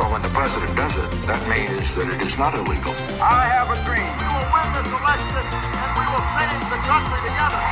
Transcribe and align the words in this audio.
But 0.00 0.08
when 0.12 0.22
the 0.22 0.32
president 0.40 0.72
does 0.82 0.96
it, 0.96 1.10
that 1.28 1.42
means 1.54 1.94
that 1.96 2.08
it 2.14 2.20
is 2.24 2.38
not 2.42 2.52
illegal. 2.54 2.94
I 3.20 3.44
have 3.54 3.68
a 3.68 3.78
dream. 3.84 4.08
We 4.22 4.28
will 4.34 4.48
win 4.56 4.68
this 4.78 4.90
election 5.00 5.44
and 5.82 5.90
we 6.00 6.06
will 6.12 6.26
change 6.36 6.64
the 6.74 6.80
country 6.90 7.20
together. 7.28 7.62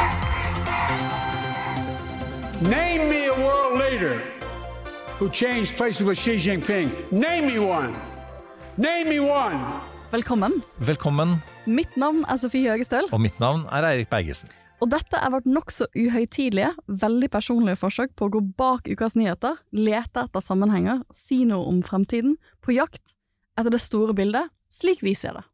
Name 2.77 3.03
me 3.13 3.21
a 3.33 3.37
world 3.47 3.75
leader 3.81 4.17
who 5.19 5.27
changed 5.31 5.73
places 5.81 6.05
with 6.05 6.19
Xi 6.19 6.37
Jinping. 6.37 6.89
Name 7.11 7.47
me 7.47 7.59
one. 7.59 7.97
Name 8.77 9.09
me 9.09 9.21
one. 9.21 9.61
Velkommen. 10.11 10.63
Velkommen, 10.77 11.43
Mitt 11.65 11.97
navn 11.97 12.25
er 12.29 12.37
Sofie 12.37 12.71
Høgestøl, 12.71 13.09
og 13.13 13.21
mitt 13.21 13.41
navn 13.41 13.67
er 13.73 13.85
Eirik 13.89 14.09
Bergesen. 14.09 14.49
Og 14.79 14.91
dette 14.93 15.19
er 15.19 15.33
vårt 15.35 15.47
nokså 15.49 15.89
uhøytidelige, 15.97 16.71
veldig 16.87 17.29
personlige 17.35 17.81
forsøk 17.81 18.13
på 18.19 18.29
å 18.29 18.33
gå 18.37 18.43
bak 18.59 18.87
ukas 18.87 19.17
nyheter, 19.19 19.59
lete 19.75 20.27
etter 20.27 20.45
sammenhenger, 20.45 21.03
si 21.15 21.43
noe 21.49 21.67
om 21.67 21.81
fremtiden, 21.87 22.37
på 22.63 22.77
jakt 22.77 23.17
etter 23.59 23.75
det 23.75 23.83
store 23.83 24.15
bildet, 24.15 24.53
slik 24.71 25.03
vi 25.03 25.17
ser 25.19 25.41
det. 25.41 25.47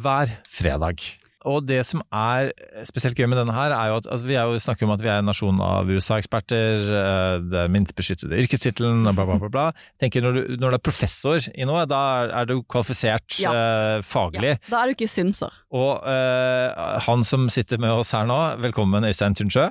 Hver 0.00 0.32
fredag. 0.48 1.04
Og 1.48 1.62
det 1.64 1.78
som 1.88 2.02
er 2.12 2.50
spesielt 2.84 3.16
gøy 3.16 3.24
med 3.32 3.38
denne 3.40 3.54
her, 3.56 3.72
er 3.72 3.88
jo 3.88 3.94
at 4.02 4.06
altså, 4.12 4.26
vi 4.28 4.34
er 4.36 4.44
jo, 4.50 4.58
snakker 4.60 4.84
om 4.84 4.92
at 4.92 5.00
vi 5.00 5.08
er 5.08 5.22
en 5.22 5.28
nasjon 5.30 5.60
av 5.64 5.88
USA-eksperter, 5.88 6.82
eh, 7.00 7.36
det 7.48 7.62
er 7.62 7.72
minst 7.72 7.94
beskyttede 7.96 8.36
yrkestittelen, 8.42 9.06
og 9.08 9.14
bla, 9.16 9.24
bla, 9.30 9.38
bla. 9.40 9.48
bla. 9.54 9.64
Tenker 10.02 10.20
når 10.26 10.36
du, 10.36 10.40
når 10.60 10.74
du 10.74 10.78
er 10.80 10.84
professor 10.84 11.40
i 11.54 11.64
noe, 11.64 11.86
da 11.88 12.02
er- 12.28 12.44
du 12.50 12.60
kvalifisert 12.62 13.38
Ja. 13.40 13.52
eh, 13.56 14.02
faglig. 14.04 14.58
Ja, 14.58 14.68
da 14.68 14.82
er 14.82 14.86
du 14.92 14.94
ikke 14.98 15.08
synser. 15.08 15.50
Og 15.72 16.04
eh, 16.04 17.00
han 17.08 17.24
som 17.24 17.48
sitter 17.48 17.78
med 17.80 17.90
oss 17.90 18.12
her 18.12 18.26
nå, 18.28 18.40
velkommen 18.60 19.04
Øystein 19.08 19.34
Tunsjø. 19.34 19.70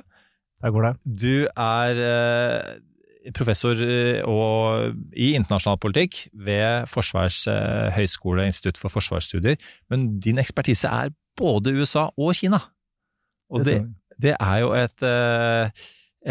Der 0.62 0.70
går 0.74 0.82
det. 0.90 0.94
Du 1.22 1.46
er 1.56 2.02
eh, 2.10 3.32
professor 3.36 3.76
eh, 3.78 4.22
og, 4.26 4.94
i 5.14 5.34
internasjonal 5.38 5.78
politikk 5.78 6.26
ved 6.34 6.86
Forsvars 6.90 7.46
eh, 7.46 7.90
høgskole, 7.94 8.44
Institutt 8.50 8.78
for 8.80 8.88
forsvarsstudier, 8.90 9.56
men 9.88 10.18
din 10.20 10.38
ekspertise 10.42 10.88
er 10.90 11.10
både 11.40 11.74
USA 11.78 12.08
og 12.14 12.36
Kina. 12.38 12.60
Og 13.50 13.64
det, 13.66 13.80
det 14.20 14.36
er 14.36 14.58
jo 14.62 14.72
et, 14.78 15.06
eh, 15.06 15.86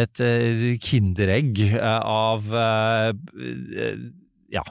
et 0.06 0.22
eh, 0.24 0.66
kinderegg 0.84 1.64
eh, 1.74 2.00
av 2.00 2.46
ja, 4.50 4.64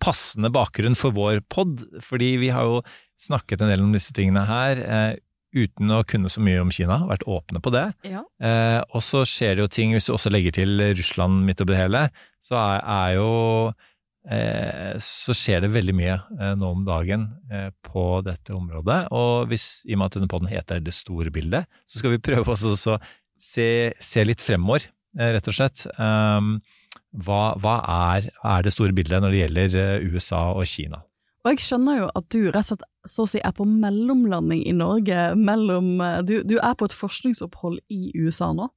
passende 0.00 0.52
bakgrunn 0.54 0.96
for 0.96 1.16
vår 1.16 1.42
pod, 1.52 1.82
fordi 2.04 2.36
vi 2.40 2.52
har 2.54 2.68
jo 2.68 2.82
snakket 3.20 3.64
en 3.64 3.72
del 3.72 3.82
om 3.84 3.96
disse 3.96 4.14
tingene 4.16 4.46
her 4.48 5.18
uten 5.56 5.92
å 5.92 6.02
kunne 6.08 6.30
så 6.32 6.42
mye 6.44 6.60
om 6.60 6.70
Kina, 6.72 7.00
vært 7.08 7.24
åpne 7.28 7.60
på 7.64 7.72
det. 7.72 7.86
Ja. 8.08 8.22
Eh, 8.44 8.80
og 8.92 9.04
så 9.04 9.24
skjer 9.28 9.56
det 9.56 9.64
jo 9.64 9.70
ting, 9.72 9.94
hvis 9.96 10.08
du 10.08 10.14
også 10.14 10.32
legger 10.32 10.54
til 10.60 10.82
Russland 10.92 11.40
midt 11.46 11.62
oppi 11.64 11.72
det 11.72 11.80
hele, 11.80 12.02
så 12.44 12.58
er, 12.60 12.84
er 12.84 13.14
jo 13.16 13.30
Så 14.28 15.32
skjer 15.36 15.62
det 15.64 15.72
veldig 15.72 15.94
mye 15.96 16.16
eh, 16.18 16.54
nå 16.58 16.72
om 16.74 16.82
dagen 16.84 17.28
eh, 17.52 17.70
på 17.86 18.20
dette 18.26 18.52
området. 18.52 18.98
Og 19.16 19.48
hvis, 19.48 19.86
i 19.88 19.96
og 19.96 20.02
med 20.02 20.10
at 20.10 20.18
denne 20.18 20.28
podden 20.28 20.50
heter 20.52 20.82
Det 20.84 20.92
store 20.96 21.32
bildet, 21.32 21.68
så 21.88 22.02
skal 22.02 22.12
vi 22.16 22.20
prøve 22.28 22.52
også 22.52 22.74
å 22.74 22.98
se, 23.38 23.68
se 23.96 24.26
litt 24.26 24.44
fremover, 24.44 24.88
eh, 25.16 25.32
rett 25.38 25.48
og 25.48 25.56
slett. 25.56 25.86
Um, 25.96 26.58
hva, 27.16 27.54
hva 27.56 27.76
er, 28.14 28.28
er 28.44 28.64
det 28.64 28.74
store 28.74 28.92
bildet 28.96 29.22
når 29.24 29.32
det 29.32 29.42
gjelder 29.42 29.76
eh, 29.80 30.08
USA 30.12 30.42
og 30.52 30.66
Kina? 30.68 31.02
Og 31.46 31.54
jeg 31.54 31.62
skjønner 31.64 32.02
jo 32.02 32.08
at 32.18 32.26
du 32.34 32.40
rett 32.50 32.66
og 32.66 32.68
slett 32.74 32.88
så 33.08 33.24
å 33.24 33.30
si 33.30 33.40
er 33.40 33.54
på 33.56 33.64
mellomlanding 33.64 34.66
i 34.68 34.74
Norge, 34.76 35.30
mellom 35.38 35.94
eh, 36.04 36.18
Du, 36.28 36.34
du 36.44 36.58
er 36.58 36.74
på 36.76 36.88
et 36.88 36.96
forskningsopphold 36.96 37.80
i 37.88 38.12
USA 38.18 38.50
nå. 38.56 38.68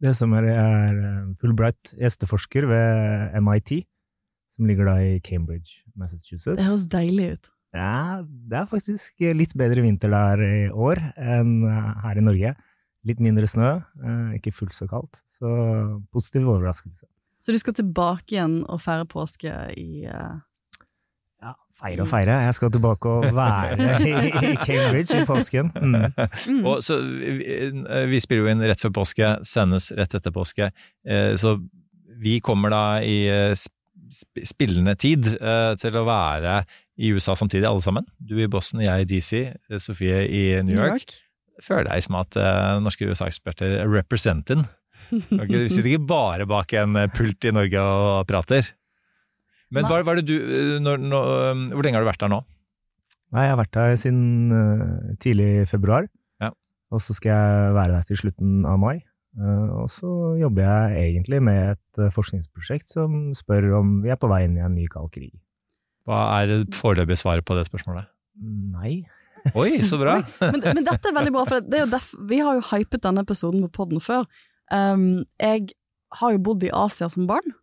Det 0.00 0.12
som 0.16 0.32
er, 0.36 0.48
er 0.52 1.02
eh, 1.02 1.28
Fulbright 1.42 1.92
gjesteforsker 2.00 2.68
ved 2.70 3.36
MIT, 3.44 3.82
som 4.56 4.70
ligger 4.70 4.88
da 4.88 4.96
i 5.04 5.18
Cambridge, 5.24 5.82
Massachusetts. 5.96 6.56
Det 6.56 6.64
høres 6.64 6.86
deilig 6.92 7.34
ut. 7.36 7.52
Ja, 7.76 8.22
det 8.24 8.56
er 8.62 8.70
faktisk 8.70 9.26
litt 9.36 9.52
bedre 9.58 9.84
vinter 9.84 10.12
der 10.12 10.42
i 10.46 10.62
år 10.72 11.02
enn 11.20 11.58
eh, 11.68 11.92
her 12.06 12.20
i 12.20 12.24
Norge. 12.24 12.54
Litt 13.06 13.20
mindre 13.22 13.48
snø, 13.50 13.76
eh, 14.00 14.38
ikke 14.38 14.54
fullt 14.56 14.76
så 14.76 14.88
kaldt. 14.90 15.20
Så 15.36 15.50
positiv 16.14 16.48
overraskelse. 16.48 17.04
Så 17.44 17.52
du 17.52 17.60
skal 17.60 17.76
tilbake 17.76 18.34
igjen 18.34 18.62
og 18.64 18.80
feire 18.82 19.06
påske 19.06 19.52
i 19.76 20.06
uh... 20.08 20.40
Ja, 21.44 21.52
feire 21.78 22.02
og 22.02 22.08
feire. 22.10 22.40
Jeg 22.48 22.56
skal 22.56 22.72
tilbake 22.74 23.12
og 23.12 23.28
være 23.36 23.76
i, 24.00 24.54
Cambridge 24.64 25.20
i 25.20 25.26
påsken. 25.28 25.70
Mm. 25.76 26.08
mm. 26.56 26.64
Og 26.64 26.80
så, 26.82 26.96
vi, 27.04 27.76
vi 28.10 28.22
spiller 28.24 28.48
jo 28.48 28.54
inn 28.54 28.64
rett 28.64 28.82
før 28.82 28.96
påske, 29.02 29.34
sendes 29.46 29.92
rett 29.94 30.16
etter 30.16 30.34
påske, 30.34 30.72
eh, 31.06 31.34
så 31.38 31.58
vi 32.16 32.38
kommer 32.40 32.72
da 32.72 32.84
i 33.04 33.18
spillende 34.12 34.94
tid 34.98 35.28
eh, 35.36 35.74
til 35.80 35.98
å 35.98 36.06
være 36.06 36.60
i 36.96 37.12
USA 37.12 37.36
samtidig, 37.36 37.66
alle 37.68 37.84
sammen. 37.84 38.06
Du 38.18 38.36
i 38.40 38.48
Boston, 38.50 38.82
jeg 38.84 39.04
i 39.04 39.08
DC, 39.10 39.32
eh, 39.52 39.80
Sofie 39.82 40.24
i 40.26 40.42
New 40.66 40.78
York. 40.78 41.16
Føler 41.64 41.88
deg 41.88 42.04
som 42.04 42.18
at 42.20 42.36
eh, 42.40 42.80
norske 42.84 43.08
USA-eksperter 43.08 43.78
er 43.82 44.42
den. 44.48 44.66
Vi 45.10 45.68
sitter 45.70 45.92
ikke 45.92 46.08
bare 46.08 46.48
bak 46.50 46.72
en 46.74 46.98
pult 47.14 47.46
i 47.46 47.54
Norge 47.54 47.80
og 47.80 48.26
prater. 48.26 48.72
Men 49.70 49.86
hva, 49.86 50.00
hva 50.02 50.14
er 50.14 50.20
det 50.20 50.30
du, 50.30 50.36
når, 50.82 51.00
når, 51.02 51.30
hvor 51.74 51.86
lenge 51.86 51.98
har 51.98 52.04
du 52.04 52.10
vært 52.10 52.22
der 52.22 52.30
nå? 52.30 52.40
Nei, 53.34 53.44
jeg 53.46 53.52
har 53.52 53.58
vært 53.58 53.74
der 53.74 53.96
siden 53.98 55.16
tidlig 55.22 55.66
februar. 55.70 56.06
Ja. 56.42 56.52
Og 56.94 57.02
så 57.02 57.14
skal 57.16 57.34
jeg 57.34 57.74
være 57.74 57.96
der 57.96 58.06
til 58.06 58.20
slutten 58.22 58.66
av 58.66 58.78
mai. 58.82 59.00
Eh, 59.36 59.68
og 59.76 59.90
så 59.92 60.10
jobber 60.40 60.64
jeg 60.64 61.10
egentlig 61.10 61.42
med 61.44 61.74
et 61.74 62.00
eh, 62.00 62.12
forskningsprosjekt 62.14 62.88
som 62.92 63.34
spør 63.36 63.68
om 63.80 63.98
vi 64.04 64.12
er 64.12 64.20
på 64.20 64.30
vei 64.32 64.44
inn 64.46 64.56
i 64.56 64.64
en 64.64 64.76
ny 64.76 64.86
kald 64.92 65.12
krig. 65.14 65.34
Hva 66.06 66.22
er 66.38 66.48
det 66.50 66.76
foreløpige 66.76 67.20
svaret 67.20 67.44
på 67.46 67.56
det 67.58 67.66
spørsmålet? 67.68 68.08
Nei. 68.76 69.02
Oi, 69.60 69.82
så 69.86 69.98
bra! 70.00 70.20
men, 70.40 70.62
men 70.62 70.86
dette 70.86 71.10
er 71.10 71.14
veldig 71.16 71.34
bra, 71.34 71.44
for 71.48 71.62
det 71.62 71.80
er 71.80 71.84
jo 71.84 71.92
derf, 71.92 72.12
vi 72.30 72.40
har 72.42 72.56
jo 72.58 72.64
hypet 72.70 73.04
denne 73.04 73.22
episoden 73.26 73.66
på 73.66 73.82
podden 73.82 74.02
før. 74.02 74.24
Um, 74.72 75.26
jeg 75.38 75.68
har 76.18 76.34
jo 76.34 76.42
bodd 76.48 76.64
i 76.66 76.72
Asia 76.74 77.08
som 77.12 77.28
barn. 77.30 77.54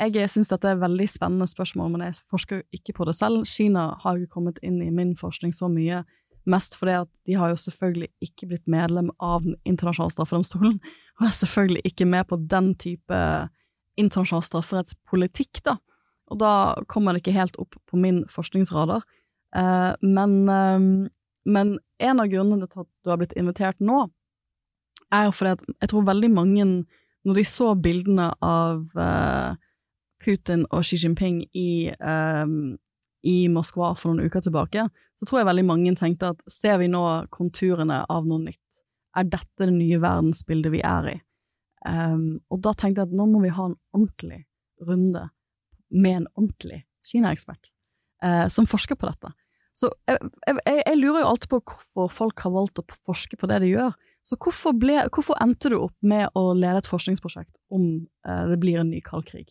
Jeg 0.00 0.30
syns 0.32 0.48
dette 0.48 0.64
er 0.70 0.80
veldig 0.80 1.06
spennende 1.12 1.46
spørsmål, 1.50 1.92
men 1.92 2.06
jeg 2.06 2.22
forsker 2.30 2.62
jo 2.62 2.78
ikke 2.78 2.94
på 2.96 3.06
det 3.06 3.14
selv. 3.18 3.44
Kina 3.46 3.90
har 4.00 4.16
jo 4.16 4.30
kommet 4.32 4.58
inn 4.64 4.80
i 4.82 4.88
min 4.94 5.12
forskning 5.18 5.52
så 5.52 5.68
mye, 5.70 6.00
mest 6.48 6.76
fordi 6.78 6.96
at 7.02 7.10
de 7.28 7.36
har 7.38 7.52
jo 7.52 7.60
selvfølgelig 7.60 8.08
ikke 8.24 8.48
blitt 8.50 8.66
medlem 8.70 9.10
av 9.20 9.44
Den 9.44 9.56
internasjonale 9.64 10.14
strafferomstolen, 10.14 10.80
og 11.20 11.26
er 11.26 11.36
selvfølgelig 11.36 11.82
ikke 11.84 12.08
med 12.08 12.28
på 12.30 12.40
den 12.50 12.74
type 12.80 13.20
internasjonal 14.00 14.44
strafferettspolitikk, 14.46 15.62
da. 15.66 15.76
Og 16.30 16.38
da 16.40 16.52
kommer 16.88 17.12
det 17.12 17.24
ikke 17.24 17.36
helt 17.36 17.58
opp 17.58 17.74
på 17.90 17.98
min 17.98 18.22
forskningsradar. 18.30 19.02
Eh, 19.56 19.92
men, 20.00 20.36
eh, 20.48 21.10
men 21.44 21.78
en 21.98 22.22
av 22.22 22.30
grunnene 22.30 22.68
til 22.70 22.84
at 22.84 22.90
du 23.04 23.10
har 23.10 23.18
blitt 23.20 23.36
invitert 23.36 23.80
nå, 23.82 24.06
er 25.10 25.26
jo 25.26 25.34
fordi 25.34 25.56
at 25.56 25.64
jeg 25.82 25.90
tror 25.90 26.06
veldig 26.06 26.30
mange, 26.30 26.66
når 27.26 27.36
de 27.36 27.44
så 27.44 27.74
bildene 27.74 28.30
av 28.46 28.94
eh, 28.96 29.58
Putin 30.22 30.64
og 30.70 30.84
Xi 30.86 31.00
Jinping 31.02 31.42
i, 31.56 31.90
eh, 31.90 32.46
i 33.26 33.48
Moskva 33.52 33.92
for 33.98 34.12
noen 34.12 34.30
uker 34.30 34.44
tilbake, 34.44 34.86
så 35.18 35.26
tror 35.28 35.40
jeg 35.40 35.50
veldig 35.50 35.66
mange 35.68 35.94
tenkte 35.98 36.32
at 36.34 36.44
ser 36.50 36.78
vi 36.80 36.88
nå 36.88 37.02
konturene 37.34 38.02
av 38.08 38.28
noe 38.28 38.40
nytt, 38.46 38.80
er 39.16 39.26
dette 39.28 39.66
det 39.66 39.74
nye 39.74 39.98
verdensbildet 40.00 40.72
vi 40.72 40.80
er 40.86 41.10
i? 41.10 41.16
Um, 41.88 42.40
og 42.52 42.60
da 42.64 42.74
tenkte 42.76 43.02
jeg 43.02 43.10
at 43.10 43.16
nå 43.16 43.26
må 43.30 43.40
vi 43.44 43.52
ha 43.56 43.70
en 43.70 43.78
ordentlig 43.96 44.44
runde 44.84 45.28
med 45.90 46.22
en 46.22 46.26
ordentlig 46.36 46.84
Kina-ekspert 47.08 47.70
uh, 48.24 48.46
som 48.52 48.68
forsker 48.68 48.98
på 49.00 49.08
dette. 49.08 49.32
Så 49.76 49.88
jeg, 50.08 50.20
jeg, 50.44 50.82
jeg 50.84 50.98
lurer 50.98 51.22
jo 51.22 51.30
alltid 51.30 51.52
på 51.54 51.62
hvorfor 51.72 52.10
folk 52.12 52.44
har 52.44 52.52
valgt 52.52 52.82
å 52.82 52.84
forske 53.08 53.38
på 53.40 53.48
det 53.48 53.62
de 53.64 53.70
gjør. 53.72 53.94
Så 54.28 54.36
hvorfor, 54.36 54.74
ble, 54.76 54.98
hvorfor 55.08 55.38
endte 55.40 55.70
du 55.72 55.78
opp 55.78 55.96
med 56.04 56.28
å 56.36 56.50
lede 56.52 56.82
et 56.82 56.90
forskningsprosjekt 56.90 57.56
om 57.72 57.86
uh, 58.28 58.44
det 58.50 58.60
blir 58.60 58.82
en 58.82 58.92
ny 58.92 59.00
kald 59.04 59.24
krig? 59.30 59.48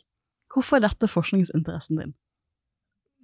Hvorfor 0.53 0.77
er 0.77 0.85
dette 0.85 1.09
forskningsinteressen 1.09 2.01
din? 2.01 2.13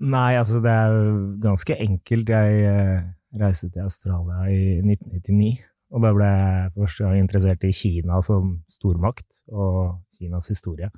Nei, 0.03 0.35
altså 0.35 0.59
det 0.63 0.71
er 0.71 0.95
ganske 1.43 1.77
enkelt. 1.79 2.29
Jeg 2.29 2.65
eh, 2.67 3.05
reiste 3.39 3.69
til 3.69 3.85
Australia 3.85 4.43
i 4.51 4.81
1999, 4.83 5.53
og 5.95 6.03
da 6.03 6.11
ble 6.17 6.27
jeg 6.31 6.73
første 6.75 7.05
gang 7.05 7.21
interessert 7.21 7.63
i 7.63 7.71
Kina 7.75 8.19
som 8.25 8.57
stormakt 8.71 9.27
og 9.51 10.01
Kinas 10.17 10.49
historie. 10.51 10.89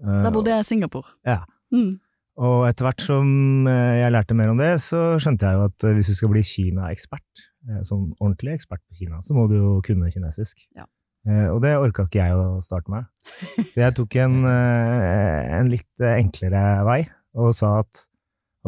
Da 0.00 0.30
bodde 0.32 0.54
jeg 0.54 0.62
i 0.62 0.68
Singapore. 0.70 1.10
Ja. 1.26 1.42
Mm. 1.74 1.98
Og 2.40 2.62
etter 2.70 2.86
hvert 2.86 3.02
som 3.04 3.66
eh, 3.68 3.98
jeg 4.00 4.12
lærte 4.14 4.36
mer 4.38 4.52
om 4.54 4.60
det, 4.62 4.70
så 4.80 5.18
skjønte 5.20 5.48
jeg 5.50 5.58
jo 5.58 5.66
at 5.68 5.84
eh, 5.84 5.96
hvis 5.98 6.08
du 6.12 6.16
skal 6.16 6.30
bli 6.32 6.42
Kina-ekspert, 6.46 7.42
eh, 7.68 7.82
sånn 7.84 8.06
ordentlig 8.16 8.54
ekspert 8.56 8.80
på 8.86 8.96
Kina, 9.02 9.20
så 9.26 9.36
må 9.36 9.44
du 9.50 9.58
jo 9.58 9.72
kunne 9.84 10.08
kinesisk. 10.14 10.62
Ja. 10.78 10.86
Eh, 11.28 11.48
Og 11.52 11.60
det 11.66 11.74
orka 11.76 12.06
ikke 12.06 12.22
jeg 12.22 12.38
å 12.38 12.62
starte 12.64 12.94
med. 12.94 13.10
Så 13.74 13.82
jeg 13.82 13.96
tok 13.98 14.16
en, 14.22 14.38
eh, 14.48 15.50
en 15.58 15.68
litt 15.68 15.90
eh, 16.00 16.16
enklere 16.22 16.62
vei 16.88 17.02
og 17.36 17.52
sa 17.54 17.80
at 17.82 18.06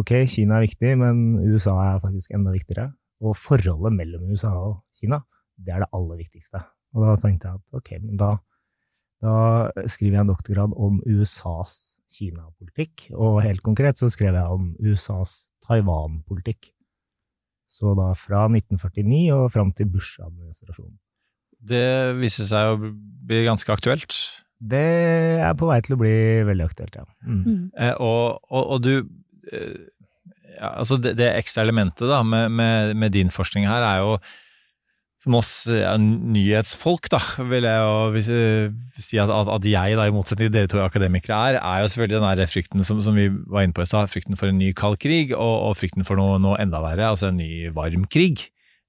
ok, 0.00 0.12
Kina 0.30 0.58
er 0.58 0.66
viktig, 0.66 0.94
men 1.00 1.40
USA 1.42 1.74
er 1.84 2.02
faktisk 2.02 2.34
enda 2.36 2.54
viktigere. 2.54 2.90
Og 3.22 3.36
forholdet 3.38 3.94
mellom 3.94 4.30
USA 4.32 4.52
og 4.58 4.80
Kina, 4.98 5.22
det 5.56 5.74
er 5.74 5.84
det 5.84 5.92
aller 5.94 6.20
viktigste. 6.22 6.62
Og 6.92 7.06
da 7.06 7.14
tenkte 7.20 7.48
jeg 7.48 7.60
at 7.60 7.78
ok, 7.78 7.90
men 8.02 8.18
da, 8.20 8.34
da 9.22 9.34
skriver 9.86 10.18
jeg 10.18 10.26
en 10.26 10.32
doktorgrad 10.32 10.76
om 10.76 11.00
USAs 11.06 11.78
Kina-politikk, 12.12 13.08
og 13.16 13.40
helt 13.44 13.62
konkret 13.64 14.00
så 14.00 14.10
skrev 14.12 14.36
jeg 14.36 14.56
om 14.56 14.72
USAs 14.82 15.46
Taiwan-politikk. 15.64 16.72
Så 17.72 17.94
da 17.96 18.10
fra 18.18 18.44
1949 18.50 19.32
og 19.32 19.46
fram 19.54 19.72
til 19.72 19.88
Bush-administrasjonen. 19.88 20.98
Det 21.62 22.18
viser 22.18 22.48
seg 22.50 22.74
å 22.74 22.90
bli 23.28 23.44
ganske 23.46 23.72
aktuelt. 23.72 24.18
Det 24.62 24.82
er 25.42 25.54
på 25.58 25.66
vei 25.70 25.78
til 25.82 25.96
å 25.96 26.00
bli 26.02 26.14
veldig 26.46 26.66
aktuelt, 26.66 26.98
ja. 27.00 27.06
Mm. 27.24 27.70
Eh, 27.72 27.94
og, 27.96 28.42
og, 28.50 28.74
og 28.76 28.82
du 28.84 28.92
ja, 29.50 30.70
altså 30.76 30.98
det, 31.02 31.16
det 31.18 31.32
ekstra 31.34 31.64
elementet 31.66 32.06
da, 32.10 32.22
med, 32.22 32.50
med, 32.54 32.94
med 32.96 33.14
din 33.14 33.32
forskning 33.32 33.66
her 33.68 33.84
er 33.86 34.02
jo 34.04 34.16
som 35.22 35.36
oss 35.38 35.50
ja, 35.70 35.92
nyhetsfolk, 36.00 37.06
da, 37.12 37.20
vil 37.46 37.66
jeg 37.68 37.78
jo 37.78 37.98
hvis, 38.14 38.28
eh, 38.34 38.72
si 38.98 39.20
at, 39.22 39.30
at 39.30 39.68
jeg, 39.70 39.96
da, 39.98 40.06
i 40.08 40.14
motsetning 40.14 40.48
til 40.48 40.56
dere 40.56 40.70
to 40.70 40.82
akademikere 40.82 41.38
er, 41.52 41.58
er 41.60 41.84
jo 41.84 41.92
selvfølgelig 41.92 42.18
den 42.18 42.40
der 42.40 42.50
frykten 42.50 42.86
som, 42.86 43.02
som 43.06 43.18
vi 43.18 43.28
var 43.30 43.62
inne 43.62 43.76
på 43.76 43.84
i 43.84 43.88
stad, 43.88 44.10
frykten 44.10 44.38
for 44.38 44.50
en 44.50 44.58
ny 44.58 44.72
kald 44.74 44.98
krig, 45.02 45.30
og, 45.36 45.54
og 45.68 45.78
frykten 45.78 46.06
for 46.08 46.18
noe, 46.18 46.40
noe 46.42 46.58
enda 46.62 46.82
verre, 46.82 47.12
altså 47.12 47.30
en 47.30 47.38
ny 47.38 47.70
varm 47.76 48.08
krig. 48.10 48.48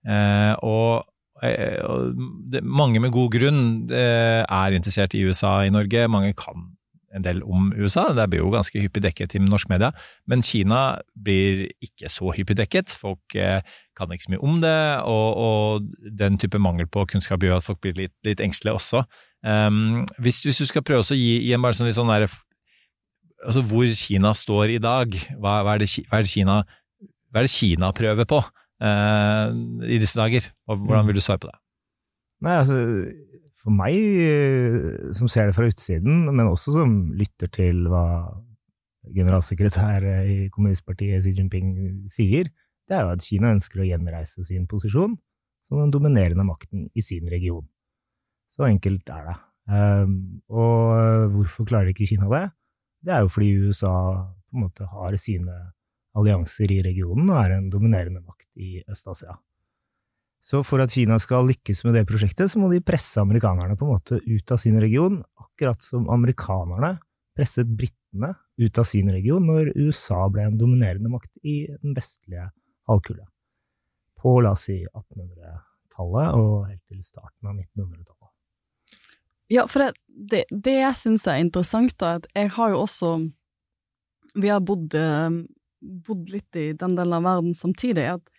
Eh, 0.09 0.53
og 0.65 1.05
eh, 1.45 1.77
og 1.85 2.17
det, 2.49 2.63
mange 2.65 3.03
med 3.03 3.13
god 3.13 3.29
grunn 3.37 3.63
eh, 3.93 4.41
er 4.41 4.79
interessert 4.79 5.13
i 5.13 5.21
USA 5.27 5.59
i 5.67 5.73
Norge, 5.73 6.09
mange 6.09 6.33
kan 6.39 6.71
en 7.13 7.25
del 7.25 7.41
om 7.45 7.71
USA, 7.77 8.07
det 8.15 8.25
blir 8.31 8.41
jo 8.41 8.51
ganske 8.53 8.81
hyppig 8.81 9.03
dekket 9.05 9.35
i 9.37 9.41
norsk 9.43 9.69
media, 9.71 9.91
men 10.29 10.43
Kina 10.45 10.99
blir 11.13 11.67
ikke 11.83 12.09
så 12.11 12.33
hyppig 12.35 12.57
dekket. 12.59 12.93
Folk 12.99 13.35
eh, 13.37 13.61
kan 13.97 14.13
ikke 14.13 14.27
så 14.27 14.33
mye 14.33 14.43
om 14.45 14.61
det, 14.63 14.77
og, 15.09 15.27
og, 15.45 15.91
den 16.23 16.39
type 16.41 16.61
mangel 16.61 16.89
på 16.89 17.05
kunnskap 17.09 17.43
gjør 17.43 17.59
at 17.59 17.67
folk 17.67 17.81
blir 17.83 17.97
litt, 17.97 18.15
litt 18.25 18.41
engstelige 18.43 18.77
også. 18.79 19.03
Um, 19.43 20.03
hvis, 20.23 20.41
hvis, 20.45 20.61
du 20.63 20.69
skal 20.69 20.85
prøve 20.85 21.03
å 21.03 21.17
gi, 21.17 21.41
gi 21.43 21.53
en 21.55 21.63
bare 21.63 21.77
sånn 21.77 21.89
litt 21.89 21.99
sånn 21.99 22.11
der, 22.11 22.27
altså 23.43 23.63
hvor 23.67 23.89
Kina 23.99 24.33
står 24.37 24.77
i 24.77 24.81
dag, 24.81 25.17
hva, 25.37 25.59
hva, 25.65 25.75
er, 25.75 25.83
det, 25.83 25.91
hva 26.09 26.21
er 26.21 26.27
det 26.27 26.33
Kina 26.33 26.61
hva 27.33 27.41
er 27.41 27.47
det 27.47 27.55
Kina 27.55 27.89
prøver 27.97 28.29
på 28.29 28.39
uh, 28.39 29.45
i 29.89 29.99
disse 30.01 30.19
dager, 30.19 30.47
og 30.69 30.85
hvordan 30.85 31.09
vil 31.09 31.17
du 31.17 31.25
svare 31.25 31.41
på 31.41 31.49
det? 31.49 31.57
Nei, 32.43 32.57
altså 32.59 32.77
for 33.63 33.75
meg, 33.75 33.95
eh, 33.95 35.11
som 35.15 35.29
ser 35.31 35.49
det 35.49 35.55
fra 35.57 35.69
utsiden, 35.71 36.25
men 36.29 36.49
også 36.49 36.75
som 36.75 36.97
lytter 37.17 37.51
til 37.53 37.85
hva 37.91 38.05
generalsekretær 39.13 40.05
i 40.27 40.37
kommunistpartiet 40.51 41.23
Xi 41.23 41.33
Jinping 41.37 41.69
sier, 42.11 42.49
det 42.87 42.97
er 42.97 43.05
jo 43.05 43.13
at 43.15 43.23
Kina 43.23 43.53
ønsker 43.55 43.83
å 43.83 43.87
gjenreise 43.87 44.43
sin 44.47 44.67
posisjon 44.69 45.15
som 45.67 45.79
den 45.79 45.93
dominerende 45.93 46.45
makten 46.47 46.89
i 46.93 47.03
sin 47.03 47.29
region. 47.31 47.65
Så 48.53 48.67
enkelt 48.67 49.07
er 49.09 49.29
det. 49.29 49.37
Um, 49.63 50.15
og 50.51 51.31
hvorfor 51.33 51.67
klarer 51.67 51.93
ikke 51.93 52.07
Kina 52.09 52.27
det? 52.31 52.43
Det 53.03 53.15
er 53.15 53.23
jo 53.23 53.31
fordi 53.31 53.53
USA 53.69 53.93
på 54.27 54.57
en 54.59 54.65
måte 54.65 54.87
har 54.91 55.15
sine 55.19 55.55
allianser 56.13 56.71
i 56.71 56.83
regionen 56.85 57.31
og 57.31 57.39
er 57.39 57.57
en 57.57 57.71
dominerende 57.73 58.21
makt 58.21 58.45
i 58.59 58.83
Øst-Asia. 58.83 59.39
Så 60.43 60.59
for 60.67 60.83
at 60.83 60.91
Kina 60.91 61.15
skal 61.23 61.47
lykkes 61.47 61.85
med 61.87 61.95
det 61.95 62.03
prosjektet, 62.09 62.51
så 62.51 62.59
må 62.59 62.67
de 62.71 62.83
presse 62.83 63.21
amerikanerne 63.21 63.77
på 63.79 63.87
en 63.87 63.93
måte 63.93 64.19
ut 64.19 64.51
av 64.51 64.59
sin 64.59 64.75
region, 64.81 65.21
akkurat 65.39 65.79
som 65.85 66.09
amerikanerne 66.11 66.97
presset 67.33 67.69
britene 67.69 68.33
ut 68.59 68.77
av 68.77 68.85
sin 68.85 69.07
region 69.11 69.45
når 69.47 69.71
USA 69.77 70.25
ble 70.29 70.49
en 70.49 70.57
dominerende 70.59 71.09
makt 71.09 71.31
i 71.47 71.63
den 71.79 71.95
vestlige 71.95 72.49
halvkule. 72.89 73.23
På, 74.19 74.37
la 74.43 74.53
oss 74.55 74.67
si, 74.67 74.81
1800-tallet 74.83 76.35
og 76.35 76.67
helt 76.67 76.83
til 76.91 76.99
starten 77.07 77.49
av 77.49 77.55
1900-tallet. 77.55 78.29
Ja, 79.51 79.65
for 79.69 79.83
det, 79.83 79.89
det, 80.07 80.43
det 80.51 80.75
jeg 80.79 80.99
syns 80.99 81.25
er 81.29 81.41
interessant, 81.41 81.95
da, 82.03 82.17
at 82.19 82.27
jeg 82.35 82.53
har 82.55 82.73
jo 82.73 82.83
også 82.85 83.15
Vi 84.33 84.49
har 84.49 84.63
bodd, 84.65 84.95
eh, 84.97 85.35
bodd 85.79 86.31
litt 86.33 86.57
i 86.57 86.71
den 86.73 86.95
delen 86.97 87.13
av 87.19 87.25
verden 87.27 87.53
samtidig. 87.53 88.05
at 88.15 88.32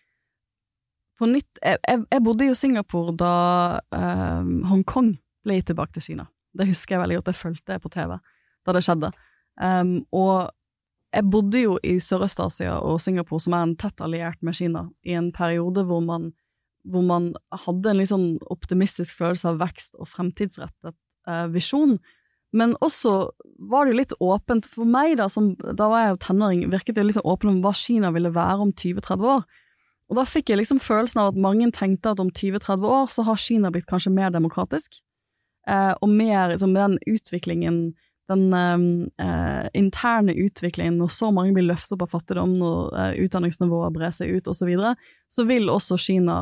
på 1.25 1.31
nytt 1.33 1.63
jeg, 1.63 1.81
jeg, 2.05 2.23
bodde 2.25 2.49
jo 2.49 2.55
i 2.55 2.59
Singapore 2.59 3.15
da 3.19 3.35
eh, 3.97 4.53
Hongkong 4.69 5.15
ble 5.45 5.59
gitt 5.59 5.71
tilbake 5.73 5.97
til 5.97 6.05
Kina. 6.11 6.29
Det 6.55 6.69
husker 6.69 6.97
jeg 6.97 7.03
veldig 7.03 7.19
godt, 7.21 7.33
jeg 7.33 7.41
fulgte 7.41 7.81
på 7.81 7.93
TV 7.93 8.19
da 8.65 8.73
det 8.73 8.81
skjedde. 8.87 9.11
Um, 9.61 9.99
og 10.17 10.49
jeg 11.15 11.29
bodde 11.31 11.61
jo 11.61 11.75
i 11.85 11.99
Sørøst-Asia 12.03 12.79
og 12.81 12.97
Singapore, 13.03 13.43
som 13.45 13.55
er 13.55 13.67
en 13.67 13.77
tett 13.79 14.01
alliert 14.03 14.41
med 14.43 14.57
Kina, 14.57 14.87
i 15.05 15.15
en 15.19 15.29
periode 15.37 15.85
hvor 15.87 16.01
man, 16.03 16.31
hvor 16.89 17.05
man 17.07 17.33
hadde 17.67 17.93
en 17.93 18.01
litt 18.01 18.11
sånn 18.11 18.29
optimistisk 18.51 19.19
følelse 19.21 19.53
av 19.53 19.61
vekst 19.61 19.99
og 20.01 20.09
fremtidsrettet 20.11 20.97
eh, 21.29 21.47
visjon. 21.53 21.99
Men 22.57 22.73
også 22.85 23.15
var 23.69 23.85
det 23.85 23.95
jo 23.95 24.01
litt 24.01 24.17
åpent 24.23 24.67
for 24.71 24.89
meg, 24.89 25.19
da, 25.21 25.29
som, 25.31 25.53
da 25.61 25.91
var 25.91 26.07
jeg 26.07 26.15
jo 26.15 26.23
tenåring, 26.25 26.65
virket 26.73 26.99
det 26.99 27.07
litt 27.07 27.19
sånn 27.19 27.31
åpent 27.31 27.53
om 27.53 27.61
hva 27.67 27.75
Kina 27.79 28.15
ville 28.15 28.33
være 28.35 28.65
om 28.67 28.73
20-30 28.73 29.31
år. 29.37 29.45
Og 30.15 30.21
da 30.21 30.29
fikk 30.31 30.53
jeg 30.53 30.61
liksom 30.61 30.79
følelsen 30.79 31.25
av 31.25 31.33
at 31.33 31.43
mange 31.43 31.67
tenkte 31.75 32.13
at 32.15 32.21
om 32.23 32.29
20-30 32.31 32.85
år 32.87 33.09
så 33.11 33.25
har 33.27 33.41
Kina 33.43 33.73
blitt 33.75 33.89
kanskje 33.91 34.13
mer 34.15 34.31
demokratisk, 34.31 35.01
eh, 35.67 35.91
og 35.99 36.07
mer 36.07 36.53
liksom, 36.53 36.77
den 36.77 37.01
utviklingen, 37.11 37.81
den 38.31 38.45
eh, 38.55 39.65
interne 39.75 40.37
utviklingen, 40.39 41.01
når 41.03 41.11
så 41.11 41.33
mange 41.35 41.57
blir 41.57 41.67
løftet 41.67 41.97
opp 41.97 42.05
av 42.07 42.13
fattigdom, 42.13 42.53
når 42.61 42.95
eh, 42.95 43.17
utdanningsnivået 43.25 43.97
brer 43.97 44.15
seg 44.15 44.37
ut, 44.37 44.47
osv., 44.47 44.61
så, 44.61 44.69
videre, 44.69 44.93
så 45.27 45.47
vil 45.49 45.67
også 45.73 45.99
Kina 45.99 46.37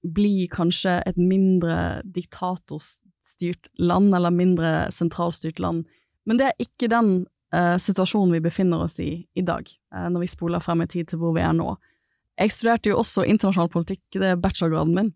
bli 0.00 0.46
kanskje 0.48 0.94
et 1.04 1.20
mindre 1.20 2.00
diktatorstyrt 2.16 3.68
land, 3.76 4.14
eller 4.16 4.32
mindre 4.32 4.72
sentralstyrt 4.94 5.60
land. 5.60 5.84
Men 6.24 6.40
det 6.40 6.48
er 6.48 6.64
ikke 6.64 6.88
den 6.88 7.12
eh, 7.52 7.76
situasjonen 7.76 8.38
vi 8.38 8.42
befinner 8.48 8.86
oss 8.88 8.96
i 9.04 9.26
i 9.36 9.44
dag, 9.44 9.68
eh, 9.68 10.08
når 10.08 10.24
vi 10.24 10.32
spoler 10.32 10.64
frem 10.64 10.80
i 10.86 10.88
tid 10.96 11.12
til 11.12 11.20
hvor 11.20 11.36
vi 11.36 11.44
er 11.44 11.52
nå. 11.60 11.74
Jeg 12.36 12.52
studerte 12.52 12.90
jo 12.90 12.98
også 13.00 13.24
internasjonal 13.24 13.70
politikk, 13.72 14.02
det 14.12 14.32
er 14.32 14.40
bachelorgraden 14.40 14.96
min. 14.96 15.14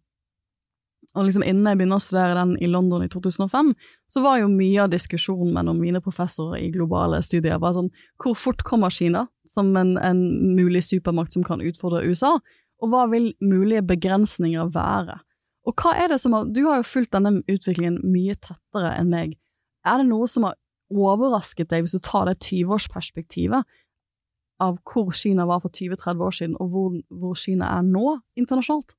Og 1.18 1.26
liksom 1.26 1.42
innen 1.42 1.66
jeg 1.66 1.80
begynner 1.80 1.98
å 1.98 2.04
studere 2.04 2.36
den 2.38 2.52
i 2.62 2.68
London 2.70 3.02
i 3.02 3.10
2005, 3.10 3.72
så 4.06 4.22
var 4.22 4.38
jo 4.38 4.50
mye 4.52 4.84
av 4.84 4.92
diskusjonen 4.92 5.50
mellom 5.56 5.80
mine 5.82 6.00
professorer 6.04 6.62
i 6.62 6.70
globale 6.70 7.18
studier 7.26 7.58
bare 7.58 7.80
sånn 7.80 7.90
hvor 8.22 8.36
fort 8.38 8.62
kommer 8.66 8.94
Kina 8.94 9.24
som 9.50 9.72
en, 9.76 9.96
en 9.98 10.20
mulig 10.54 10.84
supermakt 10.86 11.34
som 11.34 11.44
kan 11.46 11.64
utfordre 11.66 12.04
USA, 12.06 12.36
og 12.80 12.92
hva 12.92 13.08
vil 13.10 13.32
mulige 13.42 13.82
begrensninger 13.84 14.70
være? 14.72 15.18
Og 15.68 15.74
hva 15.82 15.96
er 16.00 16.14
det 16.14 16.20
som 16.22 16.32
har 16.32 16.46
Du 16.48 16.62
har 16.68 16.80
jo 16.80 16.88
fulgt 16.88 17.12
denne 17.12 17.42
utviklingen 17.50 17.98
mye 18.06 18.38
tettere 18.38 18.94
enn 18.96 19.10
meg. 19.12 19.34
Er 19.84 20.00
det 20.00 20.08
noe 20.08 20.28
som 20.30 20.46
har 20.46 20.56
overrasket 20.90 21.70
deg, 21.70 21.84
hvis 21.84 21.98
du 21.98 22.02
tar 22.02 22.30
det 22.30 22.38
20-årsperspektivet, 22.46 23.66
av 24.60 24.80
hvor 24.86 25.12
Kina 25.16 25.46
var 25.48 25.62
for 25.64 25.72
20-30 25.72 26.26
år 26.26 26.36
siden, 26.36 26.58
og 26.60 26.74
hvor, 26.74 26.98
hvor, 27.08 27.38
Kina 27.38 27.70
er 27.78 27.86
nå 27.86 28.18
internasjonalt? 28.38 28.94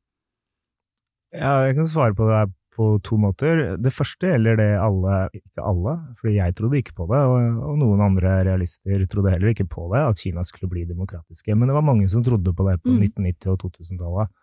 Ja, 1.31 1.61
jeg 1.67 1.77
kan 1.77 1.87
svare 1.87 2.17
på 2.17 2.27
det 2.27 2.49
på 2.75 2.87
to 3.03 3.17
måter. 3.19 3.61
Det 3.83 3.91
første 3.93 4.29
gjelder 4.31 4.57
det 4.59 4.69
alle, 4.79 5.17
ikke 5.35 5.63
alle, 5.67 5.95
fordi 6.19 6.37
jeg 6.37 6.55
trodde 6.55 6.79
ikke 6.79 6.95
på 6.97 7.07
det, 7.11 7.23
og, 7.27 7.63
og 7.67 7.79
noen 7.81 8.03
andre 8.05 8.37
realister 8.47 9.03
trodde 9.11 9.33
heller 9.33 9.51
ikke 9.51 9.67
på 9.71 9.89
det, 9.93 10.03
at 10.07 10.21
Kina 10.21 10.43
skulle 10.47 10.71
bli 10.71 10.85
demokratiske. 10.87 11.55
Men 11.55 11.69
det 11.69 11.75
var 11.75 11.87
mange 11.87 12.07
som 12.11 12.23
trodde 12.23 12.55
på 12.55 12.67
det 12.69 12.77
på 12.83 12.95
mm. 12.95 13.03
1990- 13.11 13.51
og 13.53 13.65
2000-tallet. 13.65 14.37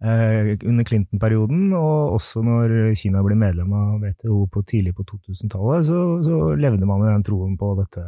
Eh, 0.00 0.56
under 0.64 0.84
Clinton-perioden, 0.84 1.74
og 1.76 2.14
også 2.16 2.40
når 2.40 2.94
Kina 2.96 3.20
ble 3.20 3.34
medlem 3.36 3.74
av 3.76 3.98
WTO 4.00 4.46
på 4.48 4.62
tidlig 4.64 4.94
på 4.96 5.04
2000-tallet, 5.04 5.84
så, 5.90 5.98
så, 6.24 6.38
levde 6.56 6.88
man 6.88 7.04
i 7.04 7.10
den 7.10 7.26
troen 7.26 7.58
på 7.60 7.74
dette 7.82 8.06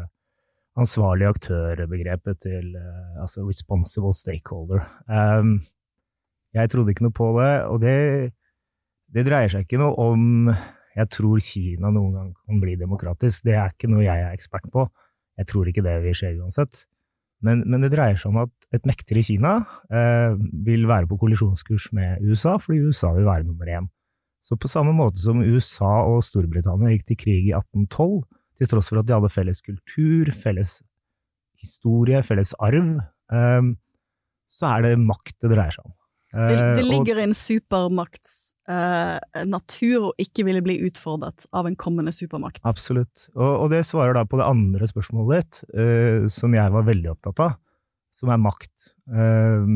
ansvarlig 0.78 1.28
aktør-begrepet 1.28 2.42
til 2.46 2.76
uh, 2.78 3.22
altså 3.24 3.44
responsible 3.46 4.14
stakeholder. 4.16 4.84
Um, 5.08 5.58
jeg 6.56 6.70
trodde 6.72 6.92
ikke 6.92 7.06
noe 7.06 7.16
på 7.16 7.28
det, 7.38 7.52
og 7.68 7.80
det, 7.82 7.96
det, 9.12 9.26
dreier 9.28 9.52
seg 9.52 9.66
ikke 9.66 9.80
noe 9.80 9.92
om 10.00 10.52
jeg 10.92 11.08
tror 11.12 11.40
Kina 11.40 11.90
noen 11.92 12.16
gang 12.16 12.32
kan 12.36 12.60
bli 12.60 12.76
demokratisk. 12.80 13.44
Det 13.48 13.56
er 13.56 13.72
ikke 13.72 13.88
noe 13.92 14.04
jeg 14.04 14.24
er 14.26 14.34
ekspert 14.36 14.68
på. 14.72 14.86
Jeg 15.40 15.48
tror 15.48 15.68
ikke 15.68 15.84
det 15.84 15.94
vil 16.04 16.16
skje 16.16 16.34
uansett. 16.42 16.84
Men, 17.42 17.64
men 17.66 17.82
det 17.82 17.90
dreier 17.94 18.20
seg 18.20 18.30
om 18.30 18.42
at 18.44 18.52
et 18.76 18.84
mektigere 18.86 19.24
Kina 19.26 19.54
eh, 19.90 20.36
vil 20.68 20.84
være 20.90 21.08
på 21.10 21.18
kollisjonskurs 21.18 21.88
med 21.96 22.22
USA, 22.22 22.58
fordi 22.60 22.84
USA 22.84 23.10
vil 23.16 23.26
være 23.26 23.48
nummer 23.48 23.72
én. 23.72 23.88
Så 24.44 24.58
på 24.58 24.70
samme 24.70 24.92
måte 24.94 25.22
som 25.22 25.42
USA 25.42 26.02
og 26.10 26.22
Storbritannia 26.26 26.92
gikk 26.94 27.08
til 27.08 27.18
krig 27.24 27.48
i 27.48 27.54
1812, 27.56 28.22
til 28.62 28.70
tross 28.72 28.92
for 28.92 29.02
at 29.02 29.08
de 29.08 29.16
hadde 29.16 29.32
felles 29.32 29.62
kultur, 29.64 30.32
felles 30.34 30.78
historie, 31.62 32.22
felles 32.26 32.54
arv, 32.62 32.94
eh, 33.34 33.72
så 34.52 34.76
er 34.76 34.86
det 34.86 34.94
makt 35.02 35.38
det 35.42 35.52
dreier 35.54 35.74
seg 35.74 35.88
om. 35.88 35.92
Det, 35.92 35.98
Eh, 36.32 36.76
det 36.78 36.84
ligger 36.86 37.18
i 37.20 37.26
en 37.26 37.34
supermakts 37.36 38.54
eh, 38.72 39.42
natur 39.48 40.08
å 40.08 40.12
ikke 40.22 40.46
ville 40.48 40.62
bli 40.64 40.78
utfordret 40.86 41.44
av 41.52 41.68
en 41.68 41.76
kommende 41.76 42.14
supermakt. 42.14 42.62
Absolutt. 42.68 43.26
Og, 43.34 43.66
og 43.66 43.66
det 43.72 43.82
svarer 43.88 44.16
da 44.16 44.24
på 44.28 44.40
det 44.40 44.48
andre 44.48 44.88
spørsmålet 44.88 45.42
ditt, 45.42 45.60
eh, 45.76 46.28
som 46.32 46.56
jeg 46.56 46.72
var 46.72 46.88
veldig 46.88 47.12
opptatt 47.12 47.44
av, 47.44 47.58
som 48.16 48.32
er 48.32 48.40
makt. 48.40 48.94
Eh, 49.12 49.68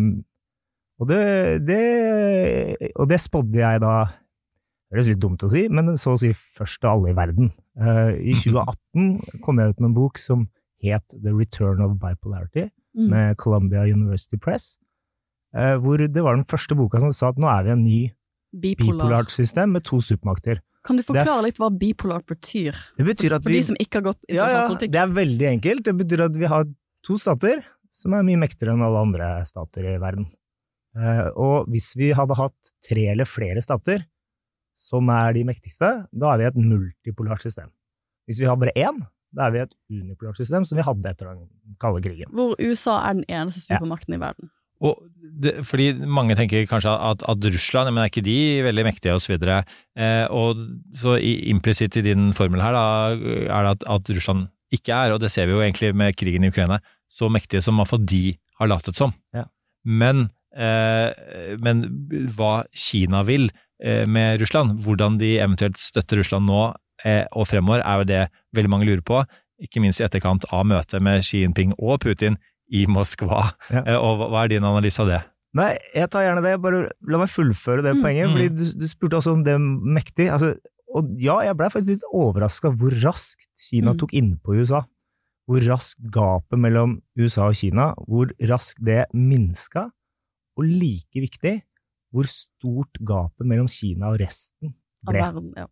og, 0.96 1.10
det, 1.10 1.20
det, 1.68 1.82
og 2.94 3.10
det 3.10 3.20
spådde 3.20 3.60
jeg 3.60 3.84
da 3.84 3.96
Det 4.86 4.96
høres 4.96 5.08
litt 5.10 5.20
dumt 5.22 5.42
å 5.42 5.48
si, 5.50 5.64
men 5.68 5.96
så 5.98 6.14
å 6.14 6.18
si 6.20 6.30
først 6.56 6.84
av 6.86 6.96
alle 7.00 7.10
i 7.10 7.16
verden. 7.18 7.50
Eh, 7.80 8.12
I 8.32 8.34
2018 8.42 9.40
kom 9.42 9.58
jeg 9.58 9.74
ut 9.74 9.80
med 9.80 9.88
en 9.90 9.96
bok 9.96 10.18
som 10.22 10.46
het 10.82 11.06
The 11.16 11.32
Return 11.34 11.82
of 11.82 11.98
Bipolarity, 12.02 12.70
Mm. 12.96 13.10
med 13.12 13.36
Columbia 13.36 13.82
University 13.92 14.38
Press, 14.40 14.78
eh, 15.54 15.74
hvor 15.76 15.98
det 16.00 16.22
var 16.24 16.32
den 16.38 16.46
første 16.48 16.72
boka 16.74 16.96
som 16.98 17.10
sa 17.12 17.28
at 17.28 17.36
nå 17.36 17.44
er 17.44 17.66
vi 17.66 17.68
i 17.68 17.72
en 17.74 17.82
ny 17.84 17.98
Bipolar. 18.56 19.02
bipolart 19.04 19.30
system 19.34 19.72
med 19.74 19.84
to 19.84 19.98
supermakter. 20.00 20.62
Kan 20.82 20.96
du 20.96 21.02
forklare 21.02 21.42
litt 21.44 21.58
hva 21.60 21.68
bipolart 21.76 22.24
betyr? 22.24 22.72
Det 22.96 23.04
betyr 23.04 23.34
at 23.36 23.42
For 23.44 23.50
vi 23.52 23.58
de 23.60 23.66
som 23.68 23.76
ikke 23.76 23.98
har 24.00 24.06
gått 24.06 24.24
ja, 24.32 24.48
ja, 24.48 24.62
politikk. 24.70 24.92
det 24.96 25.02
er 25.02 25.12
veldig 25.12 25.48
enkelt. 25.50 25.82
Det 25.84 25.94
betyr 25.98 26.24
at 26.24 26.36
vi 26.40 26.46
har 26.48 26.64
to 27.04 27.18
stater 27.20 27.60
som 27.92 28.14
er 28.16 28.22
mye 28.24 28.40
mektigere 28.40 28.72
enn 28.72 28.80
alle 28.88 29.02
andre 29.04 29.28
stater 29.44 29.84
i 29.92 29.98
verden. 30.00 30.24
Eh, 30.96 31.28
og 31.36 31.68
hvis 31.68 31.90
vi 32.00 32.14
hadde 32.16 32.34
hatt 32.40 32.72
tre 32.88 33.08
eller 33.12 33.28
flere 33.28 33.60
stater 33.60 34.06
som 34.76 35.08
er 35.10 35.32
de 35.36 35.44
mektigste, 35.48 35.88
da 36.12 36.34
er 36.34 36.38
vi 36.42 36.48
et 36.50 36.58
multipolart 36.60 37.42
system. 37.42 37.70
Hvis 38.28 38.40
vi 38.42 38.48
har 38.50 38.58
bare 38.60 38.74
én, 38.76 38.98
da 39.36 39.46
er 39.48 39.54
vi 39.54 39.62
et 39.64 39.72
unipolart 39.90 40.36
system 40.38 40.64
som 40.68 40.76
vi 40.78 40.84
hadde 40.86 41.08
etter 41.10 41.30
den 41.32 41.46
kalde 41.82 42.02
krigen. 42.04 42.28
Hvor 42.32 42.54
USA 42.60 42.98
er 43.08 43.14
den 43.18 43.24
eneste 43.28 43.64
Ja. 43.70 43.76
supermakten 43.78 44.14
i 44.14 44.20
verden. 44.20 44.50
Og 44.84 44.98
det, 45.40 45.54
fordi 45.64 45.92
mange 46.04 46.34
tenker 46.36 46.66
kanskje 46.68 46.92
at, 46.92 47.22
at 47.26 47.44
Russland, 47.48 47.88
men 47.94 48.02
er 48.04 48.10
ikke 48.10 48.22
de 48.24 48.62
veldig 48.62 48.84
mektige 48.84 49.14
og 49.16 49.20
så. 49.24 49.38
Eh, 49.96 50.26
og 50.30 50.56
så 50.92 51.16
i- 51.18 51.48
implisitt 51.50 51.96
i 51.96 52.02
din 52.02 52.32
formel 52.34 52.60
her 52.60 52.72
da, 52.72 52.84
er 53.16 53.62
det 53.64 53.72
at, 53.72 53.84
at 53.88 54.10
Russland 54.16 54.48
ikke 54.72 54.92
er, 54.92 55.12
og 55.14 55.20
det 55.20 55.30
ser 55.30 55.46
vi 55.46 55.52
jo 55.52 55.62
egentlig 55.64 55.94
med 55.96 56.14
krigen 56.16 56.44
i 56.44 56.48
Ukraina, 56.48 56.78
så 57.08 57.30
mektige 57.32 57.62
som 57.62 57.76
iallfall 57.78 58.04
de 58.04 58.36
har 58.58 58.68
latet 58.68 58.94
som. 58.96 59.14
Ja. 59.32 59.44
Men, 59.84 60.28
eh, 60.54 61.56
men 61.62 61.84
hva 62.36 62.64
Kina 62.74 63.22
vil 63.24 63.48
med 64.06 64.40
Russland, 64.40 64.80
hvordan 64.84 65.18
de 65.18 65.34
eventuelt 65.38 65.76
støtter 65.78 66.16
Russland 66.22 66.46
nå 66.48 66.74
eh, 67.04 67.24
og 67.32 67.46
fremover, 67.46 67.82
er 67.84 67.98
jo 67.98 68.04
det 68.08 68.22
veldig 68.56 68.70
mange 68.72 68.86
lurer 68.88 69.02
på. 69.04 69.22
Ikke 69.62 69.80
minst 69.80 70.00
i 70.00 70.04
etterkant 70.04 70.44
av 70.52 70.64
møtet 70.66 71.00
med 71.02 71.22
Xi 71.24 71.42
Jinping 71.44 71.74
og 71.78 72.00
Putin 72.00 72.36
i 72.72 72.86
Moskva. 72.86 73.52
Ja. 73.70 73.82
Eh, 73.86 73.96
Og 73.96 74.18
hva- 74.18 74.30
hva 74.32 74.44
er 74.44 74.48
din 74.48 74.64
analyse 74.64 75.00
av 75.00 75.06
det? 75.06 75.22
Nei, 75.54 75.78
jeg 75.94 76.10
tar 76.10 76.24
gjerne 76.26 76.42
det. 76.42 76.60
Bare 76.60 76.90
la 77.08 77.18
meg 77.18 77.28
fullføre 77.28 77.82
det 77.82 77.94
Mm. 77.96 78.02
poenget. 78.02 78.26
Mm. 78.28 78.32
fordi 78.32 78.48
du, 78.56 78.78
du 78.80 78.86
spurte 78.88 79.16
også 79.16 79.32
om 79.32 79.44
det 79.44 79.56
mektig. 79.60 80.30
Altså, 80.32 80.56
og 80.94 81.14
ja, 81.20 81.38
jeg 81.40 81.56
ble 81.56 81.68
faktisk 81.70 81.88
litt 81.96 82.10
overraska 82.12 82.72
hvor 82.76 82.90
raskt 83.02 83.48
Kina 83.70 83.92
Mm. 83.92 83.98
tok 83.98 84.12
innpå 84.12 84.56
USA. 84.60 84.82
Hvor 85.48 85.60
raskt 85.62 86.00
gapet 86.10 86.58
mellom 86.58 87.00
USA 87.16 87.46
og 87.48 87.54
Kina, 87.54 87.94
hvor 88.08 88.32
raskt 88.40 88.82
det 88.84 89.06
minska. 89.14 89.90
Og 90.58 90.64
like 90.64 91.14
viktig, 91.14 91.62
hvor 92.16 92.28
stort 92.30 93.00
gapet 93.06 93.48
mellom 93.48 93.68
Kina 93.70 94.10
og 94.14 94.20
resten 94.22 94.72
Av 95.06 95.12
ble. 95.12 95.20
verden, 95.20 95.52
ja. 95.56 95.66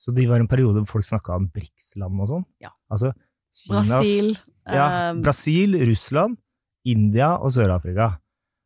Så 0.00 0.12
det 0.16 0.24
var 0.30 0.42
en 0.42 0.50
periode 0.50 0.80
hvor 0.82 0.96
folk 0.96 1.06
snakka 1.06 1.36
om 1.36 1.46
BRICS-land 1.54 2.24
og 2.24 2.30
sånn. 2.32 2.44
Ja. 2.64 2.72
Altså, 2.92 3.12
Kinas, 3.54 3.92
Brasil. 3.92 4.32
ja, 4.66 4.86
eh, 4.88 5.20
Brasil, 5.22 5.76
Russland, 5.86 6.40
India 6.84 7.34
og 7.38 7.52
Sør-Afrika. 7.54 8.08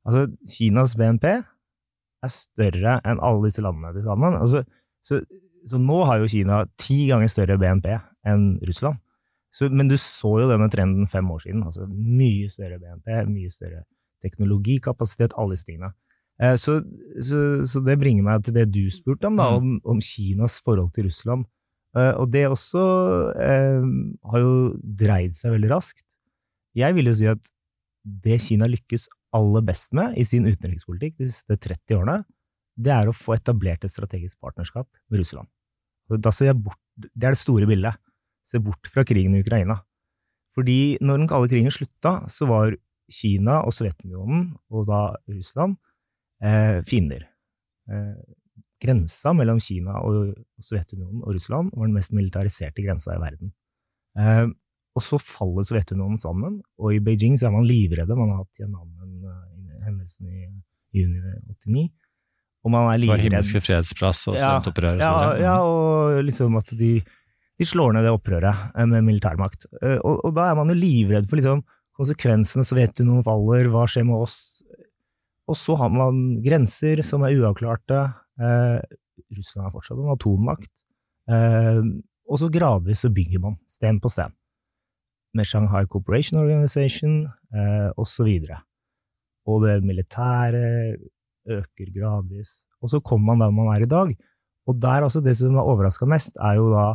Altså, 0.08 0.25
Kinas 0.48 0.94
BNP 0.98 1.26
er 2.25 2.32
større 2.32 2.96
enn 3.06 3.20
alle 3.22 3.44
disse 3.50 3.62
landene 3.62 3.92
til 3.94 4.06
sammen. 4.08 4.38
Altså, 4.40 4.64
så, 5.06 5.20
så 5.68 5.78
nå 5.82 6.00
har 6.08 6.22
jo 6.22 6.30
Kina 6.32 6.62
ti 6.80 7.04
ganger 7.10 7.30
større 7.30 7.58
BNP 7.60 7.92
enn 8.26 8.48
Russland. 8.66 9.02
Så, 9.54 9.68
men 9.72 9.88
du 9.90 9.96
så 10.00 10.32
jo 10.42 10.48
denne 10.50 10.68
trenden 10.72 11.08
fem 11.10 11.28
år 11.34 11.44
siden. 11.44 11.62
Altså, 11.68 11.87
mye 11.88 12.48
større 12.52 12.80
BNP, 12.80 13.12
mye 13.28 13.52
større 13.52 13.84
teknologikapasitet, 14.25 15.37
alle 15.38 15.54
disse 15.56 15.68
tingene. 15.68 15.92
Eh, 16.38 16.54
så, 16.61 16.78
så, 17.18 17.38
så 17.66 17.83
det 17.85 17.99
bringer 17.99 18.26
meg 18.26 18.45
til 18.47 18.54
det 18.57 18.68
du 18.71 18.85
spurte 18.95 19.30
om, 19.30 19.38
da, 19.38 19.49
om, 19.59 19.78
om 19.83 20.02
Kinas 20.04 20.61
forhold 20.64 20.92
til 20.95 21.09
Russland. 21.09 21.47
Eh, 21.97 22.14
og 22.14 22.30
det 22.33 22.47
også 22.49 22.83
eh, 23.42 23.87
har 24.33 24.45
jo 24.45 24.54
dreid 24.78 25.37
seg 25.38 25.57
veldig 25.57 25.73
raskt. 25.73 26.04
Jeg 26.78 26.95
vil 26.95 27.11
jo 27.11 27.16
si 27.18 27.28
at 27.30 27.52
det 28.09 28.38
Kina 28.45 28.68
lykkes 28.71 29.09
aller 29.37 29.64
best 29.66 29.92
med 29.97 30.16
i 30.16 30.25
sin 30.25 30.47
utenrikspolitikk 30.49 31.18
de 31.18 31.30
siste 31.33 31.59
30 31.59 31.99
årene, 31.99 32.23
det 32.78 32.92
er 32.95 33.11
å 33.11 33.16
få 33.16 33.35
etablert 33.35 33.83
et 33.85 33.92
strategisk 33.92 34.38
partnerskap 34.40 34.87
med 35.11 35.21
Russland. 35.21 35.49
Da 36.23 36.30
ser 36.33 36.52
jeg 36.52 36.61
bort, 36.62 36.80
det 36.97 37.26
er 37.26 37.35
det 37.35 37.40
store 37.42 37.66
bildet. 37.68 37.99
Se 38.49 38.61
bort 38.62 38.88
fra 38.88 39.04
krigen 39.04 39.35
i 39.37 39.42
Ukraina. 39.42 39.80
Fordi 40.57 40.97
når 41.04 41.21
den 41.21 41.28
kalde 41.30 41.50
krigen 41.50 41.75
slutta, 41.75 42.23
så 42.33 42.49
var 42.49 42.76
Kina 43.12 43.61
og 43.66 43.75
Sovjetunionen, 43.75 44.52
og 44.73 44.87
da 44.88 45.02
Russland, 45.28 45.76
eh, 46.42 46.78
fiender. 46.88 47.26
Eh, 47.90 48.14
grensa 48.83 49.33
mellom 49.35 49.59
Kina 49.61 49.99
og 50.07 50.35
Sovjetunionen 50.62 51.25
og 51.25 51.35
Russland 51.35 51.73
var 51.75 51.88
den 51.88 51.97
mest 51.99 52.12
militariserte 52.14 52.85
grensa 52.85 53.16
i 53.16 53.23
verden. 53.23 53.52
Eh, 54.18 54.47
og 54.99 55.02
så 55.04 55.18
faller 55.23 55.66
Sovjetunionen 55.66 56.18
sammen, 56.18 56.61
og 56.78 56.95
i 56.95 56.99
Beijing 57.02 57.37
så 57.38 57.49
er 57.49 57.54
man 57.54 57.66
livredde. 57.68 58.16
Man 58.18 58.33
har 58.33 58.40
hatt 58.45 58.54
Tiananmen-hendelsen 58.59 60.26
i 60.26 60.47
juni 60.99 61.21
89, 61.62 61.88
og 62.66 62.73
man 62.75 62.88
er 62.92 62.99
livredd. 63.02 63.25
himmelske 63.28 63.62
fredsplass 63.62 64.25
og 64.30 64.37
studentopprør 64.38 64.97
og 64.99 65.02
ja, 65.04 65.14
ja, 65.42 65.57
og 65.62 66.18
liksom 66.26 66.57
at 66.59 66.73
de, 66.78 66.92
de 67.59 67.66
slår 67.68 67.95
ned 67.95 68.07
det 68.09 68.14
opprøret 68.14 68.73
eh, 68.75 68.88
med 68.90 69.07
militærmakt. 69.07 69.68
Eh, 69.83 69.99
Og, 70.02 70.25
og 70.26 70.35
da 70.37 70.49
er 70.50 70.59
man 70.59 70.73
jo 70.73 70.78
livredd 70.78 71.28
for 71.30 71.38
liksom 71.40 71.62
konsekvensene. 71.99 72.66
Sovjetunionen 72.66 73.25
faller, 73.26 73.71
hva 73.73 73.87
skjer 73.90 74.07
med 74.09 74.25
oss? 74.26 74.57
Og 75.48 75.56
så 75.56 75.76
har 75.80 75.88
man 75.92 76.38
grenser 76.44 77.00
som 77.06 77.24
er 77.24 77.36
uavklarte. 77.38 78.02
Eh, 78.38 78.80
Russland 79.36 79.66
er 79.68 79.72
fortsatt 79.74 79.98
en 80.02 80.12
atommakt. 80.12 80.72
Eh, 81.28 81.80
og 82.28 82.40
så 82.42 82.50
gradvis 82.52 83.00
så 83.04 83.10
bygger 83.12 83.40
man, 83.40 83.56
sten 83.72 84.00
på 84.04 84.10
sten. 84.12 84.34
Med 85.36 85.48
Shanghai 85.48 85.86
Cooperation 85.88 86.40
Organization 86.42 87.22
eh, 87.52 87.88
og 87.96 88.06
så 88.08 88.26
videre. 88.28 88.60
Og 89.48 89.64
det 89.64 89.78
militære 89.88 90.96
øker 91.48 91.92
gradvis. 91.96 92.58
Og 92.84 92.92
så 92.92 93.00
kommer 93.00 93.32
man 93.34 93.40
der 93.46 93.54
man 93.56 93.70
er 93.74 93.84
i 93.86 93.88
dag. 93.90 94.12
Og 94.68 94.76
der 94.82 95.06
altså, 95.08 95.20
det 95.24 95.36
som 95.38 95.56
har 95.56 95.64
overraska 95.64 96.04
mest, 96.06 96.36
er 96.36 96.58
jo 96.60 96.68
da 96.74 96.88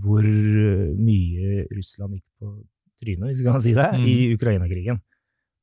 hvor 0.00 0.24
mye 0.24 1.66
Russland 1.76 2.16
gikk 2.16 2.24
på 2.40 2.54
trynet, 3.02 3.26
hvis 3.28 3.42
vi 3.42 3.50
kan 3.50 3.60
si 3.60 3.74
det, 3.76 3.90
Mm. 3.92 4.06
i 4.08 4.14
Ukraina-krigen. 4.34 5.00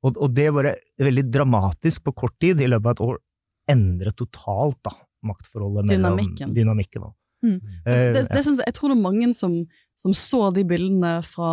Og, 0.02 0.18
og 0.18 0.34
det 0.34 0.48
bare 0.56 0.76
veldig 1.02 1.28
dramatisk 1.30 2.08
på 2.08 2.16
kort 2.24 2.38
tid, 2.42 2.62
i 2.62 2.70
løpet 2.70 2.90
av 2.90 2.96
et 2.96 3.04
år, 3.06 3.20
endret 3.72 4.18
totalt 4.18 4.80
da, 4.88 4.96
maktforholdet 5.28 5.86
mellom 5.86 6.18
Dynamikken. 6.18 6.56
dynamikken. 6.58 7.12
Mm. 7.46 7.60
Eh, 7.86 8.08
det, 8.16 8.26
det 8.30 8.42
synes 8.46 8.62
jeg 8.62 8.74
tror 8.78 8.92
det 8.92 8.98
er 8.98 9.06
mange 9.06 9.30
som, 9.38 9.62
som 9.98 10.14
så 10.18 10.50
de 10.54 10.66
bildene 10.68 11.20
fra 11.26 11.52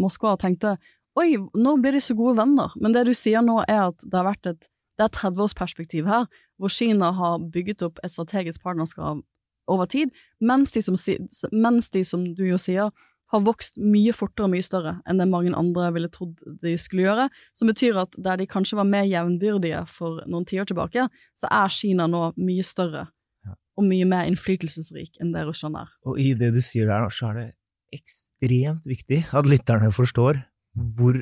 Moskva 0.00 0.34
og 0.34 0.42
tenkte 0.42 0.74
oi, 1.20 1.34
nå 1.36 1.76
blir 1.82 1.96
de 1.96 2.00
så 2.04 2.16
gode 2.16 2.38
venner. 2.38 2.72
Men 2.80 2.94
det 2.96 3.04
du 3.08 3.12
sier 3.16 3.44
nå 3.44 3.60
er 3.66 3.90
at 3.90 4.04
det 4.06 4.16
har 4.16 4.28
vært 4.30 4.52
et 4.54 4.70
det 5.00 5.06
er 5.06 5.16
30-årsperspektiv 5.16 6.08
her, 6.10 6.26
hvor 6.60 6.68
Kina 6.68 7.08
har 7.16 7.38
bygget 7.52 7.82
opp 7.86 8.00
et 8.04 8.12
strategisk 8.12 8.60
partnerskap 8.60 9.22
over 9.70 9.86
tid, 9.88 10.10
mens 10.44 10.74
de, 10.74 10.82
som, 10.84 10.98
mens 11.52 11.88
de, 11.94 12.02
som 12.04 12.26
du 12.36 12.42
jo 12.44 12.58
sier, 12.60 12.90
har 13.30 13.44
vokst 13.46 13.78
mye 13.78 14.12
fortere 14.16 14.48
og 14.48 14.52
mye 14.54 14.64
større 14.64 14.96
enn 15.08 15.20
det 15.20 15.28
mange 15.30 15.52
andre 15.56 15.90
ville 15.94 16.10
trodd 16.12 16.42
de 16.64 16.74
skulle 16.80 17.06
gjøre, 17.06 17.28
som 17.56 17.70
betyr 17.70 18.00
at 18.02 18.18
der 18.18 18.40
de 18.40 18.48
kanskje 18.50 18.78
var 18.80 18.88
mer 18.88 19.06
jevnbyrdige 19.06 19.84
for 19.90 20.22
noen 20.30 20.46
tiår 20.48 20.68
tilbake, 20.70 21.06
så 21.38 21.50
er 21.50 21.74
Kina 21.74 22.08
nå 22.10 22.30
mye 22.40 22.66
større 22.66 23.06
og 23.78 23.86
mye 23.86 24.06
mer 24.08 24.28
innflytelsesrik 24.28 25.20
enn 25.22 25.32
det 25.34 25.46
Russland 25.48 25.78
er. 25.80 25.90
Og 26.04 26.18
i 26.20 26.32
det 26.36 26.52
du 26.54 26.60
sier 26.64 26.90
der, 26.90 27.06
så 27.14 27.30
er 27.30 27.38
det 27.38 27.48
ekstremt 28.00 28.86
viktig 28.88 29.22
at 29.36 29.48
lytterne 29.48 29.90
forstår 29.94 30.42
hvor 30.96 31.18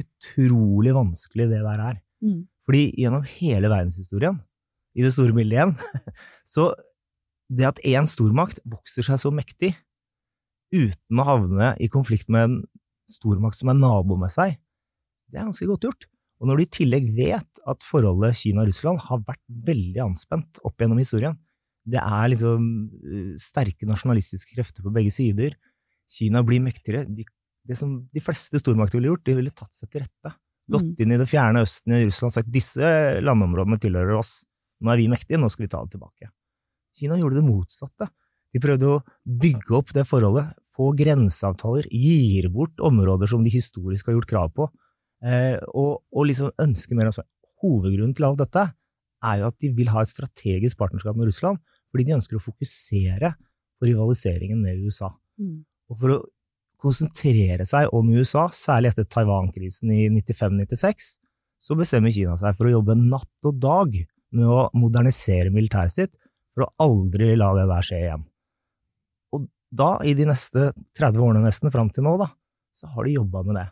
utrolig 0.00 0.94
vanskelig 0.96 1.48
det 1.50 1.60
der 1.64 1.84
er. 1.90 2.00
Mm. 2.22 2.46
Fordi 2.66 2.84
gjennom 2.98 3.24
hele 3.38 3.70
verdenshistorien, 3.70 4.38
i 4.94 5.04
det 5.04 5.12
store 5.14 5.34
bildet 5.34 5.56
igjen, 5.56 5.76
så 6.54 6.72
det 7.52 7.68
at 7.68 7.80
én 7.86 8.06
stormakt 8.08 8.60
vokser 8.68 9.04
seg 9.06 9.20
så 9.20 9.32
mektig 9.34 9.72
uten 10.72 11.20
å 11.20 11.26
havne 11.28 11.72
i 11.80 11.88
konflikt 11.92 12.30
med 12.32 12.46
en 12.48 12.56
stormakt 13.12 13.58
som 13.58 13.70
er 13.72 13.78
nabo 13.78 14.16
med 14.20 14.32
seg, 14.32 14.56
det 15.30 15.40
er 15.40 15.46
ganske 15.48 15.68
godt 15.68 15.86
gjort. 15.88 16.06
Og 16.42 16.48
når 16.48 16.58
du 16.58 16.62
i 16.64 16.72
tillegg 16.74 17.10
vet 17.16 17.60
at 17.70 17.84
forholdet 17.86 18.34
Kina-Russland 18.40 18.98
har 19.06 19.20
vært 19.26 19.42
veldig 19.68 20.00
anspent 20.02 20.58
opp 20.66 20.80
gjennom 20.82 20.98
historien, 20.98 21.36
det 21.86 21.98
er 22.02 22.28
liksom 22.30 22.66
eh, 23.02 23.28
sterke 23.42 23.86
nasjonalistiske 23.90 24.54
krefter 24.56 24.84
på 24.86 24.92
begge 24.94 25.12
sider, 25.14 25.54
Kina 26.12 26.42
blir 26.44 26.60
mektigere, 26.60 27.06
de 27.08 27.24
det 27.64 27.76
som 27.78 27.92
de 28.10 28.20
fleste 28.20 28.58
stormakter 28.58 28.98
ville 28.98 29.12
gjort, 29.12 29.22
de 29.24 29.36
ville 29.38 29.52
tatt 29.54 29.70
seg 29.72 29.88
til 29.92 30.02
rette. 30.02 30.32
Gått 30.70 30.82
Mm. 30.82 30.96
inn 30.98 31.12
i 31.14 31.18
det 31.20 31.28
fjerne 31.30 31.62
østen 31.62 31.94
i 31.94 32.04
Russland 32.08 32.32
og 32.32 32.34
sagt 32.34 32.50
disse 32.50 32.88
landområdene 33.22 33.78
tilhører 33.78 34.18
oss, 34.18 34.44
nå 34.82 34.90
er 34.90 34.98
vi 34.98 35.06
mektige, 35.08 35.38
nå 35.38 35.48
skal 35.48 35.64
vi 35.66 35.70
ta 35.70 35.82
det 35.84 35.92
tilbake. 35.94 36.30
Kina 36.98 37.14
gjorde 37.16 37.38
det 37.38 37.46
motsatte. 37.46 38.08
De 38.52 38.58
prøvde 38.60 38.90
å 38.90 39.02
bygge 39.24 39.76
opp 39.78 39.92
det 39.94 40.04
forholdet, 40.10 40.50
få 40.72 40.92
grenseavtaler, 40.96 41.88
gir 41.92 42.48
bort 42.52 42.80
områder 42.80 43.30
som 43.30 43.44
de 43.44 43.52
historisk 43.52 44.08
har 44.08 44.16
gjort 44.16 44.30
krav 44.30 44.52
på, 44.56 44.68
eh, 45.24 45.58
og, 45.72 46.02
og 46.12 46.28
liksom 46.30 46.52
ønske 46.62 46.96
mer 46.98 47.12
seg. 47.14 47.28
Hovedgrunnen 47.62 48.14
til 48.16 48.26
alt 48.26 48.40
dette 48.42 48.68
er 49.22 49.40
jo 49.40 49.48
at 49.52 49.58
de 49.62 49.70
vil 49.76 49.90
ha 49.92 50.02
et 50.02 50.10
strategisk 50.10 50.80
partnerskap 50.80 51.18
med 51.18 51.28
Russland, 51.30 51.60
fordi 51.92 52.08
de 52.08 52.16
ønsker 52.16 52.38
å 52.38 52.42
fokusere 52.42 53.34
på 53.78 53.90
rivaliseringen 53.90 54.62
med 54.64 54.80
USA. 54.82 55.12
Mm. 55.38 55.60
Og 55.92 56.00
for 56.00 56.14
å 56.16 56.22
konsentrere 56.82 57.66
seg 57.68 57.92
om 57.94 58.08
USA, 58.10 58.48
særlig 58.54 58.92
etter 58.92 59.06
Taiwan-krisen 59.06 59.92
i 59.94 60.08
95-96, 60.10 61.12
så 61.62 61.78
bestemmer 61.78 62.14
Kina 62.14 62.34
seg 62.40 62.56
for 62.58 62.66
å 62.66 62.74
jobbe 62.78 62.96
natt 62.98 63.46
og 63.46 63.60
dag 63.62 63.94
med 64.34 64.48
å 64.48 64.64
modernisere 64.74 65.52
militæret 65.54 65.94
sitt, 65.94 66.16
for 66.52 66.66
å 66.66 66.72
aldri 66.84 67.32
la 67.38 67.52
det 67.56 67.68
der 67.70 67.86
skje 67.86 68.00
igjen. 68.00 68.24
Da, 69.72 69.94
i 70.04 70.12
de 70.16 70.26
neste 70.28 70.70
30 70.98 71.22
årene 71.24 71.46
nesten, 71.46 71.72
fram 71.72 71.88
til 71.94 72.04
nå, 72.04 72.18
da, 72.20 72.28
så 72.76 72.90
har 72.92 73.08
de 73.08 73.16
jobba 73.16 73.42
med 73.46 73.56
det. 73.56 73.68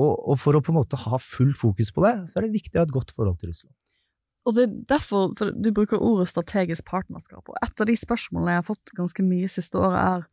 Og, 0.00 0.12
og 0.32 0.38
for 0.40 0.56
å 0.56 0.62
på 0.64 0.72
en 0.72 0.78
måte 0.80 0.96
ha 0.96 1.18
full 1.20 1.52
fokus 1.56 1.92
på 1.92 2.04
det, 2.06 2.14
så 2.30 2.40
er 2.40 2.46
det 2.46 2.54
viktig 2.56 2.78
å 2.78 2.80
ha 2.82 2.88
et 2.88 2.94
godt 2.94 3.12
forhold 3.12 3.40
til 3.40 3.52
Russland. 3.52 3.74
Og 4.48 4.56
det 4.56 4.62
er 4.64 4.76
derfor 4.90 5.34
for 5.38 5.52
du 5.54 5.68
bruker 5.74 6.02
ordet 6.02 6.30
strategisk 6.32 6.86
partnerskap, 6.88 7.44
og 7.46 7.58
et 7.62 7.82
av 7.82 7.88
de 7.88 7.94
spørsmålene 7.98 8.56
jeg 8.56 8.62
har 8.62 8.70
fått 8.70 8.94
ganske 8.98 9.26
mye 9.26 9.50
siste 9.52 9.78
året, 9.78 10.24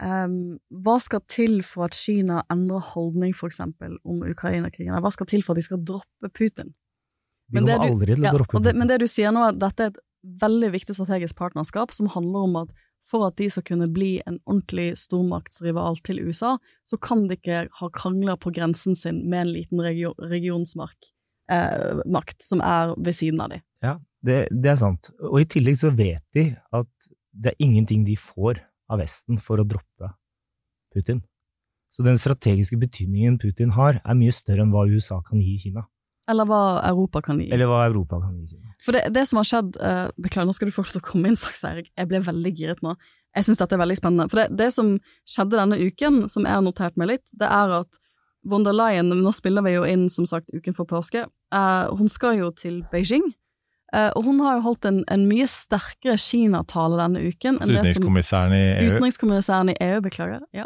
er 0.00 0.24
um, 0.26 0.38
hva 0.82 0.96
skal 1.04 1.22
til 1.30 1.60
for 1.66 1.86
at 1.86 1.98
Kina 1.98 2.40
endrer 2.50 2.82
holdning, 2.94 3.36
for 3.36 3.52
eksempel, 3.52 3.98
om 4.02 4.24
Ukraina-krigen? 4.26 4.96
Hva 4.96 5.12
skal 5.14 5.28
til 5.30 5.44
for 5.44 5.54
at 5.54 5.60
de 5.60 5.66
skal 5.68 5.84
droppe 5.86 6.32
Putin? 6.32 6.72
Vi 7.52 7.60
kommer 7.60 7.84
aldri 7.84 8.16
til 8.16 8.24
å 8.24 8.30
ja, 8.30 8.34
droppe 8.34 8.56
det, 8.56 8.72
Putin. 8.72 8.80
Men 8.80 8.90
det 8.90 8.98
du 9.04 9.06
sier 9.10 9.34
nå, 9.34 9.44
er 9.44 9.54
at 9.54 9.60
dette 9.60 9.86
er 9.86 9.92
et 9.92 10.02
veldig 10.42 10.72
viktig 10.72 10.96
strategisk 10.96 11.38
partnerskap 11.38 11.94
som 11.94 12.10
handler 12.10 12.48
om 12.48 12.58
at 12.64 12.74
for 13.12 13.26
at 13.28 13.36
de 13.36 13.48
skal 13.52 13.66
kunne 13.68 13.88
bli 13.92 14.14
en 14.24 14.38
ordentlig 14.46 14.94
stormaktsrival 15.00 15.98
til 16.06 16.22
USA, 16.24 16.56
så 16.88 16.96
kan 16.96 17.26
de 17.28 17.36
ikke 17.36 17.66
ha 17.78 17.90
krangler 17.92 18.38
på 18.40 18.54
grensen 18.56 18.96
sin 18.98 19.22
med 19.28 19.46
en 19.46 19.52
liten 19.58 19.82
regio 19.84 20.14
regionsmakt 20.18 21.12
eh, 21.52 22.40
som 22.40 22.64
er 22.64 22.94
ved 22.96 23.18
siden 23.18 23.42
av 23.44 23.52
dem. 23.52 23.64
Ja, 23.84 23.98
det, 24.24 24.38
det 24.50 24.72
er 24.72 24.80
sant. 24.80 25.12
Og 25.28 25.42
i 25.42 25.48
tillegg 25.56 25.80
så 25.82 25.92
vet 25.94 26.24
de 26.36 26.52
at 26.72 27.12
det 27.32 27.52
er 27.52 27.64
ingenting 27.64 28.06
de 28.08 28.16
får 28.16 28.62
av 28.92 29.00
Vesten 29.00 29.40
for 29.40 29.60
å 29.60 29.66
droppe 29.68 30.12
Putin. 30.92 31.22
Så 31.92 32.04
den 32.04 32.18
strategiske 32.20 32.78
betydningen 32.80 33.38
Putin 33.40 33.72
har, 33.76 34.00
er 34.00 34.16
mye 34.16 34.32
større 34.32 34.64
enn 34.64 34.72
hva 34.72 34.86
USA 34.88 35.20
kan 35.24 35.40
gi 35.40 35.58
Kina. 35.66 35.84
Eller 36.32 36.48
hva 36.48 36.62
Europa 36.88 37.22
kan 37.24 37.40
gi. 37.42 37.48
Eller 37.52 37.68
hva 37.70 37.82
Europa 37.86 38.20
kan 38.22 38.38
gi 38.40 38.60
For 38.82 38.96
det, 38.96 39.06
det 39.14 39.26
som 39.28 39.40
har 39.40 39.48
skjedd 39.48 39.76
uh, 39.78 40.06
Beklager, 40.16 40.48
nå 40.48 40.56
skal 40.56 40.70
du 40.70 40.74
få 40.74 40.86
lov 40.86 40.94
til 40.94 41.02
å 41.02 41.08
komme 41.12 41.30
inn 41.30 41.38
straks, 41.38 41.64
Eirik. 41.68 41.90
Jeg 41.98 42.10
ble 42.10 42.22
veldig 42.24 42.54
giret 42.58 42.80
nå. 42.84 42.96
Jeg 43.36 43.48
syns 43.48 43.60
dette 43.62 43.76
er 43.76 43.80
veldig 43.80 43.98
spennende. 44.00 44.28
For 44.32 44.42
det, 44.42 44.48
det 44.60 44.70
som 44.74 44.96
skjedde 45.28 45.60
denne 45.60 45.78
uken, 45.80 46.24
som 46.32 46.48
jeg 46.48 46.58
har 46.58 46.64
notert 46.64 46.98
meg 47.00 47.14
litt, 47.14 47.24
det 47.38 47.48
er 47.48 47.76
at 47.82 48.00
von 48.48 48.66
der 48.66 48.74
Leyen 48.74 49.12
Nå 49.12 49.30
spiller 49.34 49.64
vi 49.64 49.76
jo 49.76 49.84
inn, 49.86 50.08
som 50.10 50.26
sagt, 50.28 50.50
uken 50.52 50.76
for 50.76 50.88
påske. 50.88 51.24
Uh, 51.54 51.86
hun 51.98 52.10
skal 52.10 52.40
jo 52.40 52.50
til 52.56 52.82
Beijing. 52.92 53.30
Uh, 53.92 54.08
og 54.16 54.24
hun 54.24 54.40
har 54.40 54.56
jo 54.56 54.66
holdt 54.70 54.88
en, 54.88 55.02
en 55.12 55.26
mye 55.28 55.46
sterkere 55.50 56.16
Kina-tale 56.20 56.96
denne 57.00 57.22
uken. 57.28 57.60
enn 57.60 57.74
Utenrikskommissæren 57.74 58.54
i 58.56 58.62
EU. 58.70 58.94
Utenrikskommissæren 58.94 59.72
i 59.74 59.76
EU, 59.84 59.98
beklager. 60.04 60.40
Ja. 60.56 60.64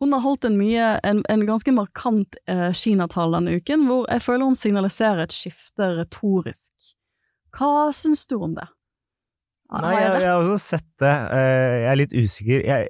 Hun 0.00 0.14
har 0.16 0.22
holdt 0.24 0.46
en, 0.48 0.56
mye, 0.56 0.84
en, 1.04 1.20
en 1.28 1.42
ganske 1.44 1.72
markant 1.76 2.36
eh, 2.48 2.70
Kina-tall 2.72 3.34
denne 3.36 3.58
uken, 3.60 3.84
hvor 3.88 4.06
jeg 4.08 4.24
føler 4.24 4.48
hun 4.48 4.56
signaliserer 4.56 5.26
et 5.26 5.34
skifte 5.36 5.90
retorisk. 5.98 6.94
Hva 7.56 7.90
syns 7.92 8.24
du 8.30 8.38
om 8.38 8.54
det? 8.56 8.64
Nei, 9.70 9.92
jeg 10.00 10.06
jeg, 10.24 10.26
har 10.26 10.40
også 10.40 10.56
sett 10.58 10.88
det. 10.98 11.12
Eh, 11.36 11.74
Jeg 11.84 11.90
er 11.92 11.98
litt 12.00 12.14
usikker. 12.16 12.64
Jeg, 12.66 12.88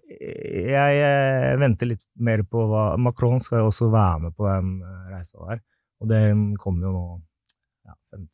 jeg, 0.71 1.03
eh, 1.11 1.59
venter 1.61 1.91
litt 1.91 2.07
mer 2.17 2.45
på 2.49 2.63
hva 2.71 2.85
Macron 2.97 3.43
skal 3.45 3.65
jo 3.65 3.69
også 3.69 3.91
være 3.93 4.23
med 4.25 4.37
på 4.39 4.47
den 4.49 4.71
eh, 4.81 5.11
reisa 5.11 5.51
der, 5.51 5.61
og 6.01 6.09
den 6.15 6.47
kommer 6.63 6.89
jo 6.89 6.95
nå 6.95 7.05
ja, 7.91 7.99
5. 8.15 8.25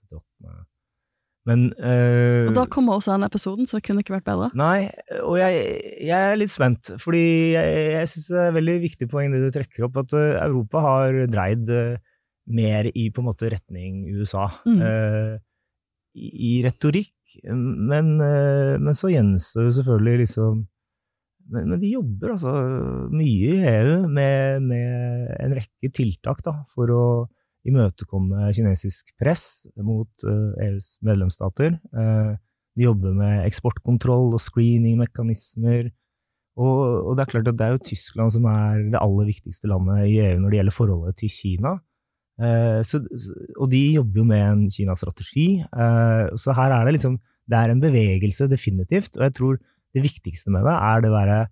til 1.47 1.53
8. 1.53 1.53
Men 1.53 1.69
eh, 1.79 2.49
Og 2.49 2.57
da 2.57 2.67
kommer 2.71 2.97
også 2.97 3.15
denne 3.15 3.31
episoden, 3.31 3.69
så 3.69 3.79
det 3.79 3.87
kunne 3.87 4.03
ikke 4.03 4.17
vært 4.17 4.27
bedre. 4.27 4.51
Nei, 4.59 4.89
og 5.23 5.39
jeg, 5.39 5.63
jeg 6.09 6.33
er 6.33 6.41
litt 6.41 6.55
spent, 6.55 6.93
fordi 7.03 7.25
jeg, 7.55 7.89
jeg 7.95 8.13
syns 8.13 8.29
det 8.35 8.43
er 8.43 8.57
veldig 8.59 8.77
viktig 8.87 9.11
poeng 9.13 9.35
det 9.35 9.45
du 9.45 9.51
trekker 9.55 9.87
opp, 9.87 10.01
at 10.03 10.17
eh, 10.19 10.39
Europa 10.43 10.85
har 10.85 11.21
dreid 11.31 11.71
eh, 11.71 11.99
mer 12.47 12.91
i 12.93 13.09
på 13.11 13.23
en 13.23 13.29
måte 13.29 13.51
retning 13.51 14.05
USA. 14.15 14.49
Mm. 14.67 14.81
Uh, 14.83 15.35
i, 16.17 16.31
I 16.31 16.53
retorikk, 16.65 17.15
men, 17.51 18.17
uh, 18.23 18.79
men 18.79 18.95
så 18.97 19.11
gjenstår 19.13 19.67
jo 19.67 19.77
selvfølgelig 19.81 20.23
liksom 20.25 20.65
men, 21.53 21.67
men 21.71 21.79
de 21.79 21.93
jobber 21.93 22.33
altså 22.33 22.53
mye 23.15 23.51
i 23.55 23.67
EU 23.71 24.07
med, 24.11 24.65
med 24.67 25.29
en 25.37 25.53
rekke 25.55 25.91
tiltak 25.95 26.41
da, 26.47 26.57
for 26.75 26.91
å 26.91 27.05
imøtekomme 27.67 28.51
kinesisk 28.57 29.13
press 29.21 29.67
mot 29.83 30.09
eh, 30.27 30.69
EUs 30.69 30.97
medlemsstater. 31.07 31.77
Eh, 31.77 32.33
de 32.77 32.85
jobber 32.85 33.15
med 33.17 33.45
eksportkontroll 33.47 34.35
og 34.37 34.43
screeningmekanismer. 34.43 35.91
Og, 36.57 36.81
og 37.09 37.17
det 37.17 37.25
er 37.25 37.31
klart 37.33 37.51
at 37.51 37.59
det 37.59 37.67
er 37.67 37.75
jo 37.75 37.85
Tyskland 37.85 38.33
som 38.33 38.47
er 38.49 38.87
det 38.93 39.01
aller 39.01 39.29
viktigste 39.29 39.69
landet 39.69 40.07
i 40.09 40.19
EU 40.25 40.39
når 40.41 40.53
det 40.53 40.59
gjelder 40.61 40.77
forholdet 40.77 41.19
til 41.21 41.33
Kina. 41.33 41.77
Eh, 42.37 42.81
så- 42.85 43.05
og 43.57 43.71
de 43.73 43.83
jobber 43.97 44.21
jo 44.21 44.25
med 44.25 44.43
en 44.45 44.71
Kina-strategi. 44.71 45.61
Eh, 45.65 46.37
så 46.37 46.55
her 46.57 46.73
er 46.73 46.85
det 46.85 47.01
liksom 47.01 47.19
Det 47.49 47.55
er 47.55 47.71
en 47.71 47.81
bevegelse, 47.81 48.49
definitivt. 48.51 49.17
Og 49.17 49.23
jeg 49.23 49.35
tror 49.35 49.59
det 49.95 50.03
viktigste 50.03 50.51
med 50.51 50.65
det 50.67 50.73
er 50.75 51.01
det 51.01 51.13
derre 51.15 51.47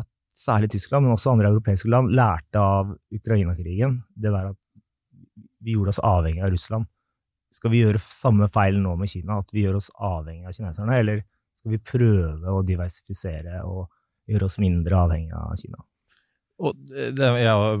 at 0.00 0.06
særlig 0.34 0.70
Tyskland, 0.72 1.04
men 1.04 1.14
også 1.14 1.30
andre 1.30 1.52
europeiske 1.52 1.88
land, 1.88 2.10
lærte 2.10 2.58
av 2.58 2.98
Ukraina-krigen. 3.14 4.02
Det 4.18 4.32
der 4.32 4.48
at 4.50 4.56
vi 5.64 5.74
gjorde 5.76 5.94
oss 5.94 6.02
avhengig 6.04 6.44
av 6.44 6.52
Russland. 6.54 6.86
Skal 7.54 7.70
vi 7.72 7.82
gjøre 7.84 8.02
samme 8.02 8.48
feil 8.52 8.80
nå 8.82 8.96
med 8.98 9.10
Kina, 9.12 9.40
at 9.42 9.52
vi 9.54 9.64
gjør 9.64 9.78
oss 9.78 9.90
avhengig 9.94 10.48
av 10.48 10.56
kineserne, 10.56 11.00
eller 11.00 11.22
skal 11.58 11.74
vi 11.74 11.78
prøve 11.80 12.54
å 12.54 12.62
diversifisere 12.66 13.62
og 13.64 13.86
gjøre 14.30 14.48
oss 14.48 14.58
mindre 14.62 14.98
avhengig 15.06 15.34
av 15.38 15.54
Kina? 15.60 15.80
Og 16.62 16.76
det, 16.86 17.18
jeg 17.18 17.50
har 17.50 17.80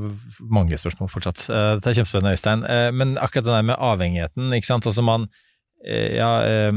mange 0.50 0.78
spørsmål 0.80 1.10
fortsatt. 1.12 1.44
Det 1.46 1.58
Dette 1.78 1.92
er 1.92 1.98
kjempespennende, 2.00 2.34
Øystein. 2.34 2.64
Eh, 2.66 2.90
Men 2.90 3.16
akkurat 3.22 3.46
det 3.46 3.54
der 3.54 3.66
med 3.68 3.78
avhengigheten, 3.78 4.50
ikke 4.56 4.66
sant. 4.66 4.86
Altså 4.90 5.04
man 5.06 5.28
eh, 5.86 6.16
Ja, 6.16 6.30
eh, 6.42 6.72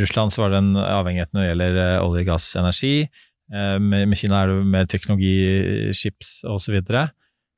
Russland 0.00 0.32
så 0.32 0.46
var 0.46 0.54
det 0.54 0.62
en 0.62 0.76
avhengighet 0.80 1.34
når 1.36 1.42
det 1.42 1.50
gjelder 1.50 1.80
eh, 1.84 2.04
olje, 2.06 2.24
gass, 2.24 2.48
energi. 2.56 2.94
Eh, 3.52 3.76
Med 3.78 4.16
Kina 4.16 4.42
er 4.42 4.54
det 4.54 4.64
med 4.72 4.88
teknologi, 4.88 5.92
chips 5.92 6.38
osv. 6.48 6.80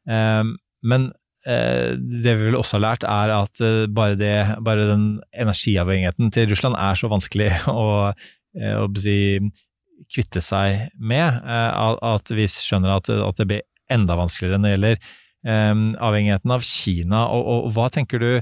Men 0.08 1.06
eh, 1.06 1.17
det 1.46 2.35
vi 2.35 2.48
vel 2.48 2.59
også 2.59 2.77
har 2.77 2.85
lært, 2.85 3.07
er 3.07 3.33
at 3.33 3.62
eh, 3.64 3.87
bare, 3.94 4.18
det, 4.18 4.35
bare 4.64 4.88
den 4.90 5.07
energiavhengigheten 5.33 6.33
til 6.35 6.51
Russland 6.51 6.77
er 6.77 6.98
så 6.98 7.11
vanskelig 7.11 7.53
å, 7.72 8.12
eh, 8.59 8.77
å 8.77 8.88
si, 8.98 9.38
kvitte 10.12 10.42
seg 10.44 10.88
med, 10.98 11.40
eh, 11.42 11.96
at 12.12 12.35
vi 12.35 12.48
skjønner 12.51 12.98
at, 12.98 13.11
at 13.11 13.40
det 13.40 13.48
blir 13.48 13.66
enda 13.92 14.18
vanskeligere 14.18 14.61
når 14.61 14.68
det 14.68 14.74
gjelder 14.74 14.98
um, 15.48 15.85
avhengigheten 16.05 16.53
av 16.53 16.64
Kina. 16.66 17.22
Og, 17.33 17.44
og, 17.44 17.68
og 17.68 17.77
hva 17.77 17.92
tenker 17.92 18.24
du 18.24 18.33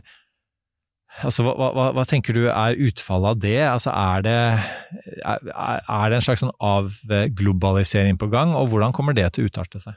Altså, 1.24 1.46
hva, 1.46 1.70
hva, 1.72 1.85
hva 1.96 2.02
tenker 2.04 2.37
du 2.37 2.42
er 2.50 2.76
utfallet 2.76 3.30
av 3.30 3.38
det? 3.40 3.61
Altså, 3.64 3.88
er 3.88 4.24
det, 4.26 4.35
er, 5.24 5.46
er 5.48 6.11
det 6.12 6.18
en 6.18 6.26
slags 6.26 6.42
sånn 6.44 6.52
avglobalisering 6.61 8.18
på 8.20 8.28
gang, 8.28 8.52
og 8.52 8.68
hvordan 8.68 8.92
kommer 8.92 9.16
det 9.16 9.30
til 9.32 9.46
å 9.46 9.48
utarte 9.48 9.80
seg? 9.80 9.96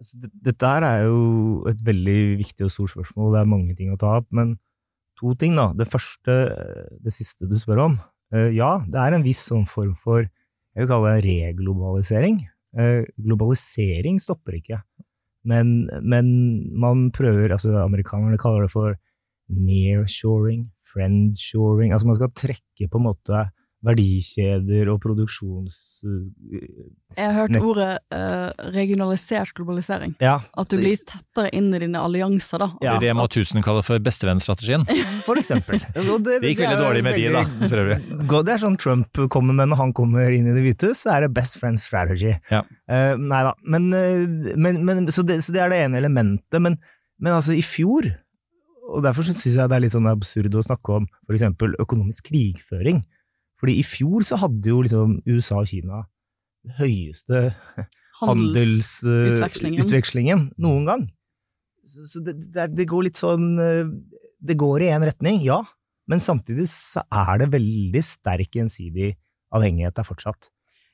Altså, 0.00 0.20
det- 0.20 0.32
Dette 0.42 0.66
er 0.66 1.04
jo 1.04 1.64
et 1.70 1.78
veldig 1.84 2.38
viktig 2.42 2.64
og 2.66 2.70
stort 2.70 2.90
spørsmål, 2.94 3.32
det 3.34 3.40
er 3.40 3.52
mange 3.52 3.76
ting 3.76 3.92
å 3.94 3.98
ta 3.98 4.16
opp, 4.18 4.26
men 4.32 4.58
to 5.20 5.34
ting 5.34 5.54
da. 5.56 5.72
Det 5.72 5.86
første, 5.88 6.34
det 7.02 7.12
siste 7.14 7.48
du 7.48 7.54
spør 7.56 7.84
om. 7.84 8.00
Eh, 8.32 8.50
Ja, 8.52 8.78
det 8.80 8.96
er 8.98 9.14
en 9.14 9.22
viss 9.22 9.46
sånn 9.48 9.66
form 9.68 9.94
for, 9.96 10.22
jeg 10.74 10.80
vil 10.82 10.88
kalle 10.88 11.20
det 11.20 11.24
reglobalisering. 11.28 12.48
Eh, 12.76 13.04
Globalisering 13.22 14.18
stopper 14.20 14.58
ikke, 14.58 14.82
men, 15.44 15.86
men 16.02 16.68
man 16.74 17.10
prøver, 17.12 17.52
altså 17.52 17.70
amerikanerne 17.84 18.36
kaller 18.38 18.62
det 18.66 18.72
for 18.72 18.96
nearshoring, 19.48 20.70
friendshoring, 20.92 21.92
altså 21.92 22.06
man 22.06 22.16
skal 22.18 22.32
trekke 22.34 22.88
på 22.90 22.98
en 23.00 23.06
måte 23.08 23.44
verdikjeder 23.84 24.88
og 24.92 25.00
produksjons... 25.02 25.76
eh, 26.04 26.86
Jeg 27.18 27.26
har 27.28 27.34
hørt 27.36 27.56
ordet 27.60 27.90
uh, 28.14 28.50
regionalisert 28.74 29.52
globalisering. 29.56 30.14
Ja, 30.24 30.38
At 30.56 30.72
du 30.72 30.78
blir 30.80 30.96
tettere 30.98 31.50
inn 31.54 31.68
i 31.76 31.80
dine 31.84 32.00
allianser, 32.02 32.64
da. 32.64 32.70
Ja. 32.84 32.96
Det 32.98 33.10
Rema 33.10 33.26
1000 33.28 33.62
kaller 33.66 33.84
for 33.86 34.00
bestevennstrategien. 34.02 34.86
for 35.28 35.40
eksempel. 35.40 35.78
Det, 36.24 36.40
Det 36.42 36.54
gikk 36.54 36.64
veldig 36.64 36.80
dårlig 36.80 37.04
med 37.04 37.18
de, 37.18 37.28
da, 37.34 37.44
for 37.68 37.84
øvrig. 37.84 38.00
Det 38.34 38.56
er 38.56 38.64
sånn 38.64 38.80
Trump 38.80 39.22
kommer 39.32 39.56
med 39.56 39.70
når 39.70 39.80
han 39.82 39.94
kommer 39.96 40.32
inn 40.34 40.48
i 40.48 40.56
Det 40.56 40.64
hvite 40.64 40.90
hus, 40.92 41.04
så 41.04 41.14
er 41.16 41.26
det 41.26 41.32
best 41.36 41.60
friend 41.60 41.80
strategy. 41.82 42.34
Ja. 42.50 42.64
Uh, 42.90 43.14
nei 43.20 43.44
da, 43.46 43.54
men, 43.68 43.88
men, 44.56 44.82
men 44.86 45.08
så, 45.12 45.24
det, 45.26 45.40
så 45.44 45.54
det 45.54 45.62
er 45.64 45.72
det 45.72 45.80
ene 45.86 46.00
elementet. 46.00 46.60
Men, 46.62 46.78
men 47.20 47.36
altså, 47.36 47.54
i 47.56 47.62
fjor, 47.64 48.08
og 48.84 49.02
derfor 49.04 49.26
syns 49.26 49.44
jeg 49.46 49.56
det 49.56 49.76
er 49.76 49.82
litt 49.84 49.94
sånn 49.94 50.08
absurd 50.10 50.54
å 50.58 50.64
snakke 50.64 50.98
om 51.00 51.06
eksempel 51.32 51.76
økonomisk 51.82 52.26
krigføring. 52.30 53.02
Fordi 53.64 53.78
i 53.80 53.84
fjor 53.88 54.24
så 54.28 54.36
hadde 54.42 54.68
jo 54.68 54.82
liksom 54.84 55.14
USA 55.24 55.62
og 55.62 55.70
Kina 55.70 56.02
den 56.64 56.74
høyeste 56.76 57.38
Handelsutvekslingen. 58.20 59.78
handelsutvekslingen 59.80 60.42
noen 60.60 60.84
gang. 60.88 61.06
Så, 61.88 62.04
så 62.08 62.20
det, 62.24 62.36
det, 62.52 62.68
det 62.76 62.86
går 62.88 63.06
litt 63.08 63.18
sånn 63.20 63.56
eh, 63.60 63.88
Det 64.40 64.56
går 64.60 64.84
i 64.84 64.90
én 64.92 65.04
retning, 65.04 65.40
ja, 65.44 65.58
men 66.08 66.20
samtidig 66.22 66.68
så 66.72 67.02
er 67.08 67.40
det 67.42 67.50
veldig 67.52 68.02
sterk 68.04 68.60
gjensidig 68.60 69.14
avhengighet 69.54 69.96
der 69.96 70.06
fortsatt. 70.08 70.50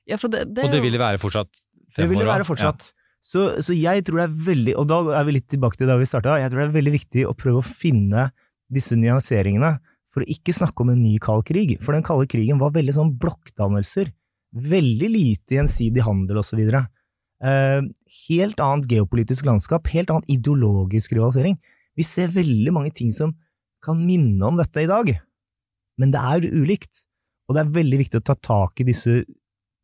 Ja, 0.09 0.18
for 0.18 0.33
det, 0.33 0.46
det 0.54 0.64
Og 0.66 0.72
det 0.72 0.80
vil 0.83 0.94
det 0.94 1.02
være 1.02 1.20
fortsatt 1.22 1.50
Det 1.98 2.06
vil 2.11 2.22
det 2.22 2.30
være 2.30 2.46
fortsatt. 2.46 2.87
fortsatt. 2.87 2.96
Så, 3.20 3.46
så 3.61 3.74
jeg 3.76 4.06
tror 4.06 4.22
det 4.22 4.26
er 4.30 4.38
veldig, 4.46 4.74
og 4.80 4.87
da 4.88 5.02
er 5.18 5.26
vi 5.28 5.37
litt 5.37 5.50
tilbake 5.52 5.76
til 5.76 5.90
da 5.90 5.98
vi 6.00 6.09
starta, 6.09 6.38
jeg 6.40 6.50
tror 6.50 6.62
det 6.62 6.68
er 6.70 6.78
veldig 6.78 6.94
viktig 6.94 7.26
å 7.28 7.35
prøve 7.37 7.61
å 7.61 7.66
finne 7.66 8.30
disse 8.72 8.96
nyanseringene 8.96 9.74
for 10.11 10.25
å 10.25 10.31
ikke 10.31 10.55
snakke 10.55 10.83
om 10.83 10.92
en 10.92 11.03
ny 11.03 11.16
kald 11.23 11.46
krig, 11.49 11.77
for 11.85 11.94
den 11.94 12.05
kalde 12.07 12.29
krigen 12.31 12.61
var 12.61 12.75
veldig 12.75 12.94
sånn 12.96 13.12
blokkdannelser, 13.20 14.11
veldig 14.51 15.11
lite 15.11 15.59
gjensidig 15.61 16.03
handel 16.07 16.42
så 16.46 16.59
videre. 16.59 16.88
Eh, 17.40 17.81
helt 18.29 18.61
annet 18.61 18.90
geopolitisk 18.90 19.46
landskap, 19.46 19.87
helt 19.94 20.11
annet 20.12 20.33
ideologisk 20.33 21.14
rivalisering. 21.14 21.57
Vi 21.96 22.07
ser 22.07 22.33
veldig 22.35 22.75
mange 22.75 22.92
ting 22.96 23.14
som 23.14 23.37
kan 23.85 24.01
minne 24.03 24.42
om 24.44 24.59
dette 24.59 24.83
i 24.83 24.90
dag, 24.90 25.14
men 26.01 26.12
det 26.12 26.20
er 26.20 26.51
ulikt, 26.51 27.05
og 27.49 27.57
det 27.57 27.62
er 27.62 27.77
veldig 27.79 28.01
viktig 28.03 28.20
å 28.20 28.27
ta 28.27 28.37
tak 28.37 28.83
i 28.83 28.88
disse 28.88 29.23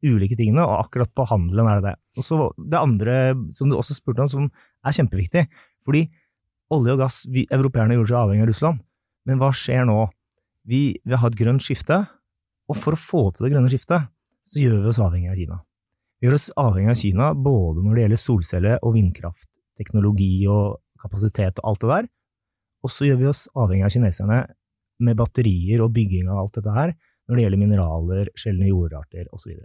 ulike 0.06 0.36
tingene, 0.38 0.64
og 0.64 0.84
akkurat 0.84 1.10
på 1.16 1.26
handelen 1.30 1.70
er 1.70 1.80
det 1.80 1.92
det. 1.92 1.96
Og 2.20 2.26
så 2.26 2.50
det 2.56 2.78
andre 2.80 3.16
som 3.56 3.70
du 3.70 3.76
også 3.76 3.96
spurte 3.96 4.24
om, 4.24 4.30
som 4.32 4.50
er 4.86 4.96
kjempeviktig, 4.96 5.46
fordi 5.86 6.06
olje 6.74 6.96
og 6.96 7.00
gass, 7.00 7.22
vi 7.30 7.46
europeerne 7.52 7.96
gjorde 7.96 8.12
seg 8.12 8.20
avhengig 8.20 8.44
av 8.44 8.50
Russland, 8.50 8.85
men 9.26 9.40
hva 9.40 9.52
skjer 9.54 9.86
nå? 9.88 10.04
Vi, 10.66 10.98
vi 11.04 11.18
har 11.18 11.30
et 11.30 11.38
grønt 11.38 11.62
skifte, 11.62 12.04
og 12.66 12.78
for 12.78 12.96
å 12.96 13.00
få 13.00 13.22
til 13.34 13.46
det 13.46 13.52
grønne 13.54 13.70
skiftet, 13.70 14.08
så 14.46 14.62
gjør 14.62 14.80
vi 14.82 14.90
oss 14.90 15.02
avhengig 15.02 15.30
av 15.30 15.38
Kina. 15.38 15.60
Vi 16.18 16.26
gjør 16.26 16.38
oss 16.38 16.48
avhengig 16.58 16.92
av 16.92 17.00
Kina 17.00 17.30
både 17.34 17.84
når 17.84 17.94
det 17.94 18.04
gjelder 18.04 18.22
solcelle- 18.22 18.78
og 18.80 18.94
vindkraft, 18.96 19.48
teknologi 19.78 20.46
og 20.50 20.78
kapasitet 21.02 21.60
og 21.60 21.70
alt 21.70 21.82
det 21.82 21.92
der, 21.92 22.08
og 22.86 22.92
så 22.92 23.08
gjør 23.08 23.20
vi 23.20 23.30
oss 23.30 23.46
avhengig 23.58 23.86
av 23.86 23.94
kineserne 23.94 24.40
med 25.06 25.18
batterier 25.18 25.82
og 25.84 25.92
bygging 25.94 26.30
av 26.30 26.44
alt 26.44 26.58
dette 26.58 26.74
her, 26.74 26.94
når 27.26 27.36
det 27.36 27.44
gjelder 27.44 27.62
mineraler, 27.62 28.30
sjeldne 28.38 28.70
jordarter 28.70 29.26
osv. 29.34 29.56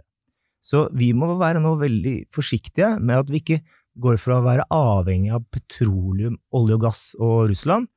Så 0.62 0.86
vi 0.94 1.10
må 1.16 1.30
være 1.40 1.62
nå 1.62 1.74
veldig 1.80 2.16
forsiktige 2.34 2.96
med 3.00 3.24
at 3.24 3.30
vi 3.30 3.40
ikke 3.42 3.62
går 4.02 4.18
fra 4.20 4.38
å 4.38 4.44
være 4.44 4.66
avhengig 4.72 5.32
av 5.34 5.44
petroleum, 5.52 6.38
olje 6.54 6.78
og 6.78 6.84
gass 6.86 7.02
og 7.18 7.50
Russland, 7.50 7.88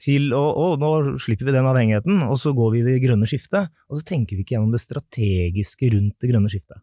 til 0.00 0.32
å, 0.36 0.42
å 0.60 0.66
nå 0.80 1.18
slipper 1.22 1.48
vi 1.48 1.54
den 1.54 1.68
avhengigheten, 1.68 2.24
og 2.26 2.36
så 2.40 2.52
går 2.56 2.74
vi 2.74 2.82
i 2.82 2.86
det 2.86 2.96
grønne 3.04 3.28
skiftet, 3.28 3.72
og 3.88 4.00
så 4.00 4.06
tenker 4.06 4.36
vi 4.36 4.44
ikke 4.44 4.56
gjennom 4.56 4.74
det 4.74 4.82
strategiske 4.82 5.92
rundt 5.94 6.16
det 6.20 6.32
grønne 6.32 6.52
skiftet, 6.52 6.82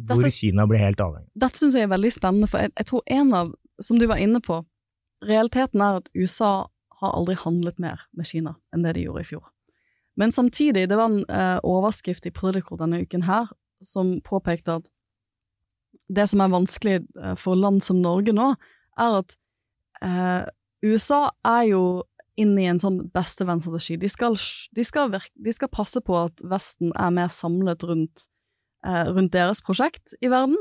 hvor 0.00 0.22
Dette- 0.22 0.36
Kina 0.36 0.66
blir 0.70 0.80
helt 0.80 1.02
avhengig. 1.04 1.28
Dette 1.36 1.60
syns 1.60 1.76
jeg 1.76 1.88
er 1.88 1.92
veldig 1.92 2.12
spennende, 2.14 2.48
for 2.50 2.64
jeg, 2.64 2.72
jeg 2.80 2.88
tror 2.90 3.04
en 3.18 3.34
av, 3.40 3.52
som 3.84 4.00
du 4.00 4.06
var 4.10 4.22
inne 4.22 4.40
på, 4.44 4.62
realiteten 5.24 5.84
er 5.84 6.00
at 6.00 6.08
USA 6.16 6.54
har 7.00 7.12
aldri 7.18 7.36
handlet 7.36 7.78
mer 7.82 8.06
med 8.16 8.28
Kina 8.28 8.56
enn 8.72 8.84
det 8.86 8.96
de 8.96 9.04
gjorde 9.06 9.24
i 9.24 9.28
fjor. 9.34 9.44
Men 10.16 10.32
samtidig, 10.32 10.86
det 10.88 10.96
var 10.96 11.10
en 11.10 11.24
eh, 11.26 11.58
overskrift 11.66 12.26
i 12.26 12.32
Political 12.34 12.78
denne 12.78 13.02
uken 13.02 13.26
her, 13.26 13.50
som 13.84 14.20
påpekte 14.24 14.78
at 14.78 14.90
det 16.08 16.28
som 16.30 16.42
er 16.44 16.52
vanskelig 16.52 17.00
eh, 17.02 17.34
for 17.40 17.58
land 17.58 17.82
som 17.84 18.00
Norge 18.02 18.34
nå, 18.36 18.52
er 19.00 19.16
at 19.20 19.34
eh, 20.04 20.44
USA 20.84 21.26
er 21.44 21.64
jo 21.72 21.84
inne 22.40 22.64
i 22.64 22.68
en 22.70 22.80
sånn 22.82 23.00
bestevennstrategi. 23.14 23.98
De 24.00 24.10
de, 25.12 25.20
de 25.46 25.54
skal 25.54 25.70
passe 25.72 26.00
på 26.04 26.16
at 26.24 26.42
Vesten 26.50 26.92
er 26.98 27.12
mer 27.14 27.30
samlet 27.32 27.84
rundt, 27.86 28.26
eh, 28.86 29.06
rundt 29.10 29.34
deres 29.36 29.62
prosjekt 29.64 30.16
i 30.20 30.30
verden. 30.32 30.58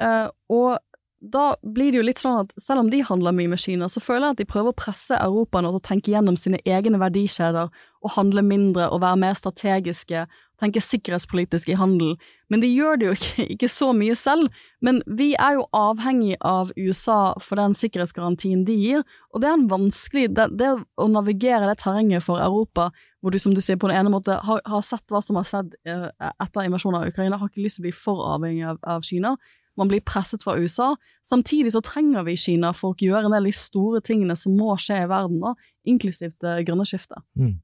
Eh, 0.00 0.28
og 0.52 0.78
da 1.20 1.56
blir 1.60 1.92
det 1.92 2.00
jo 2.00 2.04
litt 2.06 2.20
sånn 2.20 2.38
at 2.46 2.52
selv 2.60 2.80
om 2.80 2.90
de 2.92 3.02
handler 3.04 3.34
mye 3.36 3.50
med 3.52 3.60
Kina, 3.60 3.90
så 3.92 4.00
føler 4.00 4.30
jeg 4.30 4.36
at 4.36 4.38
de 4.40 4.48
prøver 4.48 4.72
å 4.72 4.76
presse 4.80 5.18
Europa 5.20 5.60
nå 5.60 5.74
til 5.74 5.80
å 5.80 5.88
tenke 5.90 6.14
gjennom 6.14 6.38
sine 6.40 6.60
egne 6.64 7.00
verdikjeder 7.00 7.68
og 8.00 8.14
handle 8.14 8.40
mindre 8.46 8.86
og 8.88 9.02
være 9.02 9.18
mer 9.20 9.36
strategiske, 9.36 10.24
tenke 10.60 10.80
sikkerhetspolitisk 10.80 11.68
i 11.68 11.76
handel. 11.76 12.14
Men 12.48 12.64
de 12.64 12.70
gjør 12.72 12.96
det 12.96 13.10
jo 13.10 13.18
ikke, 13.18 13.46
ikke 13.56 13.70
så 13.72 13.90
mye 13.96 14.16
selv. 14.16 14.48
Men 14.80 15.02
vi 15.04 15.34
er 15.36 15.58
jo 15.58 15.68
avhengig 15.76 16.38
av 16.40 16.72
USA 16.80 17.36
for 17.44 17.60
den 17.60 17.76
sikkerhetsgarantien 17.76 18.64
de 18.64 18.80
gir, 18.80 19.04
og 19.34 19.44
det 19.44 19.50
er 19.50 19.58
en 19.58 19.68
vanskelig 19.70 20.30
Det, 20.40 20.48
det 20.56 20.72
å 20.96 21.12
navigere 21.12 21.68
det 21.68 21.82
terrenget 21.84 22.24
for 22.24 22.40
Europa, 22.40 22.88
hvor 23.20 23.34
du 23.34 23.38
som 23.38 23.52
du 23.52 23.60
sier 23.60 23.76
på 23.76 23.90
den 23.90 24.00
ene 24.00 24.12
måte 24.12 24.40
har, 24.40 24.64
har 24.64 24.84
sett 24.84 25.04
hva 25.12 25.20
som 25.20 25.36
har 25.36 25.44
skjedd 25.44 25.76
eh, 25.84 26.08
etter 26.30 26.64
invasjonen 26.64 27.02
av 27.02 27.12
Ukraina, 27.12 27.36
har 27.36 27.52
ikke 27.52 27.66
lyst 27.66 27.76
til 27.76 27.84
å 27.84 27.90
bli 27.90 27.96
for 28.08 28.28
avhengig 28.32 28.64
av, 28.72 28.80
av 28.88 29.04
Kina. 29.04 29.36
Man 29.78 29.90
blir 29.90 30.02
presset 30.04 30.42
fra 30.44 30.56
USA. 30.58 30.92
Samtidig 31.26 31.72
så 31.74 31.82
trenger 31.84 32.24
vi 32.26 32.36
Kina 32.40 32.72
for 32.76 32.92
å 32.92 33.06
gjøre 33.06 33.28
en 33.28 33.36
del 33.36 33.48
de 33.48 33.54
store 33.56 34.02
tingene 34.04 34.36
som 34.38 34.56
må 34.58 34.74
skje 34.80 35.02
i 35.04 35.10
verden, 35.10 35.40
da, 35.42 35.54
inklusivt 35.88 36.38
det 36.44 36.64
grønne 36.68 36.86
skiftet. 36.88 37.22
Mm. 37.38 37.58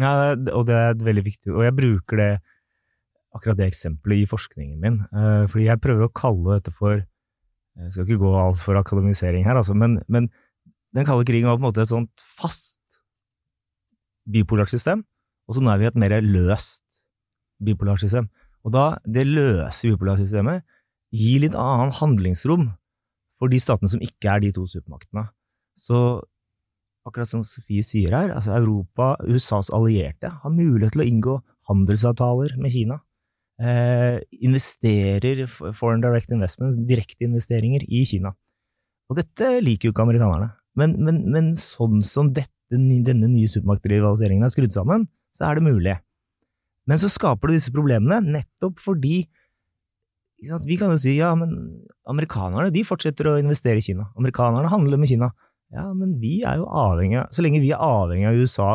Ja, 0.00 0.32
og 0.56 0.66
det 0.70 0.76
er 0.78 0.96
veldig 1.04 1.24
viktig, 1.26 1.52
og 1.52 1.66
jeg 1.66 1.76
bruker 1.76 2.20
det 2.20 2.30
akkurat 3.36 3.58
det 3.60 3.68
eksempelet 3.70 4.24
i 4.24 4.28
forskningen 4.28 4.80
min, 4.80 5.00
eh, 5.12 5.44
fordi 5.48 5.66
jeg 5.68 5.80
prøver 5.84 6.08
å 6.08 6.14
kalle 6.16 6.58
dette 6.58 6.74
for 6.76 7.02
Jeg 7.72 7.88
skal 7.94 8.04
ikke 8.04 8.20
gå 8.20 8.30
altfor 8.36 8.76
akademisering 8.76 9.46
her, 9.46 9.56
altså, 9.56 9.72
men, 9.72 9.94
men 10.04 10.26
den 10.92 11.06
kalde 11.08 11.24
krigen 11.24 11.48
var 11.48 11.56
på 11.56 11.62
en 11.62 11.68
måte 11.70 11.80
et 11.80 11.88
sånt 11.88 12.20
fast 12.20 12.76
bipolart 14.28 14.68
system, 14.68 15.06
og 15.48 15.56
så 15.56 15.62
nå 15.64 15.72
er 15.72 15.80
vi 15.80 15.88
et 15.88 15.96
mer 15.96 16.12
løst 16.20 16.84
bipolart 17.64 18.04
system. 18.04 18.28
Og 18.66 18.74
da, 18.74 18.84
det 19.08 19.24
løse 19.26 19.88
bipolarsystemet 19.88 20.62
gir 21.12 21.42
litt 21.44 21.56
annen 21.58 21.92
handlingsrom 21.94 22.70
for 23.40 23.52
de 23.52 23.60
statene 23.60 23.90
som 23.90 24.02
ikke 24.04 24.30
er 24.32 24.44
de 24.44 24.52
to 24.56 24.64
supermaktene. 24.70 25.26
Så 25.78 26.22
akkurat 27.08 27.30
som 27.30 27.42
Sofie 27.46 27.82
sier 27.86 28.14
her, 28.14 28.32
altså 28.34 28.54
Europa, 28.56 29.16
USAs 29.26 29.72
allierte, 29.74 30.30
har 30.42 30.54
mulighet 30.54 30.94
til 30.94 31.02
å 31.02 31.08
inngå 31.08 31.38
handelsavtaler 31.70 32.54
med 32.62 32.74
Kina. 32.74 33.00
Eh, 33.62 34.22
investerer 34.42 35.44
foreign 35.50 36.02
direct 36.02 36.30
investment, 36.34 36.84
direkteinvesteringer 36.88 37.84
i 37.88 38.04
Kina. 38.08 38.32
Og 39.10 39.18
dette 39.18 39.58
liker 39.62 39.88
jo 39.88 39.94
ikke 39.94 40.06
amerikanerne. 40.06 40.52
Men, 40.78 40.96
men, 41.04 41.20
men 41.34 41.52
sånn 41.58 42.00
som 42.06 42.30
dette, 42.32 42.50
denne 42.72 43.28
nye 43.28 43.50
supermaktrivaliseringen 43.50 44.46
er 44.46 44.54
skrudd 44.54 44.72
sammen, 44.72 45.04
så 45.36 45.50
er 45.50 45.58
det 45.58 45.66
mulig. 45.66 45.98
Men 46.88 46.98
så 46.98 47.10
skaper 47.12 47.50
det 47.50 47.60
disse 47.60 47.74
problemene 47.74 48.22
nettopp 48.38 48.80
fordi 48.82 49.26
Vi 50.42 50.76
kan 50.78 50.90
jo 50.90 50.98
si 50.98 51.14
ja, 51.16 51.30
men 51.38 51.54
amerikanerne 52.10 52.72
de 52.74 52.82
fortsetter 52.86 53.30
å 53.30 53.38
investere 53.38 53.78
i 53.78 53.84
Kina. 53.84 54.08
Amerikanerne 54.18 54.70
handler 54.72 54.98
med 54.98 55.10
Kina. 55.10 55.30
Ja, 55.72 55.86
men 55.96 56.16
vi 56.20 56.42
er 56.44 56.58
jo 56.60 56.66
avhengig 56.68 57.16
av 57.22 57.30
Så 57.32 57.40
lenge 57.40 57.62
vi 57.62 57.70
er 57.72 57.80
avhengig 57.80 58.26
av 58.28 58.36
USA 58.36 58.70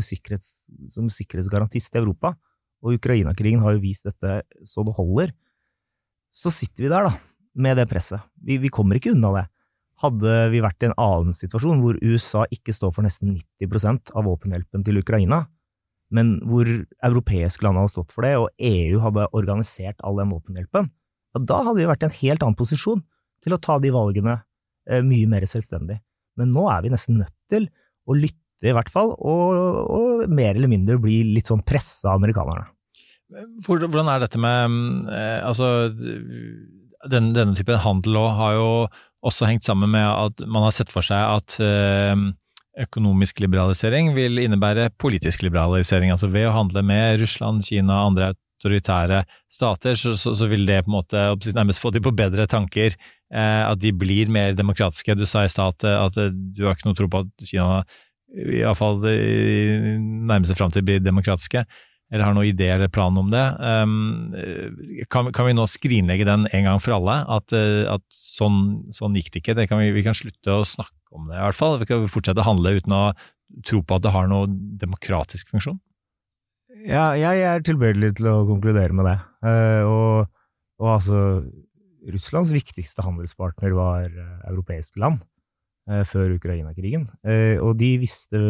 sikkerhets, 0.00 0.54
som 0.94 1.10
sikkerhetsgarantist 1.12 1.92
i 1.92 2.00
Europa, 2.00 2.32
og 2.80 2.96
Ukraina-krigen 2.96 3.60
har 3.64 3.74
jo 3.74 3.82
vist 3.82 4.06
dette 4.06 4.40
så 4.64 4.84
det 4.86 4.94
holder, 4.96 5.34
så 6.32 6.52
sitter 6.54 6.86
vi 6.86 6.92
der, 6.92 7.08
da, 7.08 7.12
med 7.58 7.76
det 7.80 7.88
presset. 7.90 8.22
Vi, 8.40 8.58
vi 8.62 8.70
kommer 8.72 8.96
ikke 8.96 9.12
unna 9.16 9.32
det. 9.34 9.44
Hadde 9.98 10.34
vi 10.52 10.62
vært 10.62 10.84
i 10.84 10.88
en 10.88 10.98
annen 11.00 11.34
situasjon 11.34 11.80
hvor 11.82 11.98
USA 12.04 12.44
ikke 12.54 12.72
står 12.76 12.92
for 12.94 13.04
nesten 13.04 13.34
90% 13.60 14.12
av 14.14 14.28
våpenhjelpen 14.28 14.84
til 14.86 15.00
Ukraina, 15.02 15.42
men 16.14 16.36
hvor 16.48 16.68
europeiske 17.04 17.66
land 17.66 17.80
hadde 17.80 17.92
stått 17.92 18.14
for 18.14 18.24
det, 18.24 18.36
og 18.38 18.52
EU 18.62 19.02
hadde 19.02 19.26
organisert 19.36 19.98
all 20.06 20.20
den 20.20 20.30
våpenhjelpen, 20.32 20.88
ja, 21.38 21.44
da 21.52 21.62
hadde 21.66 21.80
vi 21.80 21.88
vært 21.88 22.04
i 22.04 22.08
en 22.08 22.18
helt 22.20 22.44
annen 22.44 22.58
posisjon 22.58 23.04
til 23.44 23.54
å 23.54 23.60
ta 23.62 23.78
de 23.82 23.92
valgene 23.94 24.40
eh, 24.90 25.04
mye 25.06 25.28
mer 25.30 25.46
selvstendig. 25.48 26.00
Men 26.38 26.52
nå 26.54 26.66
er 26.72 26.84
vi 26.84 26.92
nesten 26.92 27.20
nødt 27.22 27.34
til 27.50 27.68
å 28.08 28.16
lytte, 28.16 28.44
i 28.66 28.74
hvert 28.74 28.90
fall, 28.90 29.12
og, 29.22 29.58
og 29.94 30.24
mer 30.34 30.56
eller 30.56 30.70
mindre 30.70 30.98
bli 30.98 31.20
litt 31.36 31.50
sånn 31.50 31.62
pressa 31.66 32.10
av 32.10 32.18
amerikanerne. 32.18 32.66
Hvordan 33.66 34.08
er 34.08 34.22
dette 34.22 34.40
med 34.40 35.12
eh, 35.12 35.44
Altså, 35.44 35.90
denne, 35.92 37.34
denne 37.36 37.54
typen 37.54 37.78
handel 37.84 38.16
har 38.38 38.56
jo 38.56 38.70
også 39.28 39.48
hengt 39.50 39.66
sammen 39.66 39.92
med 39.92 40.06
at 40.08 40.44
man 40.46 40.64
har 40.64 40.74
sett 40.74 40.90
for 40.90 41.06
seg 41.06 41.18
at 41.18 41.58
eh, 41.62 42.14
økonomisk 42.78 43.42
liberalisering 43.42 44.12
vil 44.16 44.40
innebære 44.42 44.90
politisk 45.02 45.42
liberalisering. 45.46 46.12
Altså 46.14 46.30
ved 46.32 46.48
å 46.48 46.54
handle 46.56 46.84
med 46.86 47.20
Russland, 47.22 47.66
Kina 47.66 48.00
og 48.00 48.12
andre 48.12 48.32
autoritære 48.58 49.22
stater, 49.52 49.94
så, 49.98 50.14
så, 50.18 50.34
så 50.36 50.48
vil 50.50 50.66
det 50.66 50.82
på 50.84 50.92
en 50.92 50.98
måte 50.98 51.54
nærmest 51.54 51.82
få 51.82 51.92
de 51.94 52.02
på 52.02 52.14
bedre 52.16 52.48
tanker. 52.50 52.96
Eh, 53.28 53.62
at 53.64 53.80
de 53.80 53.92
blir 53.92 54.30
mer 54.32 54.56
demokratiske. 54.56 55.16
Du 55.18 55.26
sa 55.28 55.44
i 55.44 55.52
stad 55.52 55.78
at, 55.78 55.88
at, 56.08 56.38
du 56.56 56.64
har 56.66 56.76
ikke 56.76 56.88
noe 56.88 56.98
tro 56.98 57.08
på 57.12 57.24
at 57.26 57.48
Kina 57.48 57.82
iallfall 58.28 59.00
i 59.08 59.98
nærmeste 59.98 60.56
framtid 60.56 60.84
blir 60.84 61.00
demokratiske, 61.00 61.62
eller 62.12 62.24
har 62.24 62.34
noen 62.36 62.50
idé 62.50 62.68
eller 62.74 62.90
plan 62.92 63.16
om 63.20 63.30
det. 63.32 63.44
Um, 63.60 64.34
kan, 65.12 65.30
kan, 65.32 65.48
vi 65.48 65.56
nå 65.56 65.64
skrinlegge 65.68 66.26
den 66.28 66.44
en 66.52 66.68
gang 66.68 66.80
for 66.80 66.96
alle? 66.98 67.18
At, 67.38 67.52
at 67.52 68.04
sånn, 68.12 68.88
sånn, 68.92 69.16
gikk 69.16 69.32
det 69.32 69.42
ikke. 69.42 69.56
Det 69.60 69.68
kan 69.70 69.80
vi, 69.80 69.90
vi, 69.96 70.04
kan 70.04 70.16
slutte 70.16 70.60
å 70.60 70.68
snakke 70.68 71.16
om 71.16 71.28
det, 71.28 71.38
i 71.38 71.44
hvert 71.46 71.58
fall. 71.58 71.78
Vi 71.80 71.88
kan 71.88 72.08
fortsette 72.08 72.44
å 72.44 72.48
handle 72.48 72.76
uten 72.80 72.96
å 72.96 73.02
tro 73.64 73.80
på 73.80 73.96
at 73.96 74.04
det 74.04 74.12
har 74.12 74.28
noen 74.28 74.56
demokratisk 74.80 75.52
funksjon. 75.52 75.80
Ja, 76.86 77.10
jeg 77.18 77.42
er 77.42 77.64
tilbøyelig 77.64 78.12
til 78.18 78.28
å 78.30 78.44
konkludere 78.46 78.94
med 78.94 79.08
det. 79.08 79.16
Uh, 79.42 79.82
og, 79.88 80.28
og, 80.78 80.90
altså 80.94 81.22
Russlands 82.12 82.52
viktigste 82.54 83.02
handelspartner 83.02 83.74
var 83.74 84.06
uh, 84.12 84.44
europeiske 84.50 85.00
land 85.02 85.18
uh, 85.90 86.04
før 86.06 86.36
Ukraina-krigen. 86.36 87.08
og 87.64 87.72
de 87.80 87.90
visste 87.98 88.40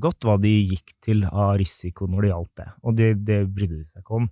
godt 0.00 0.24
hva 0.24 0.38
de 0.40 0.52
gikk 0.70 0.94
til 1.04 1.26
av 1.26 1.58
risiko 1.60 2.06
når 2.08 2.22
det 2.22 2.30
gjaldt 2.30 2.54
det, 2.60 2.68
og 2.80 2.96
det, 2.96 3.10
det 3.26 3.40
brydde 3.50 3.80
de 3.80 3.88
seg 3.88 4.04
ikke 4.04 4.22
om. 4.22 4.30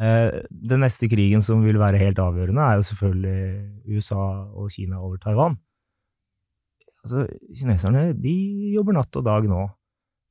Den 0.00 0.80
neste 0.80 1.08
krigen 1.12 1.42
som 1.44 1.64
vil 1.64 1.76
være 1.80 1.98
helt 2.00 2.20
avgjørende, 2.22 2.62
er 2.62 2.78
jo 2.78 2.86
selvfølgelig 2.88 3.96
USA 3.96 4.20
og 4.56 4.70
Kina 4.72 5.00
over 5.00 5.18
Taiwan. 5.20 5.58
Altså, 7.00 7.26
kineserne 7.56 8.10
de 8.16 8.36
jobber 8.76 8.96
natt 8.96 9.16
og 9.16 9.26
dag 9.26 9.48
nå 9.48 9.66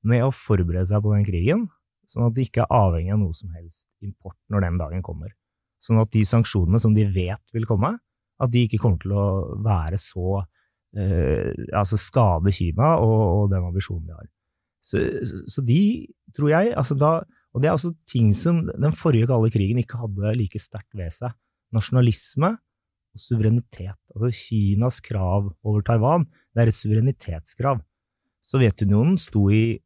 med 0.10 0.24
å 0.26 0.32
forberede 0.34 0.88
seg 0.90 1.04
på 1.04 1.14
den 1.14 1.28
krigen, 1.28 1.68
sånn 2.10 2.28
at 2.28 2.36
de 2.36 2.46
ikke 2.48 2.64
er 2.66 2.74
avhengig 2.74 3.14
av 3.14 3.22
noe 3.22 3.38
som 3.38 3.52
helst 3.54 3.86
import 4.06 4.38
når 4.52 4.66
den 4.66 4.80
dagen 4.82 5.04
kommer. 5.06 5.34
Sånn 5.84 6.02
at 6.02 6.12
de 6.12 6.26
sanksjonene 6.28 6.82
som 6.82 6.96
de 6.96 7.06
vet 7.14 7.54
vil 7.56 7.68
komme, 7.70 7.94
at 8.40 8.52
de 8.54 8.66
ikke 8.66 8.80
kommer 8.82 9.02
til 9.04 9.16
å 9.16 9.26
være 9.64 10.00
så 10.00 10.42
eh, 10.96 11.52
Altså 11.76 12.00
skade 12.00 12.54
Kina 12.56 12.94
og, 13.04 13.20
og, 13.20 13.44
den 13.52 13.68
ambisjonen 13.68 14.08
de 14.08 14.16
har. 14.16 14.30
Så, 14.80 15.02
så, 15.52 15.64
de, 15.66 16.08
tror 16.36 16.54
jeg 16.54 16.72
altså 16.80 16.96
da, 16.96 17.12
Og 17.52 17.62
det 17.62 17.70
er 17.70 17.76
også 17.76 17.92
ting 18.10 18.32
som 18.38 18.64
den 18.70 18.96
forrige 18.96 19.28
kalde 19.30 19.52
krigen 19.54 19.82
ikke 19.82 20.00
hadde 20.00 20.34
like 20.40 20.62
sterkt 20.62 20.96
ved 20.98 21.12
seg. 21.16 21.36
Nasjonalisme 21.76 22.56
og 22.56 23.22
suverenitet. 23.22 24.00
Altså 24.16 24.32
Kinas 24.34 25.00
krav 25.04 25.52
over 25.66 25.84
Taiwan, 25.86 26.26
det 26.56 26.64
er 26.64 26.72
et 26.72 26.80
suverenitetskrav. 26.80 27.84
Sovjetunionen 28.46 29.18
sto 29.20 29.50
i 29.52 29.80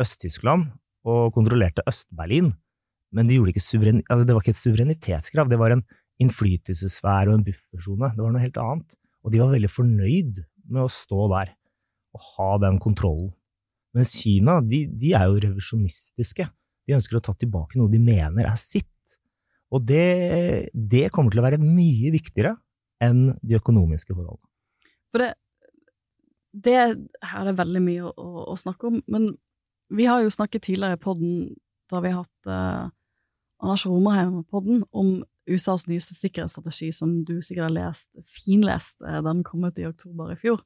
Øst-Tyskland 0.00 0.70
og 1.08 1.32
kontrollerte 1.34 1.84
Øst-Berlin, 1.88 2.52
men 3.12 3.28
de 3.28 3.38
altså 3.42 4.24
det 4.24 4.34
var 4.34 4.40
ikke 4.40 4.54
et 4.54 4.62
suverenitetskrav, 4.62 5.50
det 5.50 5.58
var 5.60 5.74
en 5.74 5.84
innflytelsessfære 6.22 7.28
og 7.28 7.40
en 7.40 7.44
buffersone. 7.44 8.12
Det 8.14 8.24
var 8.24 8.32
noe 8.32 8.44
helt 8.44 8.60
annet. 8.60 8.96
Og 9.22 9.32
de 9.32 9.40
var 9.42 9.52
veldig 9.52 9.70
fornøyd 9.70 10.40
med 10.72 10.84
å 10.84 10.92
stå 10.92 11.28
der 11.34 11.52
og 12.12 12.26
ha 12.34 12.48
den 12.62 12.78
kontrollen. 12.82 13.32
Mens 13.96 14.14
Kina, 14.16 14.58
de, 14.64 14.86
de 14.88 15.12
er 15.16 15.28
jo 15.28 15.40
revisjonistiske. 15.42 16.46
De 16.88 16.96
ønsker 16.96 17.18
å 17.18 17.24
ta 17.24 17.34
tilbake 17.36 17.78
noe 17.78 17.92
de 17.92 18.00
mener 18.02 18.48
er 18.48 18.58
sitt. 18.60 18.88
Og 19.72 19.84
det, 19.88 20.72
det 20.72 21.08
kommer 21.12 21.32
til 21.32 21.42
å 21.42 21.46
være 21.46 21.60
mye 21.60 22.12
viktigere 22.12 22.56
enn 23.02 23.32
de 23.40 23.56
økonomiske 23.58 24.14
forholdene. 24.14 24.48
For 25.12 25.24
det, 25.24 25.30
det 26.52 26.76
her 27.32 27.48
er 27.48 27.58
veldig 27.58 27.82
mye 27.84 28.10
å, 28.12 28.28
å, 28.52 28.56
snakke 28.60 28.90
om, 28.90 29.00
men 29.12 29.32
vi 29.96 30.08
har 30.08 30.22
jo 30.24 30.32
snakket 30.32 30.62
tidligere 30.68 30.96
i 30.96 31.02
podden, 31.02 31.54
da 31.92 32.00
vi 32.00 32.12
har 32.12 32.24
hatt 32.24 32.48
uh, 32.48 32.90
Anders 33.62 33.86
Romerheim 33.86 34.38
på 34.40 34.58
podden, 34.58 34.84
om 34.92 35.20
USAs 35.50 35.86
nyeste 35.90 36.14
sikkerhetsstrategi, 36.14 36.92
som 36.92 37.24
du 37.28 37.40
sikkert 37.42 37.68
har 37.68 37.74
lest, 37.76 38.10
finlest, 38.26 39.00
uh, 39.04 39.20
den 39.24 39.42
kom 39.44 39.64
ut 39.64 39.78
i 39.78 39.86
oktober 39.86 40.32
i 40.32 40.38
fjor. 40.38 40.62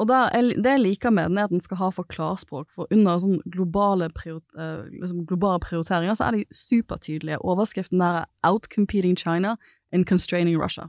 Og 0.00 0.08
der, 0.08 0.32
det 0.56 0.70
jeg 0.70 0.80
liker 0.80 1.10
med 1.12 1.28
den, 1.28 1.38
er 1.38 1.48
at 1.48 1.52
den 1.52 1.60
skal 1.60 1.76
ha 1.76 1.90
for 1.92 2.08
klarspråk, 2.08 2.70
for 2.72 2.88
under 2.94 3.18
sånn 3.20 3.42
globale, 3.52 4.08
prior, 4.16 4.38
eh, 4.56 4.86
liksom 4.94 5.26
globale, 5.28 5.60
prioriteringer 5.60 6.16
så 6.16 6.30
er 6.30 6.38
de 6.38 6.56
supertydelige. 6.56 7.40
Overskriften 7.44 8.00
der 8.00 8.22
er 8.22 8.30
'Outcompeting 8.42 9.18
China 9.18 9.56
and 9.92 10.06
Constraining 10.06 10.56
Russia'. 10.56 10.88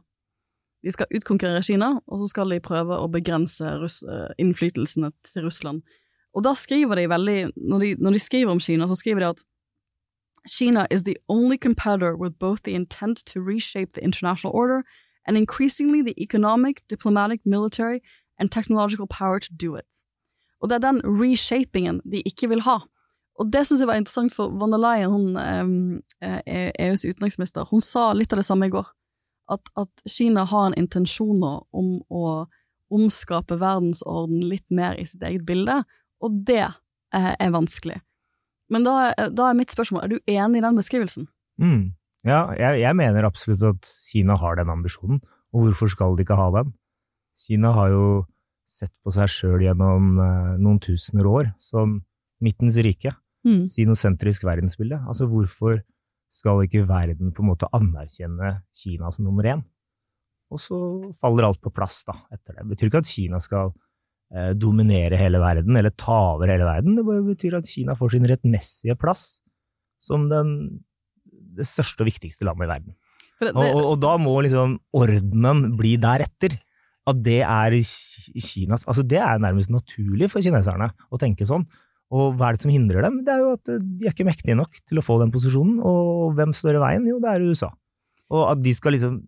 De 0.83 0.91
skal 0.91 1.11
utkonkurrere 1.11 1.63
Kina, 1.63 1.99
og 2.07 2.19
så 2.19 2.27
skal 2.27 2.49
de 2.49 2.59
prøve 2.59 2.95
å 2.95 3.11
begrense 3.11 3.65
eh, 3.65 4.31
innflytelsene 4.39 5.11
til 5.23 5.43
Russland. 5.43 5.81
Og 6.33 6.43
da 6.43 6.53
skriver 6.55 6.95
de 6.95 7.09
veldig 7.09 7.39
når 7.55 7.79
de, 7.79 7.95
når 7.99 8.11
de 8.15 8.19
skriver 8.19 8.51
om 8.51 8.59
Kina, 8.59 8.87
så 8.87 8.95
skriver 8.95 9.19
de 9.19 9.31
at 9.33 9.43
Kina 10.47 10.87
is 10.91 11.03
the 11.03 11.15
only 11.27 11.57
competitor 11.57 12.15
with 12.15 12.33
both 12.39 12.63
the 12.63 12.71
intent 12.71 13.25
to 13.25 13.39
reshape 13.39 13.93
the 13.93 14.03
international 14.03 14.55
order 14.55 14.81
and 15.27 15.37
increasingly 15.37 16.01
the 16.01 16.15
economic, 16.17 16.81
diplomatic, 16.89 17.39
military 17.45 17.99
and 18.39 18.49
technological 18.49 19.07
power 19.07 19.39
to 19.39 19.53
do 19.53 19.75
it. 19.75 20.03
Og 20.61 20.69
det 20.69 20.75
er 20.75 20.91
den 20.91 21.01
reshapingen 21.05 22.01
de 22.11 22.21
ikke 22.21 22.49
vil 22.49 22.61
ha. 22.61 22.77
Og 23.39 23.53
det 23.53 23.65
syns 23.67 23.81
jeg 23.81 23.87
var 23.87 23.97
interessant, 23.97 24.33
for 24.33 24.49
von 24.49 24.71
der 24.71 24.77
Leyen, 24.77 25.09
hun, 25.09 26.01
eh, 26.21 26.71
EUs 26.79 27.05
utenriksminister, 27.05 27.65
hun 27.65 27.81
sa 27.81 28.11
litt 28.13 28.33
av 28.33 28.37
det 28.37 28.45
samme 28.45 28.67
i 28.67 28.73
går. 28.73 28.87
At, 29.51 29.61
at 29.77 29.89
Kina 30.09 30.43
har 30.45 30.67
en 30.67 30.77
intensjon 30.77 31.41
om 31.73 32.01
å 32.09 32.45
omskape 32.91 33.57
verdensorden 33.59 34.43
litt 34.43 34.67
mer 34.69 34.99
i 34.99 35.05
sitt 35.05 35.23
eget 35.23 35.45
bilde, 35.47 35.81
og 36.21 36.41
det 36.47 36.63
eh, 36.63 37.33
er 37.33 37.53
vanskelig. 37.53 37.99
Men 38.71 38.85
da, 38.87 39.11
da, 39.27 39.49
er 39.49 39.57
mitt 39.57 39.73
spørsmål, 39.73 40.05
er 40.05 40.13
du 40.13 40.31
enig 40.31 40.61
i 40.61 40.63
den 40.63 40.77
beskrivelsen? 40.79 41.27
Mm. 41.59 41.91
Ja, 42.27 42.45
jeg, 42.55 42.83
jeg, 42.83 42.95
mener 42.95 43.27
absolutt 43.27 43.63
at 43.65 43.89
Kina 44.07 44.37
har 44.39 44.59
den 44.59 44.71
ambisjonen, 44.71 45.19
og 45.51 45.65
hvorfor 45.65 45.91
skal 45.91 46.15
de 46.15 46.23
ikke 46.23 46.37
ha 46.39 46.47
den? 46.59 46.71
Kina 47.41 47.73
har 47.75 47.91
jo 47.91 48.05
sett 48.69 48.93
på 49.03 49.11
seg 49.11 49.27
sjøl 49.31 49.65
gjennom 49.65 50.13
eh, 50.21 50.53
noen 50.61 50.79
tusener 50.83 51.27
år 51.27 51.51
som 51.63 51.99
midtens 52.41 52.77
rike. 52.85 53.13
Mm. 53.47 53.65
Sinosentrisk 53.69 54.45
verdensbilde. 54.45 55.01
Altså, 55.09 55.27
hvorfor 55.27 55.81
skal 56.31 56.63
ikke 56.63 56.85
verden 56.87 57.33
på 57.35 57.43
en 57.43 57.49
måte 57.51 57.69
anerkjenne 57.75 58.61
Kina 58.77 59.11
som 59.11 59.27
nummer 59.27 59.49
én? 59.51 59.63
Og 60.51 60.59
så 60.59 60.77
faller 61.19 61.47
alt 61.47 61.61
på 61.63 61.71
plass 61.73 62.01
da, 62.07 62.15
etter 62.31 62.55
det. 62.55 62.63
Det 62.63 62.71
betyr 62.73 62.91
ikke 62.91 63.03
at 63.03 63.11
Kina 63.11 63.39
skal 63.43 63.73
dominere 64.55 65.17
hele 65.19 65.41
verden, 65.43 65.75
eller 65.75 65.91
ta 65.99 66.37
over 66.37 66.51
hele 66.51 66.63
verden. 66.67 66.95
Det 66.95 67.19
betyr 67.27 67.57
at 67.57 67.67
Kina 67.67 67.97
får 67.99 68.13
sin 68.13 68.27
rettmessige 68.29 68.95
plass 68.99 69.41
som 70.01 70.29
den, 70.31 70.53
det 71.57 71.67
største 71.67 72.05
og 72.05 72.09
viktigste 72.09 72.47
landet 72.47 72.67
i 72.67 72.71
verden. 72.71 72.97
Det, 73.41 73.49
det, 73.49 73.55
og, 73.55 73.67
og, 73.73 73.85
og, 73.89 73.95
da 74.01 74.15
må 74.21 74.35
liksom 74.45 74.75
ordenen 74.97 75.71
bli 75.77 75.95
deretter 76.01 76.59
at 77.09 77.17
det 77.25 77.39
er 77.41 77.73
Kinas 77.81 78.83
Altså, 78.85 79.01
det 79.01 79.17
er 79.17 79.41
nærmest 79.41 79.71
naturlig 79.73 80.29
for 80.29 80.45
kineserne 80.45 80.91
å 81.09 81.19
tenke 81.21 81.47
sånn. 81.49 81.65
Og 82.11 82.35
hva 82.37 82.49
er 82.49 82.57
det 82.57 82.65
som 82.65 82.73
hindrer 82.73 83.07
dem? 83.07 83.21
Det 83.25 83.33
er 83.33 83.41
jo 83.41 83.55
at 83.55 83.71
de 83.71 84.05
er 84.05 84.13
ikke 84.13 84.27
mektige 84.27 84.57
nok 84.59 84.77
til 84.83 84.99
å 84.99 85.05
få 85.05 85.17
den 85.21 85.31
posisjonen. 85.33 85.79
Og 85.79 86.35
hvem 86.37 86.53
står 86.55 86.77
i 86.77 86.83
veien? 86.83 87.07
Jo, 87.07 87.17
det 87.23 87.31
er 87.31 87.45
USA. 87.47 87.71
Og 88.31 88.43
at 88.51 88.61
de 88.61 88.73
skal 88.75 88.95
liksom 88.97 89.21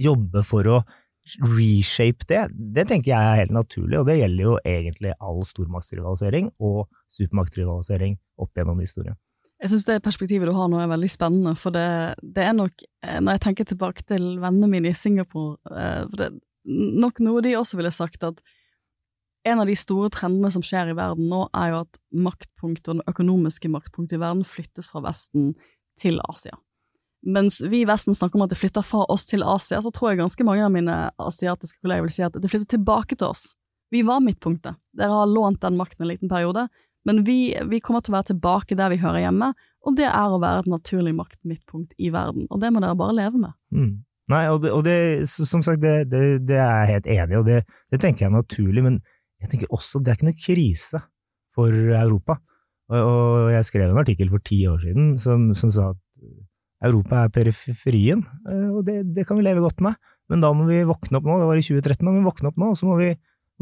jobbe 0.00 0.42
for 0.48 0.66
å 0.72 0.78
reshape 1.22 2.26
det, 2.28 2.46
det 2.74 2.86
tenker 2.90 3.12
jeg 3.12 3.18
er 3.18 3.42
helt 3.44 3.54
naturlig, 3.54 3.98
og 4.00 4.08
det 4.08 4.18
gjelder 4.18 4.42
jo 4.42 4.54
egentlig 4.66 5.12
all 5.22 5.42
stormaktsrivalisering 5.46 6.50
og 6.58 6.88
supermaktsrivalisering 7.14 8.16
opp 8.42 8.58
gjennom 8.58 8.80
historien. 8.82 9.18
Jeg 9.62 9.70
syns 9.70 9.86
det 9.86 10.00
perspektivet 10.02 10.50
du 10.50 10.56
har 10.56 10.70
nå 10.70 10.80
er 10.82 10.90
veldig 10.90 11.10
spennende, 11.12 11.52
for 11.58 11.74
det, 11.74 12.16
det, 12.18 12.48
er 12.48 12.56
nok, 12.58 12.82
eh, 13.06 13.20
når 13.22 13.36
jeg 13.36 13.44
tenker 13.44 13.68
tilbake 13.70 14.02
til 14.08 14.24
vennene 14.42 14.70
mine 14.72 14.90
i 14.90 14.98
Singapore, 14.98 15.60
eh, 15.70 16.00
for 16.08 16.18
det, 16.18 16.32
nok 16.66 17.22
noe 17.22 17.44
de 17.44 17.54
også 17.58 17.78
ville 17.78 17.94
sagt, 17.94 18.26
at 18.26 18.42
en 19.46 19.62
av 19.62 19.70
de 19.70 19.76
store 19.78 20.10
trendene 20.14 20.50
som 20.54 20.62
skjer 20.66 20.90
i 20.90 20.98
verden 20.98 21.30
nå, 21.30 21.44
er 21.54 21.70
jo 21.70 21.80
at 21.84 22.02
maktpunktet 22.14 22.90
og 22.90 22.98
den 22.98 23.06
økonomiske 23.10 23.70
maktpunktet 23.70 24.18
i 24.18 24.22
verden 24.22 24.42
flyttes 24.46 24.90
fra 24.90 25.02
Vesten 25.06 25.52
til 25.98 26.18
Asia. 26.26 26.58
Mens 27.22 27.60
vi 27.62 27.82
i 27.82 27.86
Vesten 27.86 28.16
snakker 28.18 28.38
om 28.38 28.46
at 28.46 28.50
det 28.50 28.58
flytter 28.58 28.82
fra 28.82 29.04
oss 29.12 29.28
til 29.28 29.44
Asia, 29.46 29.78
så 29.82 29.92
tror 29.94 30.10
jeg 30.10 30.22
ganske 30.22 30.46
mange 30.46 30.64
av 30.66 30.72
mine 30.74 30.94
asiatiske 31.22 31.78
kolleger 31.82 32.06
vil 32.06 32.14
si 32.14 32.24
at 32.26 32.34
det 32.34 32.50
flytter 32.50 32.76
tilbake 32.76 33.18
til 33.18 33.28
oss. 33.30 33.52
Vi 33.94 34.02
var 34.06 34.24
midtpunktet. 34.24 34.78
Dere 34.96 35.20
har 35.20 35.30
lånt 35.30 35.60
den 35.62 35.76
makten 35.78 36.02
en 36.02 36.10
liten 36.10 36.30
periode, 36.32 36.66
men 37.06 37.22
vi, 37.26 37.54
vi 37.70 37.80
kommer 37.82 38.02
til 38.02 38.14
å 38.14 38.18
være 38.18 38.32
tilbake 38.32 38.78
der 38.78 38.90
vi 38.90 39.00
hører 39.02 39.24
hjemme, 39.24 39.52
og 39.82 39.98
det 39.98 40.06
er 40.08 40.34
å 40.34 40.40
være 40.42 40.62
et 40.64 40.70
naturlig 40.70 41.12
maktmidtpunkt 41.18 41.94
i 41.98 42.10
verden, 42.14 42.46
og 42.50 42.62
det 42.62 42.70
må 42.72 42.82
dere 42.82 42.98
bare 42.98 43.16
leve 43.18 43.42
med. 43.42 43.54
Mm. 43.74 43.92
Nei, 44.32 44.44
og 44.48 44.62
det, 44.62 44.70
og 44.72 44.84
det 44.86 44.98
som 45.28 45.64
sagt, 45.66 45.82
det, 45.82 46.06
det, 46.46 46.56
er 46.56 46.86
jeg 46.86 46.92
helt 46.92 47.10
enig 47.10 47.34
i, 47.34 47.40
og 47.40 47.48
det, 47.50 47.58
tenker 47.98 48.24
jeg 48.24 48.30
er 48.30 48.36
naturlig, 48.36 48.84
men 48.86 49.00
jeg 49.42 49.50
tenker 49.50 49.74
også 49.74 50.00
det 50.00 50.12
er 50.12 50.18
ikke 50.18 50.30
noe 50.30 50.38
krise 50.38 51.02
for 51.52 51.74
Europa. 51.74 52.38
Og, 52.92 53.02
og 53.02 53.50
jeg 53.52 53.66
skrev 53.66 53.90
en 53.90 54.00
artikkel 54.02 54.30
for 54.30 54.44
ti 54.46 54.62
år 54.70 54.78
siden 54.84 55.12
som, 55.20 55.50
som 55.58 55.72
sa 55.74 55.90
at 55.92 56.00
Europa 56.82 57.24
er 57.24 57.34
periferien, 57.34 58.24
eh, 58.48 58.68
og 58.72 58.86
det, 58.86 59.26
kan 59.28 59.38
vi 59.38 59.46
leve 59.46 59.62
godt 59.64 59.82
med, 59.84 59.98
men 60.30 60.42
da 60.42 60.52
må 60.56 60.66
vi 60.68 60.82
våkne 60.88 61.20
opp 61.20 61.28
nå, 61.28 61.38
det 61.40 61.48
var 61.50 61.60
i 61.60 61.64
2013, 61.64 62.00
da 62.02 62.10
må 62.10 62.18
vi 62.18 62.28
våkne 62.28 62.50
opp 62.50 62.60
nå, 62.60 62.70
og 62.72 62.78
så 62.78 62.88
må 62.88 62.96
vi, 63.00 63.10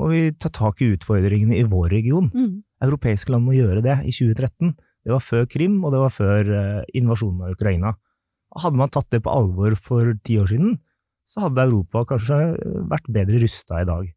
må 0.00 0.10
vi 0.12 0.22
ta 0.40 0.52
tak 0.54 0.80
i 0.80 0.92
utfordringene 0.94 1.58
i 1.58 1.66
vår 1.68 1.90
region. 1.92 2.30
Mm. 2.32 2.60
Europeiske 2.86 3.32
land 3.32 3.44
må 3.44 3.56
gjøre 3.56 3.84
det 3.84 3.98
i 4.08 4.14
2013, 4.14 4.76
Det 5.00 5.14
var 5.14 5.22
før 5.24 5.46
Krim, 5.48 5.78
og 5.84 5.94
det 5.94 6.00
var 6.02 6.12
før 6.12 6.48
eh, 6.52 6.84
invasjonen 6.94 7.46
av 7.46 7.54
Ukraina. 7.56 7.94
Hadde 8.60 8.76
man 8.76 8.90
tatt 8.92 9.08
det 9.14 9.22
på 9.24 9.32
alvor 9.32 9.76
for 9.80 10.12
ti 10.24 10.36
år 10.36 10.50
siden, 10.52 10.74
så 11.24 11.46
hadde 11.46 11.62
Europa 11.62 12.02
kanskje 12.10 12.36
vært 12.90 13.08
bedre 13.08 13.40
rusta 13.40 13.80
i 13.80 13.86
dag 13.88 14.10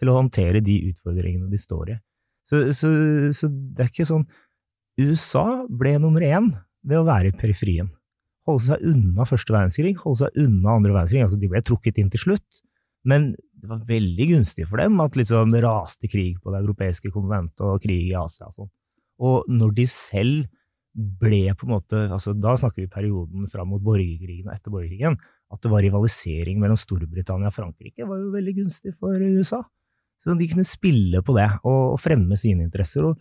til 0.00 0.10
å 0.10 0.16
håndtere 0.16 0.62
de 0.64 0.78
utfordringene 0.90 1.50
de 1.52 1.60
står 1.60 1.92
i. 1.94 1.98
Så, 2.48 2.60
så, 2.76 2.90
så 3.36 3.48
det 3.48 3.84
er 3.84 3.92
ikke 3.92 4.08
sånn 4.08 4.26
USA 5.00 5.64
ble 5.68 5.96
nummer 6.02 6.24
én 6.24 6.50
ved 6.84 7.00
å 7.00 7.06
være 7.06 7.30
i 7.30 7.36
periferien. 7.36 7.92
Holde 8.48 8.66
seg 8.66 8.84
unna 8.84 9.24
første 9.28 9.54
verdenskrig, 9.54 9.94
holde 10.02 10.26
seg 10.26 10.38
unna 10.44 10.76
andre 10.76 10.92
verdenskrig. 10.92 11.24
Altså, 11.24 11.40
de 11.40 11.50
ble 11.50 11.62
trukket 11.64 12.00
inn 12.00 12.10
til 12.12 12.22
slutt, 12.26 12.60
men 13.08 13.32
det 13.64 13.70
var 13.70 13.84
veldig 13.88 14.26
gunstig 14.34 14.66
for 14.68 14.80
dem 14.82 15.00
at 15.00 15.16
liksom, 15.16 15.52
det 15.54 15.62
raste 15.64 16.10
krig 16.12 16.36
på 16.42 16.52
det 16.52 16.60
europeiske 16.60 17.12
konventet 17.14 17.64
og 17.64 17.80
krig 17.84 18.10
i 18.10 18.16
Asia 18.20 18.50
og 18.50 18.58
sånn. 18.58 18.72
Og 19.24 19.48
når 19.48 19.72
de 19.78 19.86
selv 19.88 20.44
ble 20.94 21.48
på 21.58 21.66
en 21.66 21.72
måte 21.74 22.00
altså 22.14 22.36
Da 22.38 22.52
snakker 22.58 22.84
vi 22.84 22.90
perioden 22.90 23.48
fram 23.50 23.72
mot 23.72 23.82
borgerkrigen 23.82 24.46
og 24.46 24.54
etter 24.54 24.74
borgerkrigen. 24.74 25.16
At 25.50 25.62
det 25.62 25.70
var 25.70 25.82
rivalisering 25.84 26.60
mellom 26.62 26.78
Storbritannia 26.78 27.50
og 27.50 27.54
Frankrike, 27.54 28.06
var 28.08 28.18
jo 28.18 28.32
veldig 28.34 28.54
gunstig 28.60 28.94
for 28.98 29.18
USA. 29.18 29.60
Så 30.24 30.34
de 30.38 30.48
kunne 30.50 30.66
spille 30.66 31.20
på 31.22 31.34
det 31.36 31.48
og 31.68 31.98
fremme 32.00 32.38
sine 32.40 32.64
interesser. 32.66 33.04
og 33.04 33.18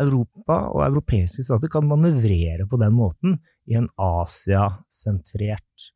Europa 0.00 0.58
og 0.72 0.84
europeiske 0.86 1.44
stater 1.44 1.68
kan 1.72 1.86
manøvrere 1.88 2.66
på 2.68 2.78
den 2.80 2.94
måten 2.96 3.38
i 3.68 3.76
en 3.78 3.88
Asia-sentrert, 4.00 5.90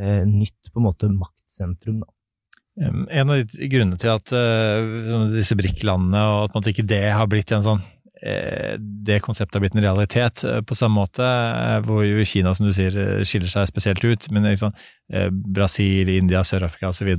eh, 0.00 0.22
nytt 0.28 0.72
på 0.72 0.80
en 0.80 0.88
måte 0.88 1.10
maktsentrum. 1.12 2.02
Da. 2.04 2.12
En 2.76 3.32
av 3.32 3.40
grunnene 3.56 3.96
til 4.00 4.12
at 4.12 4.32
uh, 4.36 5.28
disse 5.32 5.56
brikklandene 5.56 6.24
og 6.28 6.56
at 6.58 6.72
ikke 6.74 6.84
det 6.84 7.06
har 7.08 7.28
blitt 7.30 7.54
en 7.56 7.64
sånn 7.64 7.80
uh, 7.80 8.74
det 8.76 9.22
konseptet 9.24 9.56
har 9.56 9.64
blitt 9.64 9.78
en 9.78 9.86
realitet 9.86 10.42
uh, 10.44 10.58
på 10.60 10.76
samme 10.76 11.00
måte, 11.00 11.24
hvor 11.88 12.04
jo 12.04 12.26
Kina, 12.28 12.52
som 12.52 12.68
du 12.68 12.74
sier, 12.76 13.24
skiller 13.24 13.48
seg 13.48 13.70
spesielt 13.70 14.04
ut, 14.04 14.28
men 14.34 14.50
liksom, 14.50 14.76
Brasil, 15.56 16.10
India, 16.12 16.42
Sør-Afrika 16.44 16.90
osv. 16.90 17.14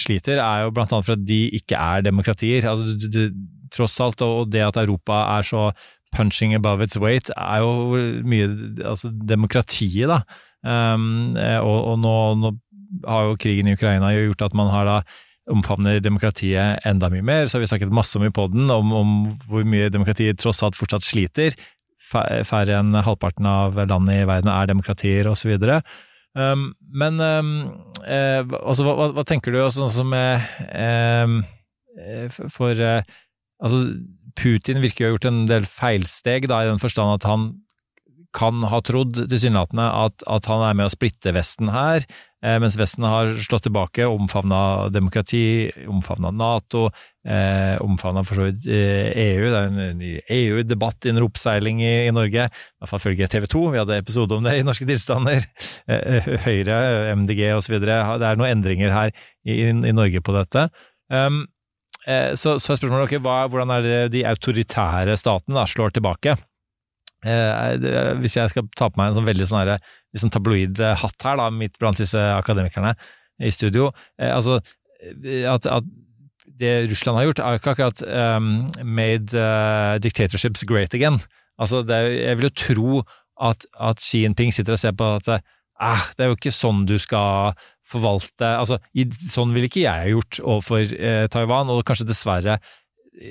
sliter, 0.00 0.40
er 0.40 0.64
jo 0.64 0.72
blant 0.74 0.96
annet 0.96 1.06
for 1.06 1.14
at 1.14 1.26
de 1.28 1.42
ikke 1.60 1.78
er 1.78 2.06
demokratier. 2.08 2.66
Altså, 2.72 2.96
det, 2.96 3.12
det, 3.14 3.28
tross 3.74 3.98
alt, 4.02 4.22
og 4.22 4.50
det 4.50 4.62
at 4.64 4.78
Europa 4.82 5.22
er 5.36 5.46
så 5.46 5.68
punching 6.14 6.54
above 6.54 6.84
its 6.84 6.96
weight, 7.00 7.30
er 7.36 7.64
jo 7.64 8.22
mye 8.26 8.48
altså 8.84 9.10
demokratiet, 9.10 10.08
da. 10.10 10.22
Um, 10.66 11.36
og, 11.36 11.76
og 11.92 11.98
nå, 12.02 12.16
nå, 12.42 12.52
har 13.06 13.28
jo 13.28 13.38
krigen 13.38 13.68
i 13.68 13.74
Ukraina 13.76 14.12
gjort 14.14 14.46
at 14.48 14.54
man 14.56 14.70
har 14.72 14.86
da 14.88 14.96
omfavner 15.50 16.00
demokratiet 16.02 16.82
enda 16.86 17.10
mye 17.12 17.24
mer. 17.26 17.46
Så 17.46 17.56
har 17.56 17.64
vi 17.64 17.70
snakket 17.70 17.94
masse 17.94 18.18
om 18.18 18.26
i 18.26 18.32
poden 18.34 18.70
om, 18.72 18.92
om 18.92 19.14
hvor 19.46 19.66
mye 19.68 19.90
demokratiet 19.94 20.40
tross 20.42 20.62
alt 20.66 20.78
fortsatt 20.78 21.06
sliter. 21.06 21.54
Færre 22.06 22.78
enn 22.78 22.94
halvparten 22.94 23.46
av 23.50 23.78
landene 23.78 24.20
i 24.22 24.28
verden 24.28 24.50
er 24.52 24.70
demokratier, 24.70 25.26
osv. 25.30 25.56
Um, 26.36 26.68
men 26.92 27.20
um, 27.22 27.52
eh, 28.04 28.42
altså, 28.60 28.84
hva, 28.84 29.10
hva, 29.16 29.24
tenker 29.26 29.54
du 29.54 29.62
sånn 29.72 29.88
som 29.88 30.10
eh, 30.12 31.22
For 32.44 32.76
eh, 32.76 33.06
altså, 33.56 33.78
Putin 34.36 34.82
virker 34.84 35.04
jo 35.04 35.08
ha 35.08 35.16
gjort 35.16 35.30
en 35.30 35.46
del 35.50 35.68
feilsteg, 35.70 36.48
da, 36.50 36.62
i 36.62 36.70
den 36.70 36.82
forstand 36.82 37.16
at 37.18 37.28
han 37.28 37.48
kan 38.36 38.64
ha 38.68 38.80
trodd 38.84 39.16
tilsynelatende 39.30 39.84
at, 40.04 40.24
at 40.28 40.48
han 40.50 40.64
er 40.66 40.76
med 40.76 40.88
å 40.88 40.92
splitte 40.92 41.32
Vesten 41.32 41.70
her, 41.72 42.04
eh, 42.44 42.56
mens 42.60 42.76
Vesten 42.78 43.06
har 43.08 43.32
slått 43.42 43.66
tilbake, 43.66 44.04
omfavna 44.08 44.90
demokrati, 44.92 45.70
omfavna 45.88 46.32
Nato, 46.36 46.86
eh, 47.26 47.76
omfavna 47.80 48.24
for 48.26 48.40
så 48.40 48.48
vidt 48.50 48.68
eh, 48.68 49.08
EU. 49.24 49.46
Det 49.46 49.62
er 49.62 49.70
en 49.70 50.02
ny 50.02 50.12
EU-debatt 50.38 51.08
under 51.12 51.28
oppseiling 51.28 51.80
i, 51.84 51.94
i 52.10 52.14
Norge, 52.14 52.48
i 52.50 52.82
hvert 52.82 52.92
fall 52.92 53.04
følge 53.06 53.30
TV 53.32 53.48
2, 53.56 53.64
vi 53.72 53.82
hadde 53.82 54.00
episode 54.02 54.36
om 54.36 54.46
det 54.46 54.58
i 54.58 54.66
Norske 54.66 54.88
tilstander. 54.88 55.46
Eh, 55.86 56.24
Høyre, 56.42 56.76
MDG 57.14 57.40
osv. 57.54 57.76
Det 57.78 57.94
er 57.94 58.38
noen 58.38 58.56
endringer 58.56 58.90
her 58.90 59.12
i, 59.46 59.54
i 59.70 59.92
Norge 59.94 60.18
på 60.24 60.34
dette. 60.34 60.64
Um, 61.12 61.44
så, 62.06 62.52
så 62.62 62.72
er 62.72 62.78
spørsmålet 62.78 63.08
okay, 63.08 63.18
hva, 63.22 63.48
hvordan 63.50 63.72
er 63.74 63.82
det 63.82 63.96
de 64.14 64.20
autoritære 64.30 65.16
statene 65.18 65.56
da, 65.58 65.64
slår 65.66 65.96
tilbake? 65.96 66.36
Eh, 67.26 68.16
hvis 68.20 68.36
jeg 68.38 68.52
skal 68.52 68.68
ta 68.78 68.90
på 68.92 69.00
meg 69.00 69.10
en 69.10 69.18
sånn 69.18 69.26
veldig 69.26 69.48
sånn 69.50 69.72
liksom 70.14 70.30
tabloid 70.30 70.82
hatt 71.00 71.26
her, 71.26 71.40
da, 71.40 71.48
midt 71.50 71.78
blant 71.82 71.98
disse 71.98 72.20
akademikerne 72.20 72.92
i 73.42 73.50
studio 73.52 73.88
eh, 74.20 74.30
altså 74.30 74.60
at, 75.50 75.66
at, 75.66 75.88
det 76.56 76.86
Russland 76.88 77.18
har 77.18 77.26
gjort, 77.26 77.40
er 77.42 77.52
jo 77.52 77.60
ikke 77.60 77.72
akkurat 77.74 78.02
um, 78.38 78.46
made 78.80 79.36
uh, 79.36 79.98
dictatorships 80.00 80.62
great 80.64 80.94
again. 80.96 81.18
Altså, 81.60 81.82
det, 81.84 81.98
jeg 82.16 82.38
vil 82.38 82.46
jo 82.48 82.54
tro 82.56 83.02
at, 83.44 83.66
at 83.76 84.00
Xi 84.00 84.22
Jinping 84.22 84.54
sitter 84.54 84.72
og 84.72 84.80
ser 84.80 84.94
på 84.96 85.08
at 85.18 85.28
eh, 85.34 86.06
det 86.16 86.24
er 86.24 86.30
jo 86.30 86.38
ikke 86.38 86.54
sånn 86.56 86.86
du 86.88 86.96
skal 87.02 87.52
forvalte 87.86 88.48
altså, 88.58 88.80
Sånn 89.30 89.54
ville 89.54 89.70
ikke 89.70 89.84
jeg 89.84 90.12
gjort 90.14 90.40
overfor 90.42 90.96
eh, 90.96 91.26
Taiwan, 91.32 91.70
og 91.72 91.84
kanskje 91.86 92.08
dessverre 92.10 92.58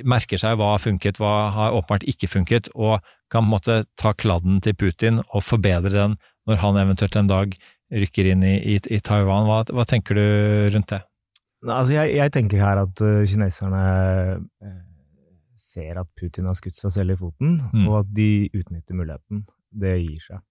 merker 0.08 0.41
seg 0.41 0.58
hva 0.58 0.72
har 0.74 0.82
funket, 0.82 1.20
hva 1.22 1.34
har 1.54 1.76
åpenbart 1.78 2.08
ikke 2.10 2.30
funket, 2.32 2.72
og 2.74 3.04
kan 3.30 3.44
på 3.44 3.46
en 3.46 3.52
måte 3.52 3.76
ta 4.00 4.13
kladden 4.18 4.62
til 4.65 4.74
Putin 4.78 5.22
og 5.26 5.44
forbedre 5.46 5.94
den 5.94 6.15
når 6.50 6.62
han 6.62 6.80
eventuelt 6.82 7.18
en 7.20 7.30
dag 7.30 7.54
rykker 7.94 8.32
inn 8.32 8.44
i, 8.46 8.56
i, 8.76 8.80
i 8.80 9.00
Taiwan. 9.06 9.48
Hva, 9.50 9.62
hva, 9.74 9.86
tenker 9.89 10.18
du 10.18 10.26
rundt 10.74 10.94
det? 10.94 11.02
Altså, 11.65 11.96
jeg, 11.98 12.15
jeg 12.18 12.34
tenker 12.34 12.62
her 12.62 12.82
at 12.84 13.02
uh, 13.02 13.24
kineserne 13.30 13.84
uh, 14.38 14.76
ser 15.58 16.02
at 16.02 16.10
Putin 16.18 16.50
har 16.50 16.58
skutt 16.58 16.78
seg 16.80 16.94
selv 16.94 17.15
i 17.15 17.20
foten, 17.20 17.58
mm. 17.74 17.86
og 17.89 18.02
at 18.04 18.12
de 18.13 18.30
utnytter 18.54 18.98
muligheten. 18.98 19.46
Det 19.76 19.96
gir 20.00 20.22
seg. 20.24 20.44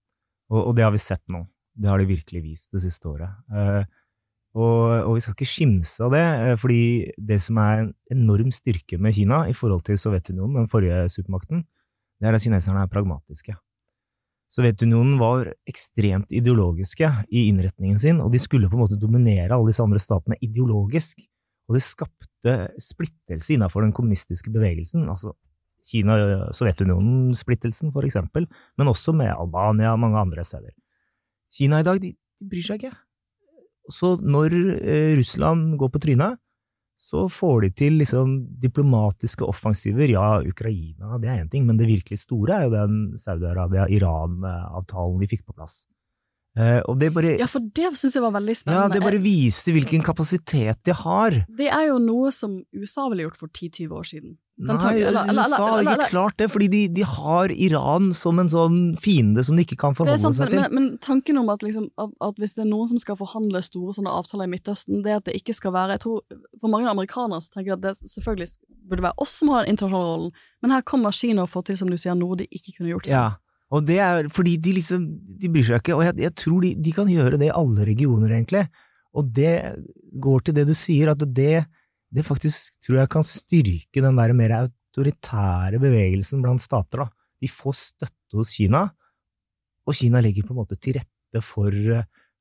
Og, 0.51 0.59
og 0.61 0.75
det 0.77 0.85
har 0.85 0.93
vi 0.95 1.01
sett 1.01 1.23
nå. 1.31 1.45
Det 1.75 1.91
har 1.91 1.99
de 1.99 2.07
virkelig 2.07 2.41
vist 2.43 2.71
det 2.73 2.81
siste 2.85 3.09
året. 3.09 3.31
Eh, 3.51 3.83
og, 4.55 4.79
og, 5.03 5.11
vi 5.17 5.23
skal 5.23 5.35
ikke 5.35 5.51
skimse 5.51 6.03
av 6.05 6.13
det, 6.15 6.23
eh, 6.23 6.55
fordi 6.59 6.81
det 7.19 7.41
som 7.43 7.59
er 7.59 7.83
en 7.83 7.93
enorm 8.13 8.53
styrke 8.55 8.99
med 9.01 9.17
Kina 9.17 9.43
i 9.51 9.55
forhold 9.57 9.83
til 9.87 9.99
Sovjetunionen, 9.99 10.61
den 10.61 10.71
forrige 10.71 11.09
supermakten, 11.11 11.65
det 12.21 12.29
er 12.29 12.37
at 12.37 12.45
kineserne 12.45 12.85
er 12.85 12.91
pragmatiske. 12.91 13.57
Sovjetunionen 14.55 15.17
var 15.19 15.49
ekstremt 15.67 16.31
ideologiske 16.31 17.09
i 17.27 17.49
innretningen 17.49 17.99
sin, 17.99 18.21
og 18.23 18.31
de 18.31 18.39
skulle 18.39 18.69
på 18.71 18.77
en 18.77 18.85
måte 18.85 18.99
dominere 18.99 19.51
alle 19.51 19.67
disse 19.67 19.83
andre 19.83 19.99
statene 19.99 20.37
ideologisk. 20.45 21.19
Og 21.67 21.75
det 21.75 21.83
skapte 21.83 22.53
splittelse 22.79 23.57
innenfor 23.57 23.83
den 23.83 23.91
kommunistiske 23.95 24.53
bevegelsen, 24.53 25.09
altså 25.11 25.33
Kina-Sovjetunionen-splittelsen, 25.89 27.91
for 27.93 28.07
eksempel, 28.07 28.47
men 28.77 28.89
også 28.89 29.13
med 29.17 29.33
Albania 29.33 29.91
og 29.91 30.01
mange 30.01 30.21
andre 30.21 30.45
steder. 30.47 30.71
Kina 31.53 31.81
i 31.81 31.87
dag, 31.87 32.01
de, 32.01 32.15
de 32.15 32.49
bryr 32.49 32.65
seg 32.65 32.81
ikke. 32.81 32.95
Så 33.93 34.15
når 34.21 34.55
eh, 34.81 35.13
Russland 35.19 35.75
går 35.79 35.93
på 35.93 36.01
trynet, 36.01 36.41
så 36.97 37.25
får 37.29 37.65
de 37.65 37.69
til 37.75 37.97
liksom 37.99 38.37
diplomatiske 38.61 39.45
offensiver. 39.45 40.09
Ja, 40.09 40.39
Ukraina, 40.41 41.19
det 41.21 41.29
er 41.29 41.43
én 41.43 41.51
ting, 41.51 41.65
men 41.67 41.77
det 41.77 41.89
virkelig 41.89 42.23
store 42.23 42.55
er 42.55 42.69
jo 42.69 42.73
den 42.73 42.95
Saudi-Arabia-Iran-avtalen 43.19 45.19
vi 45.21 45.29
fikk 45.35 45.43
på 45.45 45.57
plass. 45.57 45.83
Uh, 46.55 46.79
og 46.87 47.01
det 47.01 47.09
bare 47.11 47.33
Ja, 47.35 47.49
for 47.51 47.65
det 47.75 47.89
syns 47.99 48.13
jeg 48.15 48.23
var 48.23 48.31
veldig 48.37 48.53
spennende. 48.55 48.87
Ja, 48.87 48.93
det 48.93 49.03
bare 49.03 49.19
viser 49.19 49.75
hvilken 49.75 50.05
kapasitet 50.07 50.79
de 50.87 50.95
har. 50.95 51.41
Det 51.51 51.67
er 51.67 51.89
jo 51.89 51.99
noe 51.99 52.31
som 52.31 52.61
USA 52.71 53.09
ville 53.11 53.27
gjort 53.27 53.41
for 53.41 53.51
10-20 53.51 53.91
år 53.91 54.07
siden. 54.07 54.37
Nei, 54.55 55.01
eller, 55.03 55.27
USA 55.35 55.57
har 55.59 55.81
ikke 55.83 56.05
klart 56.13 56.37
det, 56.39 56.45
fordi 56.47 56.67
de, 56.71 56.81
de, 56.95 57.03
har 57.03 57.51
Iran 57.51 58.13
som 58.15 58.37
en 58.39 58.47
sånn 58.47 58.77
fiende 59.03 59.43
som 59.43 59.57
de 59.57 59.65
ikke 59.65 59.75
kan 59.81 59.97
forholde 59.97 60.21
sant, 60.21 60.37
seg 60.37 60.53
til. 60.53 60.61
Men, 60.61 60.71
men, 60.77 60.85
tanken 61.03 61.41
om 61.41 61.51
at, 61.51 61.65
liksom, 61.65 61.89
at, 61.99 62.13
at, 62.23 62.39
hvis 62.39 62.55
det 62.55 62.63
er 62.63 62.69
noen 62.69 62.87
som 62.87 63.01
skal 63.01 63.19
forhandle 63.19 63.59
store 63.67 63.97
sånne 63.97 64.13
avtaler 64.15 64.47
i 64.47 64.53
Midtøsten, 64.53 65.03
det 65.03 65.17
at 65.17 65.27
det 65.27 65.35
ikke 65.41 65.57
skal 65.57 65.75
være 65.75 65.97
jeg 65.97 66.05
tror 66.05 66.23
For 66.61 66.71
mange 66.71 66.87
amerikanere 66.87 67.43
så 67.43 67.51
tenker 67.51 67.73
jeg 67.73 67.79
at 67.81 67.83
det 67.83 68.13
selvfølgelig 68.13 68.49
burde 68.87 69.07
være 69.09 69.25
oss 69.25 69.35
som 69.41 69.51
har 69.51 69.65
den 69.65 69.75
internasjonale 69.75 70.13
rollen, 70.13 70.33
men 70.63 70.75
her 70.77 70.87
kommer 70.87 71.19
Kina 71.19 71.43
og 71.43 71.51
får 71.51 71.67
til, 71.67 71.81
som 71.83 71.91
du 71.91 71.99
sier, 71.99 72.15
noe 72.15 72.39
de 72.39 72.47
ikke 72.47 72.77
kunne 72.77 72.93
gjort 72.93 73.09
selv. 73.09 73.17
Ja. 73.17 73.27
Og 73.75 73.83
det 73.83 73.99
er 73.99 74.27
fordi 74.31 74.55
de 74.61 74.75
liksom 74.77 75.07
De 75.41 75.49
bryr 75.51 75.65
seg 75.67 75.81
ikke, 75.81 75.97
og 75.97 76.05
jeg, 76.05 76.19
jeg 76.21 76.35
tror 76.37 76.63
de, 76.63 76.75
de, 76.79 76.91
kan 76.95 77.09
gjøre 77.11 77.41
det 77.41 77.49
i 77.49 77.55
alle 77.59 77.87
regioner, 77.87 78.31
egentlig. 78.31 78.67
Og 79.15 79.27
det 79.35 79.55
går 80.21 80.45
til 80.45 80.55
det 80.55 80.69
du 80.69 80.75
sier, 80.77 81.11
at 81.11 81.27
det 81.35 81.65
det 82.15 82.23
faktisk 82.25 82.75
tror 82.85 83.01
jeg 83.01 83.11
kan 83.11 83.25
styrke 83.27 84.03
den 84.03 84.19
der 84.19 84.33
mer 84.37 84.53
autoritære 84.61 85.79
bevegelsen 85.81 86.43
blant 86.43 86.63
stater. 86.63 87.03
da. 87.03 87.09
De 87.41 87.49
får 87.51 87.75
støtte 87.81 88.39
hos 88.39 88.53
Kina, 88.55 88.87
og 89.85 89.93
Kina 89.93 90.21
legger 90.23 90.45
på 90.45 90.55
en 90.55 90.61
måte 90.63 90.77
til 90.79 90.97
rette 90.97 91.41
for, 91.43 91.71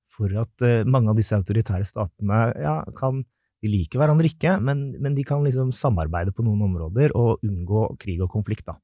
for 0.08 0.36
at 0.40 0.64
eh, 0.64 0.86
mange 0.86 1.10
av 1.10 1.18
disse 1.18 1.34
autoritære 1.36 1.86
statene 1.88 2.44
ja, 2.62 2.80
kan 2.96 3.24
De 3.64 3.70
liker 3.72 3.96
hverandre 3.96 4.28
ikke, 4.28 4.58
men, 4.60 4.90
men, 5.00 5.14
de 5.16 5.22
kan 5.24 5.40
liksom 5.40 5.70
samarbeide 5.72 6.34
på 6.36 6.44
noen 6.44 6.66
områder 6.66 7.14
og 7.16 7.40
unngå 7.40 7.94
krig 7.96 8.20
og 8.20 8.28
konflikt. 8.28 8.66
da. 8.66 8.74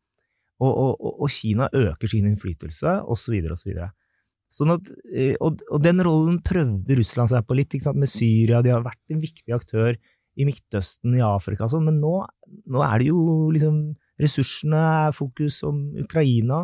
Og, 0.57 0.71
og, 0.73 1.19
og 1.21 1.29
Kina 1.29 1.67
øker 1.69 2.09
sin 2.09 2.25
innflytelse, 2.31 2.95
osv., 3.05 3.37
osv. 3.53 3.75
Sånn 4.49 4.73
at, 4.73 4.89
eh, 5.13 5.35
og, 5.37 5.61
og 5.69 5.85
den 5.85 6.01
rollen 6.01 6.41
prøvde 6.41 6.97
Russland 6.97 7.29
seg 7.29 7.45
på 7.45 7.59
litt, 7.59 7.77
med 7.93 8.09
Syria. 8.09 8.63
De 8.65 8.73
har 8.73 8.81
vært 8.87 9.13
en 9.13 9.21
viktig 9.21 9.53
aktør 9.53 9.99
i 10.39 10.47
Midtøsten, 10.47 11.17
i 11.19 11.25
Afrika 11.25 11.67
og 11.67 11.75
sånn, 11.75 11.89
men 11.89 11.99
nå, 12.03 12.13
nå, 12.71 12.83
er 12.87 13.03
det 13.03 13.09
jo 13.11 13.23
liksom 13.55 13.81
ressursene 14.21 14.81
er 15.09 15.17
fokus 15.17 15.61
om 15.67 15.83
Ukraina, 16.01 16.63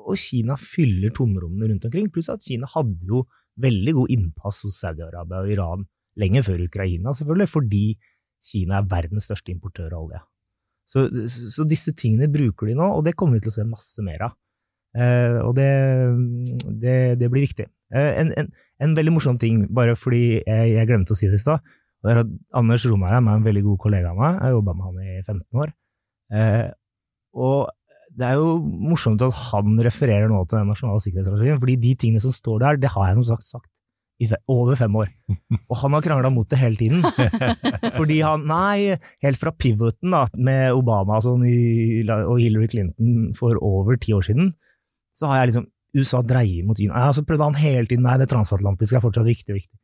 og 0.00 0.16
Kina 0.20 0.56
fyller 0.60 1.12
tomrommene 1.14 1.70
rundt 1.70 1.86
omkring. 1.88 2.08
Pluss 2.12 2.30
at 2.32 2.44
Kina 2.46 2.68
hadde 2.70 3.08
jo 3.08 3.24
veldig 3.60 3.94
god 3.96 4.12
innpass 4.14 4.62
hos 4.64 4.78
Saudi-Arabia 4.80 5.42
og 5.44 5.52
Iran 5.52 5.86
lenge 6.20 6.42
før 6.46 6.64
Ukraina, 6.64 7.14
selvfølgelig, 7.16 7.50
fordi 7.50 7.84
Kina 8.50 8.80
er 8.80 8.88
verdens 8.90 9.26
største 9.28 9.52
importør 9.52 9.92
av 9.92 10.06
olje. 10.06 10.20
Så, 10.90 11.06
så 11.28 11.64
disse 11.68 11.92
tingene 11.94 12.30
bruker 12.32 12.70
de 12.70 12.76
nå, 12.78 12.86
og 12.96 13.04
det 13.06 13.14
kommer 13.18 13.38
vi 13.38 13.44
til 13.44 13.52
å 13.52 13.58
se 13.58 13.66
masse 13.68 14.02
mer 14.04 14.24
av. 14.26 14.38
Eh, 14.98 15.36
og 15.44 15.54
det, 15.54 15.70
det, 16.82 16.96
det, 17.20 17.28
blir 17.30 17.46
viktig. 17.46 17.68
Eh, 17.94 18.10
en, 18.22 18.32
en, 18.40 18.48
en, 18.82 18.96
veldig 18.98 19.14
morsom 19.14 19.38
ting, 19.38 19.62
bare 19.70 19.94
fordi 19.98 20.40
jeg, 20.40 20.72
jeg 20.72 20.88
glemte 20.88 21.14
å 21.14 21.18
si 21.20 21.30
det 21.30 21.38
i 21.38 21.44
stad, 21.44 21.62
Anders 22.04 22.86
Romarheim 22.88 23.28
er 23.28 23.38
en 23.38 23.44
veldig 23.44 23.64
god 23.66 23.80
kollega 23.82 24.12
av 24.12 24.20
meg. 24.20 24.38
Jeg 24.38 24.46
har 24.46 24.56
jobba 24.56 24.76
med 24.76 24.86
han 24.88 25.02
i 25.04 25.18
15 25.20 25.60
år. 25.64 25.74
Eh, 26.36 26.68
og 27.36 27.58
det 28.16 28.26
er 28.26 28.38
jo 28.40 28.54
morsomt 28.90 29.22
at 29.22 29.42
han 29.50 29.76
refererer 29.84 30.30
nå 30.30 30.40
til 30.46 30.60
den 30.60 30.72
nasjonale 30.72 31.02
sikkerhetsstrategien, 31.04 31.60
fordi 31.62 31.76
de 31.82 31.92
tingene 32.00 32.22
som 32.24 32.34
står 32.34 32.64
der, 32.64 32.80
det 32.82 32.90
har 32.94 33.10
jeg 33.10 33.20
som 33.20 33.28
sagt 33.34 33.50
sagt 33.50 33.68
i 34.20 34.28
over 34.52 34.76
fem 34.76 34.96
år. 35.00 35.08
Og 35.70 35.76
han 35.80 35.94
har 35.96 36.04
krangla 36.04 36.30
mot 36.32 36.48
det 36.50 36.58
hele 36.60 36.76
tiden. 36.76 37.00
Fordi 37.98 38.18
han 38.20 38.44
Nei, 38.50 38.98
helt 39.24 39.40
fra 39.40 39.52
pivoten 39.56 40.12
da, 40.12 40.26
med 40.36 40.76
Obama 40.76 41.16
og, 41.16 41.24
sånn 41.24 41.46
i, 41.48 42.02
og 42.04 42.36
Hillary 42.36 42.68
Clinton 42.68 43.30
for 43.38 43.56
over 43.64 43.96
ti 43.96 44.12
år 44.12 44.26
siden, 44.28 44.52
så 45.16 45.30
har 45.30 45.40
jeg 45.40 45.52
liksom 45.52 45.70
USA 45.96 46.20
dreier 46.22 46.66
mot 46.68 46.78
Kina. 46.78 47.00
har 47.00 47.16
så 47.16 47.24
prøvde 47.26 47.48
han 47.48 47.56
hele 47.58 47.88
tiden 47.88 48.04
nei, 48.06 48.18
det 48.20 48.28
transatlantiske 48.30 49.00
er 49.00 49.06
fortsatt 49.06 49.26
viktig 49.26 49.54
og 49.54 49.58
viktig. 49.62 49.79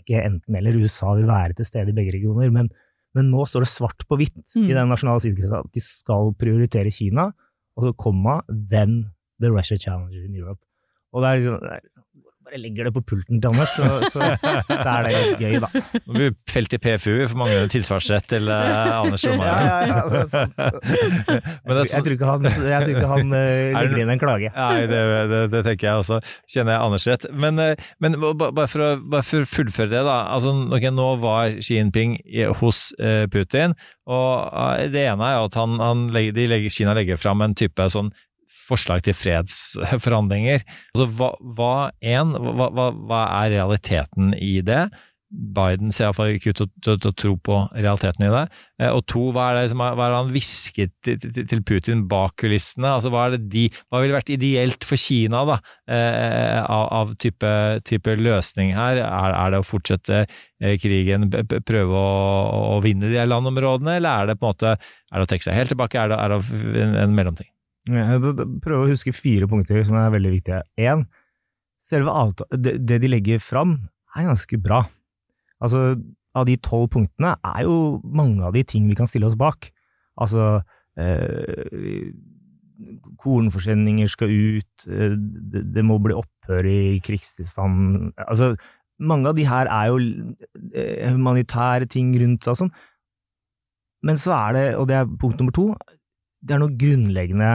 Er 0.00 0.04
ikke 0.04 0.24
enten 0.24 0.56
eller. 0.56 0.78
USA 0.80 1.12
vil 1.18 1.28
være 1.28 1.58
til 1.58 1.68
stede 1.68 1.92
i 1.92 1.96
begge 1.96 2.16
regioner. 2.16 2.50
Men, 2.54 2.70
men 3.14 3.30
nå 3.30 3.44
står 3.48 3.66
det 3.66 3.72
svart 3.72 4.06
på 4.08 4.18
hvitt 4.20 4.40
mm. 4.56 4.66
i 4.66 4.74
den 4.74 4.90
nasjonale 4.90 5.22
sikkerheten 5.22 5.60
at 5.60 5.70
de 5.76 5.84
skal 5.84 6.32
prioritere 6.40 6.92
Kina 6.94 7.30
og 7.78 7.86
så 7.86 7.92
komma, 7.96 8.40
then 8.48 9.12
the 9.40 9.50
Russia 9.52 9.78
Challenger 9.78 10.24
in 10.26 10.36
Europe. 10.36 10.60
Og 11.12 11.22
det 11.22 11.28
er 11.28 11.38
liksom 11.38 11.99
bare 12.50 12.60
legger 12.60 12.88
det 12.88 12.92
på 12.94 13.02
pulten 13.02 13.40
til 13.40 13.50
Anders, 13.50 13.70
så, 13.76 13.86
så, 14.10 14.20
så 14.68 14.88
er 14.90 15.06
det 15.06 15.12
litt 15.14 15.42
gøy, 15.42 15.56
da. 15.62 15.68
Nå 16.06 16.16
blir 16.16 16.34
felt 16.50 16.74
i 16.74 16.80
PFU, 16.82 17.10
vi 17.20 17.28
får 17.30 17.38
manglende 17.38 17.70
tilsvarsrett 17.72 18.26
til 18.30 18.50
uh, 18.50 19.00
Anders 19.00 19.24
Romarheim. 19.28 19.66
Ja, 19.66 19.76
ja, 19.86 20.00
ja, 20.00 20.70
det 21.66 21.76
er 21.76 21.92
jeg, 21.92 22.04
tror 22.06 22.16
ikke 22.16 22.30
han, 22.30 22.48
tror 22.50 22.94
ikke 22.94 23.10
han 23.12 23.34
uh, 23.34 23.78
legger 23.78 24.02
inn 24.04 24.14
en 24.14 24.22
klage. 24.22 24.52
Nei, 24.56 24.86
det, 24.90 25.02
det, 25.32 25.42
det, 25.54 25.62
tenker 25.68 25.90
jeg 25.90 26.04
også. 26.04 26.20
Kjenner 26.50 26.76
jeg 26.76 26.88
Anders 26.88 27.08
rett. 27.10 27.28
Men, 27.46 27.62
uh, 27.62 27.90
men 28.02 28.18
bare, 28.20 28.66
for 28.70 28.86
å, 28.86 28.90
bare, 29.02 29.26
for 29.26 29.46
å, 29.46 29.50
fullføre 29.50 29.92
det, 29.92 30.04
da. 30.08 30.18
Altså, 30.34 30.54
okay, 30.70 30.94
nå 30.94 31.08
var 31.22 31.60
Xi 31.60 31.78
Jinping 31.78 32.18
hos 32.60 32.90
Putin, 33.32 33.76
og 34.10 34.90
det 34.90 35.04
ene 35.06 35.26
er 35.26 35.36
jo 35.38 35.46
at 35.46 35.56
han, 35.58 35.78
han 35.82 36.08
legger, 36.14 36.48
legger, 36.50 36.72
Kina 36.74 36.94
legger 36.96 37.20
fram 37.20 37.44
en 37.44 37.54
type 37.58 37.86
sånn 37.92 38.10
forslag 38.70 39.04
til 39.06 39.16
fredsforhandlinger. 39.18 40.64
Altså, 40.94 41.10
hva, 41.18 41.34
hva, 41.58 41.74
en, 42.00 42.34
hva, 42.34 42.70
hva, 42.72 43.22
er 43.42 43.56
realiteten 43.58 44.34
i 44.38 44.58
det? 44.66 44.86
Biden 45.30 45.92
ser 45.94 46.08
iallfall 46.08 46.34
ikke 46.34 46.50
ut 46.50 46.60
til 46.82 47.06
å 47.06 47.12
tro 47.14 47.32
på 47.38 47.56
realiteten 47.76 48.24
i 48.26 48.30
det. 48.32 48.42
Eh, 48.82 48.90
og 48.90 49.04
to, 49.10 49.28
hva 49.34 49.50
er 49.52 49.60
det, 49.60 49.76
hva 49.78 49.92
er 49.92 50.00
det 50.00 50.18
han 50.18 50.32
hvisket 50.34 51.10
til 51.52 51.62
Putin 51.66 52.02
bak 52.10 52.34
kulissene? 52.42 52.96
Altså, 52.96 53.12
hva, 53.14 53.28
de, 53.38 53.68
hva 53.88 54.02
ville 54.02 54.16
vært 54.16 54.32
ideelt 54.34 54.86
for 54.86 54.98
Kina 54.98 55.44
da, 55.46 55.60
eh, 55.86 56.58
av, 56.64 56.88
av 56.98 57.14
type, 57.22 57.52
type, 57.86 58.16
løsning 58.18 58.74
her? 58.74 59.04
Er, 59.04 59.36
er, 59.36 59.54
det 59.54 59.62
å 59.62 59.68
fortsette 59.70 60.24
eh, 60.24 60.74
krigen, 60.82 61.30
prøve 61.30 62.02
å, 62.02 62.74
å 62.74 62.82
vinne 62.82 63.12
de 63.14 63.30
landområdene, 63.30 64.00
eller 64.00 64.10
er 64.10 64.32
det 64.32 64.40
på 64.40 64.48
en 64.48 64.56
måte 64.56 64.74
er 64.74 65.14
det 65.14 65.28
å 65.28 65.30
trekke 65.30 65.46
seg 65.46 65.58
helt 65.62 65.74
tilbake? 65.76 66.02
Er 66.02 66.10
det, 66.10 66.20
er 66.26 66.34
det 66.34 66.84
en, 66.88 67.00
en 67.06 67.14
mellomting? 67.14 67.52
Prøve 67.88 68.84
å 68.84 68.90
huske 68.90 69.14
fire 69.16 69.48
punkter 69.48 69.84
som 69.86 69.96
er 69.98 70.12
veldig 70.12 70.32
viktige. 70.36 70.62
Én, 70.78 71.06
selve 71.80 72.12
avtalen 72.12 72.62
det, 72.62 72.74
det 72.86 73.00
de 73.02 73.10
legger 73.10 73.42
fram, 73.42 73.78
er 74.16 74.28
ganske 74.28 74.58
bra. 74.60 74.82
Altså, 75.60 75.94
av 76.36 76.46
de 76.46 76.56
tolv 76.62 76.90
punktene 76.94 77.34
er 77.42 77.64
jo 77.66 78.00
mange 78.04 78.44
av 78.46 78.54
de 78.54 78.64
ting 78.66 78.86
vi 78.88 78.96
kan 78.98 79.08
stille 79.10 79.28
oss 79.28 79.38
bak. 79.38 79.70
Altså 80.20 80.60
eh, 81.00 82.10
Kornforsendinger 83.20 84.10
skal 84.10 84.30
ut, 84.32 84.86
eh, 84.88 85.16
det, 85.16 85.64
det, 85.74 85.84
må 85.86 85.98
bli 86.02 86.16
opphør 86.16 86.68
i 86.68 87.00
krigstilstanden 87.04 88.12
Altså, 88.26 88.54
mange 89.00 89.30
av 89.30 89.36
de 89.36 89.46
her 89.48 89.70
er 89.72 89.90
jo 89.90 89.98
eh, 90.74 91.10
humanitære 91.10 91.88
ting 91.90 92.12
rundt 92.20 92.44
seg 92.44 92.54
og 92.54 92.62
sånn. 92.64 92.74
Men 94.06 94.20
så 94.20 94.32
er 94.36 94.56
det, 94.56 94.66
og 94.80 94.88
det 94.88 94.96
er 94.96 95.10
punkt 95.20 95.40
nummer 95.40 95.54
to, 95.56 95.70
det 96.40 96.56
er 96.56 96.62
noe 96.62 96.76
grunnleggende 96.80 97.50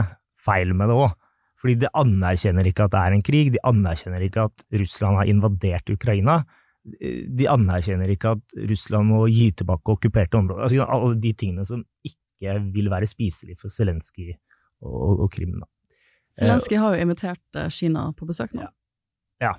feil 0.46 0.74
med 0.76 0.90
det 0.90 0.98
òg. 1.06 1.14
Fordi 1.60 1.74
de 1.80 1.90
anerkjenner 1.98 2.68
ikke 2.68 2.86
at 2.86 2.92
det 2.92 3.02
er 3.02 3.16
en 3.16 3.24
krig, 3.24 3.50
de 3.54 3.62
anerkjenner 3.66 4.22
ikke 4.26 4.46
at 4.50 4.64
Russland 4.76 5.18
har 5.18 5.30
invadert 5.30 5.90
Ukraina. 5.90 6.40
De 6.86 7.48
anerkjenner 7.50 8.12
ikke 8.12 8.36
at 8.36 8.58
Russland 8.70 9.10
må 9.10 9.24
gi 9.32 9.48
tilbake 9.56 9.94
okkuperte 9.96 10.38
områder. 10.38 10.66
Altså, 10.68 10.84
alle 10.84 11.16
de 11.22 11.32
tingene 11.34 11.64
som 11.66 11.82
ikke 12.06 12.58
vil 12.74 12.92
være 12.92 13.08
spiselige 13.10 13.58
for 13.58 13.72
Zelenskyj 13.72 14.34
og, 14.84 15.24
og 15.24 15.30
Krim. 15.32 15.56
Zelenskyj 16.36 16.78
har 16.82 16.94
jo 16.94 17.06
invitert 17.06 17.58
eh, 17.58 17.70
Kina 17.72 18.10
på 18.16 18.28
besøk 18.28 18.52
nå. 18.54 18.66
Ja. 18.66 18.70
ja. 19.48 19.54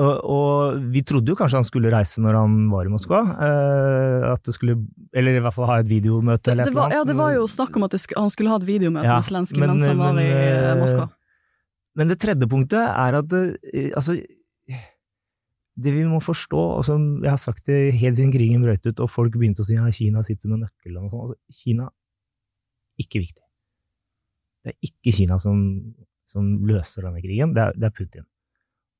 Og, 0.00 0.12
og, 0.24 0.76
vi 0.88 1.02
trodde 1.04 1.28
jo 1.28 1.36
kanskje 1.36 1.58
han 1.58 1.66
skulle 1.68 1.90
reise 1.92 2.22
når 2.24 2.36
han 2.38 2.52
var 2.72 2.88
i 2.88 2.92
Moskva. 2.92 3.18
Eh, 3.44 4.22
at 4.30 4.46
det 4.48 4.54
skulle, 4.56 4.78
eller 5.12 5.36
i 5.36 5.42
hvert 5.44 5.56
fall 5.56 5.68
ha 5.68 5.80
et 5.82 5.90
videomøte 5.90 6.54
eller 6.54 6.64
et 6.64 6.72
eller 6.72 6.86
annet. 6.86 6.96
Ja, 6.96 7.08
det 7.10 7.16
var 7.18 7.34
jo 7.36 7.42
snakk 7.50 7.76
om 7.76 7.84
at 7.84 7.96
skulle, 8.00 8.22
han 8.24 8.32
skulle 8.32 8.54
ha 8.54 8.60
et 8.62 8.68
videomøte 8.68 9.10
ja, 9.10 9.18
med 9.20 9.28
Zelenskyj 9.28 9.60
mens 9.60 9.84
han 9.84 10.00
var 10.00 10.16
men, 10.16 10.24
i 10.24 10.30
eh, 10.32 10.78
Moskva. 10.80 11.10
Men 12.00 12.08
det 12.08 12.16
tredje 12.24 12.48
punktet 12.48 12.80
er 12.80 13.18
at 13.20 13.36
eh, 13.36 13.90
altså 13.92 14.16
Det 15.82 15.92
vi 15.92 16.02
må 16.08 16.18
forstå, 16.24 16.62
og 16.78 16.82
som 16.84 17.04
jeg 17.24 17.32
har 17.32 17.40
sagt 17.40 17.68
det 17.68 17.94
helt 17.96 18.16
siden 18.16 18.32
krigen 18.32 18.64
brøt 18.64 18.84
ut, 18.88 18.98
og 19.00 19.12
folk 19.12 19.36
begynte 19.36 19.64
å 19.64 19.68
si 19.68 19.76
at 19.80 19.96
Kina 19.96 20.24
sitter 20.24 20.52
med 20.52 20.66
nøkkelen 20.66 21.04
og 21.04 21.12
sånn 21.12 21.22
altså, 21.26 21.38
Kina 21.52 21.86
ikke 23.00 23.22
viktig. 23.22 23.40
Det 24.62 24.72
er 24.72 24.88
ikke 24.88 25.14
Kina 25.16 25.38
som, 25.40 25.62
som 26.28 26.52
løser 26.68 27.08
denne 27.08 27.24
krigen, 27.24 27.56
det 27.56 27.64
er, 27.64 27.76
det 27.76 27.88
er 27.88 27.96
Putin. 27.96 28.28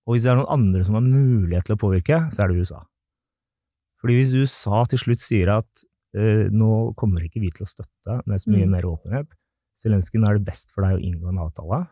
Og 0.07 0.15
hvis 0.15 0.25
det 0.25 0.33
er 0.33 0.41
noen 0.41 0.51
andre 0.57 0.83
som 0.87 0.99
har 0.99 1.05
mulighet 1.07 1.69
til 1.69 1.77
å 1.77 1.83
påvirke, 1.83 2.19
så 2.35 2.43
er 2.43 2.51
det 2.51 2.65
USA. 2.65 2.83
Fordi 4.03 4.19
hvis 4.19 4.35
USA 4.35 4.83
til 4.91 4.99
slutt 4.99 5.23
sier 5.23 5.53
at 5.55 5.85
uh, 6.19 6.51
nå 6.51 6.93
kommer 6.99 7.23
ikke 7.23 7.43
vi 7.43 7.53
til 7.55 7.67
å 7.67 7.71
støtte 7.71 8.19
med 8.27 8.43
så 8.43 8.51
mye 8.51 8.67
mm. 8.67 8.75
mer 8.75 8.89
våpenhjelp, 8.91 9.31
Zelenskyj, 9.83 10.21
nå 10.21 10.31
er 10.31 10.39
det 10.39 10.47
best 10.47 10.71
for 10.75 10.87
deg 10.87 10.99
å 10.99 11.03
inngå 11.03 11.31
en 11.31 11.43
avtale, 11.43 11.85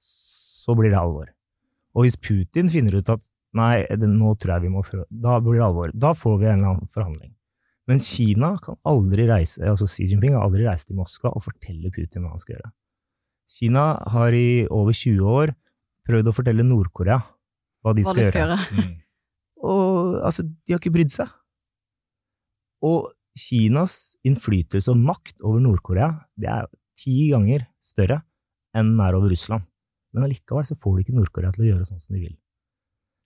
så 0.00 0.76
blir 0.76 0.92
det 0.92 1.00
alvor. 1.00 1.28
Og 1.96 2.06
hvis 2.06 2.16
Putin 2.20 2.70
finner 2.72 3.00
ut 3.00 3.12
at 3.12 3.24
nei, 3.56 3.82
det, 3.88 4.08
nå 4.08 4.34
tror 4.38 4.54
jeg 4.54 4.66
vi 4.68 4.72
må 4.72 4.84
Da 5.10 5.40
blir 5.42 5.58
det 5.58 5.66
alvor. 5.66 5.92
Da 5.92 6.12
får 6.14 6.36
vi 6.38 6.46
en 6.46 6.60
eller 6.60 6.74
annen 6.74 6.92
forhandling. 6.94 7.32
Men 7.90 8.02
Kina 8.04 8.52
kan 8.62 8.78
aldri 8.86 9.24
reise, 9.26 9.64
altså 9.66 9.88
Xi 9.90 10.06
Jinping 10.06 10.36
har 10.36 10.44
aldri 10.46 10.62
reist 10.68 10.86
til 10.86 10.98
Moskva 11.00 11.32
og 11.34 11.42
fortelle 11.42 11.90
Putin 11.90 12.22
hva 12.22 12.36
han 12.36 12.42
skal 12.42 12.54
gjøre. 12.54 12.70
Kina 13.50 13.86
har 14.14 14.36
i 14.36 14.68
over 14.70 14.94
20 14.94 15.26
år 15.26 15.54
prøvd 16.08 16.30
å 16.30 16.34
fortelle 16.36 16.66
Nord-Korea 16.66 17.20
hva 17.20 17.94
de 17.96 18.04
hva 18.04 18.12
skal, 18.12 18.22
de 18.22 18.28
skal 18.28 18.44
gjøre. 18.44 18.58
gjøre. 18.58 18.88
Mm. 18.90 18.98
Og 19.70 20.20
altså, 20.24 20.44
de 20.44 20.74
har 20.74 20.80
ikke 20.80 20.94
brydd 20.94 21.12
seg. 21.12 21.32
Og 22.86 23.10
Kinas 23.38 24.16
innflytelse 24.26 24.90
og 24.90 25.02
makt 25.06 25.36
over 25.46 25.60
Nord-Korea 25.62 26.08
det 26.40 26.48
er 26.50 26.68
ti 26.98 27.28
ganger 27.30 27.66
større 27.84 28.22
enn 28.76 28.94
den 28.94 29.02
er 29.04 29.16
over 29.16 29.30
Russland. 29.32 29.66
Men 30.14 30.26
allikevel 30.26 30.66
så 30.66 30.76
får 30.78 30.96
de 30.96 31.04
ikke 31.04 31.16
Nord-Korea 31.16 31.52
til 31.54 31.66
å 31.66 31.68
gjøre 31.70 31.86
sånn 31.88 32.00
som 32.02 32.16
de 32.16 32.24
vil. 32.24 32.36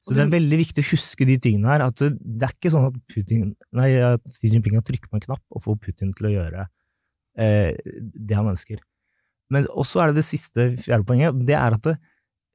Så 0.04 0.12
det 0.12 0.20
er 0.26 0.32
veldig 0.34 0.58
viktig 0.60 0.82
å 0.84 0.90
huske 0.90 1.24
de 1.24 1.38
tingene 1.40 1.70
her. 1.70 1.86
at 1.86 1.96
Det 1.96 2.44
er 2.44 2.52
ikke 2.52 2.72
sånn 2.74 2.90
at, 2.90 2.96
Putin, 3.08 3.54
nei, 3.72 3.88
at 4.04 4.24
Xi 4.28 4.50
Jinping 4.52 4.76
kan 4.76 4.84
trykke 4.84 5.08
på 5.08 5.16
en 5.16 5.24
knapp 5.24 5.44
og 5.48 5.64
få 5.64 5.78
Putin 5.80 6.10
til 6.16 6.28
å 6.28 6.32
gjøre 6.34 6.66
eh, 7.40 7.72
det 8.12 8.36
han 8.36 8.50
ønsker. 8.52 8.82
Men 9.52 9.64
også 9.72 10.02
er 10.02 10.12
det 10.12 10.20
det 10.20 10.26
siste, 10.28 10.68
fjerde 10.84 11.08
poenget. 11.08 11.40
Det 11.48 11.56
er 11.56 11.78
at 11.78 11.88
det, 11.88 11.96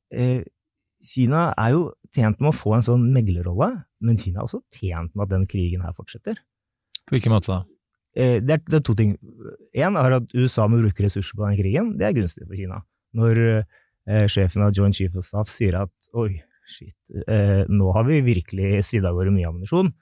Kina 0.09 1.49
er 1.53 1.73
jo 1.75 1.83
tjent 2.15 2.39
med 2.41 2.51
å 2.51 2.55
få 2.55 2.73
en 2.75 2.85
sånn 2.85 3.05
meglerrolle, 3.13 3.69
men 4.03 4.17
Kina 4.19 4.41
er 4.41 4.47
også 4.47 4.61
tjent 4.75 5.13
med 5.13 5.27
at 5.27 5.33
den 5.35 5.45
krigen 5.49 5.83
her 5.85 5.93
fortsetter. 5.95 6.39
På 7.07 7.15
hvilken 7.15 7.33
måte 7.33 7.53
da? 7.53 7.59
Eh, 8.17 8.37
det, 8.41 8.57
er, 8.57 8.63
det, 8.65 8.79
er, 8.79 8.83
to 8.85 8.95
ting. 8.97 9.15
Én 9.77 9.97
er 9.99 10.17
at 10.19 10.35
USA 10.35 10.67
må 10.69 10.81
bruke 10.81 11.05
ressurser 11.05 11.37
på 11.37 11.45
den 11.45 11.59
krigen. 11.59 11.93
Det 11.99 12.07
er 12.07 12.17
gunstig 12.17 12.47
for 12.47 12.57
Kina. 12.57 12.81
Når 13.17 13.41
eh, 13.45 14.25
sjefen 14.31 14.65
av 14.65 14.73
Joint 14.75 14.97
Chief 14.97 15.15
of 15.17 15.25
Staff 15.25 15.51
sier 15.53 15.79
at 15.83 16.11
oi, 16.17 16.41
shit, 16.69 16.95
eh, 17.25 17.63
nå 17.69 17.93
har 17.95 18.07
vi 18.09 18.21
virkelig 18.25 18.83
svidd 18.87 19.07
av 19.09 19.17
gårde 19.17 19.33
mye 19.35 19.49
ammunisjon. 19.49 19.93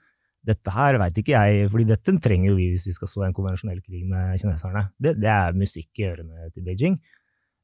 Dette 0.48 0.72
her 0.72 0.96
veit 1.00 1.16
ikke 1.20 1.34
jeg, 1.34 1.68
fordi 1.72 1.86
dette 1.88 2.14
trenger 2.24 2.56
vi 2.56 2.70
hvis 2.72 2.86
vi 2.88 2.94
skal 2.96 3.10
så 3.10 3.24
en 3.26 3.36
konvensjonell 3.36 3.80
krig 3.84 4.06
med 4.08 4.38
kineserne. 4.40 4.86
Det, 4.96 5.16
det 5.20 5.28
er 5.32 5.56
musikk 5.58 6.00
i 6.00 6.08
ørene 6.08 6.48
til 6.54 6.64
Beijing. 6.64 6.96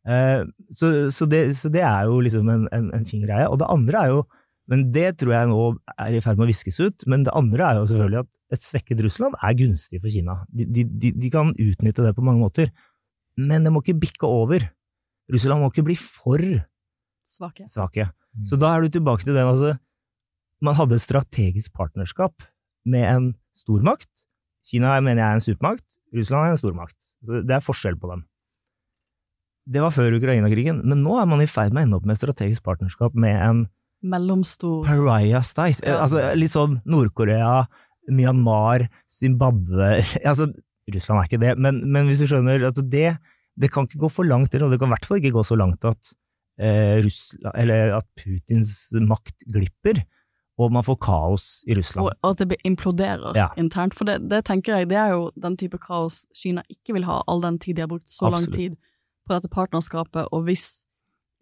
Eh, 0.04 0.44
så, 0.68 1.10
så, 1.14 1.26
det, 1.30 1.46
så, 1.56 1.70
det, 1.72 1.82
er 1.84 2.08
jo 2.10 2.20
liksom 2.24 2.48
en, 2.52 2.66
en, 2.76 2.90
en, 2.96 3.06
fin 3.08 3.22
greie. 3.24 3.46
Og 3.48 3.58
det 3.60 3.70
andre 3.72 4.02
er 4.02 4.16
jo 4.16 4.24
men 4.70 4.86
det 4.94 5.18
tror 5.20 5.34
jeg 5.34 5.48
nå 5.50 5.64
er 6.00 6.14
i 6.16 6.20
ferd 6.24 6.38
med 6.38 6.46
å 6.46 6.48
viskes 6.48 6.78
ut. 6.80 7.04
Men 7.10 7.26
det 7.26 7.34
andre 7.36 7.66
er 7.66 7.80
jo 7.80 7.88
selvfølgelig 7.90 8.22
at 8.22 8.56
et 8.56 8.64
svekket 8.64 9.02
Russland 9.04 9.36
er 9.36 9.56
gunstig 9.58 10.00
for 10.00 10.12
Kina. 10.12 10.38
De, 10.48 10.64
de, 10.64 10.86
de, 10.88 11.10
de 11.20 11.30
kan 11.32 11.52
utnytte 11.52 12.06
det 12.06 12.14
på 12.16 12.24
mange 12.24 12.40
måter. 12.40 12.72
men 13.36 13.64
det 13.66 13.72
må 13.74 13.82
ikke 13.82 13.98
bikke 14.06 14.30
over. 14.30 14.64
Russland 15.32 15.60
må 15.60 15.68
ikke 15.72 15.84
bli 15.84 15.96
for 16.00 16.40
Svake. 17.24 17.64
svake. 17.68 18.08
Så 18.44 18.56
da 18.60 18.74
er 18.74 18.84
du 18.84 18.92
tilbake 18.92 19.24
til 19.24 19.34
den, 19.34 19.48
altså 19.48 19.78
Man 20.64 20.76
hadde 20.76 20.96
et 20.96 21.04
strategisk 21.04 21.72
partnerskap 21.76 22.32
med 22.86 23.04
en 23.04 23.32
stormakt. 23.56 24.08
Kina 24.64 25.00
mener 25.00 25.20
jeg 25.20 25.28
er 25.28 25.34
en 25.34 25.44
supermakt, 25.44 25.98
Russland 26.14 26.46
er 26.46 26.54
en 26.54 26.60
stormakt. 26.60 26.96
Så 27.24 27.42
Det 27.44 27.52
er 27.52 27.64
forskjell 27.64 27.98
på 28.00 28.08
dem. 28.08 28.24
Det 29.64 29.80
var 29.80 29.94
før 29.94 30.18
Ukraina-krigen, 30.18 30.82
men 30.84 31.00
nå 31.04 31.16
er 31.20 31.28
man 31.30 31.40
i 31.40 31.48
ferd 31.48 31.72
med 31.72 31.84
å 31.84 31.86
ende 31.86 31.98
opp 32.00 32.08
med 32.08 32.18
strategisk 32.20 32.64
partnerskap 32.66 33.14
med 33.16 33.38
en 33.40 33.64
Mellomstor 34.04 34.82
pariah 34.84 35.40
state. 35.40 35.80
Ja. 35.86 36.02
Altså 36.04 36.20
litt 36.36 36.52
sånn 36.52 36.82
Nord-Korea, 36.84 37.62
Myanmar, 38.12 38.84
Zimbabwe 39.08 40.02
Altså, 40.28 40.50
Russland 40.92 41.22
er 41.22 41.30
ikke 41.30 41.40
det, 41.40 41.54
men, 41.56 41.80
men 41.88 42.10
hvis 42.10 42.20
du 42.20 42.26
skjønner 42.28 42.66
altså 42.68 42.84
det, 42.84 43.14
det 43.56 43.70
kan 43.72 43.88
ikke 43.88 44.02
gå 44.04 44.10
for 44.12 44.28
langt, 44.28 44.52
eller 44.52 44.68
det 44.68 44.80
kan 44.82 44.90
i 44.90 44.96
hvert 44.98 45.08
fall 45.08 45.22
ikke 45.22 45.32
gå 45.38 45.44
så 45.48 45.56
langt 45.56 45.86
at, 45.88 46.12
eh, 46.60 46.98
Russland, 47.06 47.56
eller 47.64 47.94
at 48.02 48.08
Putins 48.20 48.74
makt 49.08 49.48
glipper, 49.48 50.02
og 50.60 50.70
man 50.76 50.84
får 50.86 50.98
kaos 51.02 51.46
i 51.66 51.74
Russland. 51.78 52.12
Og 52.12 52.34
at 52.34 52.44
det 52.44 52.60
imploderer 52.68 53.34
Ja. 53.34 53.48
internt. 53.56 53.96
For 53.96 54.04
det, 54.04 54.28
det 54.28 54.44
tenker 54.44 54.76
jeg, 54.76 54.92
det 54.92 55.00
er 55.00 55.16
jo 55.16 55.30
den 55.40 55.56
type 55.56 55.80
kaos 55.82 56.26
Kina 56.36 56.62
ikke 56.70 56.94
vil 56.94 57.08
ha, 57.08 57.22
all 57.26 57.40
den 57.40 57.56
tid 57.58 57.76
de 57.80 57.82
har 57.82 57.90
brukt 57.90 58.12
så 58.12 58.28
lang 58.28 58.44
Absolutt. 58.44 58.60
tid 58.60 58.76
på 59.26 59.34
dette 59.36 59.50
partnerskapet. 59.52 60.28
Og 60.32 60.44
hvis, 60.48 60.84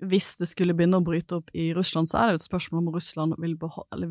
hvis 0.03 0.35
det 0.41 0.49
skulle 0.51 0.75
begynne 0.77 1.01
å 1.01 1.07
bryte 1.07 1.41
opp 1.41 1.51
i 1.55 1.73
Russland, 1.77 2.11
så 2.11 2.21
er 2.21 2.27
det 2.31 2.37
jo 2.37 2.43
et 2.43 2.49
spørsmål 2.51 2.85
om 2.87 2.95
Russland 2.95 3.37
vil, 3.43 3.57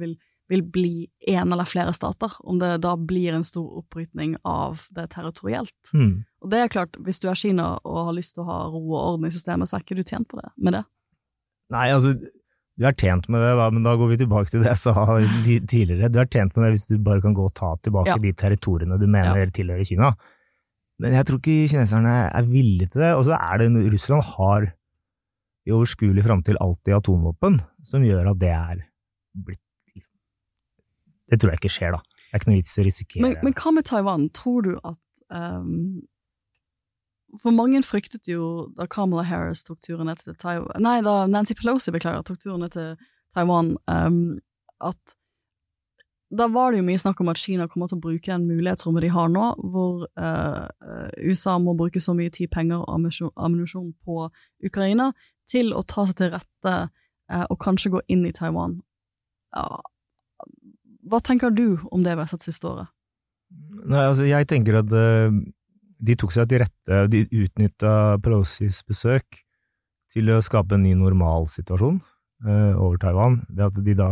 vil, 0.02 0.18
vil 0.52 0.66
bli 0.76 0.94
en 1.34 1.54
eller 1.56 1.70
flere 1.70 1.94
stater. 1.96 2.36
Om 2.44 2.60
det 2.62 2.74
da 2.86 2.96
blir 2.98 3.38
en 3.38 3.48
stor 3.48 3.82
oppbrytning 3.84 4.36
av 4.48 4.88
det 4.96 5.10
territorielt. 5.16 5.94
Mm. 5.94 6.24
Og 6.44 6.52
det 6.52 6.60
er 6.64 6.74
klart, 6.74 7.00
hvis 7.00 7.22
du 7.24 7.30
er 7.32 7.40
Kina 7.40 7.74
og 7.84 8.04
har 8.10 8.18
lyst 8.18 8.36
til 8.36 8.44
å 8.46 8.50
ha 8.52 8.60
ro 8.72 8.84
og 8.92 9.00
orden 9.00 9.30
i 9.30 9.34
systemet, 9.36 9.70
så 9.70 9.78
er 9.80 9.86
ikke 9.86 10.00
du 10.00 10.04
tjent 10.04 10.30
på 10.32 10.40
det, 10.42 10.52
med 10.58 10.80
det. 10.80 10.86
Nei, 11.72 11.88
altså, 11.96 12.16
du 12.82 12.88
er 12.88 12.96
tjent 12.98 13.28
med 13.32 13.44
det, 13.44 13.52
da, 13.60 13.70
men 13.72 13.84
da 13.86 13.94
går 14.00 14.10
vi 14.14 14.20
tilbake 14.24 14.52
til 14.52 14.64
det 14.64 14.72
jeg 14.74 14.82
sa 14.82 14.94
tidligere. 15.76 16.10
Du 16.12 16.20
er 16.20 16.30
tjent 16.32 16.56
med 16.58 16.66
det 16.66 16.76
hvis 16.76 16.88
du 16.90 16.98
bare 17.04 17.24
kan 17.24 17.36
gå 17.38 17.46
og 17.48 17.56
ta 17.56 17.76
tilbake 17.86 18.16
Ja. 18.16 18.20
de 18.20 18.32
territoriene 18.36 18.98
du 19.00 19.08
mener 19.08 19.52
tilhører 19.54 19.88
Kina. 19.88 20.16
Men 21.02 21.18
jeg 21.18 21.28
tror 21.28 21.42
ikke 21.42 21.72
kineserne 21.72 22.14
er 22.30 22.46
villige 22.48 22.92
til 22.94 23.02
det. 23.04 23.12
Og 23.18 23.26
så 23.28 23.38
er 23.40 23.62
det 23.62 23.72
Russland 23.94 24.24
har 24.36 24.70
i 25.66 25.74
overskuelig 25.74 26.24
framtid 26.26 26.58
alltid 26.62 26.96
atomvåpen, 26.98 27.60
som 27.86 28.06
gjør 28.06 28.32
at 28.32 28.40
det 28.42 28.54
er 28.54 28.80
blitt 29.46 29.62
liksom, 29.94 30.14
Det 31.30 31.40
tror 31.42 31.54
jeg 31.54 31.62
ikke 31.62 31.74
skjer, 31.74 31.98
da. 31.98 32.02
Det 32.02 32.32
er 32.32 32.42
ikke 32.42 32.52
noe 32.52 32.62
vits 32.62 32.78
i 32.78 32.82
å 32.82 32.88
risikere. 32.88 33.24
Men, 33.26 33.38
men 33.46 33.58
hva 33.58 33.74
med 33.76 33.88
Taiwan? 33.90 34.28
Tror 34.34 34.66
du 34.66 34.72
at 34.78 35.24
um, 35.30 36.02
For 37.42 37.54
mange 37.56 37.82
fryktet 37.86 38.30
jo 38.32 38.70
da 38.78 38.88
Kamala 38.90 39.26
Harris 39.28 39.66
tok 39.68 39.82
turen 39.86 40.10
ned 40.10 40.22
til 40.24 40.38
Taiwan 40.40 40.82
Nei, 40.82 41.00
da 41.06 41.26
Nancy 41.30 41.58
Pelosi, 41.60 41.94
beklager, 41.94 42.24
tok 42.26 42.42
turen 42.42 42.64
ned 42.66 42.74
til 42.78 42.96
Taiwan, 43.36 43.76
um, 43.92 44.40
at 44.82 45.18
da 46.32 46.48
var 46.48 46.72
det 46.72 46.80
jo 46.80 46.86
mye 46.88 47.00
snakk 47.00 47.20
om 47.22 47.30
at 47.32 47.40
Kina 47.40 47.68
kommer 47.68 47.90
til 47.92 48.00
å 48.00 48.04
bruke 48.06 48.32
den 48.32 48.48
mulighetsrommet 48.48 49.04
de 49.04 49.12
har 49.12 49.32
nå, 49.32 49.48
hvor 49.74 50.06
eh, 50.08 50.64
eh, 50.64 51.10
USA 51.28 51.58
må 51.60 51.74
bruke 51.78 52.00
så 52.04 52.16
mye 52.16 52.32
tid, 52.32 52.50
penger 52.54 52.86
og 52.86 53.32
ammunisjon 53.36 53.92
på 54.06 54.30
Ukraina, 54.68 55.10
til 55.50 55.74
å 55.76 55.84
ta 55.84 56.06
seg 56.08 56.22
til 56.22 56.32
rette 56.38 56.76
eh, 56.78 57.44
og 57.44 57.60
kanskje 57.64 57.92
gå 57.98 58.04
inn 58.16 58.24
i 58.30 58.34
Taiwan. 58.36 58.80
Ja. 59.56 59.82
Hva 61.12 61.20
tenker 61.26 61.52
du 61.52 61.82
om 61.92 62.06
det 62.06 62.16
vi 62.16 62.24
har 62.24 62.32
sett 62.32 62.48
siste 62.48 62.70
året? 62.70 62.94
Nei, 63.82 64.06
altså, 64.06 64.24
jeg 64.30 64.48
tenker 64.48 64.80
at 64.80 64.92
uh, 64.96 65.34
de 66.00 66.16
tok 66.16 66.32
seg 66.32 66.48
til 66.48 66.62
rette, 66.64 67.00
de 67.12 67.26
utnytta 67.28 68.22
Pelosis 68.24 68.80
besøk 68.88 69.42
til 70.14 70.32
å 70.32 70.40
skape 70.46 70.78
en 70.78 70.86
ny 70.86 70.94
normalsituasjon 70.96 71.98
uh, 72.00 72.74
over 72.78 73.02
Taiwan, 73.02 73.42
ved 73.50 73.66
at 73.68 73.82
de 73.84 73.98
da 74.00 74.12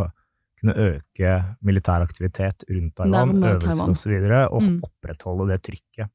kunne 0.60 0.76
øke 0.76 1.34
militær 1.66 2.04
aktivitet 2.06 2.66
rundt 2.70 2.96
Taiwan, 3.00 3.34
Nærme 3.34 3.54
øvelser 3.56 3.90
osv., 3.90 4.16
og 4.30 4.56
og 4.60 4.62
Mm. 4.64 4.80
opprettholde 4.84 5.48
det 5.52 5.62
trykket. 5.64 6.10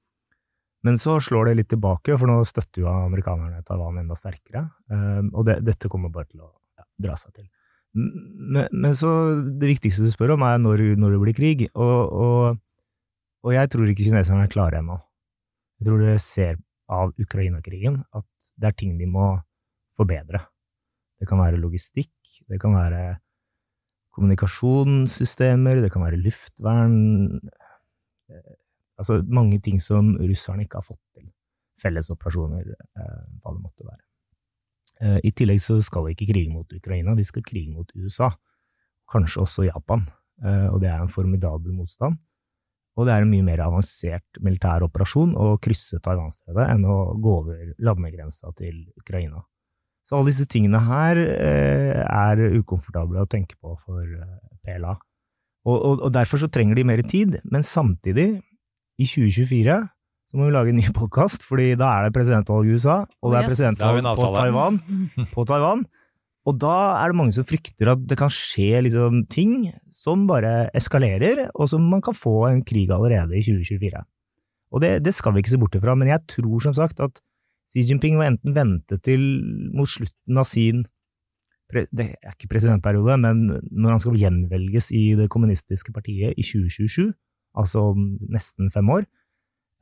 Men 0.84 0.98
så 1.00 1.16
slår 1.20 1.46
det 1.48 1.56
litt 1.56 1.68
tilbake, 1.72 2.18
for 2.18 2.28
nå 2.28 2.44
støtter 2.44 2.82
jo 2.82 2.88
amerikanerne 2.92 3.62
Taiwan 3.64 3.98
enda 4.02 4.14
sterkere, 4.14 4.66
eh, 4.90 5.22
og 5.32 5.46
det, 5.46 5.64
dette 5.64 5.88
kommer 5.88 6.12
bare 6.12 6.28
til 6.28 6.40
å 6.44 6.50
ja, 6.78 6.84
dra 7.00 7.16
seg 7.16 7.32
til. 7.32 7.48
Men, 7.94 8.68
men 8.72 8.92
så 8.98 9.08
det 9.60 9.70
viktigste 9.70 10.02
du 10.04 10.10
spør 10.10 10.34
om, 10.34 10.42
er 10.42 10.58
når, 10.58 10.82
når 10.98 11.14
det 11.14 11.20
blir 11.22 11.34
krig, 11.38 11.66
og, 11.74 12.12
og, 12.12 12.58
og 13.46 13.52
jeg 13.54 13.70
tror 13.70 13.88
ikke 13.88 14.04
kineserne 14.10 14.44
er 14.44 14.52
klare 14.52 14.80
ennå. 14.82 14.98
Jeg 15.78 15.88
tror 15.88 16.02
de 16.02 16.18
ser 16.18 16.56
av 16.90 17.14
Ukraina-krigen 17.18 18.02
at 18.12 18.26
det 18.60 18.68
er 18.68 18.76
ting 18.76 18.98
de 18.98 19.06
må 19.08 19.38
forbedre. 19.96 20.42
Det 21.18 21.28
kan 21.30 21.38
være 21.40 21.56
logistikk, 21.62 22.12
det 22.50 22.60
kan 22.60 22.74
være 22.74 23.20
kommunikasjonssystemer, 24.14 25.82
det 25.82 25.92
kan 25.92 26.04
være 26.06 26.22
luftvern 26.22 26.98
eh, 28.30 28.52
Altså 28.94 29.16
mange 29.26 29.56
ting 29.58 29.80
som 29.82 30.12
russerne 30.20 30.62
ikke 30.62 30.78
har 30.78 30.86
fått 30.86 31.00
til. 31.16 31.24
Felles 31.82 32.12
operasjoner, 32.14 32.68
hva 32.94 33.50
det 33.50 33.58
måtte 33.58 33.82
være. 33.82 34.04
Eh, 35.02 35.18
I 35.26 35.32
tillegg 35.34 35.62
så 35.62 35.80
skal 35.82 36.06
de 36.06 36.14
ikke 36.14 36.28
krige 36.30 36.52
mot 36.52 36.70
Ukraina, 36.70 37.16
de 37.18 37.24
skal 37.26 37.44
krige 37.46 37.72
mot 37.74 37.90
USA. 37.98 38.30
Kanskje 39.10 39.42
også 39.42 39.66
Japan. 39.66 40.06
Eh, 40.44 40.68
og 40.70 40.80
det 40.82 40.90
er 40.90 41.02
en 41.02 41.12
formidabel 41.12 41.74
motstand. 41.74 42.18
Og 42.94 43.08
det 43.08 43.14
er 43.14 43.24
en 43.24 43.32
mye 43.32 43.42
mer 43.42 43.64
avansert 43.64 44.38
militær 44.44 44.84
operasjon 44.86 45.34
å 45.34 45.56
krysse 45.62 45.98
Taiwanstredet 46.02 46.68
enn 46.70 46.84
å 46.86 46.98
gå 47.18 47.32
over 47.40 47.72
landegrensa 47.82 48.52
til 48.54 48.84
Ukraina. 49.00 49.42
Så 50.04 50.18
alle 50.18 50.28
disse 50.28 50.46
tingene 50.50 50.82
her 50.84 51.18
eh, 51.22 52.02
er 52.04 52.42
ukomfortable 52.58 53.22
å 53.22 53.30
tenke 53.30 53.56
på 53.56 53.72
for 53.80 54.04
eh, 54.04 54.38
PLA. 54.64 54.94
Og, 55.64 55.76
og, 55.78 56.02
og 56.04 56.12
derfor 56.12 56.42
så 56.42 56.50
trenger 56.52 56.76
de 56.76 56.84
mer 56.86 57.00
tid, 57.08 57.38
men 57.48 57.64
samtidig, 57.64 58.28
i 59.00 59.06
2024, 59.08 59.78
så 60.30 60.38
må 60.38 60.46
vi 60.46 60.54
lage 60.54 60.74
en 60.74 60.80
ny 60.82 60.86
podkast, 61.00 61.44
fordi 61.46 61.72
da 61.80 61.90
er 61.96 62.06
det 62.06 62.16
presidentvalg 62.16 62.68
i 62.68 62.76
USA, 62.76 63.00
og 63.22 63.32
det 63.32 63.40
er 63.40 63.50
presidentvalg 63.50 64.08
på. 64.12 64.30
Taiwan, 64.36 64.80
på 65.34 65.46
Taiwan. 65.48 65.84
Og 66.44 66.58
da 66.60 66.74
er 67.00 67.08
det 67.08 67.16
mange 67.16 67.32
som 67.32 67.46
frykter 67.48 67.94
at 67.94 68.02
det 68.04 68.18
kan 68.20 68.32
skje 68.32 68.82
liksom 68.84 69.22
ting 69.32 69.70
som 69.96 70.26
bare 70.28 70.68
eskalerer, 70.76 71.46
og 71.54 71.70
som 71.72 71.86
man 71.88 72.04
kan 72.04 72.16
få 72.16 72.42
en 72.50 72.60
krig 72.66 72.92
allerede 72.92 73.38
i 73.38 73.44
2024. 73.46 74.04
Og 74.74 74.82
det, 74.84 74.98
det 75.06 75.14
skal 75.16 75.32
vi 75.32 75.40
ikke 75.40 75.54
se 75.54 75.60
bort 75.62 75.78
ifra, 75.78 75.94
men 75.96 76.10
jeg 76.10 76.20
tror 76.28 76.60
som 76.66 76.74
sagt 76.76 77.00
at 77.00 77.22
Xi 77.72 77.86
Jinping 77.88 78.18
må 78.18 78.26
enten 78.26 78.54
vente 78.56 78.98
til 79.02 79.22
mot 79.74 79.88
slutten 79.90 80.40
av 80.40 80.48
sin 80.50 80.84
det 81.74 82.04
er 82.22 82.34
ikke 82.34 82.52
presidentperiode, 82.52 83.16
men 83.18 83.46
når 83.72 83.94
han 83.94 84.02
skal 84.02 84.18
gjenvelges 84.20 84.90
i 84.94 85.14
det 85.18 85.30
kommunistiske 85.32 85.94
partiet 85.94 86.36
i 86.38 86.44
2027, 86.44 87.08
altså 87.58 87.86
nesten 88.30 88.70
fem 88.74 88.90
år, 88.94 89.06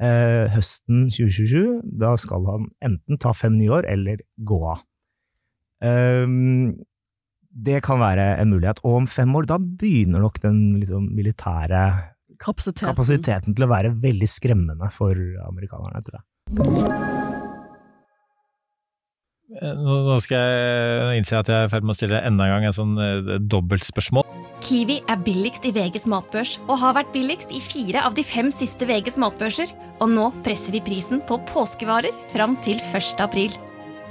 eh, 0.01 0.47
høsten 0.55 1.11
2027, 1.11 1.83
da 2.01 2.15
skal 2.17 2.47
han 2.49 2.71
enten 2.85 3.21
ta 3.21 3.35
fem 3.37 3.59
nye 3.59 3.75
år 3.81 3.91
eller 3.91 4.23
gå 4.39 4.61
av. 4.73 4.87
Eh, 5.83 6.27
det 7.53 7.83
kan 7.85 8.01
være 8.01 8.39
en 8.41 8.55
mulighet. 8.55 8.81
Og 8.85 9.03
om 9.03 9.07
fem 9.07 9.35
år, 9.37 9.51
da 9.51 9.59
begynner 9.59 10.25
nok 10.25 10.41
den 10.41 10.81
liksom, 10.81 11.11
militære 11.13 11.83
Kapasiteten. 12.41 12.89
kapasiteten 12.89 13.55
til 13.55 13.67
å 13.67 13.71
være 13.71 13.93
veldig 14.03 14.31
skremmende 14.31 14.89
for 14.95 15.13
amerikanerne, 15.47 16.03
tror 16.03 16.23
jeg. 16.23 17.32
Eh, 19.61 19.73
Nå, 19.77 20.17
skal 20.25 20.41
jeg 20.41 21.21
innse 21.21 21.37
at 21.37 21.51
jeg 21.51 21.59
er 21.59 21.69
i 21.69 21.73
ferd 21.73 21.85
med 21.85 21.93
å 21.93 21.99
stille 21.99 22.21
enda 22.25 22.47
en 22.47 22.55
gang 22.55 22.69
en 22.69 22.77
sånn 22.77 22.95
eh, 23.03 23.35
dobbeltspørsmål. 23.53 24.25
Kiwi 24.63 25.01
er 25.11 25.19
billigst 25.27 25.67
i 25.69 25.73
VGs 25.75 26.07
matbørs 26.09 26.55
og 26.69 26.79
har 26.81 26.95
vært 26.97 27.11
billigst 27.13 27.53
i 27.53 27.61
fire 27.61 28.05
av 28.07 28.17
de 28.17 28.25
fem 28.25 28.49
siste 28.55 28.87
VGs 28.89 29.19
matbørser. 29.21 29.75
Og 30.01 30.09
nå 30.13 30.31
presser 30.47 30.77
vi 30.77 30.85
prisen 30.85 31.21
på 31.29 31.41
påskevarer 31.51 32.17
fram 32.33 32.57
til 32.65 32.81
1. 32.93 33.21
april. 33.25 33.53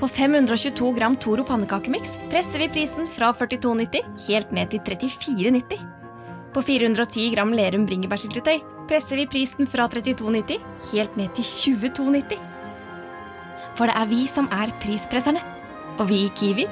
På 0.01 0.09
522 0.09 0.91
gram 0.97 1.15
Toro 1.21 1.45
pannekakemiks 1.45 2.17
presser 2.31 2.61
vi 2.63 2.69
prisen 2.73 3.09
fra 3.09 3.31
42,90 3.37 4.27
helt 4.27 4.53
ned 4.53 4.73
til 4.73 4.85
34,90. 4.85 5.81
På 6.51 6.63
410 6.67 7.29
gram 7.35 7.53
Lerum 7.55 7.85
bringebærsyltetøy 7.87 8.59
presser 8.89 9.21
vi 9.21 9.29
prisen 9.29 9.69
fra 9.69 9.87
32,90 9.87 10.57
helt 10.91 11.21
ned 11.21 11.37
til 11.37 11.47
22,90. 11.47 12.50
For 13.79 13.89
det 13.89 13.95
er 13.97 14.09
vi 14.11 14.25
som 14.29 14.49
er 14.51 14.73
prispresserne. 14.83 15.41
Og 15.99 16.07
vi 16.09 16.23
i 16.25 16.31
Kiwi 16.37 16.67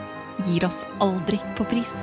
gir 0.48 0.66
oss 0.68 0.82
aldri 1.04 1.40
på 1.58 1.68
pris. 1.70 2.00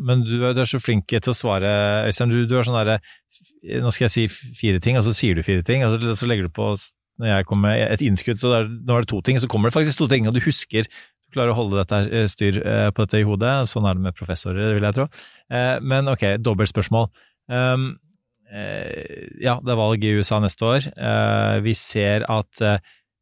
Men 0.00 0.22
du, 0.24 0.38
du 0.40 0.60
er 0.60 0.68
så 0.68 0.80
flink 0.80 1.08
til 1.10 1.32
å 1.32 1.36
svare, 1.36 1.70
Øystein. 2.08 2.32
Du, 2.32 2.44
du 2.48 2.56
er 2.56 2.66
sånn 2.66 2.78
derre 2.78 3.00
Nå 3.82 3.90
skal 3.92 4.06
jeg 4.06 4.12
si 4.14 4.52
fire 4.56 4.78
ting, 4.80 4.96
og 4.96 5.04
så 5.04 5.12
sier 5.16 5.36
du 5.36 5.42
fire 5.44 5.64
ting, 5.66 5.82
og 5.84 5.96
så, 5.96 6.14
så 6.20 6.28
legger 6.28 6.46
du 6.46 6.54
på 6.54 6.70
Når 7.20 7.28
jeg 7.32 7.46
kommer 7.48 7.72
med 7.72 7.82
et 7.96 8.04
innskudd, 8.06 8.38
så 8.40 8.52
er, 8.60 8.70
nå 8.70 8.96
er 8.96 9.04
det 9.04 9.10
to 9.10 9.20
ting, 9.26 9.40
så 9.42 9.50
kommer 9.50 9.68
det 9.68 9.76
faktisk 9.76 10.00
to 10.00 10.08
ting, 10.12 10.28
og 10.28 10.36
du 10.36 10.40
husker 10.44 10.86
Du 10.86 11.36
klarer 11.36 11.52
å 11.52 11.58
holde 11.58 11.80
dette 11.80 12.00
eh, 12.08 12.28
styr 12.30 12.60
eh, 12.62 12.88
på 12.94 13.04
dette 13.04 13.20
i 13.20 13.26
hodet. 13.26 13.54
Sånn 13.68 13.88
er 13.88 13.98
det 13.98 14.06
med 14.06 14.16
professorer, 14.16 14.76
vil 14.76 14.86
jeg 14.86 14.96
tro. 14.96 15.08
Eh, 15.50 15.76
Men 15.82 16.12
ok, 16.12 16.28
dobbeltspørsmål. 16.40 17.10
Um, 17.50 17.88
eh, 18.52 19.26
ja, 19.42 19.58
det 19.58 19.74
er 19.74 19.80
valg 19.80 20.06
i 20.06 20.14
USA 20.20 20.38
neste 20.40 20.70
år. 20.70 20.86
Vi 21.66 21.74
ser 21.76 22.24
at 22.30 22.62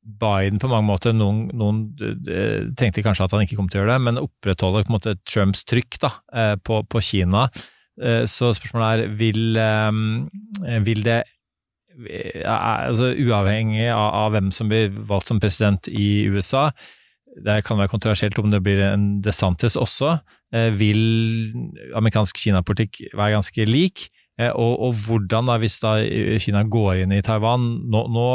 Biden 0.04 0.60
på 0.60 0.68
mange 0.68 0.86
måter 0.86 1.14
Noen, 1.16 1.46
noen 1.56 1.84
eh, 2.28 2.66
tenkte 2.76 3.04
kanskje 3.04 3.26
at 3.26 3.34
han 3.34 3.44
ikke 3.44 3.56
kom 3.58 3.70
til 3.72 3.80
å 3.80 3.84
gjøre 3.84 3.94
det, 3.96 4.04
men 4.06 4.20
opprettholder 4.20 4.84
på 4.84 4.92
en 4.92 4.96
måte 4.98 5.16
Trumps 5.28 5.64
trykk 5.68 6.00
da, 6.02 6.10
eh, 6.36 6.56
på, 6.60 6.82
på 6.84 7.02
Kina. 7.04 7.46
Eh, 8.00 8.24
så 8.28 8.52
spørsmålet 8.56 9.06
er 9.06 9.14
vil, 9.20 9.56
vil 10.84 11.06
det 11.06 11.22
altså 11.94 13.12
Uavhengig 13.22 13.86
av, 13.86 14.08
av 14.18 14.34
hvem 14.34 14.50
som 14.52 14.68
blir 14.70 14.90
valgt 15.08 15.30
som 15.30 15.40
president 15.40 15.88
i 15.88 16.26
USA, 16.26 16.68
det 17.44 17.60
kan 17.66 17.78
være 17.78 17.90
kontroversielt 17.90 18.38
om 18.38 18.50
det 18.50 18.60
blir 18.62 18.82
en 18.82 19.06
DeSantis 19.22 19.74
også, 19.78 20.16
vil 20.78 21.00
amerikansk 21.98 22.38
Kina-politikk 22.38 23.00
være 23.14 23.34
ganske 23.34 23.66
lik? 23.66 24.04
Og, 24.38 24.74
og 24.88 24.98
hvordan, 25.06 25.50
da, 25.50 25.56
hvis 25.62 25.78
da 25.82 25.96
Kina 26.42 26.64
går 26.66 27.04
inn 27.04 27.14
i 27.14 27.22
Taiwan 27.22 27.66
Nå, 27.90 28.00
nå 28.10 28.26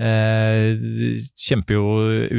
eh, 0.00 1.20
kjemper 1.36 1.76
jo 1.76 1.84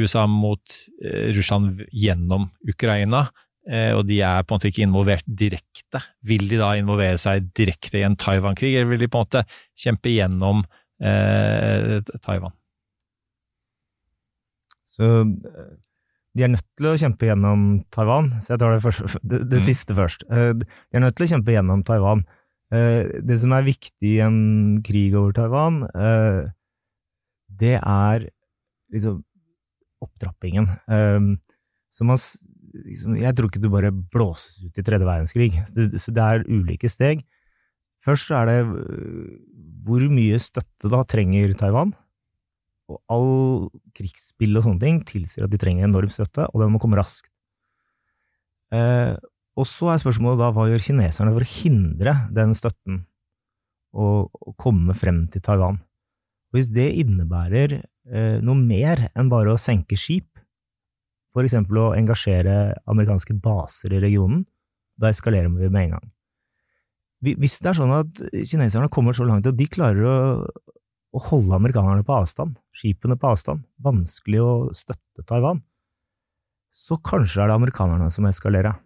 USA 0.02 0.26
mot 0.26 0.74
eh, 1.04 1.30
Russland 1.36 1.84
gjennom 1.94 2.48
Ukraina, 2.68 3.28
eh, 3.68 3.92
og 3.94 4.06
de 4.08 4.18
er 4.26 4.42
på 4.42 4.52
en 4.54 4.58
måte 4.60 4.70
ikke 4.72 4.86
involvert 4.86 5.26
direkte. 5.26 6.02
Vil 6.26 6.48
de 6.50 6.58
da 6.60 6.72
involvere 6.80 7.18
seg 7.22 7.52
direkte 7.54 8.00
i 8.00 8.06
en 8.08 8.16
Taiwan-krig, 8.18 8.74
eller 8.74 8.90
vil 8.94 9.04
de 9.04 9.10
på 9.12 9.20
en 9.22 9.26
måte 9.28 9.44
kjempe 9.78 10.10
gjennom 10.12 10.64
eh, 11.02 12.00
Taiwan? 12.24 12.52
Så 14.92 15.08
eh, 15.22 15.72
de 16.36 16.46
er 16.46 16.52
nødt 16.54 16.64
til 16.80 16.86
å 16.88 16.94
kjempe 17.00 17.26
gjennom 17.28 17.64
Taiwan, 17.92 18.30
så 18.40 18.54
jeg 18.54 18.60
tar 18.62 18.72
det, 18.76 18.82
først, 18.84 19.18
det, 19.20 19.42
det 19.52 19.58
Mm. 19.60 19.66
siste 19.66 19.96
først. 19.96 20.22
Eh, 20.32 20.52
De 20.56 20.96
er 20.96 21.04
nødt 21.04 21.16
til 21.18 21.26
å 21.26 21.32
kjempe 21.36 21.52
gjennom 21.52 21.84
Taiwan. 21.84 22.24
Det 22.72 23.36
som 23.36 23.52
er 23.52 23.66
viktig 23.66 24.14
i 24.16 24.20
en 24.24 24.78
krig 24.80 25.12
over 25.12 25.34
Taiwan, 25.36 25.82
det 27.60 27.76
er 27.78 28.28
liksom 28.92 29.20
opptrappingen. 30.02 30.66
Um, 30.90 31.36
Så 31.92 32.06
man, 32.08 32.16
liksom, 32.72 33.16
jeg 33.20 33.36
tror 33.36 33.50
ikke 33.50 33.60
du 33.60 33.68
bare 33.68 33.90
blåses 33.92 34.62
ut 34.64 34.78
i 34.80 34.82
tredje 34.82 35.04
verdenskrig. 35.04 35.50
Det, 35.76 36.00
så 36.00 36.14
det 36.14 36.22
er 36.24 36.46
ulike 36.48 36.88
steg. 36.88 37.20
Først 38.02 38.32
er 38.32 38.48
det 38.48 38.54
øh, 38.64 39.34
hvor 39.84 40.00
mye 40.08 40.38
støtte 40.40 40.88
da 40.90 41.02
trenger 41.04 41.52
Taiwan? 41.58 41.92
Og 42.90 42.98
all 43.12 43.68
krigsspill 43.94 44.56
og 44.56 44.64
sånne 44.64 44.82
ting 44.82 45.02
tilsier 45.06 45.44
at 45.44 45.52
de 45.52 45.60
trenger 45.60 45.84
enorm 45.86 46.10
støtte, 46.10 46.48
og 46.48 46.64
den 46.64 46.72
må 46.72 46.80
komme 46.82 46.98
raskt. 46.98 47.28
Eh, 48.72 49.14
og 49.52 49.68
så 49.68 49.92
er 49.92 50.00
spørsmålet 50.00 50.40
da, 50.40 50.50
hva 50.56 50.66
gjør 50.70 50.86
kineserne 50.88 51.36
for 51.36 51.44
å 51.44 51.52
hindre 51.60 52.16
den 52.32 52.56
støtten 52.56 53.02
og, 53.92 54.32
å 54.32 54.56
komme 54.56 54.96
frem 54.96 55.26
til 55.28 55.44
Taiwan? 55.44 55.76
Hvis 56.52 56.68
det 56.72 56.90
innebærer 57.00 57.78
eh, 57.80 58.38
noe 58.44 58.58
mer 58.58 59.08
enn 59.16 59.30
bare 59.32 59.54
å 59.54 59.60
senke 59.60 59.96
skip, 59.96 60.28
eksempel 61.40 61.78
å 61.80 61.92
engasjere 61.96 62.74
amerikanske 62.90 63.34
baser 63.40 63.94
i 63.96 64.02
regionen, 64.02 64.44
da 65.00 65.08
eskalerer 65.08 65.48
vi 65.48 65.70
med 65.72 65.86
en 65.86 65.94
gang. 65.96 66.10
Hvis 67.22 67.60
det 67.62 67.70
er 67.70 67.78
sånn 67.78 67.94
at 67.94 68.20
kineserne 68.50 68.90
kommer 68.92 69.16
så 69.16 69.24
langt 69.24 69.46
at 69.46 69.56
de 69.56 69.66
klarer 69.70 70.04
å, 70.04 70.16
å 71.14 71.22
holde 71.30 71.56
amerikanerne 71.56 72.04
på 72.04 72.16
avstand, 72.18 72.56
skipene 72.76 73.16
på 73.16 73.30
avstand, 73.30 73.62
vanskelig 73.80 74.42
å 74.42 74.52
støtte 74.76 75.24
Taiwan, 75.28 75.62
så 76.72 76.98
kanskje 77.04 77.44
er 77.44 77.52
det 77.52 77.56
amerikanerne 77.60 78.08
som 78.12 78.26
eskalerer. 78.28 78.80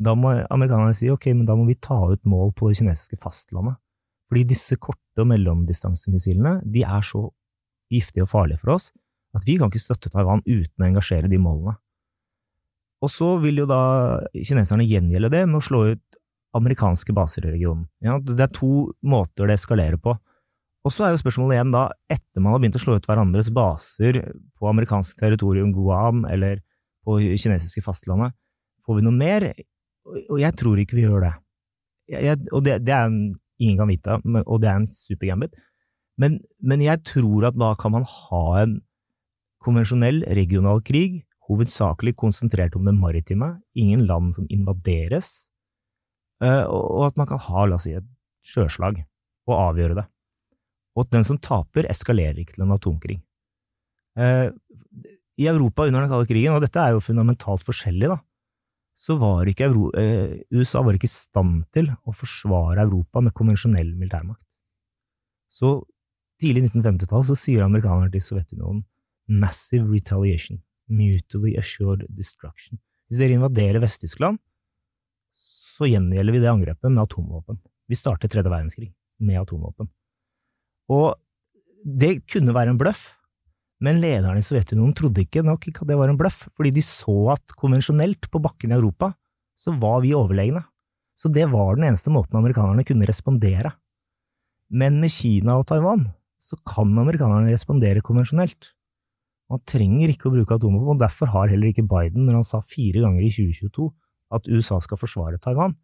Da 0.00 0.14
må 0.16 0.32
amerikanerne 0.52 0.96
si 0.96 1.10
ok, 1.12 1.32
men 1.34 1.46
da 1.48 1.56
må 1.58 1.66
vi 1.68 1.76
ta 1.82 1.98
ut 2.12 2.22
mål 2.28 2.54
på 2.56 2.70
det 2.70 2.78
kinesiske 2.80 3.18
fastlandet. 3.20 3.80
Fordi 4.30 4.46
disse 4.46 4.78
korte 4.78 5.22
og 5.22 5.28
mellomdistansemissilene 5.32 6.60
de 6.70 6.84
er 6.86 7.06
så 7.06 7.26
giftige 7.90 8.24
og 8.24 8.30
farlige 8.30 8.62
for 8.62 8.76
oss 8.76 8.92
at 9.36 9.46
vi 9.46 9.56
kan 9.58 9.70
ikke 9.70 9.82
støtte 9.82 10.10
Taiwan 10.10 10.42
uten 10.46 10.82
å 10.82 10.86
engasjere 10.88 11.30
de 11.30 11.38
målene. 11.42 11.76
Og 13.00 13.10
så 13.12 13.32
vil 13.40 13.62
jo 13.62 13.66
da 13.70 13.82
kineserne 14.34 14.86
gjengjelde 14.86 15.30
det 15.32 15.44
med 15.48 15.60
å 15.60 15.64
slå 15.64 15.84
ut 15.94 16.18
amerikanske 16.56 17.14
baser 17.16 17.46
i 17.46 17.52
regionen. 17.54 17.86
Ja, 18.04 18.18
det 18.18 18.42
er 18.42 18.50
to 18.52 18.90
måter 19.06 19.48
det 19.48 19.56
eskalerer 19.60 20.00
på. 20.02 20.16
Og 20.84 20.94
så 20.94 21.06
er 21.06 21.14
jo 21.14 21.20
spørsmålet 21.20 21.58
igjen 21.58 21.74
da, 21.74 21.84
etter 22.10 22.42
man 22.42 22.54
har 22.54 22.62
begynt 22.62 22.78
å 22.78 22.82
slå 22.82 22.96
ut 22.98 23.06
hverandres 23.08 23.50
baser 23.54 24.18
på 24.58 24.68
amerikansk 24.70 25.18
territorium, 25.20 25.74
Guam, 25.76 26.24
eller 26.28 26.62
på 27.06 27.18
kinesiske 27.20 27.84
fastlandet, 27.84 28.34
får 28.84 28.98
vi 28.98 29.04
noe 29.04 29.16
mer? 29.16 29.46
Og 30.08 30.40
jeg 30.40 30.56
tror 30.58 30.80
ikke 30.80 30.98
vi 30.98 31.04
gjør 31.04 31.26
det. 31.28 31.34
Jeg, 32.10 32.40
og 32.50 32.64
det, 32.66 32.80
det 32.88 32.96
er 32.96 33.06
en, 33.06 33.20
ingen 33.60 33.80
kan 33.80 33.90
vite, 33.90 34.20
og 34.46 34.62
det 34.62 34.70
er 34.70 34.80
en 34.80 34.88
supergambit. 34.88 35.54
Men, 36.20 36.40
men 36.60 36.82
jeg 36.84 37.02
tror 37.08 37.48
at 37.48 37.58
da 37.60 37.74
kan 37.80 37.94
man 37.94 38.06
ha 38.08 38.44
en 38.62 38.78
konvensjonell 39.64 40.22
regional 40.36 40.82
krig, 40.84 41.22
hovedsakelig 41.50 42.14
konsentrert 42.20 42.76
om 42.78 42.86
det 42.86 42.94
maritime, 42.96 43.56
ingen 43.74 44.06
land 44.08 44.34
som 44.36 44.46
invaderes, 44.52 45.48
eh, 46.44 46.64
og 46.64 47.08
at 47.08 47.18
man 47.20 47.28
kan 47.30 47.42
ha, 47.48 47.66
la 47.66 47.78
oss 47.80 47.88
si, 47.88 47.96
et 47.96 48.06
sjøslag 48.46 49.02
og 49.50 49.56
avgjøre 49.56 49.98
det. 49.98 50.06
Og 50.96 51.04
at 51.04 51.12
den 51.16 51.26
som 51.26 51.40
taper, 51.42 51.88
eskalerer 51.90 52.40
ikke 52.42 52.56
til 52.56 52.66
en 52.66 52.76
atomkrig. 52.76 53.18
Eh, 54.18 54.48
I 55.40 55.48
Europa 55.50 55.86
under 55.88 56.04
den 56.04 56.12
kalde 56.12 56.28
krigen, 56.30 56.56
og 56.56 56.64
dette 56.64 56.82
er 56.82 56.94
jo 56.94 57.04
fundamentalt 57.04 57.64
forskjellig, 57.66 58.12
da, 58.12 58.20
så 59.00 59.16
var 59.16 59.48
ikke 59.48 59.64
Euro 59.70 59.88
eh, 59.96 60.42
USA 60.52 60.82
var 60.84 60.96
ikke 60.96 61.08
i 61.08 61.12
stand 61.12 61.64
til 61.72 61.88
å 62.04 62.12
forsvare 62.12 62.84
Europa 62.84 63.22
med 63.24 63.34
konvensjonell 63.36 63.94
militærmakt. 63.96 64.42
Så 65.50 65.78
tidlig 66.40 66.66
1950-tall 66.68 67.24
så 67.30 67.36
sier 67.38 67.64
amerikanerne 67.64 68.12
til 68.12 68.24
Sovjetunionen 68.24 68.84
massive 69.30 69.86
retaliation, 69.88 70.60
mutually 70.90 71.54
assured 71.58 72.04
destruction. 72.16 72.80
Hvis 73.08 73.20
dere 73.22 73.38
invaderer 73.38 73.82
Vest-Tyskland, 73.82 74.40
så 75.34 75.88
gjengjelder 75.88 76.34
vi 76.34 76.42
det 76.42 76.50
angrepet 76.50 76.90
med 76.90 77.04
atomvåpen. 77.04 77.60
Vi 77.88 77.98
starter 77.98 78.30
tredje 78.30 78.50
verdenskrig 78.50 78.90
med 79.22 79.40
atomvåpen. 79.40 79.88
Og 80.90 81.14
det 81.84 82.26
kunne 82.28 82.54
være 82.54 82.74
en 82.74 82.80
bløff, 82.80 83.14
men 83.80 84.00
lederne 84.02 84.42
i 84.42 84.44
Sovjetunionen 84.44 84.92
trodde 84.96 85.22
ikke 85.24 85.44
nok 85.46 85.64
ikke 85.70 85.84
at 85.84 85.90
det 85.90 85.96
var 85.96 86.12
en 86.12 86.18
bløff, 86.20 86.44
fordi 86.56 86.72
de 86.76 86.82
så 86.84 87.16
at 87.34 87.54
konvensjonelt 87.56 88.28
på 88.28 88.42
bakken 88.44 88.74
i 88.74 88.76
Europa 88.76 89.14
så 89.60 89.72
var 89.80 90.02
vi 90.04 90.12
overlegne. 90.16 90.62
Så 91.20 91.28
det 91.32 91.46
var 91.52 91.76
den 91.76 91.88
eneste 91.88 92.12
måten 92.12 92.38
amerikanerne 92.38 92.84
kunne 92.88 93.08
respondere. 93.08 93.72
Men 94.70 95.00
med 95.00 95.12
Kina 95.12 95.58
og 95.60 95.66
Taiwan 95.68 96.06
så 96.40 96.56
kan 96.68 96.92
amerikanerne 96.96 97.52
respondere 97.52 98.04
konvensjonelt. 98.04 98.72
Man 99.50 99.60
trenger 99.68 100.12
ikke 100.12 100.28
å 100.30 100.34
bruke 100.34 100.56
atomvåpen, 100.56 100.94
og 100.94 101.02
derfor 101.02 101.32
har 101.32 101.50
heller 101.50 101.72
ikke 101.72 101.88
Biden, 101.88 102.24
når 102.24 102.40
han 102.40 102.46
sa 102.46 102.60
fire 102.62 103.02
ganger 103.02 103.24
i 103.26 103.32
2022 103.34 103.88
at 104.36 104.48
USA 104.48 104.78
skal 104.84 105.00
forsvare 105.00 105.40
Taiwan, 105.42 105.74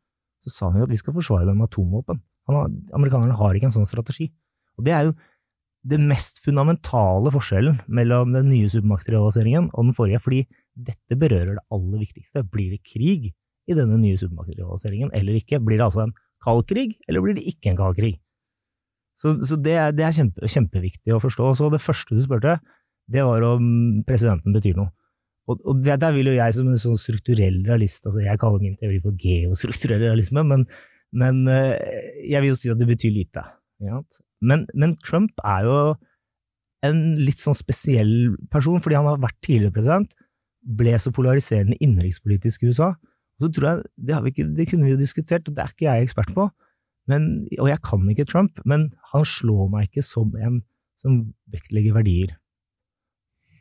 så 0.44 0.52
sa 0.52 0.68
han 0.70 0.80
jo 0.80 0.86
at 0.86 0.92
vi 0.94 1.00
skal 1.00 1.16
forsvare 1.16 1.48
dem 1.48 1.58
med 1.58 1.66
atomvåpen. 1.66 2.20
Har, 2.46 2.68
amerikanerne 2.94 3.34
har 3.36 3.56
ikke 3.58 3.72
en 3.72 3.74
sånn 3.74 3.88
strategi. 3.90 4.28
Og 4.78 4.86
det 4.86 4.94
er 4.94 5.08
jo 5.08 5.16
det 5.86 5.98
mest 6.02 6.40
fundamentale 6.44 7.30
forskjellen 7.34 7.80
mellom 7.86 8.34
den 8.34 8.48
nye 8.50 8.68
supermaktrealiseringen 8.70 9.70
og 9.72 9.88
den 9.88 9.96
forrige, 9.96 10.22
fordi 10.24 10.44
dette 10.74 11.18
berører 11.18 11.56
det 11.56 11.66
aller 11.72 12.02
viktigste. 12.02 12.42
Blir 12.52 12.74
det 12.74 12.82
krig 12.86 13.30
i 13.30 13.76
denne 13.76 13.98
nye 14.00 14.18
supermaktrealiseringen 14.20 15.12
eller 15.16 15.38
ikke? 15.38 15.60
Blir 15.62 15.80
det 15.80 15.86
altså 15.86 16.06
en 16.06 16.14
kald 16.44 16.66
krig, 16.70 16.96
eller 17.08 17.24
blir 17.24 17.38
det 17.38 17.46
ikke 17.50 17.72
en 17.72 17.78
kald 17.78 17.98
krig? 17.98 18.18
Så, 19.16 19.32
så 19.48 19.56
det, 19.56 19.76
det 19.96 20.04
er 20.04 20.16
kjempe, 20.16 20.50
kjempeviktig 20.52 21.14
å 21.14 21.22
forstå. 21.22 21.54
Så 21.56 21.70
det 21.72 21.80
første 21.84 22.18
du 22.18 22.20
spurte, 22.24 22.58
det 23.08 23.24
var 23.24 23.44
om 23.46 24.02
presidenten 24.06 24.54
betyr 24.56 24.76
noe. 24.76 24.92
Og, 25.46 25.60
og 25.62 25.80
det, 25.80 26.00
der 26.02 26.14
vil 26.16 26.32
jo 26.32 26.36
jeg 26.36 26.56
som 26.56 26.68
en 26.68 26.80
sånn 26.82 26.98
strukturell 26.98 27.60
realist, 27.68 28.02
altså 28.02 28.24
jeg 28.24 28.40
kaller 28.42 28.64
min 28.64 28.74
teori 28.80 28.98
for 29.04 29.14
geostrukturell 29.22 30.02
realisme, 30.02 30.42
men, 30.42 30.64
men 31.14 31.44
eh, 31.52 31.76
jeg 32.26 32.42
vil 32.42 32.50
jo 32.50 32.58
si 32.58 32.72
at 32.72 32.80
det 32.80 32.88
betyr 32.90 33.14
lite. 33.14 33.44
Ja. 33.86 34.02
Men, 34.44 34.66
men 34.74 34.94
Trump 35.04 35.40
er 35.44 35.66
jo 35.66 35.78
en 36.86 37.00
litt 37.18 37.40
sånn 37.42 37.56
spesiell 37.56 38.36
person, 38.52 38.82
fordi 38.82 38.98
han 38.98 39.08
har 39.08 39.22
vært 39.22 39.38
tidligere 39.44 39.74
president, 39.74 40.14
ble 40.66 40.94
så 41.00 41.12
polariserende 41.14 41.78
innenrikspolitisk 41.80 42.64
i 42.64 42.70
USA. 42.72 42.92
Og 43.36 43.46
så 43.46 43.52
tror 43.56 43.68
jeg, 43.68 43.90
det, 43.96 44.14
har 44.14 44.24
vi 44.24 44.32
ikke, 44.32 44.48
det 44.56 44.68
kunne 44.70 44.86
vi 44.86 44.94
jo 44.94 45.00
diskutert, 45.00 45.48
og 45.48 45.56
det 45.56 45.64
er 45.64 45.74
ikke 45.74 45.88
jeg 45.88 46.08
ekspert 46.08 46.32
på, 46.36 46.48
men, 47.10 47.46
og 47.60 47.68
jeg 47.70 47.82
kan 47.86 48.08
ikke 48.10 48.26
Trump, 48.26 48.58
men 48.66 48.88
han 49.12 49.26
slår 49.28 49.68
meg 49.70 49.86
ikke 49.88 50.02
som 50.02 50.32
en 50.42 50.64
som 51.02 51.20
vektlegger 51.52 51.94
verdier. 51.94 52.34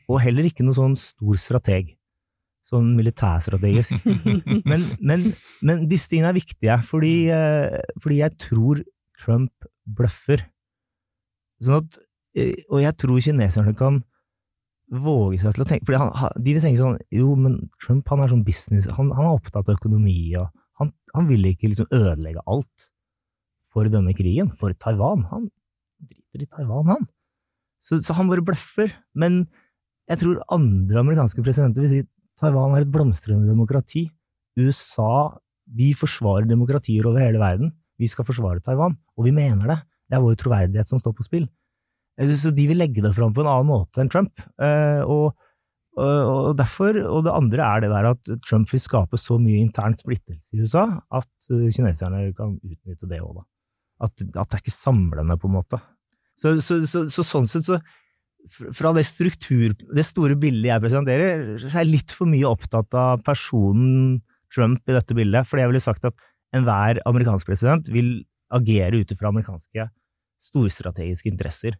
Og 0.09 0.21
heller 0.23 0.47
ikke 0.47 0.65
noe 0.65 0.77
sånn 0.77 0.95
stor 0.97 1.37
strateg. 1.41 1.93
Sånn 2.65 2.93
militærstrategisk. 2.97 3.93
men, 4.71 4.85
men, 4.97 5.27
men 5.65 5.85
disse 5.89 6.09
tingene 6.09 6.31
er 6.31 6.39
viktige, 6.39 6.79
fordi, 6.87 7.13
eh, 7.33 7.77
fordi 8.01 8.21
jeg 8.23 8.37
tror 8.41 8.81
Trump 9.21 9.69
bløffer. 9.85 10.47
Sånn 11.63 11.77
at, 11.83 11.97
eh, 12.35 12.53
og 12.69 12.81
jeg 12.83 12.97
tror 12.97 13.21
kineserne 13.23 13.75
kan 13.77 14.01
våge 14.91 15.39
seg 15.41 15.55
til 15.55 15.63
å 15.63 15.67
tenke 15.67 15.97
han- 15.97 16.43
De 16.43 16.53
vil 16.53 16.61
tenke 16.61 16.77
sånn 16.77 16.99
Jo, 17.11 17.35
men 17.35 17.69
Trump 17.81 18.07
han 18.09 18.19
er 18.21 18.27
sånn 18.29 18.43
business 18.45 18.85
Han, 18.85 19.09
han 19.11 19.25
er 19.25 19.39
opptatt 19.39 19.67
av 19.69 19.75
økonomi, 19.79 20.35
og 20.37 20.49
han, 20.79 20.91
han 21.15 21.27
vil 21.27 21.43
ikke 21.45 21.69
liksom 21.71 21.87
ødelegge 21.91 22.41
alt 22.47 22.89
for 23.73 23.83
denne 23.91 24.13
krigen, 24.15 24.51
for 24.55 24.71
Taiwan. 24.73 25.23
Han 25.31 25.49
driter 25.99 26.43
i 26.43 26.45
Taiwan, 26.45 26.85
han. 26.87 27.07
Så, 27.83 27.99
så 28.03 28.13
han 28.15 28.29
bare 28.29 28.43
bløffer. 28.43 28.93
Men, 29.15 29.47
Jeg 30.07 30.19
tror 30.19 30.43
andre 30.51 30.99
amerikanske 31.01 31.41
presidenter 31.43 31.81
vil 31.81 31.89
si 31.89 32.07
Taiwan 32.39 32.75
er 32.77 32.81
et 32.85 32.91
blomstrende 32.91 33.47
demokrati. 33.49 34.09
USA 34.57 35.37
Vi 35.67 35.93
forsvarer 35.93 36.45
demokratier 36.47 37.05
over 37.07 37.19
hele 37.19 37.39
verden. 37.41 37.71
Vi 37.97 38.07
skal 38.07 38.23
forsvare 38.27 38.61
Taiwan, 38.61 38.95
og 39.17 39.25
vi 39.25 39.31
mener 39.31 39.65
det. 39.67 39.79
Det 40.05 40.17
er 40.17 40.23
vår 40.23 40.37
troverdighet 40.39 40.91
som 40.91 41.01
står 41.01 41.15
på 41.17 41.25
spill. 41.25 41.47
Jeg 42.19 42.29
synes 42.31 42.55
de 42.55 42.67
vil 42.69 42.79
legge 42.79 43.03
det 43.03 43.11
fram 43.17 43.33
på 43.35 43.43
en 43.43 43.49
annen 43.51 43.71
måte 43.71 43.99
enn 44.01 44.11
Trump. 44.11 44.39
Eh, 44.61 45.01
og, 45.03 45.33
og, 45.99 46.53
derfor, 46.59 46.95
og 47.09 47.25
det 47.27 47.33
andre 47.33 47.65
er 47.65 47.83
det 47.83 47.91
der 47.91 48.09
at 48.13 48.31
Trump 48.47 48.71
vil 48.71 48.83
skape 48.83 49.19
så 49.19 49.39
mye 49.41 49.63
intern 49.63 49.97
splittelse 49.99 50.55
i 50.55 50.63
USA 50.63 50.85
at 51.15 51.51
eh, 51.51 51.67
kineserne 51.75 52.29
kan 52.37 52.55
utnytte 52.61 53.11
det 53.11 53.19
òg, 53.23 53.41
da. 53.41 53.45
At, 54.05 54.15
at 54.23 54.49
det 54.51 54.57
er 54.57 54.63
ikke 54.63 54.75
samlende, 54.75 55.37
på 55.39 55.47
en 55.47 55.55
måte. 55.55 55.79
Så, 56.39 56.57
så, 56.63 56.81
så, 56.87 57.05
så 57.11 57.23
sånn 57.23 57.47
sett 57.47 57.67
så 57.67 57.79
fra 58.75 58.91
det 58.93 59.05
struktur, 59.07 59.73
det 59.73 60.05
store 60.05 60.35
bildet 60.37 60.69
jeg 60.69 60.83
presenterer, 60.83 61.45
så 61.63 61.71
er 61.71 61.85
jeg 61.85 61.93
litt 61.95 62.13
for 62.13 62.29
mye 62.29 62.45
opptatt 62.45 62.93
av 62.93 63.23
personen 63.25 64.19
Trump 64.53 64.85
i 64.85 64.95
dette 64.95 65.17
bildet. 65.17 65.47
Fordi 65.49 65.63
jeg 65.63 65.71
ville 65.71 65.83
sagt 65.83 66.05
at 66.07 66.25
enhver 66.55 67.01
amerikansk 67.09 67.49
president 67.49 67.89
vil 67.91 68.19
agere 68.55 69.01
ut 69.01 69.11
ifra 69.13 69.31
amerikanske 69.31 69.89
storstrategiske 70.45 71.31
interesser. 71.31 71.77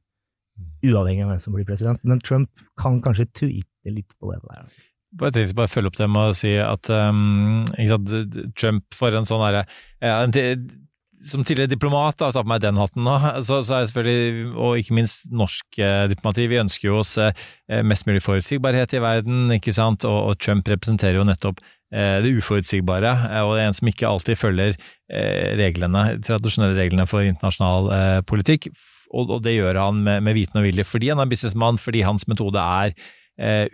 Uavhengig 0.85 1.25
av 1.25 1.33
hvem 1.33 1.41
som 1.41 1.55
blir 1.55 1.67
president. 1.67 2.01
Men 2.07 2.21
Trump 2.23 2.65
kan 2.79 3.01
kanskje 3.03 3.27
tweete 3.33 3.93
litt 3.93 4.15
på 4.19 4.31
det 4.31 4.41
der. 4.45 4.69
Jeg 5.15 5.35
tenkte 5.35 5.55
bare 5.55 5.71
følge 5.71 5.91
opp 5.91 5.99
det 5.99 6.07
med 6.11 6.31
å 6.31 6.35
si 6.35 6.55
at 6.59 6.89
um, 6.91 7.63
sant, 7.87 8.15
Trump 8.57 8.97
for 8.97 9.15
en 9.15 9.27
sånn 9.27 9.43
herre 9.45 9.63
ja, 10.03 10.17
som 11.25 11.43
tidligere 11.45 11.71
diplomat, 11.71 12.17
da, 12.19 12.29
ta 12.33 12.43
på 12.43 12.51
meg 12.51 12.61
den 12.63 12.79
hatten 12.79 13.05
nå, 13.05 13.15
så, 13.47 13.61
så 13.65 13.79
er 13.79 13.87
selvfølgelig, 13.89 14.49
og 14.53 14.81
ikke 14.81 14.97
minst 14.97 15.25
norsk 15.33 15.79
eh, 15.81 16.03
diplomati, 16.11 16.49
vi 16.51 16.61
ønsker 16.61 16.89
jo 16.89 16.99
oss 17.01 17.15
eh, 17.21 17.45
mest 17.87 18.09
mulig 18.09 18.21
forutsigbarhet 18.25 18.93
i 18.97 19.01
verden, 19.03 19.47
ikke 19.57 19.73
sant, 19.75 20.05
og, 20.07 20.19
og 20.31 20.39
Trump 20.43 20.67
representerer 20.69 21.19
jo 21.21 21.27
nettopp 21.27 21.63
det 22.23 22.33
uforutsigbare, 22.39 23.11
eh, 23.29 23.43
og 23.45 23.59
en 23.61 23.75
som 23.77 23.91
ikke 23.91 24.07
alltid 24.09 24.39
følger 24.39 24.73
eh, 24.75 25.51
reglene, 25.59 26.17
tradisjonelle 26.25 26.77
reglene 26.79 27.07
for 27.09 27.25
internasjonal 27.27 27.91
eh, 27.95 28.21
politikk, 28.27 28.69
og, 29.15 29.37
det 29.45 29.53
gjør 29.53 29.77
han 29.79 30.01
med, 30.03 30.33
viten 30.35 30.59
og 30.59 30.65
vilje 30.65 30.83
fordi 30.83 31.11
han 31.13 31.21
er 31.23 31.29
businessmann, 31.29 31.77
fordi 31.79 32.01
hans 32.03 32.25
metode 32.27 32.59
er 32.59 32.97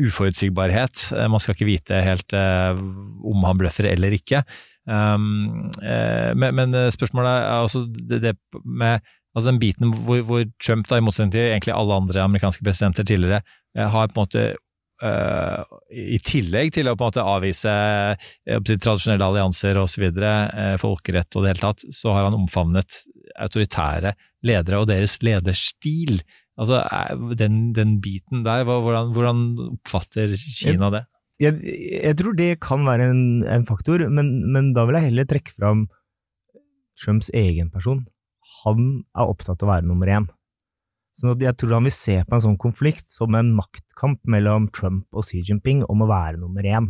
uforutsigbarhet. 0.01 1.07
Man 1.31 1.41
skal 1.41 1.55
ikke 1.55 1.69
vite 1.69 2.01
helt 2.03 2.33
om 2.35 3.43
han 3.45 3.59
bløffer 3.61 3.87
eller 3.89 4.13
ikke. 4.17 4.41
Um, 4.89 5.69
eh, 5.85 6.33
men, 6.33 6.73
spørsmålet 6.89 7.29
er 7.29 7.61
altså 7.61 7.83
det, 7.85 8.33
med 8.65 8.99
altså 9.35 9.51
den 9.51 9.59
biten 9.61 9.93
hvor, 9.93 10.43
Trump, 10.63 10.89
da, 10.89 10.97
i 10.97 11.05
motsetning 11.05 11.31
til 11.35 11.51
egentlig 11.51 11.75
alle 11.75 11.99
andre 12.01 12.25
amerikanske 12.25 12.65
presidenter 12.65 13.05
tidligere, 13.05 13.41
eh, 13.77 13.87
har 13.87 14.07
på 14.07 14.19
en 14.19 14.25
måte 14.25 14.45
uh, 15.03 15.61
i 15.91 16.19
tillegg 16.25 16.73
til 16.75 16.89
å 16.89 16.95
på 16.95 17.05
en 17.05 17.11
måte 17.11 17.25
avvise 17.25 17.75
uh, 18.15 18.59
tradisjonelle 18.71 19.27
allianser 19.27 19.79
osv., 19.81 20.07
uh, 20.17 20.75
folkerett 20.81 21.35
og 21.35 21.45
det 21.45 21.53
hele 21.53 21.65
tatt, 21.65 21.85
så 21.93 22.15
har 22.15 22.29
han 22.29 22.37
omfavnet 22.37 23.01
autoritære 23.41 24.15
ledere 24.47 24.81
og 24.81 24.89
deres 24.91 25.19
lederstil. 25.25 26.19
Altså, 26.61 26.83
den, 27.39 27.71
den 27.73 27.97
biten 28.03 28.43
der, 28.45 28.65
hvordan, 28.67 29.13
hvordan 29.15 29.45
oppfatter 29.71 30.35
Kina 30.37 30.91
det? 30.93 31.05
jeg, 31.41 31.57
jeg, 32.03 32.17
tror 32.19 32.37
det 32.37 32.51
kan 32.63 32.85
være 32.85 33.09
en, 33.11 33.23
en 33.49 33.65
faktor, 33.65 34.03
men, 34.13 34.29
men, 34.53 34.71
da 34.77 34.85
vil 34.87 34.99
jeg 34.99 35.09
heller 35.09 35.29
trekke 35.29 35.55
fram 35.55 35.87
Trumps 37.01 37.31
egen 37.37 37.71
person. 37.73 38.03
Han 38.61 39.01
er 39.17 39.31
opptatt 39.31 39.63
av 39.63 39.69
å 39.69 39.71
være 39.71 39.87
nummer 39.87 40.11
én. 40.11 40.27
Så 41.21 41.35
jeg 41.37 41.53
tror 41.59 41.75
han 41.77 41.85
vil 41.85 41.93
se 41.93 42.15
på 42.25 42.33
en 42.33 42.43
sånn 42.43 42.57
konflikt 42.61 43.11
som 43.13 43.35
en 43.37 43.51
maktkamp 43.53 44.19
mellom 44.33 44.67
Trump 44.73 45.05
og 45.13 45.27
Xi 45.27 45.43
Jinping 45.45 45.83
om 45.91 46.01
å 46.01 46.09
være 46.09 46.39
nummer 46.41 46.65
én. 46.65 46.89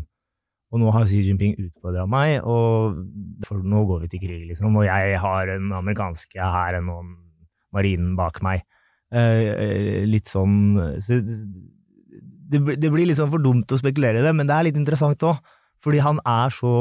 Og 0.71 0.79
nå 0.79 0.91
har 0.95 1.07
Xi 1.09 1.19
Jinping 1.25 1.57
utfordra 1.59 2.05
meg, 2.07 2.38
og 2.47 3.01
for 3.43 3.59
nå 3.59 3.84
går 3.89 4.05
vi 4.05 4.11
til 4.13 4.21
krig, 4.23 4.45
liksom. 4.53 4.77
Og 4.79 4.88
jeg 4.88 5.17
har 5.19 5.49
den 5.49 5.67
amerikanske 5.75 6.39
hæren 6.39 6.88
og 6.93 7.09
marinen 7.75 8.15
bak 8.15 8.39
meg. 8.45 8.63
Eh, 9.11 10.05
litt 10.07 10.32
sånn 10.32 10.77
så 11.03 11.17
det, 12.51 12.59
det, 12.79 12.91
blir 12.91 13.09
liksom 13.09 13.32
for 13.34 13.43
dumt 13.43 13.71
å 13.71 13.79
spekulere 13.79 14.21
i 14.21 14.23
det, 14.23 14.32
men 14.36 14.47
det 14.47 14.55
er 14.55 14.67
litt 14.69 14.79
interessant 14.79 15.27
òg. 15.27 15.41
Fordi 15.82 15.99
han 16.03 16.21
er 16.27 16.53
så 16.53 16.73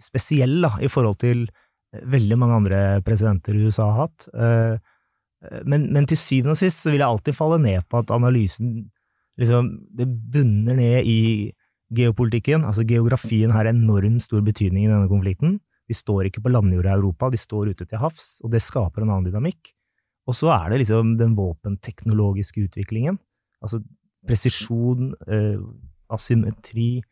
spesiell 0.00 0.60
da, 0.64 0.74
i 0.80 0.88
forhold 0.88 1.18
til 1.20 1.44
veldig 1.90 2.38
mange 2.38 2.58
andre 2.60 2.80
presidenter 3.04 3.56
USA 3.58 3.90
har 3.90 4.06
hatt. 4.06 4.28
Eh, 4.32 4.96
men, 5.64 5.86
men, 5.92 6.06
til 6.08 6.18
syvende 6.20 6.52
og 6.52 6.60
sist 6.60 6.82
så 6.82 6.92
vil 6.92 7.00
jeg 7.00 7.08
alltid 7.08 7.36
falle 7.36 7.60
ned 7.62 7.86
på 7.88 8.02
at 8.02 8.12
analysen 8.12 8.90
liksom, 9.40 9.70
Det 9.96 10.04
bunner 10.04 10.76
ned 10.76 11.08
i 11.08 11.20
geopolitikken. 11.96 12.64
Altså 12.68 12.84
geografien 12.86 13.50
har 13.54 13.66
enormt 13.66 14.22
stor 14.22 14.42
betydning 14.44 14.84
i 14.84 14.90
denne 14.90 15.08
konflikten. 15.10 15.58
De 15.90 15.96
står 15.96 16.28
ikke 16.28 16.42
på 16.44 16.52
landjorda 16.52 16.92
i 16.92 16.98
Europa, 17.00 17.30
de 17.32 17.40
står 17.40 17.72
ute 17.72 17.86
til 17.88 17.98
havs, 17.98 18.38
og 18.44 18.52
det 18.52 18.62
skaper 18.62 19.02
en 19.02 19.10
annen 19.10 19.26
dynamikk. 19.26 19.72
Og 20.30 20.36
så 20.38 20.52
er 20.54 20.70
det 20.70 20.84
liksom 20.84 21.16
den 21.18 21.32
våpenteknologiske 21.38 22.68
utviklingen. 22.68 23.18
Altså 23.64 23.80
presisjon, 24.28 25.14
eh, 25.26 25.58
asymmetri, 26.12 27.02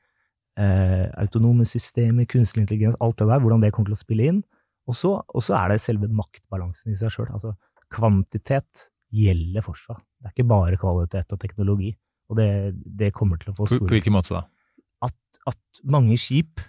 eh, 0.58 1.08
autonome 1.18 1.64
systemer, 1.66 2.26
kunstig 2.26 2.62
intelligens, 2.62 2.96
alt 3.00 3.16
det 3.18 3.26
der, 3.26 3.40
hvordan 3.40 3.60
det 3.60 3.72
kommer 3.72 3.90
til 3.90 3.98
å 3.98 4.04
spille 4.04 4.28
inn. 4.28 4.44
Og 4.86 4.94
så 4.94 5.54
er 5.56 5.68
det 5.68 5.80
selve 5.80 6.08
maktbalansen 6.08 6.92
i 6.92 6.96
seg 6.96 7.10
sjøl. 7.10 7.32
Altså, 7.32 7.56
kvantitet 7.93 8.89
gjelder 9.14 9.64
fortsatt. 9.64 10.03
Det 10.18 10.28
er 10.28 10.34
ikke 10.34 10.51
bare 10.51 10.78
kvalitet 10.80 11.34
og 11.34 11.41
teknologi. 11.41 11.93
Og 12.28 12.36
det, 12.36 12.49
det 12.74 13.12
kommer 13.16 13.41
til 13.41 13.53
å 13.53 13.57
få 13.57 13.68
store 13.68 13.84
På, 13.84 13.89
på 13.89 13.97
hvilken 13.97 14.16
måte 14.16 14.34
da? 14.36 14.43
At, 15.09 15.16
at, 15.49 15.61
mange 15.89 16.18
skip 16.20 16.61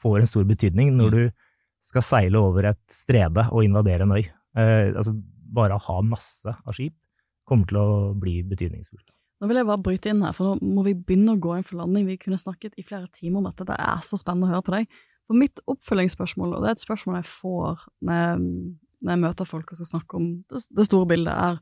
får 0.00 0.20
en 0.20 0.30
stor 0.30 0.46
betydning 0.48 0.94
når 0.96 1.10
mm. 1.10 1.16
du 1.16 1.86
skal 1.86 2.04
seile 2.04 2.40
over 2.40 2.70
et 2.72 2.82
strede 2.92 3.46
og 3.50 3.66
invadere 3.66 4.06
en 4.06 4.14
øy. 4.16 4.22
Eh, 4.22 4.92
altså, 4.92 5.12
bare 5.56 5.76
å 5.76 5.84
ha 5.88 5.98
masse 6.06 6.50
av 6.50 6.76
skip 6.76 6.96
kommer 7.46 7.68
til 7.70 7.78
å 7.78 7.90
bli 8.18 8.40
betydningsfullt. 8.46 9.12
Nå 9.36 9.50
vil 9.50 9.60
jeg 9.60 9.68
bare 9.68 9.84
bryte 9.84 10.10
inn 10.10 10.24
her, 10.24 10.32
for 10.34 10.56
nå 10.56 10.72
må 10.78 10.82
vi 10.86 10.94
begynne 10.96 11.34
å 11.36 11.42
gå 11.42 11.58
inn 11.58 11.66
for 11.66 11.82
landing. 11.82 12.06
Vi 12.08 12.16
kunne 12.22 12.40
snakket 12.40 12.78
i 12.80 12.86
flere 12.86 13.10
timer 13.12 13.42
om 13.42 13.50
dette, 13.50 13.66
det 13.68 13.76
er 13.76 14.00
så 14.06 14.18
spennende 14.18 14.48
å 14.48 14.54
høre 14.54 14.64
på 14.66 14.74
deg. 14.74 14.96
For 15.26 15.38
mitt 15.38 15.60
oppfølgingsspørsmål, 15.68 16.54
og 16.56 16.64
det 16.64 16.70
er 16.70 16.78
et 16.78 16.84
spørsmål 16.86 17.18
jeg 17.18 17.28
får 17.28 17.84
når 19.02 19.12
jeg, 19.12 19.22
møter 19.22 19.48
folk 19.48 19.72
og 19.72 19.80
skal 19.80 19.90
snakke 19.90 20.18
om 20.18 20.28
det, 20.50 20.62
det 20.76 20.86
store 20.88 21.08
bildet, 21.10 21.32
er 21.32 21.58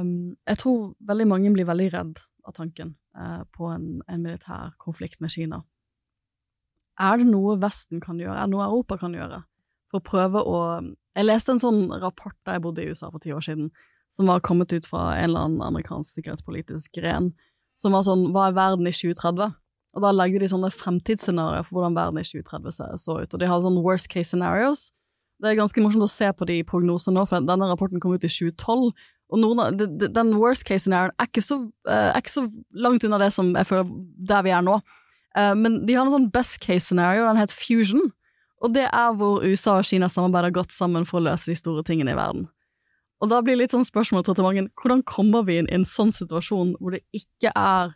um, 0.00 0.36
Jeg 0.48 0.60
tror 0.62 0.94
veldig 1.10 1.26
mange 1.30 1.52
blir 1.54 1.68
veldig 1.68 1.90
redd 1.94 2.22
av 2.48 2.56
tanken 2.56 2.94
uh, 3.18 3.44
på 3.54 3.68
en, 3.70 4.00
en, 4.08 4.22
militær 4.24 4.74
konflikt 4.82 5.20
med 5.20 5.32
Kina. 5.34 5.62
Er 6.98 7.20
det 7.20 7.28
noe 7.28 7.58
Vesten 7.62 8.02
kan 8.02 8.18
gjøre, 8.18 8.36
er 8.36 8.48
det 8.48 8.56
noe 8.56 8.66
Europa 8.66 8.98
kan 8.98 9.14
gjøre, 9.14 9.44
for 9.90 10.00
å 10.00 10.08
prøve 10.08 10.42
å 10.42 10.58
Jeg 11.18 11.26
leste 11.26 11.54
en 11.54 11.62
sånn 11.62 11.86
rapport 12.02 12.36
da 12.46 12.54
jeg 12.54 12.62
bodde 12.62 12.82
i 12.82 12.90
USA 12.90 13.08
for 13.10 13.22
ti 13.22 13.32
år 13.34 13.42
siden, 13.42 13.70
som 14.14 14.28
var 14.30 14.40
kommet 14.40 14.72
ut 14.72 14.86
fra 14.86 15.16
en 15.16 15.30
eller 15.30 15.46
annen 15.46 15.62
amerikansk 15.62 16.18
sikkerhetspolitisk 16.18 16.92
gren, 16.94 17.32
som 17.78 17.94
var 17.94 18.06
sånn 18.06 18.30
Hva 18.34 18.48
er 18.48 18.58
verden 18.58 18.86
i 18.86 18.94
2030? 18.94 19.56
Og 19.96 20.04
da 20.04 20.12
legger 20.14 20.42
de 20.42 20.50
sånne 20.52 20.70
fremtidsscenarioer 20.70 21.64
for 21.66 21.78
hvordan 21.78 21.96
verden 21.96 22.20
i 22.20 22.26
2030 22.26 23.00
så 23.02 23.18
ut, 23.18 23.34
og 23.34 23.40
de 23.40 23.48
har 23.50 23.64
sånn 23.64 23.80
worst 23.84 24.10
case 24.12 24.30
scenarios. 24.30 24.88
Det 25.38 25.52
er 25.52 25.60
ganske 25.60 25.82
morsomt 25.82 26.06
å 26.06 26.10
se 26.10 26.28
på 26.34 26.46
de 26.48 26.58
prognosene 26.66 27.14
nå, 27.14 27.24
for 27.30 27.44
denne 27.46 27.68
rapporten 27.70 28.02
kom 28.02 28.16
ut 28.16 28.26
i 28.26 28.30
2012, 28.32 28.90
og 29.28 29.42
noen 29.42 29.76
den 29.78 30.30
worst 30.40 30.64
case 30.66 30.86
scenarioen 30.86 31.12
er, 31.20 31.28
eh, 31.28 32.08
er 32.14 32.20
ikke 32.22 32.32
så 32.32 32.46
langt 32.74 33.04
unna 33.04 33.20
det 33.20 33.32
som 33.36 33.52
jeg 33.54 33.68
føler 33.68 33.90
der 34.30 34.42
vi 34.42 34.54
er 34.56 34.64
nå. 34.64 34.78
Eh, 35.36 35.54
men 35.54 35.84
de 35.86 35.94
har 35.94 36.06
en 36.06 36.14
sånn 36.14 36.30
best 36.32 36.60
case 36.60 36.88
scenario, 36.88 37.26
den 37.26 37.36
heter 37.36 37.54
Fusion, 37.54 38.12
og 38.64 38.74
det 38.74 38.88
er 38.88 39.12
hvor 39.14 39.44
USA 39.44 39.78
og 39.78 39.86
Kina 39.86 40.08
samarbeider 40.10 40.54
godt 40.56 40.72
sammen 40.74 41.06
for 41.06 41.20
å 41.20 41.28
løse 41.28 41.50
de 41.50 41.58
store 41.58 41.84
tingene 41.86 42.14
i 42.14 42.18
verden. 42.18 42.48
Og 43.22 43.30
da 43.30 43.40
blir 43.42 43.56
det 43.56 43.66
litt 43.66 43.74
sånn 43.74 43.86
spørsmål 43.86 44.24
til 44.24 44.42
mange, 44.46 44.68
hvordan 44.78 45.04
kommer 45.06 45.44
vi 45.46 45.58
inn 45.58 45.68
i 45.70 45.76
en 45.78 45.86
sånn 45.86 46.10
situasjon 46.14 46.76
hvor 46.78 46.94
det 46.94 47.02
ikke 47.14 47.52
er 47.54 47.94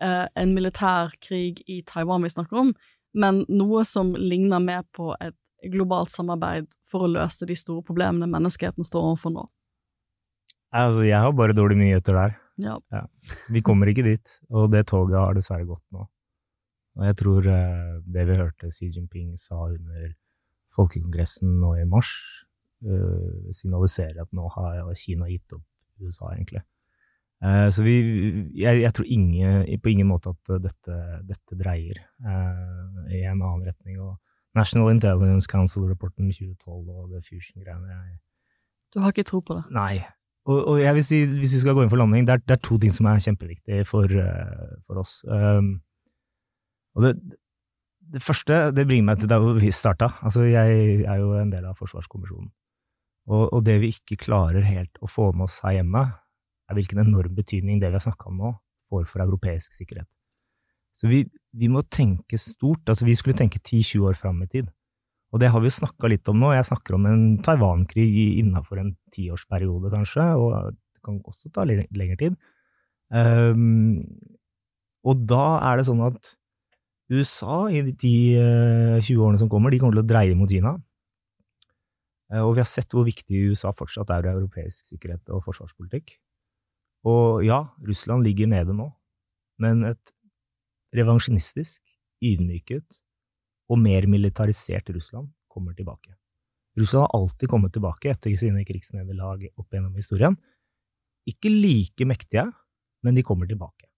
eh, 0.00 0.26
en 0.36 0.54
militær 0.56 1.12
krig 1.24 1.62
i 1.66 1.82
Taiwan 1.88 2.24
vi 2.24 2.32
snakker 2.32 2.62
om, 2.62 2.72
men 3.16 3.44
noe 3.48 3.84
som 3.88 4.12
ligner 4.14 4.60
mer 4.62 4.84
på 4.94 5.14
et 5.24 5.36
globalt 5.66 6.12
samarbeid 6.12 6.68
for 6.86 7.04
å 7.04 7.10
løse 7.10 7.46
de 7.48 7.56
store 7.58 7.82
problemene 7.86 8.28
menneskeheten 8.30 8.86
står 8.86 9.10
overfor 9.12 9.34
nå? 9.34 9.46
Altså, 10.74 11.02
jeg 11.08 11.18
har 11.24 11.32
bare 11.32 11.56
dårlige 11.56 11.80
nyheter 11.80 12.16
der. 12.18 12.36
Ja. 12.60 12.76
ja. 12.92 13.04
Vi 13.48 13.62
kommer 13.64 13.88
ikke 13.90 14.04
dit, 14.06 14.38
og 14.50 14.70
det 14.74 14.88
toget 14.90 15.18
har 15.18 15.36
dessverre 15.36 15.66
gått 15.68 15.84
nå. 15.94 16.04
Og 16.98 17.04
jeg 17.06 17.18
tror 17.20 17.46
eh, 17.46 17.92
det 18.10 18.24
vi 18.28 18.38
hørte 18.40 18.72
Xi 18.74 18.90
Jinping 18.90 19.36
sa 19.38 19.68
under 19.70 20.10
folkekongressen 20.74 21.56
nå 21.62 21.72
i 21.80 21.86
mars, 21.90 22.10
uh, 22.86 23.48
signaliserer 23.50 24.20
at 24.22 24.28
nå 24.36 24.44
har 24.54 24.92
Kina 24.94 25.26
gitt 25.26 25.56
opp 25.56 25.64
USA, 25.98 26.28
egentlig. 26.36 26.62
Uh, 27.42 27.66
så 27.74 27.82
vi, 27.82 27.96
jeg, 28.54 28.84
jeg 28.84 28.92
tror 28.94 29.08
ingen, 29.10 29.64
på 29.82 29.90
ingen 29.90 30.06
måte 30.06 30.36
at 30.36 30.52
dette, 30.68 30.98
dette 31.26 31.58
dreier 31.58 31.98
i 33.10 33.24
en 33.24 33.40
annen 33.40 33.66
retning. 33.66 33.98
og 33.98 34.14
National 34.58 34.92
Intelligence 34.92 35.48
Council-rapporten 35.50 36.28
2012 36.34 36.92
og 36.92 37.10
det 37.14 37.24
Fusion-greiene 37.26 38.18
Du 38.92 39.00
har 39.04 39.14
ikke 39.14 39.26
tro 39.28 39.40
på 39.40 39.56
det? 39.58 39.64
Nei. 39.74 40.02
Og, 40.48 40.62
og 40.64 40.78
jeg 40.80 40.96
vil 40.96 41.04
si, 41.04 41.18
hvis 41.28 41.54
vi 41.56 41.60
skal 41.60 41.76
gå 41.76 41.84
inn 41.84 41.90
for 41.92 42.00
landing, 42.00 42.24
det 42.26 42.38
er, 42.38 42.44
det 42.44 42.56
er 42.56 42.62
to 42.64 42.78
ting 42.80 42.92
som 42.94 43.08
er 43.10 43.20
kjempeviktige 43.20 43.84
for, 43.88 44.08
eh, 44.08 44.78
for 44.88 45.02
oss. 45.02 45.20
Um, 45.28 45.74
og 46.96 47.04
det, 47.04 47.10
det 48.14 48.22
første 48.24 48.60
det 48.72 48.86
bringer 48.88 49.10
meg 49.10 49.20
til 49.20 49.28
der 49.28 49.44
vi 49.58 49.72
starta. 49.74 50.08
Altså, 50.24 50.46
jeg 50.48 51.02
er 51.04 51.20
jo 51.20 51.34
en 51.36 51.52
del 51.52 51.66
av 51.68 51.76
Forsvarskommisjonen. 51.80 52.48
Og, 53.28 53.42
og, 53.52 53.60
det 53.66 53.76
vi 53.82 53.92
ikke 53.92 54.16
klarer 54.22 54.64
helt 54.64 54.96
å 55.04 55.10
få 55.10 55.28
med 55.36 55.50
oss 55.50 55.58
her 55.66 55.76
hjemme, 55.76 56.06
er 56.68 56.76
hvilken 56.76 57.02
enorm 57.02 57.34
betydning 57.36 57.82
det 57.82 57.90
vi 57.92 57.98
har 57.98 58.04
snakka 58.06 58.30
om 58.30 58.40
nå, 58.40 58.54
får 58.88 59.04
for 59.10 59.24
europeisk 59.24 59.76
sikkerhet. 59.76 60.08
Så 60.96 61.10
vi, 61.12 61.26
vi 61.56 61.68
må 61.72 61.82
tenke 61.88 62.38
stort. 62.40 62.84
Altså, 62.88 63.06
vi 63.08 63.16
skulle 63.16 63.38
tenke 63.38 63.60
10-20 63.62 64.10
år 64.10 64.18
fram 64.18 64.42
i 64.44 64.50
tid. 64.50 64.68
Og 65.32 65.42
det 65.42 65.50
har 65.52 65.60
vi 65.60 65.68
jo 65.68 65.76
snakka 65.76 66.08
litt 66.08 66.28
om 66.30 66.40
nå. 66.40 66.54
Jeg 66.56 66.68
snakker 66.70 66.96
om 66.96 67.06
en 67.08 67.24
Taiwan-krig 67.44 68.38
innafor 68.40 68.80
en 68.80 68.94
tiårsperiode, 69.12 69.90
kanskje, 69.92 70.24
og 70.40 70.72
det 70.72 71.04
kan 71.04 71.20
også 71.28 71.52
ta 71.52 71.66
lengre 71.68 72.16
tid. 72.20 72.38
Um, 73.12 74.04
og 75.08 75.24
da 75.28 75.58
er 75.70 75.80
det 75.80 75.88
sånn 75.88 76.02
at 76.04 76.34
USA 77.12 77.68
i 77.72 77.80
de 77.86 77.94
10-20 77.96 79.00
eh, 79.08 79.20
årene 79.20 79.40
som 79.40 79.48
kommer, 79.52 79.72
de 79.72 79.80
kommer 79.80 79.96
til 79.96 80.04
å 80.04 80.08
dreie 80.08 80.36
mot 80.36 80.50
Kina. 80.50 80.74
Uh, 82.32 82.42
og 82.44 82.56
vi 82.56 82.64
har 82.64 82.68
sett 82.68 82.92
hvor 82.96 83.06
viktig 83.08 83.48
USA 83.52 83.72
fortsatt 83.76 84.10
er 84.16 84.28
i 84.28 84.32
europeisk 84.32 84.88
sikkerhet 84.92 85.32
og 85.32 85.44
forsvarspolitikk. 85.46 86.16
Og 87.08 87.44
ja, 87.46 87.62
Russland 87.84 88.24
ligger 88.26 88.48
nede 88.50 88.74
nå, 88.76 88.90
men 89.62 89.84
et 89.92 90.12
revansjonistisk, 90.96 91.82
ydmyket 92.24 93.02
og 93.68 93.80
mer 93.82 94.06
militarisert 94.10 94.88
Russland 94.94 95.28
kommer 95.50 95.74
tilbake. 95.76 96.14
Russland 96.78 97.06
har 97.06 97.20
alltid 97.20 97.50
kommet 97.50 97.74
tilbake 97.74 98.12
etter 98.12 98.34
sine 98.38 98.64
krigsnederlag 98.66 99.44
opp 99.58 99.74
gjennom 99.74 99.96
historien. 99.98 100.36
Ikke 101.28 101.50
like 101.52 102.06
mektige, 102.08 102.46
men 103.04 103.18
de 103.18 103.24
kommer 103.26 103.48
tilbake. 103.50 103.88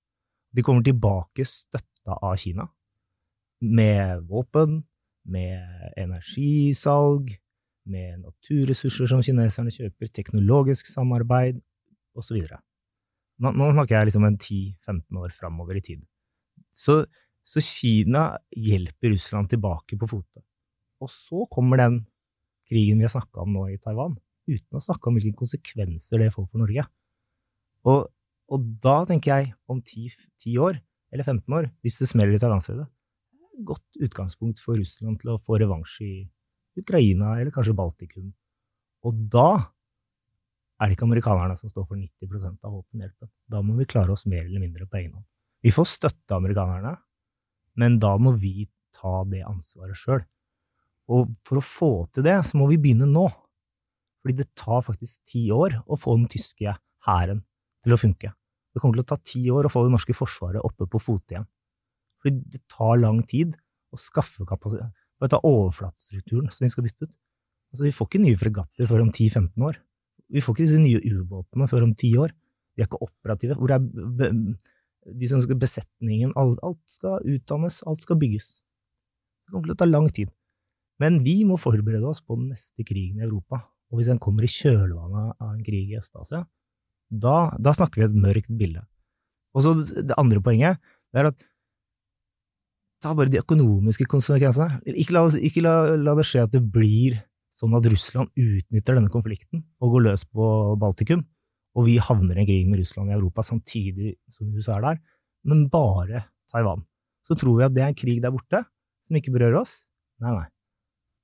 De 0.51 0.65
kommer 0.67 0.83
tilbake 0.83 1.47
støtta 1.47 2.17
av 2.17 2.37
Kina, 2.41 2.67
med 3.61 4.25
våpen, 4.27 4.81
med 5.31 5.93
energisalg, 6.01 7.31
med 7.91 8.23
naturressurser 8.25 9.09
som 9.11 9.23
kineserne 9.25 9.73
kjøper, 9.75 10.11
teknologisk 10.17 10.89
samarbeid 10.91 11.61
osv. 12.17 12.41
Nå, 13.41 13.53
nå 13.53 13.71
snakker 13.77 13.99
jeg 13.99 14.11
liksom 14.11 14.27
en 14.27 14.39
10-15 14.41 15.21
år 15.21 15.37
framover 15.37 15.79
i 15.79 15.85
tid. 15.85 16.03
Så 16.73 17.03
så 17.51 17.61
Kina 17.65 18.37
hjelper 18.55 19.11
Russland 19.15 19.51
tilbake 19.51 19.97
på 19.99 20.09
fote. 20.11 20.43
Og 21.03 21.11
så 21.11 21.47
kommer 21.51 21.81
den 21.81 21.97
krigen 22.69 23.01
vi 23.01 23.07
har 23.09 23.15
snakka 23.15 23.43
om 23.43 23.57
nå 23.57 23.65
i 23.73 23.79
Taiwan, 23.83 24.15
uten 24.47 24.79
å 24.79 24.83
snakke 24.83 25.09
om 25.11 25.17
hvilke 25.19 25.39
konsekvenser 25.41 26.23
det 26.23 26.31
får 26.35 26.47
for 26.47 26.63
Norge. 26.63 26.85
Og, 27.91 28.05
og 28.53 28.69
da 28.85 29.01
tenker 29.09 29.33
jeg, 29.33 29.55
om 29.71 29.81
10, 29.81 30.13
10, 30.45 30.61
år, 30.63 30.79
eller 31.11 31.27
15 31.27 31.57
år, 31.59 31.71
hvis 31.83 31.99
det 31.99 32.11
smeller 32.13 32.37
i 32.37 32.43
Taiwan-stedet, 32.43 32.87
godt 33.67 34.05
utgangspunkt 34.07 34.63
for 34.63 34.79
Russland 34.79 35.19
til 35.21 35.35
å 35.35 35.41
få 35.43 35.59
revansj 35.61 35.97
i 36.07 36.15
Ukraina 36.81 37.35
eller 37.41 37.51
kanskje 37.55 37.75
Baltikum. 37.77 38.31
Og 39.09 39.27
da 39.33 39.49
er 40.79 40.87
det 40.87 40.95
ikke 40.95 41.09
amerikanerne 41.09 41.59
som 41.59 41.73
står 41.73 41.89
for 41.89 41.99
90% 41.99 42.63
av 42.63 42.79
våpenhjelpen. 42.79 43.33
Da 43.51 43.61
må 43.65 43.75
vi 43.81 43.89
klare 43.91 44.15
oss 44.15 44.29
mer 44.31 44.47
eller 44.47 44.63
mindre 44.63 44.87
på 44.87 45.01
egen 45.01 45.19
hånd. 45.19 45.27
Vi 45.61 45.73
får 45.75 45.89
støtte 45.89 46.37
amerikanerne, 46.37 46.95
men 47.81 47.99
da 48.01 48.15
må 48.21 48.33
vi 48.41 48.69
ta 48.97 49.21
det 49.29 49.43
ansvaret 49.47 49.99
sjøl. 49.99 50.23
Og 51.11 51.31
for 51.47 51.61
å 51.61 51.65
få 51.65 51.93
til 52.15 52.25
det, 52.27 52.39
så 52.47 52.59
må 52.61 52.69
vi 52.71 52.79
begynne 52.81 53.09
nå. 53.11 53.27
Fordi 54.21 54.37
det 54.43 54.51
tar 54.59 54.85
faktisk 54.87 55.21
ti 55.29 55.47
år 55.53 55.81
å 55.87 55.99
få 55.99 56.17
den 56.19 56.29
tyske 56.31 56.77
hæren 57.07 57.43
til 57.85 57.97
å 57.97 58.01
funke. 58.01 58.33
Det 58.71 58.83
kommer 58.83 59.01
til 59.01 59.07
å 59.07 59.11
ta 59.11 59.19
ti 59.27 59.43
år 59.51 59.67
å 59.67 59.73
få 59.73 59.85
det 59.87 59.95
norske 59.95 60.15
forsvaret 60.15 60.63
oppe 60.65 60.87
på 60.91 61.01
fote 61.03 61.35
igjen. 61.35 61.49
Fordi 62.21 62.43
det 62.53 62.61
tar 62.71 63.01
lang 63.01 63.23
tid 63.27 63.57
å 63.91 63.99
skaffe 63.99 64.47
kapasitet. 64.47 64.93
Bare 65.21 65.33
ta 65.35 65.41
overflatestrukturen 65.45 66.53
som 66.53 66.65
vi 66.65 66.73
skal 66.73 66.87
bytte 66.87 67.09
ut. 67.09 67.15
Altså, 67.73 67.87
vi 67.87 67.95
får 67.95 68.09
ikke 68.09 68.23
nye 68.23 68.39
fregatter 68.39 68.91
før 68.91 69.05
om 69.05 69.11
10-15 69.11 69.67
år. 69.67 69.81
Vi 70.31 70.43
får 70.45 70.55
ikke 70.55 70.67
disse 70.67 70.83
nye 70.83 71.01
ubåtene 71.01 71.69
før 71.71 71.89
om 71.89 71.97
ti 71.99 72.13
år. 72.21 72.33
De 72.77 72.85
er 72.85 72.89
ikke 72.89 73.03
operative. 73.03 73.57
Hvor 73.59 73.75
er 73.75 73.83
de 75.07 75.29
som 75.31 75.41
skal 75.43 75.59
besetningen, 75.61 76.35
alt, 76.39 76.61
alt, 76.67 76.81
skal 76.91 77.25
utdannes, 77.25 77.81
alt 77.89 78.05
skal 78.05 78.19
bygges. 78.21 78.53
Det 79.47 79.55
kommer 79.55 79.71
til 79.71 79.77
å 79.77 79.81
ta 79.81 79.89
lang 79.89 80.09
tid. 80.13 80.31
Men 81.01 81.23
vi 81.25 81.41
må 81.49 81.57
forberede 81.61 82.07
oss 82.07 82.21
på 82.21 82.37
den 82.37 82.51
neste 82.53 82.85
krigen 82.85 83.21
i 83.21 83.27
Europa. 83.27 83.63
Og 83.91 83.99
hvis 83.99 84.11
den 84.11 84.21
kommer 84.23 84.45
i 84.45 84.51
kjølvannet 84.53 85.41
av 85.41 85.55
en 85.55 85.63
krig 85.67 85.91
i 85.91 85.99
Øst-Asia, 85.99 86.45
da, 87.11 87.37
da, 87.59 87.73
snakker 87.75 88.03
vi 88.03 88.07
et 88.07 88.19
mørkt 88.27 88.53
bilde. 88.55 88.85
Og 89.57 89.65
så 89.65 89.73
det 89.81 90.15
andre 90.21 90.43
poenget 90.45 90.79
det 91.11 91.25
er 91.25 91.31
at 91.33 91.41
ta 93.03 93.17
bare 93.17 93.33
de 93.33 93.41
økonomiske 93.41 94.07
konsekvensene. 94.13 94.79
Ikke, 94.93 95.17
la, 95.17 95.25
ikke 95.41 95.65
la, 95.65 95.75
la 95.99 96.15
det 96.19 96.29
skje 96.29 96.45
at 96.45 96.55
det 96.55 96.63
blir 96.63 97.19
sånn 97.57 97.75
at 97.75 97.89
Russland 97.91 98.31
utnytter 98.39 98.97
denne 98.97 99.11
konflikten 99.13 99.65
og 99.83 99.97
går 99.97 100.07
løs 100.07 100.27
på 100.29 100.47
Baltikum 100.81 101.25
og 101.77 101.87
vi 101.87 101.97
havner 102.03 102.39
i 102.39 102.43
en 102.43 102.49
krig 102.49 102.69
med 102.69 102.81
Russland 102.83 103.13
i 103.13 103.17
Europa 103.17 103.45
samtidig 103.47 104.17
som 104.33 104.51
USA 104.55 104.79
er 104.79 104.87
der, 104.87 105.01
men 105.47 105.69
bare 105.71 106.25
Taiwan. 106.51 106.83
Så 107.29 107.37
tror 107.39 107.61
vi 107.61 107.67
at 107.67 107.75
det 107.77 107.85
er 107.85 107.93
en 107.93 107.99
krig 107.99 108.19
der 108.23 108.35
borte 108.35 108.65
som 109.07 109.19
ikke 109.19 109.33
berører 109.35 109.61
oss. 109.63 109.85
Nei, 110.23 110.33
nei. 110.35 110.49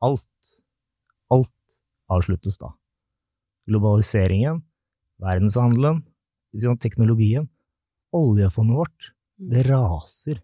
Alt, 0.07 0.53
alt 1.34 1.80
avsluttes 2.12 2.59
da. 2.62 2.70
Globaliseringen, 3.66 4.62
verdenshandelen, 5.22 6.05
teknologien, 6.80 7.49
oljefondet 8.14 8.78
vårt, 8.78 9.11
mm. 9.40 9.49
det 9.51 9.64
raser. 9.66 10.40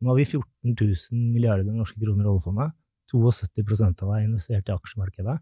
Nå 0.00 0.12
har 0.12 0.18
vi 0.18 0.24
14 0.24 0.72
000 0.72 1.28
milliarder 1.34 1.68
norske 1.68 2.00
kroner 2.00 2.24
i 2.24 2.32
oljefondet. 2.32 2.74
72 3.12 3.80
av 3.84 3.92
det 3.98 4.16
er 4.16 4.24
investert 4.24 4.68
i 4.68 4.74
aksjemarkedet. 4.74 5.36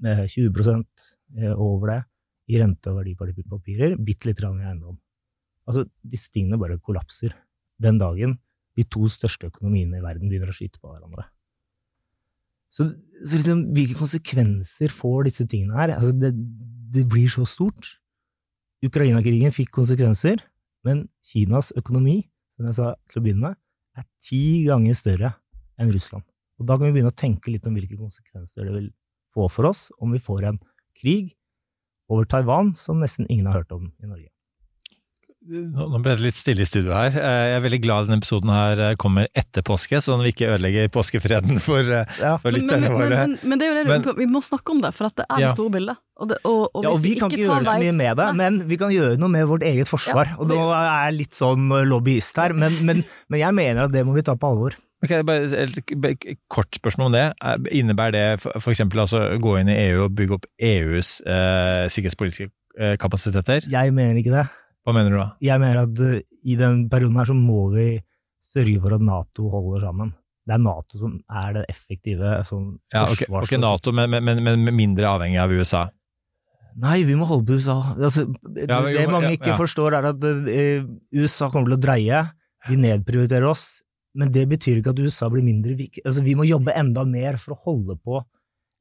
20 0.00 0.84
eh, 1.36 1.52
over 1.60 1.90
det 1.92 2.00
i 2.50 2.60
rente- 2.60 2.92
og 2.92 3.00
verdipapirer, 3.00 3.96
bitte 3.96 4.28
litt 4.28 4.42
i 4.42 4.48
eiendom. 4.48 4.98
Altså, 5.64 5.86
disse 6.04 6.32
tingene 6.32 6.60
bare 6.60 6.78
kollapser 6.78 7.32
den 7.80 7.98
dagen 7.98 8.36
de 8.76 8.84
to 8.90 9.06
største 9.08 9.48
økonomiene 9.48 10.00
i 10.00 10.04
verden 10.04 10.28
begynner 10.28 10.50
å 10.50 10.56
skyte 10.56 10.80
på 10.82 10.90
hverandre. 10.90 11.28
Så, 12.74 12.88
så 13.22 13.38
liksom, 13.38 13.60
hvilke 13.76 13.96
konsekvenser 13.96 14.92
får 14.92 15.28
disse 15.28 15.46
tingene 15.50 15.76
her? 15.78 15.94
Altså, 15.94 16.10
det, 16.18 16.32
det 16.94 17.06
blir 17.10 17.30
så 17.30 17.46
stort. 17.48 17.94
Ukraina-krigen 18.84 19.54
fikk 19.54 19.70
konsekvenser, 19.78 20.42
men 20.84 21.06
Kinas 21.24 21.70
økonomi, 21.78 22.24
som 22.58 22.68
jeg 22.68 22.76
sa 22.76 22.90
til 23.08 23.20
å 23.20 23.24
begynne 23.24 23.46
med, 23.46 23.60
er 23.94 24.08
ti 24.26 24.42
ganger 24.66 24.98
større 24.98 25.30
enn 25.80 25.92
Russland. 25.94 26.26
Og 26.58 26.66
da 26.68 26.76
kan 26.76 26.88
vi 26.88 26.98
begynne 26.98 27.14
å 27.14 27.16
tenke 27.16 27.54
litt 27.54 27.64
om 27.70 27.78
hvilke 27.78 27.96
konsekvenser 27.98 28.66
det 28.66 28.74
vil 28.74 28.90
få 29.34 29.46
for 29.50 29.70
oss 29.70 29.88
om 30.02 30.12
vi 30.14 30.22
får 30.22 30.50
en 30.50 30.60
krig 30.98 31.32
over 32.12 32.28
Taiwan 32.28 32.74
som 32.78 33.02
nesten 33.02 33.28
ingen 33.30 33.50
har 33.50 33.62
hørt 33.62 33.74
om 33.74 33.90
i 34.02 34.08
Norge. 34.08 34.30
Nå 35.44 35.98
ble 36.00 36.14
det 36.16 36.24
litt 36.24 36.38
stille 36.38 36.64
i 36.64 36.66
studio 36.68 36.94
her. 36.96 37.12
Eh, 37.12 37.40
jeg 37.50 37.56
er 37.58 37.62
veldig 37.66 37.80
glad 37.84 38.06
denne 38.08 38.16
episoden 38.22 38.48
her 38.48 38.80
eh, 38.80 38.94
kommer 39.00 39.26
etter 39.36 39.64
påske, 39.66 39.98
sånn 40.00 40.22
at 40.22 40.24
vi 40.24 40.32
ikke 40.32 40.48
ødelegger 40.54 40.88
påskefreden 40.94 41.60
for, 41.66 41.84
eh, 41.84 42.14
ja. 42.16 42.38
for 42.40 42.56
lytterne 42.56 42.88
våre. 42.94 43.10
Men, 43.10 43.34
men, 43.34 43.50
men, 43.52 43.60
det 43.60 43.66
er 43.66 43.74
jo 43.74 43.76
det, 43.76 43.84
men, 43.90 44.16
vi 44.22 44.28
må 44.32 44.40
snakke 44.44 44.72
om 44.72 44.80
det, 44.80 44.94
for 44.96 45.10
det 45.10 45.26
er 45.26 45.42
det 45.42 45.44
ja. 45.44 45.50
store 45.52 45.74
bildet. 45.74 46.00
Og, 46.16 46.30
det, 46.30 46.38
og, 46.48 46.62
og, 46.70 46.86
ja, 46.86 46.94
og 46.94 47.02
vi, 47.02 47.12
vi 47.12 47.20
kan 47.20 47.34
ikke 47.34 47.42
gjøre 47.42 47.60
så 47.68 47.76
mye 47.82 47.96
med 47.98 48.20
det, 48.22 48.30
men 48.40 48.58
vi 48.70 48.80
kan 48.80 48.94
gjøre 48.94 49.20
noe 49.20 49.34
med 49.36 49.44
vårt 49.50 49.68
eget 49.68 49.90
forsvar. 49.90 50.32
og 50.38 50.48
nå 50.48 50.58
er 50.70 50.88
jeg 50.88 51.18
litt 51.18 51.36
sånn 51.36 51.68
lobbyist 51.92 52.40
her, 52.40 52.56
men, 52.56 53.04
jeg 53.36 53.58
mener 53.60 53.84
at 53.84 53.92
det 53.92 54.06
må 54.08 54.16
vi 54.16 54.24
ta 54.24 54.38
på 54.40 54.54
alvor. 54.54 54.78
Ok, 55.04 55.14
bare 55.28 55.48
et 55.60 55.78
Kort 56.52 56.76
spørsmål 56.78 57.10
om 57.10 57.14
det. 57.14 57.24
Innebærer 57.76 58.14
det 58.16 58.58
f.eks. 58.60 58.82
altså 58.88 59.22
gå 59.42 59.56
inn 59.60 59.70
i 59.72 59.78
EU 59.88 60.06
og 60.06 60.16
bygge 60.16 60.38
opp 60.38 60.48
EUs 60.56 61.18
eh, 61.28 61.84
sikkerhetspolitiske 61.92 62.48
eh, 62.78 62.94
kapasiteter? 63.00 63.68
Jeg 63.70 63.94
mener 63.96 64.20
ikke 64.20 64.34
det. 64.34 64.46
Hva 64.84 64.92
mener 64.96 65.12
du 65.12 65.20
da? 65.20 65.28
Jeg 65.44 65.60
mener 65.62 65.84
at 65.86 66.00
uh, 66.00 66.18
i 66.44 66.58
den 66.60 66.84
perioden 66.92 67.16
her 67.20 67.30
så 67.30 67.36
må 67.36 67.66
vi 67.72 67.88
sørge 68.54 68.80
for 68.82 68.96
at 68.96 69.04
Nato 69.04 69.48
holder 69.52 69.86
sammen. 69.88 70.12
Det 70.44 70.56
er 70.56 70.60
Nato 70.60 71.00
som 71.00 71.14
er 71.32 71.54
det 71.56 71.66
effektive 71.72 72.36
sånn 72.44 72.74
ja, 72.92 73.06
okay, 73.08 73.28
ok, 73.32 73.54
Nato, 73.62 73.94
men, 73.96 74.12
men, 74.12 74.42
men, 74.44 74.66
mindre 74.76 75.08
avhengig 75.08 75.40
av 75.40 75.54
USA? 75.56 75.86
Nei, 76.82 76.98
vi 77.06 77.16
må 77.16 77.24
holde 77.28 77.46
på 77.48 77.56
USA. 77.60 77.78
Altså, 77.94 78.26
ja, 78.58 78.80
men, 78.82 78.92
det 78.92 79.06
mange 79.08 79.32
ikke 79.36 79.52
ja, 79.54 79.56
forstår, 79.56 79.96
er 80.00 80.10
at 80.10 80.28
uh, 80.28 80.90
USA 81.16 81.48
kommer 81.48 81.72
til 81.72 81.78
å 81.78 81.84
dreie. 81.86 82.24
De 82.68 82.76
nedprioriterer 82.80 83.48
oss 83.48 83.83
men 84.14 84.30
det 84.34 84.44
betyr 84.50 84.78
ikke 84.78 84.94
at 84.94 85.02
USA 85.02 85.28
blir 85.32 85.44
mindre 85.46 85.74
viktig. 85.78 86.04
Altså, 86.06 86.22
vi 86.24 86.36
må 86.38 86.46
jobbe 86.46 86.74
enda 86.76 87.04
mer 87.08 87.38
for 87.42 87.56
å 87.56 87.60
holde 87.66 87.98
på 87.98 88.22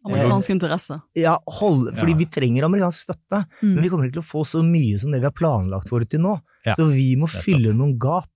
Amerikansk 0.03 0.49
eh, 0.49 0.55
interesse. 0.57 0.99
Ja, 1.15 1.37
holde, 1.59 1.93
fordi 1.95 2.15
ja. 2.15 2.19
vi 2.19 2.27
trenger 2.31 2.67
amerikansk 2.67 3.05
støtte, 3.05 3.43
mm. 3.61 3.69
men 3.69 3.81
vi 3.85 3.91
kommer 3.91 4.07
ikke 4.07 4.17
til 4.17 4.25
å 4.25 4.31
få 4.33 4.43
så 4.47 4.63
mye 4.65 4.99
som 4.99 5.13
det 5.13 5.21
vi 5.23 5.29
har 5.29 5.35
planlagt 5.35 5.91
for 5.91 6.03
til 6.03 6.23
nå. 6.25 6.37
Ja. 6.67 6.75
Så 6.75 6.89
vi 6.91 7.13
må 7.19 7.29
fylle 7.31 7.71
noen 7.75 7.95
gap 8.01 8.29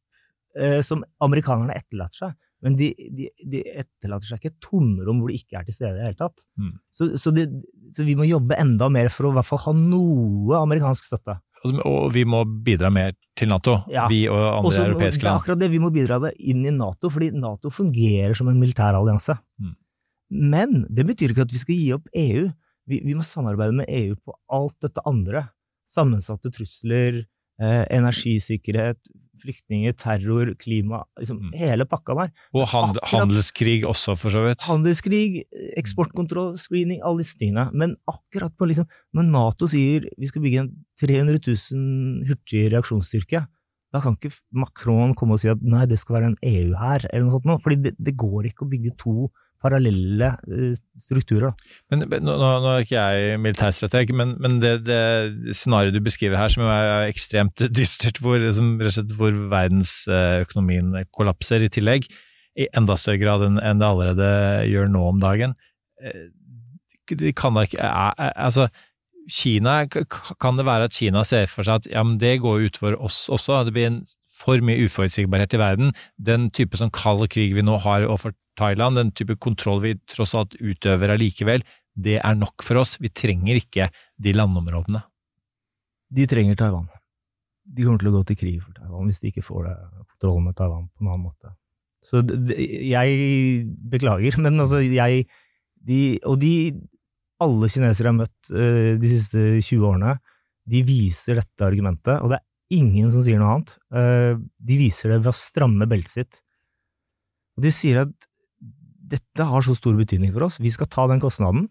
eh, 0.57 0.79
som 0.85 1.03
amerikanerne 1.23 1.75
etterlater 1.75 2.23
seg. 2.23 2.37
Men 2.65 2.77
de, 2.79 2.87
de, 3.13 3.27
de 3.45 3.61
etterlater 3.83 4.31
seg 4.31 4.39
ikke 4.39 4.53
et 4.55 4.61
tomrom 4.63 5.19
hvor 5.21 5.29
de 5.29 5.37
ikke 5.37 5.59
er 5.59 5.67
til 5.67 5.75
stede 5.75 5.91
i 5.93 5.99
det 5.99 6.07
hele 6.07 6.19
tatt. 6.23 6.45
Mm. 6.57 6.71
Så, 6.95 7.09
så, 7.21 7.33
de, 7.35 7.45
så 7.93 8.05
vi 8.07 8.15
må 8.17 8.25
jobbe 8.25 8.57
enda 8.57 8.89
mer 8.93 9.11
for 9.13 9.27
å 9.27 9.33
i 9.33 9.37
hvert 9.37 9.49
fall 9.51 9.61
ha 9.67 9.75
noe 9.77 10.63
amerikansk 10.63 11.05
støtte. 11.11 11.37
Og 11.85 12.11
vi 12.13 12.23
må 12.25 12.43
bidra 12.63 12.89
mer 12.93 13.13
til 13.37 13.49
Nato, 13.49 13.83
Ja. 13.91 14.07
vi 14.07 14.27
og 14.27 14.37
andre 14.37 14.69
Også- 14.69 14.85
europeiske 14.87 15.21
det 15.21 15.29
er 15.31 15.39
akkurat 15.39 15.59
det, 15.59 15.71
vi 15.71 15.79
må 15.79 15.91
bidra 15.93 16.19
det 16.21 16.33
inn 16.39 16.65
i 16.65 16.71
Nato, 16.71 17.09
fordi 17.09 17.31
Nato 17.31 17.69
fungerer 17.69 18.35
som 18.35 18.47
en 18.47 18.59
militærallianse. 18.59 19.37
Mm. 19.59 19.75
Men 20.31 20.85
det 20.89 21.05
betyr 21.07 21.29
ikke 21.31 21.41
at 21.47 21.51
vi 21.51 21.57
skal 21.57 21.75
gi 21.75 21.93
opp 21.93 22.07
EU. 22.13 22.49
Vi, 22.87 23.01
vi 23.03 23.13
må 23.13 23.23
samarbeide 23.23 23.73
med 23.75 23.85
EU 23.89 24.15
på 24.15 24.33
alt 24.51 24.75
dette 24.81 25.01
andre. 25.05 25.49
Sammensatte 25.87 26.51
trusler, 26.51 27.25
eh, 27.61 27.85
energisikkerhet, 27.91 28.97
flyktninger, 29.41 29.93
terror, 29.97 30.53
klima, 30.59 31.03
liksom 31.19 31.39
Mm. 31.39 31.53
hele 31.57 31.85
pakka 31.85 32.15
der. 32.17 32.31
Og 32.53 32.67
hand, 32.67 32.97
Akkurat- 32.97 33.09
handelskrig 33.13 33.83
også, 33.85 34.17
for 34.17 34.29
så 34.29 34.43
vidt. 34.45 34.61
Handelskrig, 34.67 35.45
eksportkontroll, 35.77 36.57
screening, 36.57 37.01
alle 37.03 37.23
disse 37.23 37.37
tingene. 37.39 37.69
Men 37.73 37.95
akkurat 38.09 38.55
på 38.57 38.67
liksom, 38.69 38.87
når 39.15 39.29
Nato 39.31 39.67
sier 39.67 40.07
vi 40.17 40.27
skal 40.27 40.41
bygge 40.41 40.59
en 40.65 40.71
300 40.99 41.39
000 41.47 42.25
hurtig 42.27 42.71
reaksjonsstyrke, 42.73 43.45
da 43.93 44.01
kan 44.03 44.17
ikke 44.17 44.33
Macron 44.53 45.13
komme 45.15 45.33
og 45.37 45.39
si 45.39 45.47
at 45.49 45.61
nei, 45.63 45.85
det 45.85 45.97
skal 45.99 46.17
være 46.17 46.31
en 46.33 46.37
EU 46.43 46.73
her, 46.75 47.05
eller 47.13 47.25
noe 47.25 47.37
sånt 47.39 47.45
noe. 47.45 47.59
Fordi 47.63 47.81
det, 47.83 47.95
det 47.99 48.17
går 48.17 48.49
ikke 48.49 48.65
å 48.65 48.69
bygge 48.71 48.97
to 48.99 49.29
parallelle 49.63 50.31
eh, 50.47 50.77
strukturer. 51.01 51.53
Men, 51.91 52.05
nå, 52.09 52.35
nå 52.37 52.71
er 52.73 52.85
ikke 52.85 52.97
jeg 53.01 53.41
militærstrateg, 53.43 54.13
men, 54.17 54.35
men 54.43 54.59
det, 54.63 54.73
det 54.87 55.01
scenarioet 55.57 55.97
du 55.97 56.01
beskriver 56.05 56.39
her, 56.39 56.53
som 56.53 56.65
jo 56.65 56.71
er 56.71 57.07
ekstremt 57.07 57.65
dystert, 57.77 58.21
hvor, 58.23 58.41
hvor 59.17 59.43
verdensøkonomien 59.53 60.95
kollapser 61.15 61.65
i 61.65 61.71
tillegg, 61.73 62.09
i 62.57 62.65
enda 62.73 62.95
større 62.97 63.21
grad 63.21 63.43
enn 63.45 63.81
det 63.81 63.85
allerede 63.85 64.29
gjør 64.65 64.87
nå 64.89 65.03
om 65.11 65.19
dagen 65.21 65.51
eh, 66.01 66.29
det 67.15 67.35
kan 67.37 67.55
da 67.55 67.63
ikke 67.67 67.77
eh, 67.77 68.31
Altså, 68.33 68.67
Kina, 69.31 69.85
kan 70.39 70.57
det 70.57 70.65
være 70.65 70.87
at 70.87 70.95
Kina 70.95 71.23
ser 71.27 71.49
for 71.51 71.67
seg 71.67 71.81
at 71.81 71.89
ja, 71.91 72.03
men 72.03 72.19
det 72.19 72.39
går 72.41 72.67
utover 72.67 72.95
oss 73.03 73.27
også, 73.29 73.63
det 73.67 73.73
blir 73.75 73.89
en 73.89 74.01
for 74.37 74.61
mye 74.63 74.85
uforutsigbarhet 74.85 75.55
i 75.57 75.59
verden. 75.59 75.93
Den 76.21 76.51
type 76.53 76.77
sånn 76.77 76.93
kald 76.93 77.25
krig 77.33 77.55
vi 77.57 77.65
nå 77.65 77.79
har 77.83 78.05
overfor 78.05 78.35
Thailand, 78.57 78.97
den 78.99 79.11
type 79.15 79.37
kontroll 79.41 79.81
vi 79.83 79.95
tross 80.09 80.35
alt 80.37 80.57
utøver 80.57 81.13
allikevel, 81.13 81.65
det 81.97 82.19
er 82.21 82.37
nok 82.37 82.65
for 82.65 82.81
oss. 82.81 82.97
Vi 83.01 83.09
trenger 83.09 83.59
ikke 83.59 83.89
de 84.21 84.33
landområdene. 84.35 85.01
De 86.13 86.27
trenger 86.29 86.57
Taiwan. 86.59 86.87
De 87.67 87.83
kommer 87.83 88.01
til 88.01 88.11
å 88.11 88.17
gå 88.19 88.25
til 88.29 88.39
krig 88.39 88.59
for 88.63 88.75
Taiwan 88.77 89.09
hvis 89.09 89.19
de 89.23 89.31
ikke 89.31 89.45
får 89.45 89.65
det, 89.67 89.77
kontroll 90.15 90.43
med 90.45 90.57
Taiwan 90.57 90.85
på 90.87 91.03
en 91.03 91.09
annen 91.11 91.25
måte. 91.25 91.53
Så 92.05 92.21
jeg 92.23 93.65
beklager, 93.91 94.37
men 94.43 94.63
altså, 94.63 94.81
jeg 94.85 95.25
de, 95.87 96.19
Og 96.27 96.39
de 96.41 96.53
alle 97.43 97.69
kinesere 97.69 98.09
jeg 98.09 98.11
har 98.11 98.17
møtt 98.17 98.49
eh, 98.51 98.93
de 98.99 99.11
siste 99.11 99.41
20 99.61 99.83
årene, 99.85 100.15
de 100.67 100.81
viser 100.83 101.37
dette 101.39 101.63
argumentet, 101.63 102.17
og 102.19 102.31
det 102.33 102.39
er 102.39 102.79
ingen 102.79 103.11
som 103.13 103.23
sier 103.23 103.39
noe 103.39 103.53
annet. 103.53 103.75
Eh, 103.93 104.39
de 104.67 104.79
viser 104.79 105.13
det 105.13 105.21
ved 105.21 105.31
å 105.31 105.37
stramme 105.37 105.87
beltet 105.87 106.15
sitt. 106.15 106.39
Og 107.57 107.63
de 107.63 107.71
sier 107.73 108.01
at 108.03 108.26
dette 109.07 109.47
har 109.49 109.63
så 109.65 109.75
stor 109.77 109.95
betydning 109.97 110.33
for 110.35 110.47
oss, 110.47 110.59
vi 110.59 110.71
skal 110.73 110.89
ta 110.91 111.07
den 111.11 111.21
kostnaden. 111.23 111.67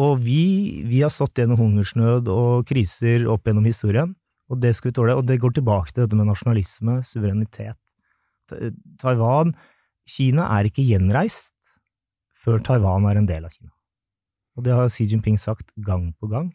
Og 0.00 0.20
vi, 0.22 0.82
vi 0.86 1.02
har 1.02 1.12
stått 1.12 1.40
gjennom 1.40 1.58
hungersnød 1.58 2.30
og 2.32 2.68
kriser 2.68 3.26
opp 3.30 3.48
gjennom 3.48 3.66
historien, 3.66 4.14
og 4.50 4.60
det 4.62 4.72
skal 4.76 4.90
vi 4.90 4.96
tåle. 4.96 5.16
Og 5.18 5.26
det 5.26 5.40
går 5.42 5.56
tilbake 5.58 5.92
til 5.92 6.04
dette 6.04 6.18
med 6.18 6.30
nasjonalisme, 6.30 7.00
suverenitet. 7.06 7.78
Taiwan 8.98 9.52
Kina 10.10 10.48
er 10.56 10.66
ikke 10.66 10.86
gjenreist 10.86 11.54
før 12.40 12.62
Taiwan 12.64 13.06
er 13.10 13.20
en 13.20 13.28
del 13.28 13.44
av 13.46 13.52
Kina. 13.52 13.70
Og 14.58 14.64
det 14.66 14.74
har 14.74 14.88
Xi 14.90 15.06
Jinping 15.10 15.36
sagt 15.38 15.70
gang 15.86 16.10
på 16.18 16.30
gang. 16.30 16.50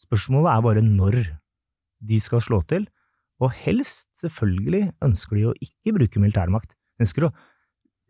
Spørsmålet 0.00 0.50
er 0.52 0.64
bare 0.64 0.82
når 0.84 1.20
de 2.00 2.18
skal 2.20 2.42
slå 2.44 2.60
til, 2.68 2.88
og 3.40 3.54
helst, 3.62 4.08
selvfølgelig, 4.20 4.90
ønsker 5.04 5.38
de 5.38 5.46
å 5.48 5.56
ikke 5.64 5.94
bruke 5.96 6.20
militærmakt. 6.20 6.74
Ønsker 7.00 7.28
å 7.28 7.32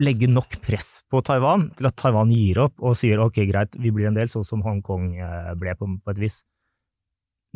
legge 0.01 0.29
nok 0.31 0.57
press 0.65 1.01
på 1.13 1.21
Taiwan 1.25 1.69
til 1.77 1.89
at 1.91 1.97
Taiwan 2.01 2.33
gir 2.33 2.63
opp 2.65 2.81
og 2.81 2.97
sier 2.99 3.21
ok, 3.21 3.43
greit, 3.51 3.77
vi 3.77 3.93
blir 3.95 4.09
en 4.09 4.17
del, 4.17 4.31
sånn 4.33 4.47
som 4.47 4.65
Hongkong 4.65 5.13
eh, 5.21 5.53
ble 5.61 5.75
på, 5.77 5.89
på 6.01 6.15
et 6.15 6.23
vis. 6.23 6.41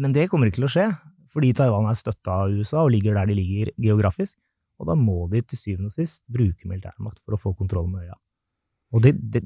Men 0.01 0.15
det 0.17 0.29
kommer 0.31 0.51
ikke 0.51 0.61
til 0.61 0.69
å 0.69 0.75
skje, 0.75 0.89
fordi 1.33 1.55
Taiwan 1.57 1.89
er 1.91 1.99
støtta 1.99 2.45
av 2.45 2.55
USA 2.55 2.85
og 2.85 2.93
ligger 2.95 3.17
der 3.17 3.31
de 3.31 3.39
ligger 3.39 3.73
geografisk, 3.81 4.37
og 4.79 4.91
da 4.91 4.97
må 4.99 5.25
de 5.33 5.41
til 5.47 5.61
syvende 5.61 5.93
og 5.93 5.97
sist 5.97 6.23
bruke 6.31 6.69
militærmakt 6.69 7.21
for 7.23 7.37
å 7.37 7.41
få 7.41 7.55
kontroll 7.59 7.89
med 7.91 8.07
øya. 8.07 8.17
Og 8.95 9.05
det, 9.07 9.15
det, 9.33 9.45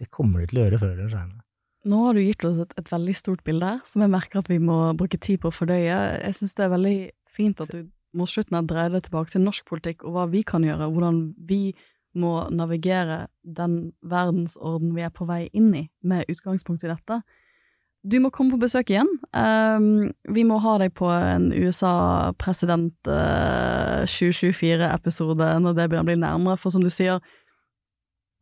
det 0.00 0.10
kommer 0.12 0.42
de 0.42 0.50
til 0.50 0.60
å 0.60 0.66
gjøre 0.66 0.80
før 0.82 0.92
eller 0.96 1.12
senere. 1.12 1.44
Nå 1.90 1.98
har 2.04 2.16
du 2.16 2.20
gitt 2.20 2.44
oss 2.44 2.58
et, 2.60 2.74
et 2.76 2.90
veldig 2.92 3.14
stort 3.16 3.42
bilde, 3.44 3.70
som 3.88 4.04
jeg 4.04 4.12
merker 4.12 4.42
at 4.42 4.50
vi 4.52 4.58
må 4.60 4.90
bruke 5.00 5.16
tid 5.16 5.40
på 5.40 5.48
å 5.48 5.54
fordøye. 5.54 5.96
Jeg 6.20 6.36
syns 6.36 6.52
det 6.58 6.66
er 6.66 6.74
veldig 6.74 6.98
fint 7.32 7.62
at 7.64 7.72
du 7.72 7.88
mot 8.16 8.28
slutten 8.28 8.58
her 8.58 8.66
dreier 8.68 8.92
det 8.92 9.04
tilbake 9.06 9.32
til 9.32 9.44
norsk 9.44 9.64
politikk, 9.70 10.04
og 10.04 10.16
hva 10.16 10.26
vi 10.28 10.42
kan 10.46 10.64
gjøre, 10.66 10.90
hvordan 10.92 11.22
vi 11.48 11.60
må 12.18 12.48
navigere 12.50 13.26
den 13.42 13.92
verdensorden 14.02 14.94
vi 14.96 15.04
er 15.06 15.12
på 15.14 15.26
vei 15.28 15.44
inn 15.52 15.70
i, 15.76 15.84
med 16.02 16.28
utgangspunkt 16.30 16.84
i 16.84 16.90
dette. 16.90 17.20
Du 18.00 18.16
må 18.20 18.30
komme 18.32 18.54
på 18.54 18.62
besøk 18.62 18.90
igjen. 18.90 19.08
Um, 19.36 20.08
vi 20.32 20.44
må 20.48 20.56
ha 20.64 20.78
deg 20.80 20.94
på 20.96 21.10
en 21.12 21.50
USA-president 21.52 22.96
uh, 23.10 24.06
2024-episode 24.08 25.50
når 25.60 25.76
det 25.76 25.88
begynner 25.90 26.06
å 26.06 26.08
bli 26.08 26.16
nærmere, 26.22 26.56
for 26.60 26.72
som 26.72 26.84
du 26.84 26.90
sier, 26.90 27.20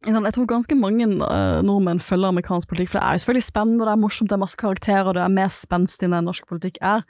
Jeg 0.06 0.34
tror 0.34 0.46
ganske 0.46 0.74
mange 0.78 1.08
uh, 1.10 1.58
nordmenn 1.66 1.98
følger 1.98 2.30
amerikansk 2.30 2.68
politikk, 2.70 2.92
for 2.92 3.00
det 3.00 3.06
er 3.06 3.16
jo 3.16 3.24
selvfølgelig 3.24 3.48
spennende, 3.48 3.82
og 3.82 3.88
det 3.88 3.96
er 3.96 4.04
morsomt, 4.04 4.30
det 4.30 4.36
er 4.36 4.44
masse 4.46 4.60
karakterer, 4.60 5.08
og 5.08 5.14
det 5.18 5.24
er 5.24 5.34
mer 5.40 5.50
spenstig 5.50 6.06
enn 6.06 6.22
norsk 6.22 6.46
politikk 6.46 6.78
er. 6.80 7.02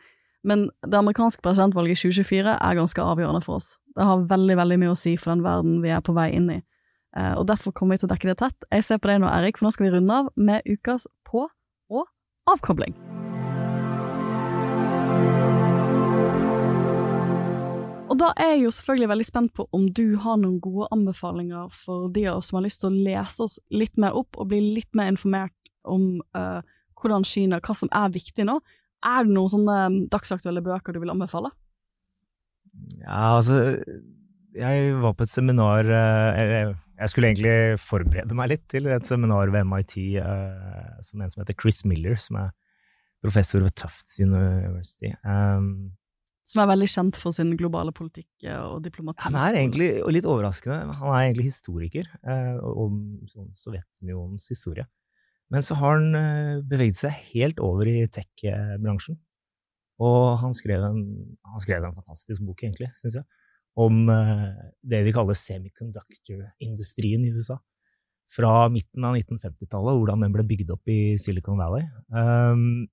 Men 0.47 0.69
det 0.87 0.99
amerikanske 0.99 1.43
presidentvalget 1.43 1.99
i 1.99 2.03
2024 2.09 2.55
er 2.55 2.79
ganske 2.79 3.03
avgjørende 3.03 3.43
for 3.45 3.59
oss. 3.59 3.75
Det 3.97 4.07
har 4.07 4.27
veldig, 4.31 4.57
veldig 4.61 4.79
mye 4.85 4.95
å 4.95 4.99
si 4.99 5.17
for 5.19 5.35
den 5.35 5.45
verden 5.47 5.81
vi 5.83 5.91
er 5.91 6.05
på 6.05 6.15
vei 6.15 6.31
inn 6.37 6.51
i. 6.55 6.61
Eh, 7.17 7.35
og 7.35 7.49
derfor 7.51 7.75
kommer 7.75 7.97
vi 7.97 8.05
til 8.05 8.11
å 8.11 8.15
dekke 8.15 8.31
det 8.31 8.39
tett. 8.45 8.69
Jeg 8.71 8.87
ser 8.87 9.03
på 9.03 9.11
deg 9.11 9.23
nå, 9.23 9.31
Erik, 9.33 9.59
for 9.59 9.67
nå 9.67 9.75
skal 9.75 9.89
vi 9.89 9.95
runde 9.97 10.21
av 10.23 10.31
med 10.37 10.63
ukas 10.69 11.09
på- 11.27 11.49
og 11.91 12.07
avkobling. 12.47 12.95
Og 18.09 18.17
da 18.17 18.31
er 18.41 18.55
jeg 18.55 18.63
jo 18.63 18.71
selvfølgelig 18.73 19.09
veldig 19.11 19.27
spent 19.27 19.53
på 19.55 19.67
om 19.77 19.89
du 19.93 20.17
har 20.23 20.39
noen 20.41 20.61
gode 20.65 20.89
anbefalinger 20.95 21.69
for 21.75 22.09
de 22.09 22.25
av 22.27 22.39
oss 22.39 22.49
som 22.49 22.57
har 22.57 22.65
lyst 22.65 22.81
til 22.81 22.89
å 22.89 23.03
lese 23.05 23.45
oss 23.45 23.59
litt 23.71 23.99
mer 24.01 24.17
opp 24.17 24.39
og 24.39 24.49
bli 24.49 24.63
litt 24.79 24.89
mer 24.97 25.13
informert 25.13 25.53
om 25.85 26.23
uh, 26.37 26.65
hvordan 26.99 27.27
Kina, 27.29 27.61
hva 27.61 27.77
som 27.77 27.91
er 27.93 28.09
viktig 28.15 28.47
nå. 28.49 28.59
Er 29.07 29.27
det 29.27 29.35
noen 29.35 29.51
sånne 29.53 29.79
dagsaktuelle 30.11 30.63
bøker 30.65 30.95
du 30.95 31.03
vil 31.03 31.13
anbefale? 31.13 31.53
Ja, 33.03 33.39
altså 33.39 33.79
Jeg 34.55 34.95
var 35.03 35.15
på 35.19 35.27
et 35.27 35.33
seminar 35.33 35.87
eh, 35.87 36.41
eller, 36.43 36.73
Jeg 36.99 37.13
skulle 37.13 37.31
egentlig 37.31 37.79
forberede 37.83 38.37
meg 38.39 38.53
litt 38.53 38.65
til 38.71 38.89
et 38.91 39.07
seminar 39.07 39.51
ved 39.55 39.67
MIT 39.67 39.97
eh, 40.19 40.99
som 41.07 41.23
en 41.23 41.31
som 41.31 41.43
heter 41.43 41.59
Chris 41.59 41.85
Miller, 41.87 42.19
som 42.19 42.41
er 42.43 42.51
professor 43.23 43.63
ved 43.63 43.75
Tufts 43.79 44.19
University. 44.23 45.13
Um, 45.27 45.95
Som 46.47 46.63
er 46.63 46.71
veldig 46.71 46.89
kjent 46.91 47.19
for 47.21 47.35
sin 47.35 47.51
globale 47.59 47.93
politikk 47.95 48.29
eh, 48.47 48.59
og 48.59 48.83
diplomati. 48.85 49.27
han 49.27 49.39
er 49.39 49.59
egentlig, 49.61 49.91
og 50.03 50.15
litt 50.15 50.27
overraskende, 50.27 50.95
han 50.99 51.11
er 51.13 51.25
egentlig 51.29 51.51
historiker 51.51 52.09
eh, 52.23 52.57
om 52.59 53.03
sånn 53.31 53.51
Sovjetunionens 53.59 54.49
historie. 54.51 54.87
Men 55.53 55.65
så 55.65 55.79
har 55.81 55.97
han 55.97 56.19
eh, 56.19 56.61
beveget 56.69 57.01
seg 57.01 57.17
helt 57.33 57.61
over 57.65 57.89
i 57.89 58.03
tech-bransjen. 58.13 59.17
Og 60.05 60.37
han 60.43 60.55
skrev, 60.55 60.85
en, 60.85 61.01
han 61.49 61.63
skrev 61.63 61.85
en 61.85 61.97
fantastisk 61.97 62.45
bok, 62.47 62.61
egentlig, 62.63 62.91
syns 62.99 63.19
jeg, 63.19 63.27
om 63.79 64.05
eh, 64.13 64.45
det 64.87 65.03
de 65.07 65.15
kaller 65.15 65.39
semiconductor-industrien 65.39 67.25
i 67.27 67.33
USA. 67.35 67.59
Fra 68.29 68.69
midten 68.69 69.07
av 69.09 69.17
1950-tallet, 69.17 69.97
hvordan 69.97 70.27
den 70.27 70.35
ble 70.35 70.45
bygd 70.51 70.75
opp 70.75 70.93
i 70.93 71.17
Silicon 71.21 71.61
Valley. 71.63 71.87
Um, 72.13 72.85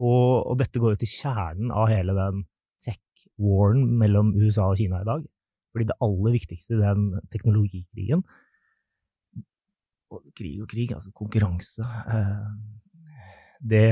og, 0.00 0.48
og 0.48 0.54
dette 0.62 0.80
går 0.80 0.94
jo 0.94 1.00
til 1.02 1.12
kjernen 1.12 1.74
av 1.76 1.90
hele 1.92 2.14
den 2.16 2.46
tech-waren 2.84 3.84
mellom 4.00 4.32
USA 4.38 4.70
og 4.70 4.80
Kina 4.80 5.02
i 5.04 5.08
dag. 5.08 5.28
Fordi 5.76 5.90
det 5.90 5.98
aller 6.06 6.36
viktigste 6.38 6.78
i 6.78 6.80
den 6.80 7.10
teknologikrigen 7.28 8.24
og 8.24 8.45
Krig 10.36 10.62
og 10.64 10.68
krig, 10.70 10.92
altså 10.96 11.12
konkurranse 11.16 11.84
eh, 11.84 12.46
det, 13.66 13.84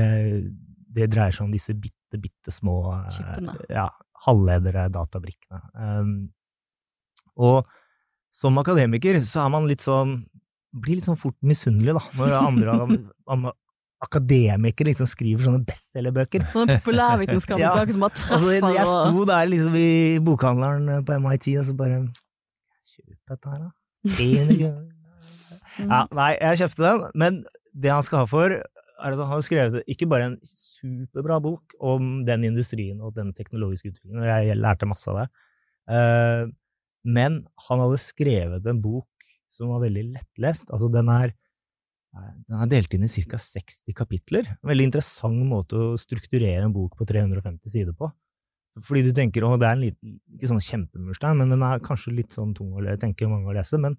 det 0.95 1.09
dreier 1.11 1.33
seg 1.35 1.47
om 1.47 1.53
disse 1.53 1.73
bitte, 1.73 2.19
bitte 2.21 2.53
små 2.53 2.77
eh, 2.95 3.49
ja, 3.73 3.87
halvledere, 4.27 4.87
databrikkene. 4.93 5.61
Um, 5.73 6.13
og 7.35 7.67
som 8.35 8.57
akademiker 8.61 9.19
så 9.23 9.45
er 9.45 9.51
man 9.53 9.67
litt 9.67 9.83
sånn 9.83 10.21
Blir 10.75 10.97
litt 10.99 11.07
sånn 11.07 11.19
fort 11.19 11.37
misunnelig, 11.39 11.93
da, 11.95 12.01
når 12.19 12.33
andre 12.35 12.73
akademikere 14.03 14.91
liksom 14.91 15.07
skriver 15.07 15.47
sånne 15.47 15.63
bestselgerbøker. 15.65 16.43
Sånne 16.51 16.75
populærvitenskapelige 16.81 17.63
Ja. 17.69 17.75
bøker 17.79 17.95
som 17.95 18.03
bare 18.03 18.25
Altså, 18.35 18.49
jeg 18.75 18.89
sto 18.89 19.23
der 19.29 19.47
liksom 19.53 19.77
i 19.79 19.87
bokhandleren 20.25 21.05
på 21.07 21.19
MIT, 21.23 21.47
og 21.61 21.69
så 21.69 21.77
bare 21.79 22.01
dette 23.25 23.53
her, 23.53 23.63
da? 23.63 23.71
300 24.19 24.59
kroner. 24.59 24.94
Ja, 25.81 26.05
nei, 26.15 26.31
jeg 26.39 26.63
kjøpte 26.63 26.85
den, 26.85 27.05
men 27.19 27.39
det 27.75 27.91
han 27.91 28.05
skal 28.05 28.23
ha 28.23 28.29
for, 28.29 28.55
er 28.55 29.15
at 29.15 29.19
han 29.19 29.31
har 29.31 29.43
skrevet 29.43 29.89
ikke 29.91 30.07
bare 30.09 30.29
en 30.31 30.37
superbra 30.47 31.41
bok 31.43 31.75
om 31.83 32.21
den 32.27 32.45
industrien 32.47 33.01
og 33.03 33.15
den 33.17 33.33
teknologiske 33.35 33.91
utviklingen, 33.91 34.23
og 34.23 34.29
jeg 34.29 34.59
lærte 34.59 34.87
masse 34.87 35.09
av 35.11 35.19
det, 35.23 35.25
eh, 35.91 36.45
men 37.05 37.41
han 37.67 37.83
hadde 37.83 38.01
skrevet 38.01 38.69
en 38.71 38.81
bok 38.81 39.09
som 39.53 39.71
var 39.71 39.83
veldig 39.85 40.07
lettlest. 40.15 40.71
Altså, 40.73 40.89
den 40.91 41.09
er, 41.11 41.33
den 42.47 42.57
er 42.59 42.71
delt 42.71 42.95
inn 42.95 43.05
i 43.05 43.11
ca. 43.11 43.39
60 43.39 43.95
kapitler. 43.95 44.49
En 44.57 44.71
veldig 44.71 44.89
interessant 44.89 45.45
måte 45.47 45.77
å 45.79 45.99
strukturere 46.01 46.65
en 46.65 46.73
bok 46.75 46.97
på 46.99 47.07
350 47.07 47.71
sider 47.71 47.95
på. 47.95 48.09
Fordi 48.83 49.05
du 49.05 49.13
tenker 49.15 49.45
å, 49.47 49.53
det 49.55 49.69
er 49.69 49.77
en 49.77 49.85
liten, 49.85 50.17
ikke 50.35 50.49
sånn 50.51 50.65
kjempemurstein, 50.65 51.37
men 51.39 51.53
den 51.53 51.63
er 51.63 51.83
kanskje 51.83 52.11
litt 52.17 52.35
sånn 52.35 52.51
tung 52.57 52.73
å 52.75 52.97
tenke 52.99 53.29
mange 53.31 53.47
å 53.47 53.55
lese. 53.55 53.79
Men 53.79 53.95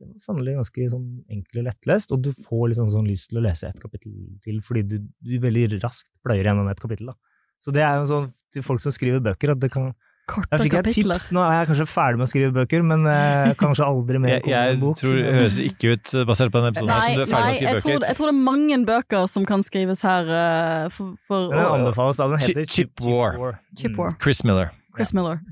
den 0.00 0.12
var 0.14 0.22
sannelig 0.24 0.54
ganske 0.58 0.86
sånn 0.94 1.08
enkel 1.30 1.60
og 1.62 1.66
lettlest, 1.68 2.12
og 2.16 2.22
du 2.24 2.30
får 2.32 2.68
liksom 2.72 2.88
sånn 2.94 3.06
lyst 3.10 3.28
til 3.30 3.38
å 3.38 3.44
lese 3.44 3.68
et 3.68 3.80
kapittel 3.82 4.14
til, 4.42 4.62
fordi 4.64 4.82
du, 4.88 4.96
du 5.22 5.36
veldig 5.42 5.80
raskt 5.82 6.08
pløyer 6.24 6.48
gjennom 6.48 6.68
et 6.72 6.80
kapittel. 6.80 7.12
da. 7.12 7.18
Så 7.62 7.70
det 7.76 7.84
er 7.86 8.00
jo 8.00 8.08
sånn 8.10 8.32
til 8.52 8.64
folk 8.66 8.80
som 8.82 8.90
skriver 8.94 9.20
bøker, 9.22 9.52
at 9.56 9.60
det 9.62 9.70
kan 9.74 9.92
Korte 10.30 10.54
Jeg 10.54 10.68
fikk 10.68 10.74
et 10.78 10.88
tips, 10.94 11.22
nå 11.34 11.40
er 11.42 11.52
jeg 11.56 11.66
kanskje 11.72 11.84
ferdig 11.90 12.18
med 12.20 12.28
å 12.28 12.30
skrive 12.30 12.52
bøker, 12.54 12.84
men 12.86 13.00
eh, 13.10 13.48
kanskje 13.62 13.82
aldri 13.88 14.20
mer 14.22 14.30
Jeg, 14.36 14.42
komme 14.44 14.52
med 14.54 14.68
jeg 14.68 14.76
en 14.76 14.82
bok. 14.84 14.98
tror 15.00 15.16
det 15.18 15.32
høres 15.34 15.56
ikke 15.58 15.90
ut, 15.96 16.12
basert 16.30 16.52
på 16.54 16.60
denne 16.62 16.70
episoden, 16.70 16.92
her, 16.92 17.00
Nei, 17.02 17.08
som 17.08 17.18
du 17.18 17.22
er 17.24 17.32
ferdig 17.32 17.42
nei 17.42 17.48
med 17.48 17.50
å 17.52 17.58
skrive 17.58 17.72
jeg, 17.72 17.82
tror, 17.82 18.06
jeg 18.06 18.18
tror 18.20 18.30
det 18.30 18.34
er 18.36 18.44
mange 18.46 18.78
bøker 18.92 19.26
som 19.32 19.48
kan 19.50 19.64
skrives 19.66 20.04
her 20.06 20.30
uh, 20.30 20.86
for, 20.94 21.10
for 21.26 21.50
den 21.50 21.66
anbefales 21.66 22.22
da, 22.22 22.28
den 22.30 22.44
Chip- 22.46 22.60
heter 22.62 22.70
Chip 22.70 23.02
War. 23.02 23.58
Chip 23.74 23.90
Mm. 23.90 23.98
War. 23.98 24.14
Chris 24.22 24.44
Miller. 24.46 24.70
Chris 24.94 25.10
Miller. 25.18 25.42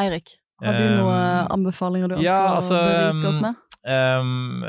Eirik, 0.00 0.38
har 0.64 0.80
du 0.80 0.86
Um, 0.88 0.96
noen 1.02 1.52
anbefalinger 1.52 2.08
du 2.08 2.14
ønsker 2.16 2.24
ja, 2.24 2.40
altså, 2.56 2.72
å 2.80 2.88
berike 3.12 3.28
oss 3.34 3.42
med? 3.44 3.60
Um, 3.86 4.64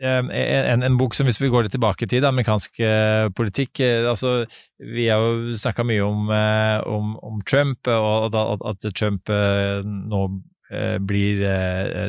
en, 0.00 0.82
en 0.82 0.96
bok 0.96 1.14
som 1.14 1.28
hvis 1.28 1.40
vi 1.42 1.50
går 1.52 1.66
litt 1.66 1.74
tilbake 1.76 2.06
i 2.06 2.08
tid, 2.08 2.24
amerikansk 2.24 2.80
eh, 2.80 3.26
politikk 3.36 3.82
eh, 3.84 4.08
altså, 4.08 4.46
Vi 4.80 5.08
har 5.10 5.20
jo 5.20 5.52
snakka 5.52 5.84
mye 5.84 6.06
om, 6.06 6.30
eh, 6.32 6.78
om, 6.88 7.18
om 7.20 7.42
Trump, 7.44 7.88
og, 7.90 8.32
at, 8.34 8.88
Trump 8.96 9.28
nå 9.30 10.22
blir 11.02 11.40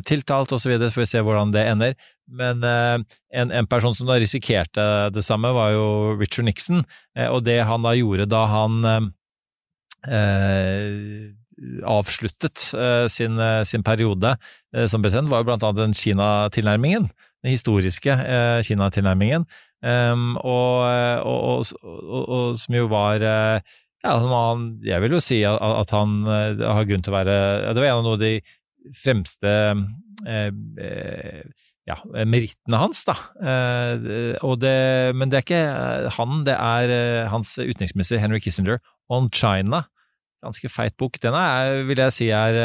tiltalt 0.05 0.51
osv., 0.53 0.61
så, 0.61 0.69
videre, 0.69 0.91
så 0.91 0.99
får 0.99 1.01
vi 1.01 1.09
se 1.09 1.21
hvordan 1.25 1.49
det 1.49 1.63
ender. 1.65 1.95
Men 2.29 2.61
en, 2.61 3.53
en 3.57 3.67
person 3.67 3.95
som 3.97 4.05
da 4.05 4.19
risikerte 4.21 4.83
det 5.09 5.23
samme, 5.25 5.49
var 5.57 5.71
jo 5.73 5.87
Richard 6.19 6.45
Nixon, 6.45 6.83
og 7.25 7.41
det 7.47 7.57
han 7.65 7.81
da 7.81 7.95
gjorde 7.97 8.29
da 8.29 8.43
han 8.53 8.85
avsluttet 11.87 12.71
eh, 12.77 13.07
sin, 13.11 13.39
eh, 13.39 13.63
sin 13.67 13.83
periode 13.83 14.35
eh, 14.75 14.87
som 14.89 15.03
president, 15.03 15.29
var 15.29 15.41
jo 15.41 15.49
blant 15.51 15.65
annet 15.65 15.81
den 15.85 15.97
Kina-tilnærmingen. 15.97 17.09
Den 17.41 17.55
historiske 17.55 18.13
Kina-tilnærmingen. 18.67 19.47
Um, 19.81 20.35
og, 20.37 20.83
og, 21.25 21.71
og, 21.81 22.19
og, 22.21 22.57
som 22.61 22.75
jo 22.77 22.83
var 22.85 23.23
ja, 23.25 24.11
han, 24.13 24.67
Jeg 24.85 25.01
vil 25.01 25.15
jo 25.15 25.21
si 25.25 25.39
at, 25.49 25.57
at 25.57 25.89
han 25.95 26.19
har 26.29 26.85
grunn 26.85 27.01
til 27.01 27.09
å 27.09 27.15
være 27.15 27.37
Det 27.73 27.81
var 27.81 27.89
en 27.89 28.09
av 28.11 28.19
de 28.21 28.29
fremste 28.93 29.55
ja, 31.89 31.97
merittene 32.29 32.77
hans, 32.77 33.01
da. 33.09 33.17
Det, 33.41 34.75
men 35.17 35.33
det 35.33 35.39
er 35.39 35.47
ikke 35.47 35.63
han, 36.19 36.45
det 36.45 36.59
er 36.61 36.93
hans 37.33 37.55
utenriksminister 37.57 38.21
Henry 38.21 38.37
Kissinger 38.43 38.77
on 39.09 39.33
China. 39.33 39.87
Ganske 40.41 40.69
feit 40.73 40.95
bok. 40.97 41.19
Den 41.21 41.33
er, 41.37 41.83
vil 41.85 41.97
jeg 42.01 42.11
si 42.15 42.29
er 42.33 42.55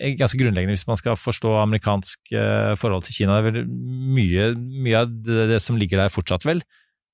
eh, 0.00 0.14
ganske 0.18 0.38
grunnleggende 0.40 0.72
hvis 0.74 0.86
man 0.88 0.96
skal 0.96 1.18
forstå 1.20 1.52
amerikansk 1.62 2.32
eh, 2.32 2.72
forhold 2.80 3.04
til 3.04 3.14
Kina. 3.18 3.36
Det 3.36 3.44
er 3.44 3.50
vel 3.52 3.68
mye, 3.68 4.46
mye 4.56 5.02
av 5.04 5.12
det, 5.12 5.44
det 5.52 5.60
som 5.62 5.76
ligger 5.76 6.00
der 6.00 6.08
fortsatt, 6.14 6.46
vel. 6.48 6.64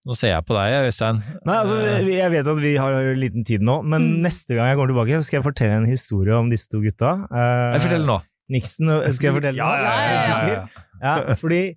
Nå 0.08 0.14
ser 0.16 0.30
jeg 0.32 0.46
på 0.48 0.54
deg, 0.56 0.78
Øystein. 0.88 1.18
Nei, 1.44 1.56
altså, 1.60 1.74
Eh, 1.84 2.06
Jeg 2.14 2.30
vet 2.32 2.46
at 2.48 2.60
vi 2.62 2.70
har 2.80 2.94
liten 3.20 3.44
tid 3.44 3.60
nå, 3.60 3.82
men 3.84 4.00
Mm. 4.14 4.22
neste 4.24 4.54
gang 4.56 4.70
jeg 4.70 4.78
kommer 4.78 4.94
tilbake, 4.94 5.18
så 5.20 5.26
skal 5.26 5.38
jeg 5.42 5.44
fortelle 5.50 5.76
en 5.82 5.90
historie 5.90 6.32
om 6.38 6.48
disse 6.48 6.70
to 6.72 6.80
gutta. 6.80 7.10
Eh, 7.28 7.72
jeg 7.76 7.82
forteller 7.84 8.06
nå. 8.08 8.20
Nixon, 8.48 8.88
og- 8.88 9.04
skal 9.12 9.28
jeg 9.28 9.34
fortelle 9.42 9.56
Ja, 9.60 9.68
nå? 9.68 9.82
ja, 9.84 9.94
ja, 10.00 10.46
ja, 10.46 10.54
ja. 11.02 11.20
Ja, 11.28 11.34
fordi 11.34 11.74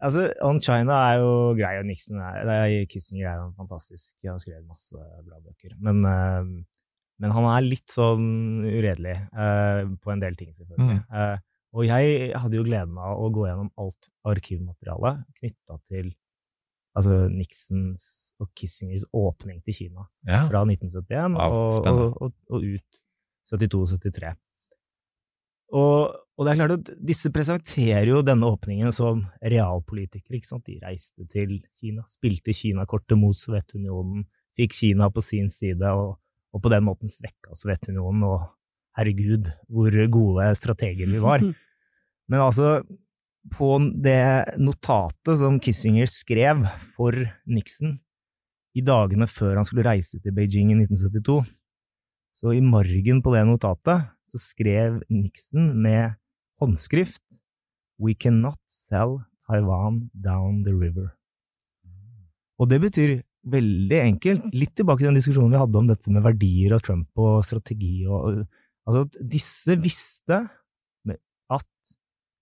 altså, 0.00 0.32
On 0.42 0.60
China 0.60 0.92
er 1.10 1.18
jo 1.18 1.54
grei, 1.58 1.78
og 1.80 1.84
Nixon 1.86 2.16
er, 2.22 2.44
det 2.46 2.54
er 2.54 2.86
Kissinger 2.86 3.26
er 3.32 3.36
jo 3.42 3.50
fantastisk. 3.58 4.14
Han 4.22 4.32
har 4.38 4.38
skrevet 4.38 4.68
masse 4.70 4.94
bra 5.26 5.36
bøker. 5.42 5.74
Men, 5.82 6.64
men 7.22 7.34
han 7.34 7.46
er 7.52 7.66
litt 7.66 7.92
sånn 7.92 8.64
uredelig 8.66 9.16
uh, 9.36 9.84
på 10.02 10.14
en 10.14 10.22
del 10.22 10.36
ting, 10.38 10.50
selvfølgelig. 10.56 11.00
Mm. 11.00 11.04
Uh, 11.14 11.36
og 11.74 11.86
jeg 11.88 12.34
hadde 12.38 12.58
jo 12.58 12.66
gleden 12.66 12.98
av 13.02 13.18
å 13.18 13.30
gå 13.34 13.48
gjennom 13.48 13.70
alt 13.82 14.10
arkivmaterialet 14.30 15.24
knytta 15.40 15.78
til 15.90 16.12
altså 16.94 17.24
Nixons 17.32 18.04
og 18.38 18.50
Kissingers 18.54 19.06
åpning 19.14 19.58
til 19.66 19.74
Kina 19.80 20.06
Ja. 20.28 20.44
fra 20.46 20.62
1971 20.62 21.34
Wow, 21.34 21.56
og, 21.82 22.20
og, 22.22 22.34
og, 22.48 22.62
ut 22.62 23.00
72-73. 23.50 24.30
Og, 25.74 26.14
og 26.14 26.46
det 26.46 26.52
er 26.52 26.60
klart 26.60 26.76
at 26.76 26.90
disse 27.02 27.30
presenterer 27.34 28.08
jo 28.08 28.22
denne 28.22 28.46
åpningen 28.46 28.94
som 28.94 29.24
realpolitikere. 29.42 30.38
ikke 30.38 30.52
sant? 30.52 30.66
De 30.70 30.78
reiste 30.80 31.26
til 31.32 31.58
Kina, 31.74 32.06
spilte 32.08 32.54
Kina-kortet 32.54 33.18
mot 33.18 33.36
Sovjetunionen, 33.36 34.24
fikk 34.54 34.76
Kina 34.78 35.10
på 35.10 35.24
sin 35.24 35.50
side, 35.50 35.90
og, 35.90 36.14
og 36.54 36.62
på 36.62 36.70
den 36.72 36.86
måten 36.86 37.10
svekka 37.10 37.56
Sovjetunionen. 37.58 38.22
Og 38.28 38.44
herregud, 38.98 39.50
hvor 39.68 39.96
gode 40.12 40.50
strateger 40.58 41.10
vi 41.10 41.22
var. 41.22 41.42
Men 42.30 42.40
altså, 42.40 42.78
på 43.52 43.76
det 44.04 44.56
notatet 44.62 45.40
som 45.40 45.58
Kissinger 45.60 46.08
skrev 46.08 46.64
for 46.94 47.18
Nixon 47.50 47.98
i 48.74 48.82
dagene 48.82 49.28
før 49.30 49.58
han 49.60 49.66
skulle 49.66 49.86
reise 49.86 50.18
til 50.22 50.34
Beijing 50.34 50.72
i 50.72 50.78
1972, 50.80 51.44
så 52.34 52.54
i 52.56 52.62
margen 52.64 53.20
på 53.22 53.34
det 53.34 53.44
notatet 53.46 54.08
så 54.30 54.40
skrev 54.40 55.02
Nixon 55.12 55.74
med 55.78 56.16
håndskrift 56.62 57.22
We 58.02 58.16
cannot 58.18 58.58
sell 58.66 59.20
Taiwan 59.46 60.08
down 60.14 60.64
the 60.64 60.72
river. 60.74 61.12
Og 62.58 62.70
det 62.70 62.80
betyr 62.82 63.20
veldig 63.50 63.98
enkelt, 64.00 64.44
litt 64.56 64.72
tilbake 64.78 65.02
til 65.02 65.10
den 65.10 65.18
diskusjonen 65.18 65.52
vi 65.52 65.60
hadde 65.60 65.80
om 65.80 65.88
dette 65.90 66.12
med 66.12 66.24
verdier 66.24 66.76
og 66.76 66.84
Trump 66.86 67.24
og 67.24 67.42
strategi 67.46 68.04
og 68.08 68.44
Altså, 68.84 69.06
at 69.06 69.14
disse 69.32 69.74
visste 69.80 70.38
at 71.52 71.94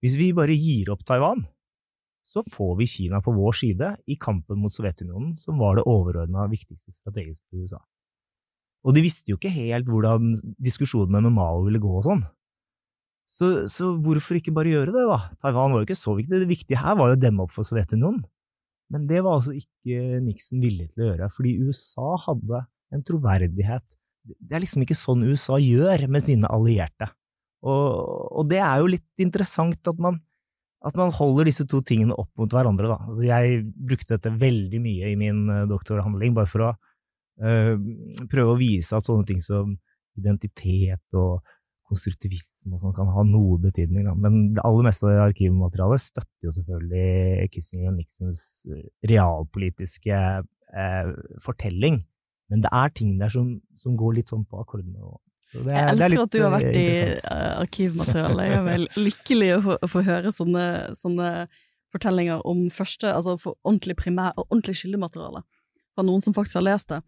hvis 0.03 0.17
vi 0.19 0.33
bare 0.35 0.57
gir 0.59 0.91
opp 0.91 1.05
Taiwan, 1.07 1.45
så 2.27 2.43
får 2.43 2.77
vi 2.81 2.89
Kina 2.91 3.21
på 3.23 3.35
vår 3.35 3.57
side 3.59 3.89
i 4.11 4.17
kampen 4.19 4.59
mot 4.59 4.75
Sovjetunionen, 4.75 5.37
som 5.39 5.61
var 5.63 5.79
det 5.79 5.87
overordna 5.91 6.49
viktigste 6.51 6.95
strategiske 6.95 7.45
for 7.51 7.63
USA. 7.63 7.81
Og 8.83 8.97
de 8.97 9.05
visste 9.05 9.31
jo 9.31 9.39
ikke 9.39 9.53
helt 9.55 9.91
hvordan 9.91 10.33
diskusjonene 10.63 11.23
med 11.29 11.37
Mao 11.37 11.63
ville 11.67 11.83
gå 11.83 11.93
og 12.01 12.07
sånn. 12.09 12.25
Så, 13.33 13.69
så 13.71 13.93
hvorfor 14.03 14.37
ikke 14.37 14.55
bare 14.55 14.73
gjøre 14.73 14.93
det, 14.93 15.05
da? 15.09 15.21
Taiwan 15.41 15.73
var 15.73 15.83
jo 15.83 15.87
ikke 15.87 15.97
så 15.97 16.17
viktig. 16.19 16.43
Det 16.43 16.51
viktige 16.51 16.83
her 16.83 16.99
var 16.99 17.13
jo 17.13 17.17
å 17.17 17.23
demme 17.23 17.47
opp 17.47 17.55
for 17.55 17.67
Sovjetunionen. 17.69 18.25
Men 18.93 19.09
det 19.09 19.23
var 19.25 19.39
altså 19.39 19.55
ikke 19.57 20.21
Nixon 20.25 20.61
villig 20.63 20.91
til 20.93 21.05
å 21.05 21.11
gjøre, 21.11 21.31
fordi 21.33 21.55
USA 21.65 22.13
hadde 22.27 22.61
en 22.93 23.05
troverdighet. 23.09 23.97
Det 24.23 24.57
er 24.57 24.63
liksom 24.63 24.85
ikke 24.85 24.99
sånn 24.99 25.25
USA 25.25 25.57
gjør 25.59 26.05
med 26.13 26.27
sine 26.27 26.51
allierte. 26.53 27.09
Og, 27.63 27.89
og 28.43 28.51
det 28.51 28.61
er 28.61 28.83
jo 28.83 28.91
litt 28.93 29.23
interessant 29.23 29.89
at 29.89 30.03
man, 30.03 30.19
at 30.85 30.99
man 30.99 31.15
holder 31.15 31.49
disse 31.49 31.67
to 31.71 31.81
tingene 31.87 32.17
opp 32.19 32.31
mot 32.39 32.53
hverandre. 32.53 32.91
Da. 32.91 32.99
Altså 33.09 33.27
jeg 33.29 33.63
brukte 33.73 34.17
dette 34.17 34.35
veldig 34.43 34.83
mye 34.83 35.13
i 35.13 35.19
min 35.19 35.47
doktorhandling, 35.71 36.37
bare 36.37 36.51
for 36.51 36.67
å 36.67 36.71
øh, 37.43 37.75
prøve 38.31 38.55
å 38.55 38.61
vise 38.61 38.99
at 38.99 39.09
sånne 39.09 39.29
ting 39.31 39.41
som 39.43 39.77
identitet 40.21 41.17
og 41.17 41.41
konstruktivisme 41.93 42.75
og 42.77 42.81
sånn 42.83 42.95
kan 42.97 43.11
ha 43.13 43.23
noe 43.29 43.59
betydning. 43.63 44.07
Da. 44.09 44.15
Men 44.19 44.55
det 44.57 44.65
aller 44.67 44.87
meste 44.89 45.07
av 45.11 45.27
arkivmaterialet 45.29 46.03
støtter 46.09 46.49
jo 46.49 46.55
selvfølgelig 46.57 47.51
Kissinger 47.53 47.93
og 47.93 47.99
Nixons 48.01 48.43
eh, 48.73 48.87
realpolitiske 49.13 50.17
eh, 50.17 51.13
fortelling. 51.45 52.03
Men 52.53 52.65
det 52.65 52.73
er 52.75 52.89
ting 52.97 53.15
der 53.21 53.31
som, 53.33 53.53
som 53.81 53.95
går 53.97 54.19
litt 54.19 54.33
sånn 54.33 54.47
på 54.49 54.61
akkordene. 54.65 54.99
og- 55.03 55.21
så 55.53 55.61
det 55.67 55.73
Jeg 55.75 55.85
er 55.85 55.91
elsker 55.93 56.23
at 56.23 56.31
du 56.33 56.39
har 56.43 56.53
eh, 56.53 56.55
vært 56.57 56.77
i 56.81 56.87
eh, 57.29 57.57
arkivmaterialet. 57.61 58.45
Jeg 58.49 58.59
er 58.59 58.65
vel 58.71 58.87
lykkelig 58.97 59.49
å 59.57 59.63
få, 59.67 59.75
å 59.85 59.89
få 59.93 60.03
høre 60.07 60.33
sånne, 60.33 60.63
sånne 60.97 61.27
fortellinger 61.93 62.41
om 62.49 62.63
første, 62.73 63.11
altså 63.13 63.35
for 63.41 63.59
ordentlig 63.69 63.97
primær 64.01 64.33
og 64.41 64.47
ordentlig 64.49 64.79
kildemateriale 64.81 65.43
fra 65.93 66.05
noen 66.09 66.23
som 66.25 66.33
faktisk 66.33 66.57
har 66.57 66.65
lest 66.71 66.89
det. 66.89 67.03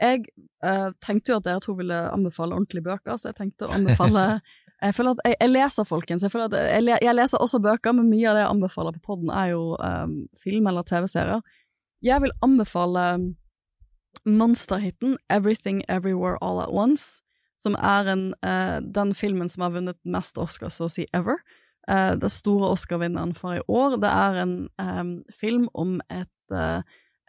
Jeg 0.00 0.24
eh, 0.64 0.88
tenkte 1.04 1.32
jo 1.32 1.36
at 1.40 1.44
dere 1.48 1.60
to 1.64 1.74
ville 1.78 1.98
anbefale 2.12 2.54
ordentlige 2.54 2.84
bøker, 2.86 3.16
så 3.18 3.30
jeg 3.32 3.38
tenkte 3.42 3.66
å 3.68 3.74
anbefale 3.76 4.26
Jeg 4.78 4.94
føler 4.94 5.10
at 5.16 5.20
jeg, 5.26 5.34
jeg 5.40 5.50
leser, 5.50 5.84
folkens. 5.90 6.22
Jeg, 6.22 6.30
føler 6.30 6.44
at 6.52 6.52
jeg, 6.70 6.82
le- 6.84 6.98
jeg 7.02 7.14
leser 7.18 7.40
også 7.42 7.58
bøker, 7.58 7.96
men 7.98 8.06
mye 8.12 8.28
av 8.30 8.36
det 8.36 8.44
jeg 8.44 8.50
anbefaler 8.52 8.94
på 8.94 9.00
podden, 9.08 9.32
er 9.34 9.48
jo 9.50 9.62
eh, 9.82 10.12
film 10.38 10.68
eller 10.70 10.86
TV-serier. 10.86 11.40
Jeg 12.06 12.22
vil 12.22 12.30
anbefale 12.46 13.06
monsterhiten 14.24 15.16
Everything 15.28 15.82
Everywhere 15.88 16.38
All 16.40 16.60
At 16.62 16.70
Once 16.70 17.20
som 17.58 17.74
er 17.74 18.06
en, 18.12 18.22
eh, 18.46 18.78
den 18.94 19.14
filmen 19.18 19.48
som 19.50 19.62
har 19.66 19.70
vunnet 19.74 19.98
mest 20.06 20.38
Oscar, 20.38 20.70
så 20.70 20.86
å 20.86 20.90
si, 20.94 21.08
ever. 21.12 21.40
Eh, 21.90 22.14
det 22.14 22.30
store 22.30 22.70
Oscar-vinneren 22.70 23.34
for 23.34 23.56
i 23.58 23.62
år. 23.66 23.96
Det 23.98 24.10
er 24.14 24.38
en 24.44 24.68
eh, 24.78 25.32
film 25.34 25.66
om 25.74 25.96
et 26.08 26.54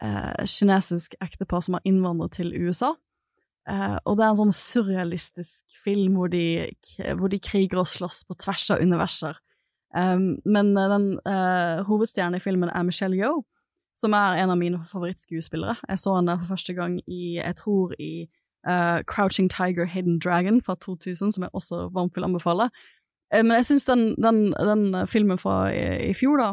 eh, 0.02 0.30
eh, 0.30 0.46
kinesisk 0.46 1.14
ektepar 1.20 1.62
som 1.64 1.78
har 1.78 1.86
innvandret 1.88 2.38
til 2.38 2.52
USA. 2.56 2.94
Eh, 3.68 3.98
og 4.04 4.16
det 4.16 4.24
er 4.24 4.32
en 4.32 4.40
sånn 4.40 4.56
surrealistisk 4.56 5.80
film 5.84 6.16
hvor 6.18 6.32
de, 6.32 6.70
hvor 7.18 7.30
de 7.32 7.40
kriger 7.42 7.82
og 7.82 7.88
slåss 7.88 8.24
på 8.28 8.36
tvers 8.40 8.70
av 8.74 8.82
universer. 8.82 9.38
Um, 9.90 10.38
men 10.46 10.76
den 10.76 11.18
uh, 11.26 11.82
hovedstjernen 11.82 12.38
i 12.38 12.42
filmen 12.42 12.70
er 12.70 12.84
Michelle 12.86 13.16
Yeoh, 13.18 13.42
som 13.96 14.14
er 14.14 14.38
en 14.38 14.52
av 14.52 14.58
mine 14.58 14.78
favorittskuespillere. 14.86 15.80
Jeg 15.88 15.98
så 15.98 16.14
henne 16.14 16.36
for 16.38 16.52
første 16.52 16.74
gang 16.76 17.00
i, 17.10 17.40
jeg 17.40 17.56
tror, 17.58 17.96
i 17.98 18.28
uh, 18.68 19.02
Crouching 19.10 19.50
Tiger, 19.50 19.84
Hidden 19.90 20.20
Dragon 20.20 20.62
fra 20.62 20.76
2000, 20.78 21.32
som 21.32 21.42
jeg 21.42 21.50
også 21.52 21.88
varmt 21.94 22.14
vil 22.16 22.28
anbefale. 22.28 22.70
Men 23.32 23.50
jeg 23.50 23.64
syns 23.64 23.84
den, 23.86 24.14
den, 24.18 24.54
den, 24.54 25.06
filmen 25.06 25.38
fra 25.38 25.68
i, 25.70 26.10
i, 26.10 26.14
fjor, 26.18 26.38
da, 26.38 26.48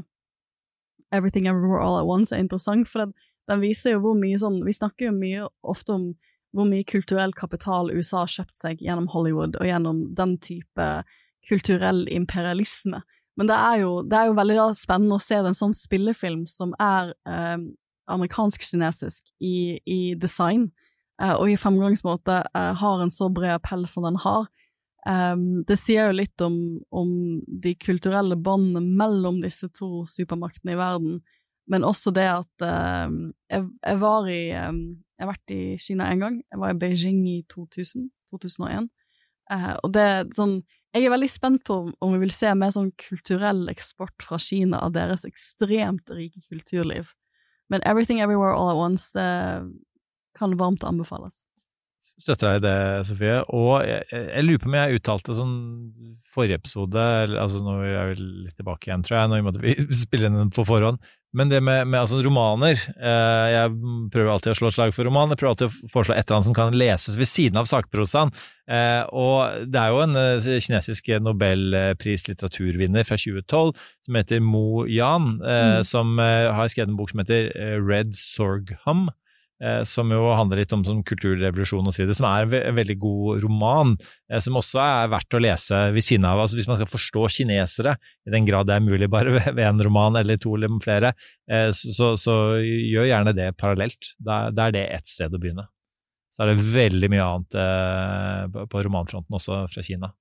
Everything 1.12 1.48
Everywhere 1.48 1.82
All 1.82 1.98
At 1.98 2.06
Once, 2.06 2.36
er 2.36 2.40
interessant, 2.40 2.90
for 2.90 3.00
den, 3.00 3.14
den 3.48 3.62
viser 3.64 3.96
jo 3.96 4.04
hvor 4.04 4.18
mye 4.20 4.38
sånn 4.40 4.60
Vi 4.66 4.74
snakker 4.76 5.10
jo 5.10 5.14
mye 5.16 5.46
ofte 5.64 5.96
om 5.96 6.08
hvor 6.56 6.68
mye 6.70 6.86
kulturell 6.88 7.34
kapital 7.38 7.92
USA 7.92 8.24
har 8.24 8.32
kjøpt 8.32 8.56
seg 8.58 8.82
gjennom 8.82 9.10
Hollywood 9.12 9.58
og 9.60 9.68
gjennom 9.68 10.06
den 10.18 10.38
type 10.42 10.88
kulturell 11.48 12.06
imperialisme. 12.12 13.04
Men 13.38 13.50
det 13.52 13.58
er 13.58 13.82
jo, 13.84 13.92
det 14.08 14.18
er 14.18 14.30
jo 14.32 14.38
veldig 14.40 14.56
da, 14.58 14.68
spennende 14.76 15.20
å 15.20 15.22
se 15.22 15.38
en 15.38 15.58
sånn 15.58 15.76
spillefilm 15.78 16.48
som 16.50 16.74
er 16.82 17.12
eh, 17.30 17.60
amerikansk-kinesisk 18.10 19.30
i, 19.44 19.78
i, 19.86 20.00
design, 20.18 20.72
eh, 21.22 21.36
og 21.36 21.52
i 21.52 21.60
fremgangsmåte 21.60 22.40
eh, 22.48 22.72
har 22.82 23.04
en 23.04 23.14
så 23.14 23.30
bred 23.34 23.60
appell 23.60 23.86
som 23.90 24.08
den 24.08 24.18
har. 24.24 24.48
Um, 25.08 25.62
det 25.70 25.78
sier 25.80 26.10
jo 26.10 26.18
litt 26.18 26.42
om, 26.44 26.56
om 26.92 27.12
de 27.48 27.72
kulturelle 27.80 28.36
båndene 28.36 28.82
mellom 29.00 29.38
disse 29.40 29.70
to 29.78 30.02
supermaktene 30.10 30.74
i 30.74 30.80
verden, 30.80 31.22
men 31.68 31.84
også 31.84 32.14
det 32.16 32.28
at 32.32 32.64
uh, 32.64 33.12
jeg, 33.52 33.68
jeg, 33.84 34.00
var 34.02 34.30
i 34.32 34.44
um, 34.56 34.82
Jeg 35.18 35.26
har 35.26 35.32
vært 35.34 35.54
i 35.56 35.62
Kina 35.82 36.12
én 36.14 36.22
gang. 36.22 36.42
Jeg 36.52 36.62
var 36.62 36.72
i 36.72 36.80
Beijing 36.80 37.24
i 37.28 37.42
2000, 37.52 38.10
2001. 38.32 38.90
Uh, 39.52 39.76
og 39.84 39.94
det 39.96 40.04
er 40.04 40.28
sånn 40.36 40.60
jeg 40.96 41.06
er 41.06 41.12
veldig 41.14 41.30
spent 41.30 41.62
på 41.68 41.76
om 41.92 42.14
vi 42.16 42.20
vil 42.24 42.32
se 42.34 42.50
mer 42.58 42.72
sånn 42.74 42.90
kulturell 42.98 43.68
eksport 43.70 44.24
fra 44.24 44.40
Kina 44.42 44.80
av 44.82 44.96
deres 44.96 45.28
ekstremt 45.28 46.10
rike 46.10 46.42
kulturliv. 46.48 47.12
Men 47.70 47.84
Everything 47.86 48.22
Everywhere 48.24 48.56
All 48.56 48.72
At 48.72 48.80
Once 48.80 49.12
uh, 49.20 49.68
kan 50.40 50.56
varmt 50.58 50.88
anbefales. 50.88 51.44
Støtter 52.18 52.50
deg 52.50 52.60
i 52.60 52.66
det, 52.66 52.78
Sofie. 53.10 53.38
Og 53.54 53.74
jeg, 53.86 54.06
jeg, 54.12 54.46
lurer 54.46 54.64
på 54.64 54.72
om 54.72 54.78
jeg 54.80 55.00
uttalte 55.00 55.38
sånn 55.38 55.56
forrige 56.38 56.60
episode, 56.62 57.04
altså 57.42 57.62
nå 57.66 57.78
er 57.86 58.12
vi 58.12 58.26
litt 58.48 58.58
tilbake 58.60 58.90
igjen, 58.90 59.06
tror 59.06 59.20
jeg, 59.20 59.32
nå 59.32 59.40
måtte 59.46 59.64
vi 59.64 59.74
spille 60.06 60.30
inn 60.30 60.38
den 60.38 60.54
på 60.54 60.66
forhånd, 60.68 61.02
men 61.38 61.50
det 61.52 61.60
med, 61.62 61.88
med 61.90 62.00
altså, 62.00 62.22
romaner 62.24 62.78
eh, 62.78 63.48
Jeg 63.52 63.72
prøver 64.14 64.30
alltid 64.32 64.54
å 64.54 64.58
slå 64.58 64.70
et 64.70 64.78
slag 64.78 64.94
for 64.96 65.08
romaner, 65.10 65.36
Jeg 65.36 65.42
prøver 65.42 65.54
alltid 65.54 65.68
å 65.68 65.90
foreslå 65.92 66.16
et 66.16 66.24
eller 66.24 66.38
annet 66.38 66.48
som 66.48 66.56
kan 66.56 66.78
leses 66.78 67.18
ved 67.20 67.30
siden 67.30 67.60
av 67.60 67.68
sakprosaen. 67.70 68.32
Eh, 68.72 69.04
og 69.12 69.68
det 69.68 69.82
er 69.82 69.94
jo 69.94 70.02
en 70.06 70.18
eh, 70.22 70.48
kinesisk 70.64 71.12
nobelpris-litteraturvinner 71.28 73.06
fra 73.08 73.20
2012 73.20 73.74
som 74.08 74.20
heter 74.20 74.42
Mo 74.46 74.88
Yan, 74.90 75.36
eh, 75.44 75.70
mm. 75.78 75.88
som 75.92 76.16
eh, 76.24 76.48
har 76.56 76.72
skrevet 76.72 76.94
en 76.94 77.00
bok 77.00 77.14
som 77.14 77.22
heter 77.26 77.52
eh, 77.54 77.78
Red 77.84 78.16
Sorghum. 78.18 79.10
Eh, 79.58 79.82
som 79.90 80.12
jo 80.14 80.20
handler 80.38 80.60
litt 80.62 80.74
om 80.76 80.84
kulturrevolusjon 80.86 81.90
videre, 81.90 82.14
som 82.14 82.28
er 82.30 82.46
en 82.46 82.76
veldig 82.78 82.96
god 83.02 83.42
roman, 83.42 83.96
eh, 84.30 84.38
som 84.44 84.60
også 84.60 84.82
er 84.84 85.10
verdt 85.10 85.34
å 85.34 85.42
lese 85.42 85.80
ved 85.96 86.06
siden 86.06 86.28
av. 86.30 86.44
Altså 86.44 86.60
hvis 86.60 86.68
man 86.70 86.78
skal 86.78 86.92
forstå 86.92 87.24
kinesere, 87.40 87.96
i 88.28 88.36
den 88.36 88.46
grad 88.46 88.70
det 88.70 88.76
er 88.78 88.86
mulig 88.86 89.10
bare 89.10 89.34
ved 89.58 89.64
en 89.66 89.82
roman 89.82 90.20
eller 90.22 90.38
to 90.38 90.54
eller 90.54 90.78
flere, 90.84 91.16
eh, 91.50 91.72
så, 91.74 92.14
så 92.14 92.38
gjør 92.62 93.10
gjerne 93.10 93.34
det 93.38 93.50
parallelt. 93.58 94.14
Da, 94.22 94.46
er 94.54 94.78
det 94.78 94.86
ett 95.00 95.10
sted 95.10 95.34
å 95.34 95.42
begynne. 95.42 95.66
Så 96.30 96.46
er 96.46 96.54
det 96.54 96.70
veldig 96.70 97.10
mye 97.10 97.26
annet 97.26 97.56
på 98.70 98.82
romanfronten 98.86 99.34
også 99.34 99.64
fra 99.74 99.82
Kina. 99.82 100.12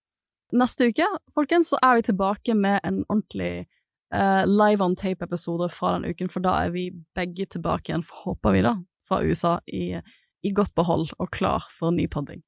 Neste 0.56 0.88
uke, 0.88 1.04
folkens, 1.36 1.74
så 1.74 1.80
er 1.84 1.98
vi 1.98 2.06
tilbake 2.06 2.54
med 2.56 2.78
en 2.86 3.02
ordentlig 3.10 3.66
uh, 4.14 4.46
live 4.48 4.80
on 4.80 4.94
tape-episode 4.96 5.68
fra 5.74 5.92
den 5.96 6.06
uken, 6.08 6.30
for 6.32 6.40
da 6.40 6.54
er 6.62 6.72
vi 6.72 6.86
begge 7.18 7.44
tilbake 7.52 7.90
igjen, 7.90 8.06
håper 8.22 8.54
vi 8.54 8.62
da, 8.64 8.76
fra 9.08 9.22
USA 9.24 9.56
i, 9.66 9.96
i 10.42 10.52
godt 10.54 10.74
behold 10.78 11.10
og 11.18 11.30
klar 11.34 11.66
for 11.72 11.94
ny 11.94 12.08
podding. 12.10 12.42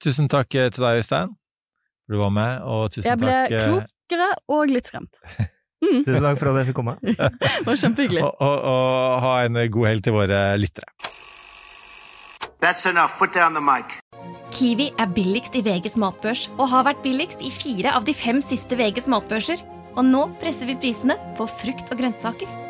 Tusen 0.00 0.30
takk 0.32 0.54
eh, 0.56 0.70
til 0.72 0.86
deg, 0.86 1.02
Øystein, 1.02 1.34
for 2.06 2.16
du 2.16 2.22
var 2.22 2.34
med, 2.34 2.60
og 2.64 2.90
tusen 2.94 3.04
takk 3.04 3.10
Jeg 3.10 3.20
ble 3.20 3.34
takk, 3.36 3.56
eh, 3.56 3.66
klokere 3.70 4.28
og 4.56 4.76
litt 4.76 4.92
skremt. 4.92 5.24
Mm. 5.80 6.02
tusen 6.04 6.20
takk 6.20 6.36
for 6.36 6.50
at 6.50 6.58
jeg 6.60 6.66
fikk 6.68 6.76
komme. 6.76 6.92
det 7.00 7.62
var 7.64 7.78
kjempehyggelig. 7.80 8.20
Og, 8.20 8.34
og, 8.44 8.56
og 8.68 9.14
ha 9.24 9.30
en 9.46 9.56
god 9.72 9.86
helg 9.88 10.02
til 10.04 10.12
våre 10.12 10.40
lyttere. 10.60 10.84
That's 12.60 12.84
enough. 12.84 13.16
Put 13.16 13.32
down 13.32 13.56
the 13.56 13.64
mic. 13.64 13.96
Kiwi 14.52 14.90
er 15.00 15.08
billigst 15.16 15.54
i 15.56 15.62
VGs 15.64 15.96
matbørs 15.96 16.48
og 16.58 16.66
har 16.68 16.84
vært 16.84 17.00
billigst 17.00 17.40
i 17.40 17.48
fire 17.54 17.94
av 17.96 18.04
de 18.04 18.12
fem 18.12 18.42
siste 18.44 18.76
VGs 18.76 19.08
matbørser. 19.08 19.62
Og 19.96 20.04
nå 20.04 20.26
presser 20.42 20.68
vi 20.68 20.76
prisene 20.84 21.16
på 21.38 21.48
frukt 21.48 21.88
og 21.88 22.02
grønnsaker. 22.02 22.69